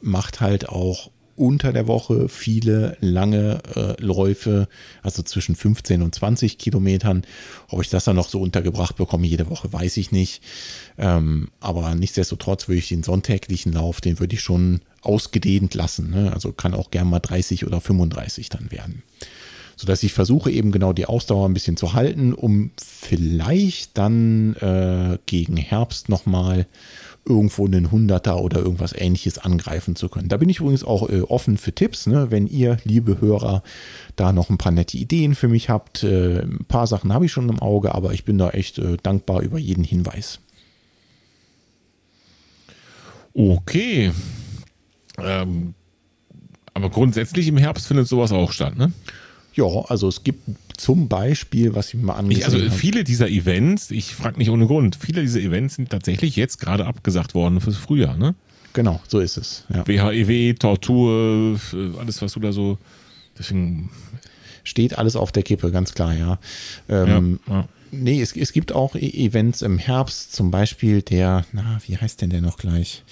macht 0.00 0.40
halt 0.40 0.68
auch 0.68 1.10
unter 1.36 1.72
der 1.72 1.86
Woche 1.86 2.28
viele 2.28 2.96
lange 3.00 3.60
äh, 3.74 4.02
Läufe, 4.02 4.68
also 5.02 5.22
zwischen 5.22 5.54
15 5.54 6.02
und 6.02 6.14
20 6.14 6.58
Kilometern. 6.58 7.22
Ob 7.68 7.82
ich 7.82 7.90
das 7.90 8.04
dann 8.04 8.16
noch 8.16 8.28
so 8.28 8.40
untergebracht 8.40 8.96
bekomme 8.96 9.26
jede 9.26 9.48
Woche, 9.50 9.72
weiß 9.72 9.96
ich 9.98 10.12
nicht. 10.12 10.42
Ähm, 10.98 11.48
aber 11.60 11.94
nichtsdestotrotz 11.94 12.68
würde 12.68 12.78
ich 12.78 12.88
den 12.88 13.02
sonntäglichen 13.02 13.72
Lauf, 13.72 14.00
den 14.00 14.18
würde 14.18 14.34
ich 14.34 14.40
schon 14.40 14.80
ausgedehnt 15.02 15.74
lassen. 15.74 16.10
Ne? 16.10 16.32
Also 16.32 16.52
kann 16.52 16.74
auch 16.74 16.90
gern 16.90 17.08
mal 17.08 17.20
30 17.20 17.66
oder 17.66 17.80
35 17.80 18.48
dann 18.48 18.70
werden. 18.70 19.02
Sodass 19.76 20.02
ich 20.02 20.14
versuche 20.14 20.50
eben 20.50 20.72
genau 20.72 20.94
die 20.94 21.04
Ausdauer 21.04 21.46
ein 21.46 21.54
bisschen 21.54 21.76
zu 21.76 21.92
halten, 21.92 22.32
um 22.32 22.70
vielleicht 22.82 23.98
dann 23.98 24.54
äh, 24.56 25.18
gegen 25.26 25.58
Herbst 25.58 26.08
nochmal 26.08 26.66
irgendwo 27.26 27.66
einen 27.66 27.90
Hunderter 27.90 28.40
oder 28.40 28.58
irgendwas 28.58 28.92
ähnliches 28.92 29.38
angreifen 29.38 29.96
zu 29.96 30.08
können. 30.08 30.28
Da 30.28 30.36
bin 30.36 30.48
ich 30.48 30.60
übrigens 30.60 30.84
auch 30.84 31.08
äh, 31.08 31.22
offen 31.22 31.58
für 31.58 31.74
Tipps, 31.74 32.06
ne? 32.06 32.30
wenn 32.30 32.46
ihr, 32.46 32.78
liebe 32.84 33.20
Hörer, 33.20 33.62
da 34.14 34.32
noch 34.32 34.48
ein 34.48 34.58
paar 34.58 34.72
nette 34.72 34.96
Ideen 34.96 35.34
für 35.34 35.48
mich 35.48 35.68
habt. 35.68 36.04
Äh, 36.04 36.42
ein 36.42 36.64
paar 36.68 36.86
Sachen 36.86 37.12
habe 37.12 37.26
ich 37.26 37.32
schon 37.32 37.48
im 37.48 37.58
Auge, 37.58 37.94
aber 37.94 38.12
ich 38.12 38.24
bin 38.24 38.38
da 38.38 38.50
echt 38.50 38.78
äh, 38.78 38.96
dankbar 39.02 39.42
über 39.42 39.58
jeden 39.58 39.84
Hinweis. 39.84 40.38
Okay. 43.34 44.12
Ähm, 45.18 45.74
aber 46.74 46.90
grundsätzlich 46.90 47.48
im 47.48 47.56
Herbst 47.56 47.86
findet 47.86 48.06
sowas 48.06 48.32
auch 48.32 48.52
statt, 48.52 48.76
ne? 48.76 48.92
Ja, 49.54 49.64
also 49.88 50.08
es 50.08 50.22
gibt 50.22 50.48
zum 50.76 51.08
Beispiel, 51.08 51.74
was 51.74 51.88
ich 51.88 51.94
mir 51.94 52.02
mal 52.04 52.14
angesehen 52.14 52.38
Ich, 52.40 52.44
also 52.44 52.58
habe. 52.58 52.70
viele 52.70 53.04
dieser 53.04 53.28
Events, 53.28 53.90
ich 53.90 54.14
frage 54.14 54.38
nicht 54.38 54.50
ohne 54.50 54.66
Grund, 54.66 54.96
viele 54.96 55.22
dieser 55.22 55.40
Events 55.40 55.76
sind 55.76 55.90
tatsächlich 55.90 56.36
jetzt 56.36 56.58
gerade 56.60 56.86
abgesagt 56.86 57.34
worden 57.34 57.60
fürs 57.60 57.76
Frühjahr, 57.76 58.16
ne? 58.16 58.34
Genau, 58.72 59.00
so 59.08 59.20
ist 59.20 59.36
es. 59.38 59.64
Ja. 59.72 59.86
WHEW, 59.86 60.54
Tortur, 60.58 61.58
äh, 61.72 61.98
alles, 61.98 62.20
was 62.20 62.32
du 62.32 62.40
da 62.40 62.52
so. 62.52 62.78
Deswegen. 63.38 63.90
Steht 64.64 64.98
alles 64.98 65.14
auf 65.14 65.30
der 65.30 65.44
Kippe, 65.44 65.70
ganz 65.70 65.94
klar, 65.94 66.12
ja. 66.14 66.38
Ähm, 66.88 67.38
ja, 67.46 67.54
ja. 67.54 67.68
Nee, 67.92 68.20
es, 68.20 68.34
es 68.36 68.52
gibt 68.52 68.72
auch 68.72 68.96
E- 68.96 69.26
Events 69.26 69.62
im 69.62 69.78
Herbst, 69.78 70.32
zum 70.34 70.50
Beispiel 70.50 71.02
der, 71.02 71.46
na, 71.52 71.78
wie 71.86 71.96
heißt 71.96 72.20
denn 72.20 72.30
der 72.30 72.40
noch 72.40 72.58
gleich? 72.58 73.04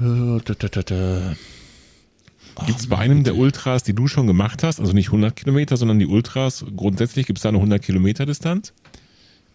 Äh, 0.00 0.40
da, 0.44 0.54
da, 0.58 0.68
da, 0.68 0.82
da. 0.82 1.36
Gibt 2.66 2.80
es 2.80 2.86
bei 2.86 2.98
einem 2.98 3.24
der 3.24 3.36
Ultras, 3.36 3.82
die 3.82 3.94
du 3.94 4.06
schon 4.06 4.26
gemacht 4.26 4.62
hast, 4.62 4.80
also 4.80 4.92
nicht 4.92 5.08
100 5.08 5.34
Kilometer, 5.34 5.76
sondern 5.76 5.98
die 5.98 6.06
Ultras, 6.06 6.64
grundsätzlich 6.76 7.26
gibt 7.26 7.38
es 7.38 7.42
da 7.42 7.48
eine 7.48 7.58
100 7.58 7.82
Kilometer 7.82 8.26
Distanz? 8.26 8.72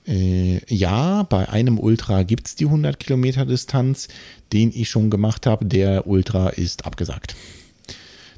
Äh, 0.07 0.59
ja, 0.73 1.23
bei 1.23 1.49
einem 1.49 1.79
Ultra 1.79 2.23
gibt 2.23 2.47
es 2.47 2.55
die 2.55 2.65
100 2.65 2.99
Kilometer 2.99 3.45
Distanz, 3.45 4.07
den 4.51 4.71
ich 4.73 4.89
schon 4.89 5.09
gemacht 5.09 5.45
habe. 5.45 5.65
Der 5.65 6.07
Ultra 6.07 6.49
ist 6.49 6.85
abgesagt. 6.85 7.35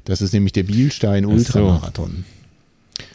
Das 0.04 0.20
ist 0.20 0.32
nämlich 0.32 0.52
der 0.52 0.64
Bielstein 0.64 1.24
Ach 1.24 1.30
so. 1.30 1.34
Ultramarathon. 1.34 2.24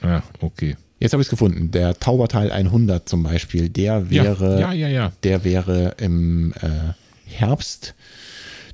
Ja, 0.01 0.23
okay. 0.41 0.75
Jetzt 0.99 1.13
habe 1.13 1.21
ich 1.21 1.27
es 1.27 1.29
gefunden. 1.29 1.71
Der 1.71 1.99
Tauberteil 1.99 2.51
100 2.51 3.07
zum 3.07 3.23
Beispiel, 3.23 3.69
der 3.69 4.09
wäre, 4.09 4.59
ja, 4.59 4.73
ja, 4.73 4.87
ja. 4.87 5.11
Der 5.23 5.43
wäre 5.43 5.95
im 5.99 6.53
äh, 6.53 6.93
Herbst. 7.25 7.93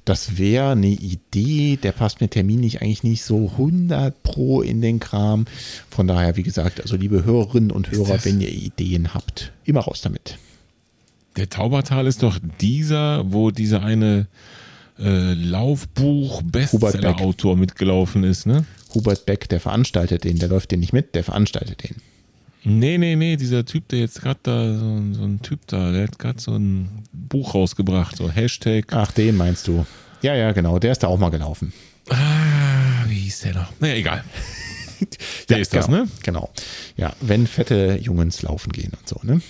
Das 0.05 0.37
wäre 0.37 0.71
eine 0.71 0.87
Idee, 0.87 1.77
der 1.81 1.93
passt 1.93 2.19
mir 2.19 2.29
terminlich 2.29 2.81
eigentlich 2.81 3.03
nicht 3.03 3.23
so 3.23 3.51
100 3.51 4.21
pro 4.23 4.61
in 4.61 4.81
den 4.81 4.99
Kram. 4.99 5.45
Von 5.89 6.07
daher, 6.07 6.35
wie 6.35 6.43
gesagt, 6.43 6.81
also 6.81 6.97
liebe 6.97 7.23
Hörerinnen 7.23 7.71
und 7.71 7.89
Hörer, 7.89 8.19
wenn 8.25 8.41
ihr 8.41 8.49
Ideen 8.49 9.13
habt, 9.13 9.53
immer 9.63 9.79
raus 9.81 10.01
damit. 10.01 10.37
Der 11.37 11.49
Taubertal 11.49 12.05
ist 12.05 12.21
doch 12.21 12.37
dieser, 12.59 13.31
wo 13.31 13.51
dieser 13.51 13.81
eine 13.81 14.27
äh, 14.99 15.33
Laufbuch-Bestseller-Autor 15.33 17.55
mitgelaufen 17.55 18.23
ist, 18.23 18.45
ne? 18.45 18.65
Hubert 18.93 19.25
Beck, 19.25 19.49
der 19.49 19.59
veranstaltet 19.59 20.23
den, 20.23 20.37
der 20.37 20.49
läuft 20.49 20.69
den 20.71 20.81
nicht 20.81 20.93
mit, 20.93 21.15
der 21.15 21.23
veranstaltet 21.23 21.83
den. 21.83 21.95
Nee, 22.65 22.97
nee, 22.97 23.15
nee, 23.15 23.35
dieser 23.35 23.65
Typ, 23.65 23.89
der 23.89 23.99
jetzt 23.99 24.21
gerade 24.21 24.39
da, 24.43 24.73
so, 24.73 25.01
so, 25.11 25.23
ein 25.23 25.41
Typ 25.41 25.67
da, 25.67 25.91
der 25.91 26.03
hat 26.03 26.17
gerade 26.17 26.39
so 26.39 26.55
ein 26.55 27.03
Buch 27.11 27.53
rausgebracht, 27.53 28.15
so 28.15 28.29
Hashtag. 28.29 28.85
Ach, 28.91 29.11
den 29.11 29.35
meinst 29.35 29.67
du. 29.67 29.85
Ja, 30.21 30.33
ja, 30.35 30.53
genau, 30.53 30.79
der 30.79 30.93
ist 30.93 31.03
da 31.03 31.07
auch 31.07 31.19
mal 31.19 31.29
gelaufen. 31.29 31.73
Ah, 32.09 33.03
wie 33.07 33.15
hieß 33.15 33.41
der 33.41 33.55
noch? 33.55 33.73
Naja, 33.79 33.95
egal. 33.95 34.23
der 35.49 35.57
ja, 35.57 35.61
ist 35.61 35.73
das, 35.73 35.87
genau, 35.87 36.03
ne? 36.03 36.09
Genau. 36.23 36.49
Ja, 36.95 37.13
wenn 37.19 37.47
fette 37.47 37.99
Jungs 38.01 38.41
laufen 38.41 38.71
gehen 38.71 38.93
und 38.97 39.09
so, 39.09 39.19
ne? 39.23 39.41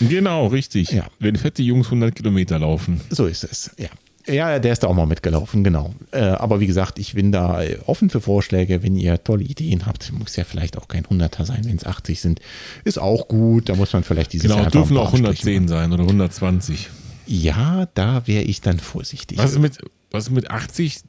Genau, 0.00 0.48
richtig. 0.48 0.90
Ja. 0.90 1.06
Wenn 1.20 1.36
fette 1.36 1.62
Jungs 1.62 1.86
100 1.86 2.14
Kilometer 2.14 2.58
laufen. 2.58 3.00
So 3.10 3.26
ist 3.26 3.44
es, 3.44 3.70
ja. 3.78 3.88
Ja, 4.28 4.58
der 4.58 4.72
ist 4.72 4.82
da 4.82 4.88
auch 4.88 4.94
mal 4.94 5.06
mitgelaufen, 5.06 5.64
genau. 5.64 5.94
Äh, 6.10 6.20
aber 6.20 6.60
wie 6.60 6.66
gesagt, 6.66 6.98
ich 6.98 7.14
bin 7.14 7.32
da 7.32 7.60
offen 7.86 8.10
für 8.10 8.20
Vorschläge. 8.20 8.82
Wenn 8.82 8.96
ihr 8.96 9.22
tolle 9.24 9.44
Ideen 9.44 9.86
habt, 9.86 10.12
muss 10.12 10.36
ja 10.36 10.44
vielleicht 10.44 10.76
auch 10.76 10.88
kein 10.88 11.04
100er 11.04 11.44
sein, 11.44 11.64
wenn 11.64 11.76
es 11.76 11.84
80 11.86 12.20
sind. 12.20 12.40
Ist 12.84 12.98
auch 12.98 13.28
gut. 13.28 13.68
Da 13.68 13.74
muss 13.74 13.92
man 13.92 14.04
vielleicht 14.04 14.32
dieses 14.32 14.50
Genau, 14.50 14.62
Jahr 14.62 14.70
dürfen 14.70 14.96
auch 14.96 15.12
ein 15.14 15.22
paar 15.22 15.30
Abstriche 15.30 15.56
110 15.56 15.68
sein 15.68 15.92
oder 15.92 16.02
120. 16.02 16.88
Ja, 17.26 17.86
da 17.94 18.26
wäre 18.26 18.42
ich 18.42 18.60
dann 18.60 18.78
vorsichtig. 18.78 19.38
Was 19.38 19.52
ist 19.52 19.58
mit, 19.58 19.78
was 20.10 20.24
ist 20.24 20.30
mit 20.30 20.50
80? 20.50 21.00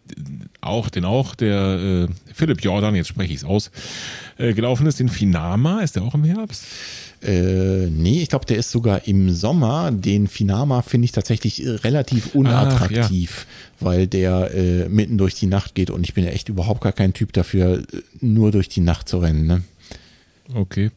Auch, 0.62 0.90
den 0.90 1.06
auch 1.06 1.36
der 1.36 2.08
äh, 2.10 2.34
Philipp 2.34 2.62
Jordan, 2.64 2.96
jetzt 2.96 3.08
spreche 3.08 3.32
ich 3.32 3.40
es 3.40 3.46
aus, 3.46 3.72
äh, 4.38 4.54
gelaufen 4.54 4.86
ist, 4.88 5.00
den 5.00 5.08
Finama. 5.10 5.80
Ist 5.82 5.96
der 5.96 6.04
auch 6.04 6.16
im 6.16 6.26
Herbst? 6.26 6.66
Äh, 7.22 7.88
nee, 7.88 8.22
ich 8.22 8.30
glaube, 8.30 8.46
der 8.46 8.58
ist 8.58 8.72
sogar 8.72 9.08
im 9.08 9.32
Sommer. 9.32 9.92
Den 9.92 10.28
Finama 10.28 10.82
finde 10.82 11.06
ich 11.06 11.12
tatsächlich 11.12 11.66
äh, 11.66 11.72
relativ 11.72 12.34
unattraktiv, 12.34 13.46
weil 13.80 14.08
der 14.08 14.54
äh, 14.54 14.90
mitten 14.90 15.18
durch 15.18 15.36
die 15.36 15.48
Nacht 15.48 15.76
geht 15.76 15.90
und 15.90 16.04
ich 16.04 16.14
bin 16.14 16.24
ja 16.24 16.32
echt 16.32 16.50
überhaupt 16.50 16.82
gar 16.82 16.94
kein 16.94 17.14
Typ 17.14 17.34
dafür, 17.34 17.80
äh, 17.80 17.84
nur 18.22 18.52
durch 18.52 18.70
die 18.70 18.82
Nacht 18.82 19.10
zu 19.10 19.18
rennen. 19.18 19.48
Ne? 19.48 19.64
Okay. 20.54 20.92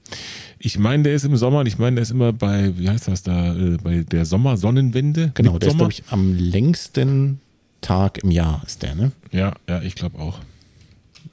Ich 0.58 0.78
meine, 0.78 1.02
der 1.02 1.14
ist 1.14 1.24
im 1.24 1.36
Sommer 1.36 1.60
und 1.60 1.66
ich 1.66 1.78
meine, 1.78 1.96
der 1.96 2.02
ist 2.02 2.12
immer 2.12 2.32
bei, 2.32 2.72
wie 2.78 2.88
heißt 2.88 3.08
das 3.08 3.24
da, 3.24 3.54
äh, 3.56 3.78
bei 3.82 4.04
der 4.04 4.24
Sommersonnenwende. 4.24 5.32
Genau, 5.34 5.58
der 5.58 5.70
ist, 5.70 5.76
glaube 5.76 5.92
ich, 5.92 6.04
am 6.08 6.34
längsten 6.36 7.40
Tag 7.80 8.22
im 8.22 8.30
Jahr 8.30 8.62
ist 8.64 8.82
der, 8.82 8.94
ne? 8.94 9.10
Ja, 9.32 9.54
ja, 9.68 9.82
ich 9.82 9.96
glaube 9.96 10.20
auch. 10.20 10.38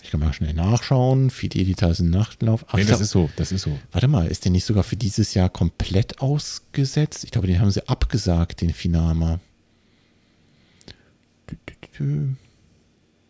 Ich 0.02 0.12
kann 0.12 0.20
mal 0.22 0.32
schnell 0.34 0.54
nachschauen. 0.54 1.30
Fidelitas 1.30 2.00
Nachtlauf. 2.00 2.66
Ach, 2.70 2.74
Nee, 2.76 2.82
das 2.82 2.88
glaub- 2.90 3.02
ist 3.02 3.10
so, 3.12 3.30
das 3.36 3.52
ist 3.52 3.64
so. 3.64 3.78
Warte 3.92 4.08
mal, 4.08 4.28
ist 4.28 4.46
der 4.46 4.52
nicht 4.52 4.64
sogar 4.66 4.84
für 4.84 4.96
dieses 4.96 5.34
Jahr 5.34 5.50
komplett 5.50 6.20
ausgesetzt? 6.22 7.24
Ich 7.26 7.32
glaube, 7.32 7.48
den 7.48 7.60
haben 7.60 7.70
sie 7.72 7.88
abgesagt, 7.88 8.62
den 8.62 8.74
Finama. 8.74 9.40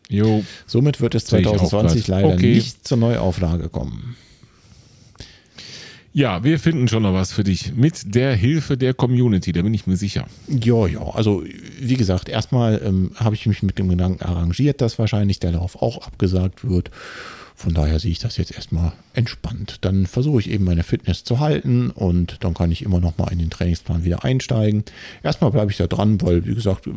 Jo, 0.09 0.43
Somit 0.67 1.01
wird 1.01 1.15
es 1.15 1.27
Sehe 1.27 1.41
ich 1.41 1.47
auch 1.47 1.57
2020 1.57 2.05
grad. 2.05 2.07
leider 2.23 2.33
Okay. 2.35 2.55
nicht 2.55 2.87
zur 2.87 2.97
Neuauflage 2.97 3.69
kommen. 3.69 4.15
Ja, 6.11 6.43
wir 6.43 6.59
finden 6.59 6.87
schon 6.87 7.03
noch 7.03 7.13
was 7.13 7.31
für 7.31 7.43
dich 7.43 7.73
mit 7.75 8.15
der 8.15 8.35
Hilfe 8.35 8.77
der 8.77 8.93
Community, 8.93 9.51
da 9.51 9.61
bin 9.61 9.73
ich 9.73 9.87
mir 9.87 9.97
sicher. 9.97 10.25
Ja, 10.47 10.87
ja, 10.87 11.01
also 11.01 11.43
wie 11.79 11.95
gesagt, 11.95 12.29
erstmal 12.29 12.81
ähm, 12.83 13.11
habe 13.15 13.35
ich 13.35 13.45
mich 13.45 13.63
mit 13.63 13.77
dem 13.77 13.89
Gedanken 13.89 14.23
arrangiert, 14.23 14.81
dass 14.81 14.99
wahrscheinlich 14.99 15.39
der 15.39 15.51
Lauf 15.51 15.81
auch 15.81 16.05
abgesagt 16.05 16.67
wird. 16.67 16.91
Von 17.59 17.73
daher 17.73 17.99
sehe 17.99 18.11
ich 18.11 18.19
das 18.19 18.37
jetzt 18.37 18.53
erstmal 18.53 18.93
entspannt. 19.13 19.79
Dann 19.81 20.05
versuche 20.05 20.39
ich 20.39 20.49
eben 20.49 20.63
meine 20.63 20.83
Fitness 20.83 21.25
zu 21.25 21.41
halten 21.41 21.89
und 21.89 22.37
dann 22.39 22.53
kann 22.53 22.71
ich 22.71 22.83
immer 22.83 23.01
noch 23.01 23.17
mal 23.17 23.29
in 23.33 23.39
den 23.39 23.49
Trainingsplan 23.49 24.05
wieder 24.05 24.23
einsteigen. 24.23 24.85
Erstmal 25.23 25.51
bleibe 25.51 25.69
ich 25.69 25.75
da 25.75 25.85
dran, 25.87 26.21
weil 26.21 26.45
wie 26.45 26.55
gesagt, 26.55 26.89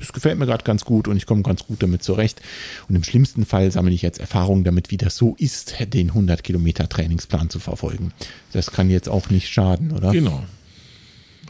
es 0.00 0.12
gefällt 0.12 0.38
mir 0.38 0.46
gerade 0.46 0.62
ganz 0.62 0.84
gut 0.84 1.08
und 1.08 1.16
ich 1.16 1.26
komme 1.26 1.42
ganz 1.42 1.66
gut 1.66 1.82
damit 1.82 2.04
zurecht. 2.04 2.40
Und 2.88 2.94
im 2.94 3.02
schlimmsten 3.02 3.44
Fall 3.44 3.72
sammle 3.72 3.92
ich 3.92 4.02
jetzt 4.02 4.20
Erfahrung 4.20 4.62
damit, 4.62 4.92
wie 4.92 4.96
das 4.96 5.16
so 5.16 5.34
ist, 5.40 5.74
den 5.92 6.10
100 6.10 6.44
Kilometer 6.44 6.88
Trainingsplan 6.88 7.50
zu 7.50 7.58
verfolgen. 7.58 8.12
Das 8.52 8.70
kann 8.70 8.90
jetzt 8.90 9.08
auch 9.08 9.28
nicht 9.28 9.48
schaden, 9.48 9.90
oder? 9.90 10.12
Genau. 10.12 10.44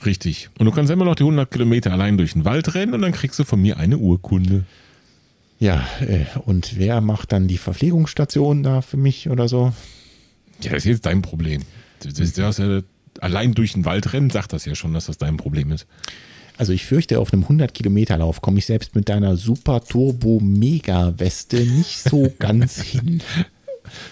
Richtig. 0.06 0.48
Und 0.58 0.64
du 0.64 0.72
kannst 0.72 0.90
immer 0.90 1.04
noch 1.04 1.16
die 1.16 1.24
100 1.24 1.50
Kilometer 1.50 1.92
allein 1.92 2.16
durch 2.16 2.32
den 2.32 2.46
Wald 2.46 2.74
rennen 2.74 2.94
und 2.94 3.02
dann 3.02 3.12
kriegst 3.12 3.38
du 3.38 3.44
von 3.44 3.60
mir 3.60 3.76
eine 3.76 3.98
Urkunde. 3.98 4.64
Ja, 5.58 5.86
äh, 6.00 6.26
und 6.44 6.78
wer 6.78 7.00
macht 7.00 7.32
dann 7.32 7.48
die 7.48 7.58
Verpflegungsstation 7.58 8.62
da 8.62 8.82
für 8.82 8.96
mich 8.96 9.30
oder 9.30 9.48
so? 9.48 9.72
Ja, 10.62 10.72
das 10.72 10.84
ist 10.84 10.90
jetzt 10.90 11.06
dein 11.06 11.22
Problem. 11.22 11.62
Das, 12.00 12.14
das, 12.14 12.32
das, 12.32 12.58
ja, 12.58 12.82
allein 13.20 13.54
durch 13.54 13.72
den 13.72 13.84
Wald 13.84 14.12
rennen 14.12 14.30
sagt 14.30 14.52
das 14.52 14.64
ja 14.64 14.74
schon, 14.74 14.92
dass 14.92 15.06
das 15.06 15.18
dein 15.18 15.36
Problem 15.36 15.72
ist. 15.72 15.86
Also 16.58 16.72
ich 16.72 16.86
fürchte, 16.86 17.20
auf 17.20 17.32
einem 17.32 17.44
100-Kilometer-Lauf 17.44 18.40
komme 18.40 18.58
ich 18.58 18.66
selbst 18.66 18.94
mit 18.94 19.08
deiner 19.08 19.36
Super 19.36 19.84
Turbo 19.84 20.40
Mega 20.40 21.18
Weste 21.18 21.58
nicht 21.58 22.02
so 22.02 22.32
ganz 22.38 22.80
hin. 22.80 23.22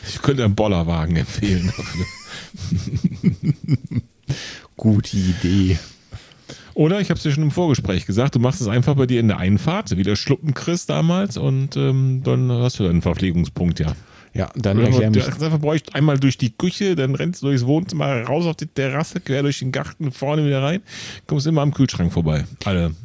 Ich 0.09 0.23
könnte 0.23 0.45
einen 0.45 0.55
Bollerwagen 0.55 1.17
empfehlen. 1.17 1.73
Gute 4.77 5.17
Idee. 5.17 5.79
Oder 6.75 7.01
ich 7.01 7.11
habe 7.11 7.19
es 7.19 7.23
dir 7.23 7.31
schon 7.31 7.45
im 7.45 7.51
Vorgespräch 7.51 8.05
gesagt, 8.05 8.35
du 8.35 8.41
machst 8.41 8.61
es 8.61 8.67
einfach 8.67 8.95
bei 8.95 9.07
dir 9.07 9.21
in 9.21 9.29
der 9.29 9.39
Einfahrt, 9.39 9.97
wie 9.97 10.03
der 10.03 10.17
Schluppen-Chris 10.17 10.87
damals, 10.87 11.37
und 11.37 11.77
ähm, 11.77 12.23
dann 12.25 12.51
hast 12.51 12.79
du 12.81 12.85
deinen 12.85 13.03
Verpflegungspunkt, 13.03 13.81
ja. 13.81 13.95
Ja, 14.35 14.51
dann 14.57 14.81
erklär 14.81 15.11
du 15.13 15.21
mich. 15.21 15.29
einfach 15.29 15.61
bräuchst 15.61 15.95
einmal 15.95 16.19
durch 16.19 16.37
die 16.37 16.51
Küche, 16.51 16.97
dann 16.97 17.15
rennst 17.15 17.43
du 17.43 17.47
durchs 17.47 17.65
Wohnzimmer, 17.67 18.23
raus 18.23 18.47
auf 18.47 18.57
die 18.57 18.67
Terrasse, 18.67 19.21
quer 19.21 19.43
durch 19.43 19.61
den 19.61 19.71
Garten, 19.71 20.11
vorne 20.11 20.45
wieder 20.45 20.61
rein, 20.61 20.83
kommst 21.29 21.47
immer 21.47 21.63
am 21.63 21.73
Kühlschrank 21.73 22.13
vorbei. 22.13 22.45
Alle 22.65 22.97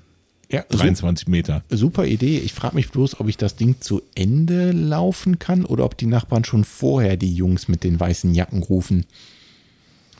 Ja, 0.51 0.65
su 0.69 0.77
23 0.79 1.27
Meter. 1.27 1.63
super 1.69 2.07
Idee. 2.07 2.39
Ich 2.39 2.53
frage 2.53 2.75
mich 2.75 2.89
bloß, 2.89 3.19
ob 3.19 3.27
ich 3.27 3.37
das 3.37 3.55
Ding 3.55 3.79
zu 3.79 4.01
Ende 4.15 4.71
laufen 4.71 5.37
kann 5.37 5.65
oder 5.65 5.85
ob 5.85 5.95
die 5.95 6.07
Nachbarn 6.07 6.43
schon 6.43 6.63
vorher 6.63 7.15
die 7.15 7.35
Jungs 7.35 7.67
mit 7.67 7.83
den 7.83 7.99
weißen 7.99 8.33
Jacken 8.33 8.63
rufen. 8.63 9.05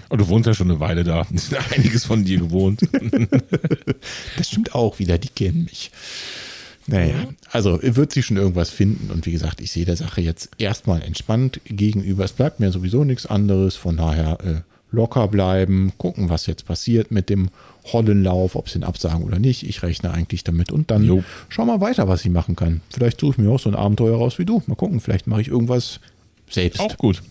Und 0.09 0.19
du 0.19 0.27
wohnst 0.27 0.47
ja 0.47 0.53
schon 0.53 0.69
eine 0.69 0.79
Weile 0.79 1.03
da. 1.03 1.25
Einiges 1.75 2.05
von 2.05 2.25
dir 2.25 2.39
gewohnt. 2.39 2.81
Das 4.37 4.47
stimmt 4.47 4.73
auch 4.73 4.99
wieder, 4.99 5.17
die 5.17 5.27
kennen 5.27 5.65
mich. 5.65 5.91
Naja, 6.87 7.15
also 7.51 7.79
wird 7.81 8.13
sie 8.13 8.23
schon 8.23 8.37
irgendwas 8.37 8.69
finden 8.71 9.11
und 9.11 9.25
wie 9.25 9.31
gesagt, 9.31 9.61
ich 9.61 9.71
sehe 9.71 9.85
der 9.85 9.95
Sache 9.97 10.21
jetzt 10.21 10.49
erstmal 10.57 11.01
entspannt 11.03 11.59
gegenüber. 11.65 12.23
Es 12.23 12.31
bleibt 12.31 12.59
mir 12.59 12.71
sowieso 12.71 13.03
nichts 13.03 13.25
anderes, 13.25 13.75
von 13.75 13.97
daher 13.97 14.39
äh, 14.43 14.61
locker 14.91 15.27
bleiben, 15.27 15.91
gucken, 15.97 16.29
was 16.29 16.47
jetzt 16.47 16.65
passiert 16.65 17.11
mit 17.11 17.29
dem 17.29 17.49
Hollenlauf, 17.85 18.55
ob 18.55 18.69
sie 18.69 18.79
ihn 18.79 18.83
absagen 18.83 19.23
oder 19.23 19.37
nicht. 19.37 19.63
Ich 19.63 19.83
rechne 19.83 20.11
eigentlich 20.11 20.43
damit 20.43 20.71
und 20.71 20.89
dann 20.89 21.03
Jo. 21.03 21.23
schau 21.49 21.65
mal 21.65 21.81
weiter, 21.81 22.07
was 22.07 22.25
ich 22.25 22.31
machen 22.31 22.55
kann. 22.55 22.81
Vielleicht 22.89 23.19
suche 23.19 23.33
ich 23.33 23.37
mir 23.37 23.51
auch 23.51 23.59
so 23.59 23.69
ein 23.69 23.75
Abenteuer 23.75 24.17
raus 24.17 24.39
wie 24.39 24.45
du. 24.45 24.63
Mal 24.65 24.75
gucken, 24.75 24.99
vielleicht 24.99 25.27
mache 25.27 25.41
ich 25.41 25.47
irgendwas 25.49 25.99
selbst. 26.49 26.79
Auch 26.79 26.97
gut. 26.97 27.21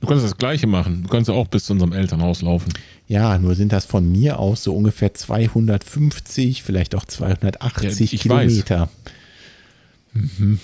Du 0.00 0.06
kannst 0.06 0.24
das 0.24 0.36
Gleiche 0.36 0.66
machen. 0.66 1.02
Du 1.02 1.08
kannst 1.08 1.28
ja 1.28 1.34
auch 1.34 1.48
bis 1.48 1.64
zu 1.64 1.72
unserem 1.72 1.92
Elternhaus 1.92 2.42
laufen. 2.42 2.72
Ja, 3.06 3.38
nur 3.38 3.54
sind 3.54 3.72
das 3.72 3.84
von 3.84 4.10
mir 4.10 4.38
aus 4.38 4.62
so 4.62 4.74
ungefähr 4.74 5.14
250, 5.14 6.62
vielleicht 6.62 6.94
auch 6.94 7.04
280 7.04 8.12
Ja, 8.12 8.18
Kilometer. 8.18 8.88
Mhm. 10.12 10.60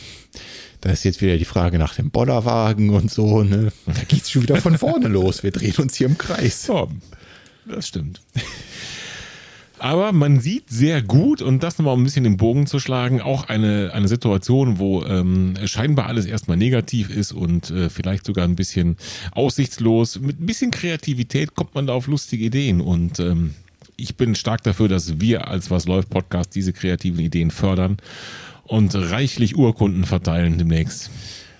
Da 0.80 0.90
ist 0.90 1.04
jetzt 1.04 1.22
wieder 1.22 1.38
die 1.38 1.46
Frage 1.46 1.78
nach 1.78 1.94
dem 1.94 2.10
Bollerwagen 2.10 2.90
und 2.90 3.10
so. 3.10 3.42
Ne? 3.42 3.72
Da 3.86 4.04
geht 4.06 4.22
es 4.22 4.30
schon 4.30 4.42
wieder 4.42 4.56
von 4.56 4.76
vorne 4.76 5.08
los. 5.08 5.42
Wir 5.42 5.50
drehen 5.50 5.74
uns 5.76 5.94
hier 5.96 6.06
im 6.06 6.18
Kreis. 6.18 6.66
Ja, 6.66 6.86
das 7.66 7.88
stimmt. 7.88 8.20
Aber 9.84 10.12
man 10.12 10.40
sieht 10.40 10.70
sehr 10.70 11.02
gut, 11.02 11.42
und 11.42 11.62
das 11.62 11.76
nochmal 11.76 11.92
um 11.92 12.00
ein 12.00 12.04
bisschen 12.04 12.24
den 12.24 12.38
Bogen 12.38 12.66
zu 12.66 12.78
schlagen, 12.78 13.20
auch 13.20 13.50
eine, 13.50 13.90
eine 13.92 14.08
Situation, 14.08 14.78
wo 14.78 15.04
ähm, 15.04 15.56
scheinbar 15.66 16.06
alles 16.06 16.24
erstmal 16.24 16.56
negativ 16.56 17.10
ist 17.10 17.32
und 17.32 17.70
äh, 17.70 17.90
vielleicht 17.90 18.24
sogar 18.24 18.46
ein 18.46 18.56
bisschen 18.56 18.96
aussichtslos. 19.32 20.18
Mit 20.20 20.40
ein 20.40 20.46
bisschen 20.46 20.70
Kreativität 20.70 21.54
kommt 21.54 21.74
man 21.74 21.86
da 21.86 21.92
auf 21.92 22.06
lustige 22.06 22.46
Ideen. 22.46 22.80
Und 22.80 23.20
ähm, 23.20 23.52
ich 23.96 24.16
bin 24.16 24.34
stark 24.34 24.62
dafür, 24.62 24.88
dass 24.88 25.20
wir 25.20 25.48
als 25.48 25.70
Was 25.70 25.84
läuft 25.84 26.08
Podcast 26.08 26.54
diese 26.54 26.72
kreativen 26.72 27.20
Ideen 27.20 27.50
fördern 27.50 27.98
und 28.62 28.94
reichlich 28.94 29.54
Urkunden 29.54 30.04
verteilen 30.04 30.56
demnächst. 30.56 31.10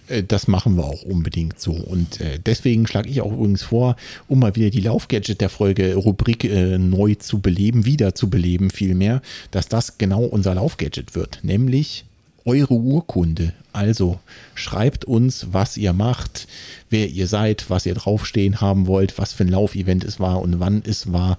Äh, 0.09 0.23
Das 0.23 0.49
machen 0.49 0.77
wir 0.77 0.85
auch 0.85 1.03
unbedingt 1.03 1.61
so. 1.61 1.73
Und 1.73 2.21
äh, 2.21 2.39
deswegen 2.45 2.87
schlage 2.87 3.09
ich 3.09 3.21
auch 3.21 3.33
übrigens 3.33 3.63
vor, 3.63 3.97
um 4.29 4.41
mal 4.41 4.57
wieder 4.57 4.71
die 4.71 4.81
Laufgadget 4.81 5.41
der 5.41 5.49
Folge 5.49 5.95
Rubrik 5.95 6.45
äh, 6.45 6.79
neu 6.79 7.15
zu 7.15 7.41
beleben, 7.41 7.85
wieder 7.85 8.15
zu 8.15 8.31
beleben 8.31 8.71
vielmehr, 8.71 9.23
dass 9.51 9.69
das 9.69 9.99
genau 9.99 10.25
unser 10.25 10.55
Laufgadget 10.55 11.15
wird. 11.15 11.41
Nämlich 11.43 12.05
eure 12.45 12.75
Urkunde. 12.75 13.53
Also 13.73 14.21
schreibt 14.55 15.05
uns, 15.05 15.49
was 15.51 15.77
ihr 15.77 15.93
macht, 15.93 16.47
wer 16.91 17.09
ihr 17.09 17.27
seid, 17.27 17.71
was 17.71 17.87
ihr 17.87 17.95
draufstehen 17.95 18.61
haben 18.61 18.87
wollt, 18.87 19.19
was 19.19 19.33
für 19.33 19.45
ein 19.45 19.49
Laufevent 19.49 20.05
es 20.05 20.21
war 20.21 20.41
und 20.41 20.61
wann 20.61 20.83
es 20.87 21.13
war. 21.13 21.39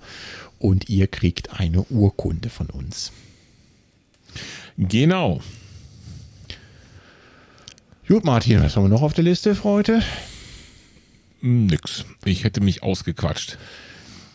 Und 0.59 0.89
ihr 0.89 1.07
kriegt 1.07 1.59
eine 1.59 1.83
Urkunde 1.83 2.49
von 2.49 2.67
uns. 2.67 3.11
Genau. 4.77 5.41
Gut, 8.07 8.23
Martin, 8.23 8.61
was 8.61 8.76
haben 8.76 8.84
wir 8.84 8.90
noch 8.90 9.02
auf 9.02 9.14
der 9.14 9.23
Liste 9.23 9.56
für 9.56 9.64
heute? 9.64 10.03
Nix. 11.41 12.06
Ich 12.23 12.44
hätte 12.44 12.61
mich 12.61 12.84
ausgequatscht. 12.84 13.57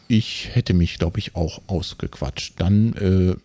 Ich 0.08 0.48
hätte 0.52 0.74
mich, 0.74 0.98
glaube 0.98 1.20
ich, 1.20 1.36
auch 1.36 1.62
ausgequatscht. 1.68 2.54
Dann 2.56 2.94
äh, 2.94 3.36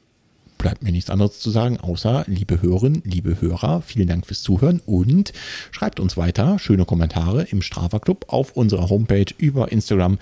bleibt 0.58 0.84
mir 0.84 0.92
nichts 0.92 1.10
anderes 1.10 1.40
zu 1.40 1.50
sagen, 1.50 1.80
außer, 1.80 2.26
liebe 2.28 2.62
Hörerinnen, 2.62 3.04
liebe 3.06 3.40
Hörer, 3.42 3.82
vielen 3.82 4.08
Dank 4.08 4.26
fürs 4.26 4.42
Zuhören 4.42 4.82
und 4.86 5.34
schreibt 5.72 6.00
uns 6.00 6.18
weiter 6.18 6.60
schöne 6.60 6.86
Kommentare 6.86 7.44
im 7.44 7.62
Strava 7.62 8.00
Club 8.00 8.26
auf 8.30 8.54
unserer 8.54 8.90
Homepage 8.90 9.26
über 9.38 9.72
Instagram 9.72 10.18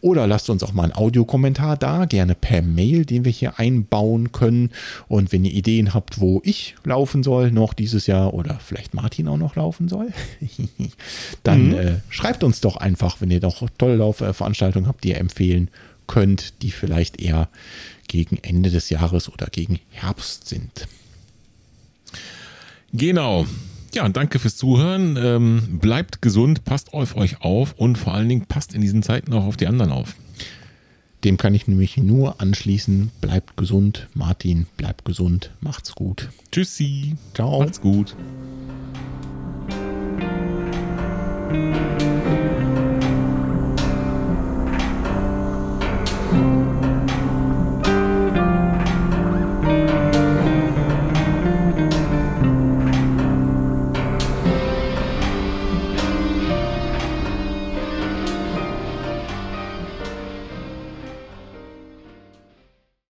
oder 0.00 0.26
lasst 0.26 0.50
uns 0.50 0.62
auch 0.62 0.72
mal 0.72 0.84
einen 0.84 0.94
Audiokommentar 0.94 1.76
da, 1.76 2.04
gerne 2.04 2.34
per 2.34 2.62
Mail, 2.62 3.04
den 3.04 3.24
wir 3.24 3.32
hier 3.32 3.58
einbauen 3.58 4.32
können. 4.32 4.70
Und 5.08 5.32
wenn 5.32 5.44
ihr 5.44 5.52
Ideen 5.52 5.94
habt, 5.94 6.20
wo 6.20 6.40
ich 6.44 6.74
laufen 6.84 7.22
soll 7.22 7.50
noch 7.50 7.74
dieses 7.74 8.06
Jahr 8.06 8.34
oder 8.34 8.58
vielleicht 8.60 8.94
Martin 8.94 9.28
auch 9.28 9.38
noch 9.38 9.56
laufen 9.56 9.88
soll, 9.88 10.08
dann 11.42 11.68
mhm. 11.68 11.74
äh, 11.74 11.94
schreibt 12.08 12.44
uns 12.44 12.60
doch 12.60 12.76
einfach, 12.76 13.20
wenn 13.20 13.30
ihr 13.30 13.40
doch 13.40 13.68
tolle 13.78 13.96
Laufveranstaltungen 13.96 14.88
habt, 14.88 15.04
die 15.04 15.10
ihr 15.10 15.18
empfehlen 15.18 15.70
könnt, 16.10 16.60
die 16.62 16.72
vielleicht 16.72 17.20
eher 17.20 17.48
gegen 18.08 18.36
Ende 18.42 18.70
des 18.70 18.90
Jahres 18.90 19.28
oder 19.32 19.46
gegen 19.46 19.78
Herbst 19.90 20.48
sind. 20.48 20.88
Genau. 22.92 23.46
Ja, 23.94 24.08
danke 24.08 24.40
fürs 24.40 24.56
Zuhören. 24.56 25.16
Ähm, 25.16 25.78
bleibt 25.80 26.20
gesund, 26.20 26.64
passt 26.64 26.94
auf 26.94 27.16
euch 27.16 27.42
auf 27.42 27.74
und 27.76 27.96
vor 27.96 28.12
allen 28.12 28.28
Dingen 28.28 28.46
passt 28.46 28.74
in 28.74 28.80
diesen 28.80 29.04
Zeiten 29.04 29.32
auch 29.32 29.44
auf 29.44 29.56
die 29.56 29.68
anderen 29.68 29.92
auf. 29.92 30.16
Dem 31.22 31.36
kann 31.36 31.54
ich 31.54 31.68
nämlich 31.68 31.96
nur 31.96 32.40
anschließen. 32.40 33.12
Bleibt 33.20 33.56
gesund, 33.56 34.08
Martin, 34.12 34.66
bleibt 34.76 35.04
gesund, 35.04 35.52
macht's 35.60 35.94
gut. 35.94 36.30
Tschüssi. 36.50 37.14
Ciao. 37.34 37.62
Macht's 37.62 37.80
gut. 37.80 38.16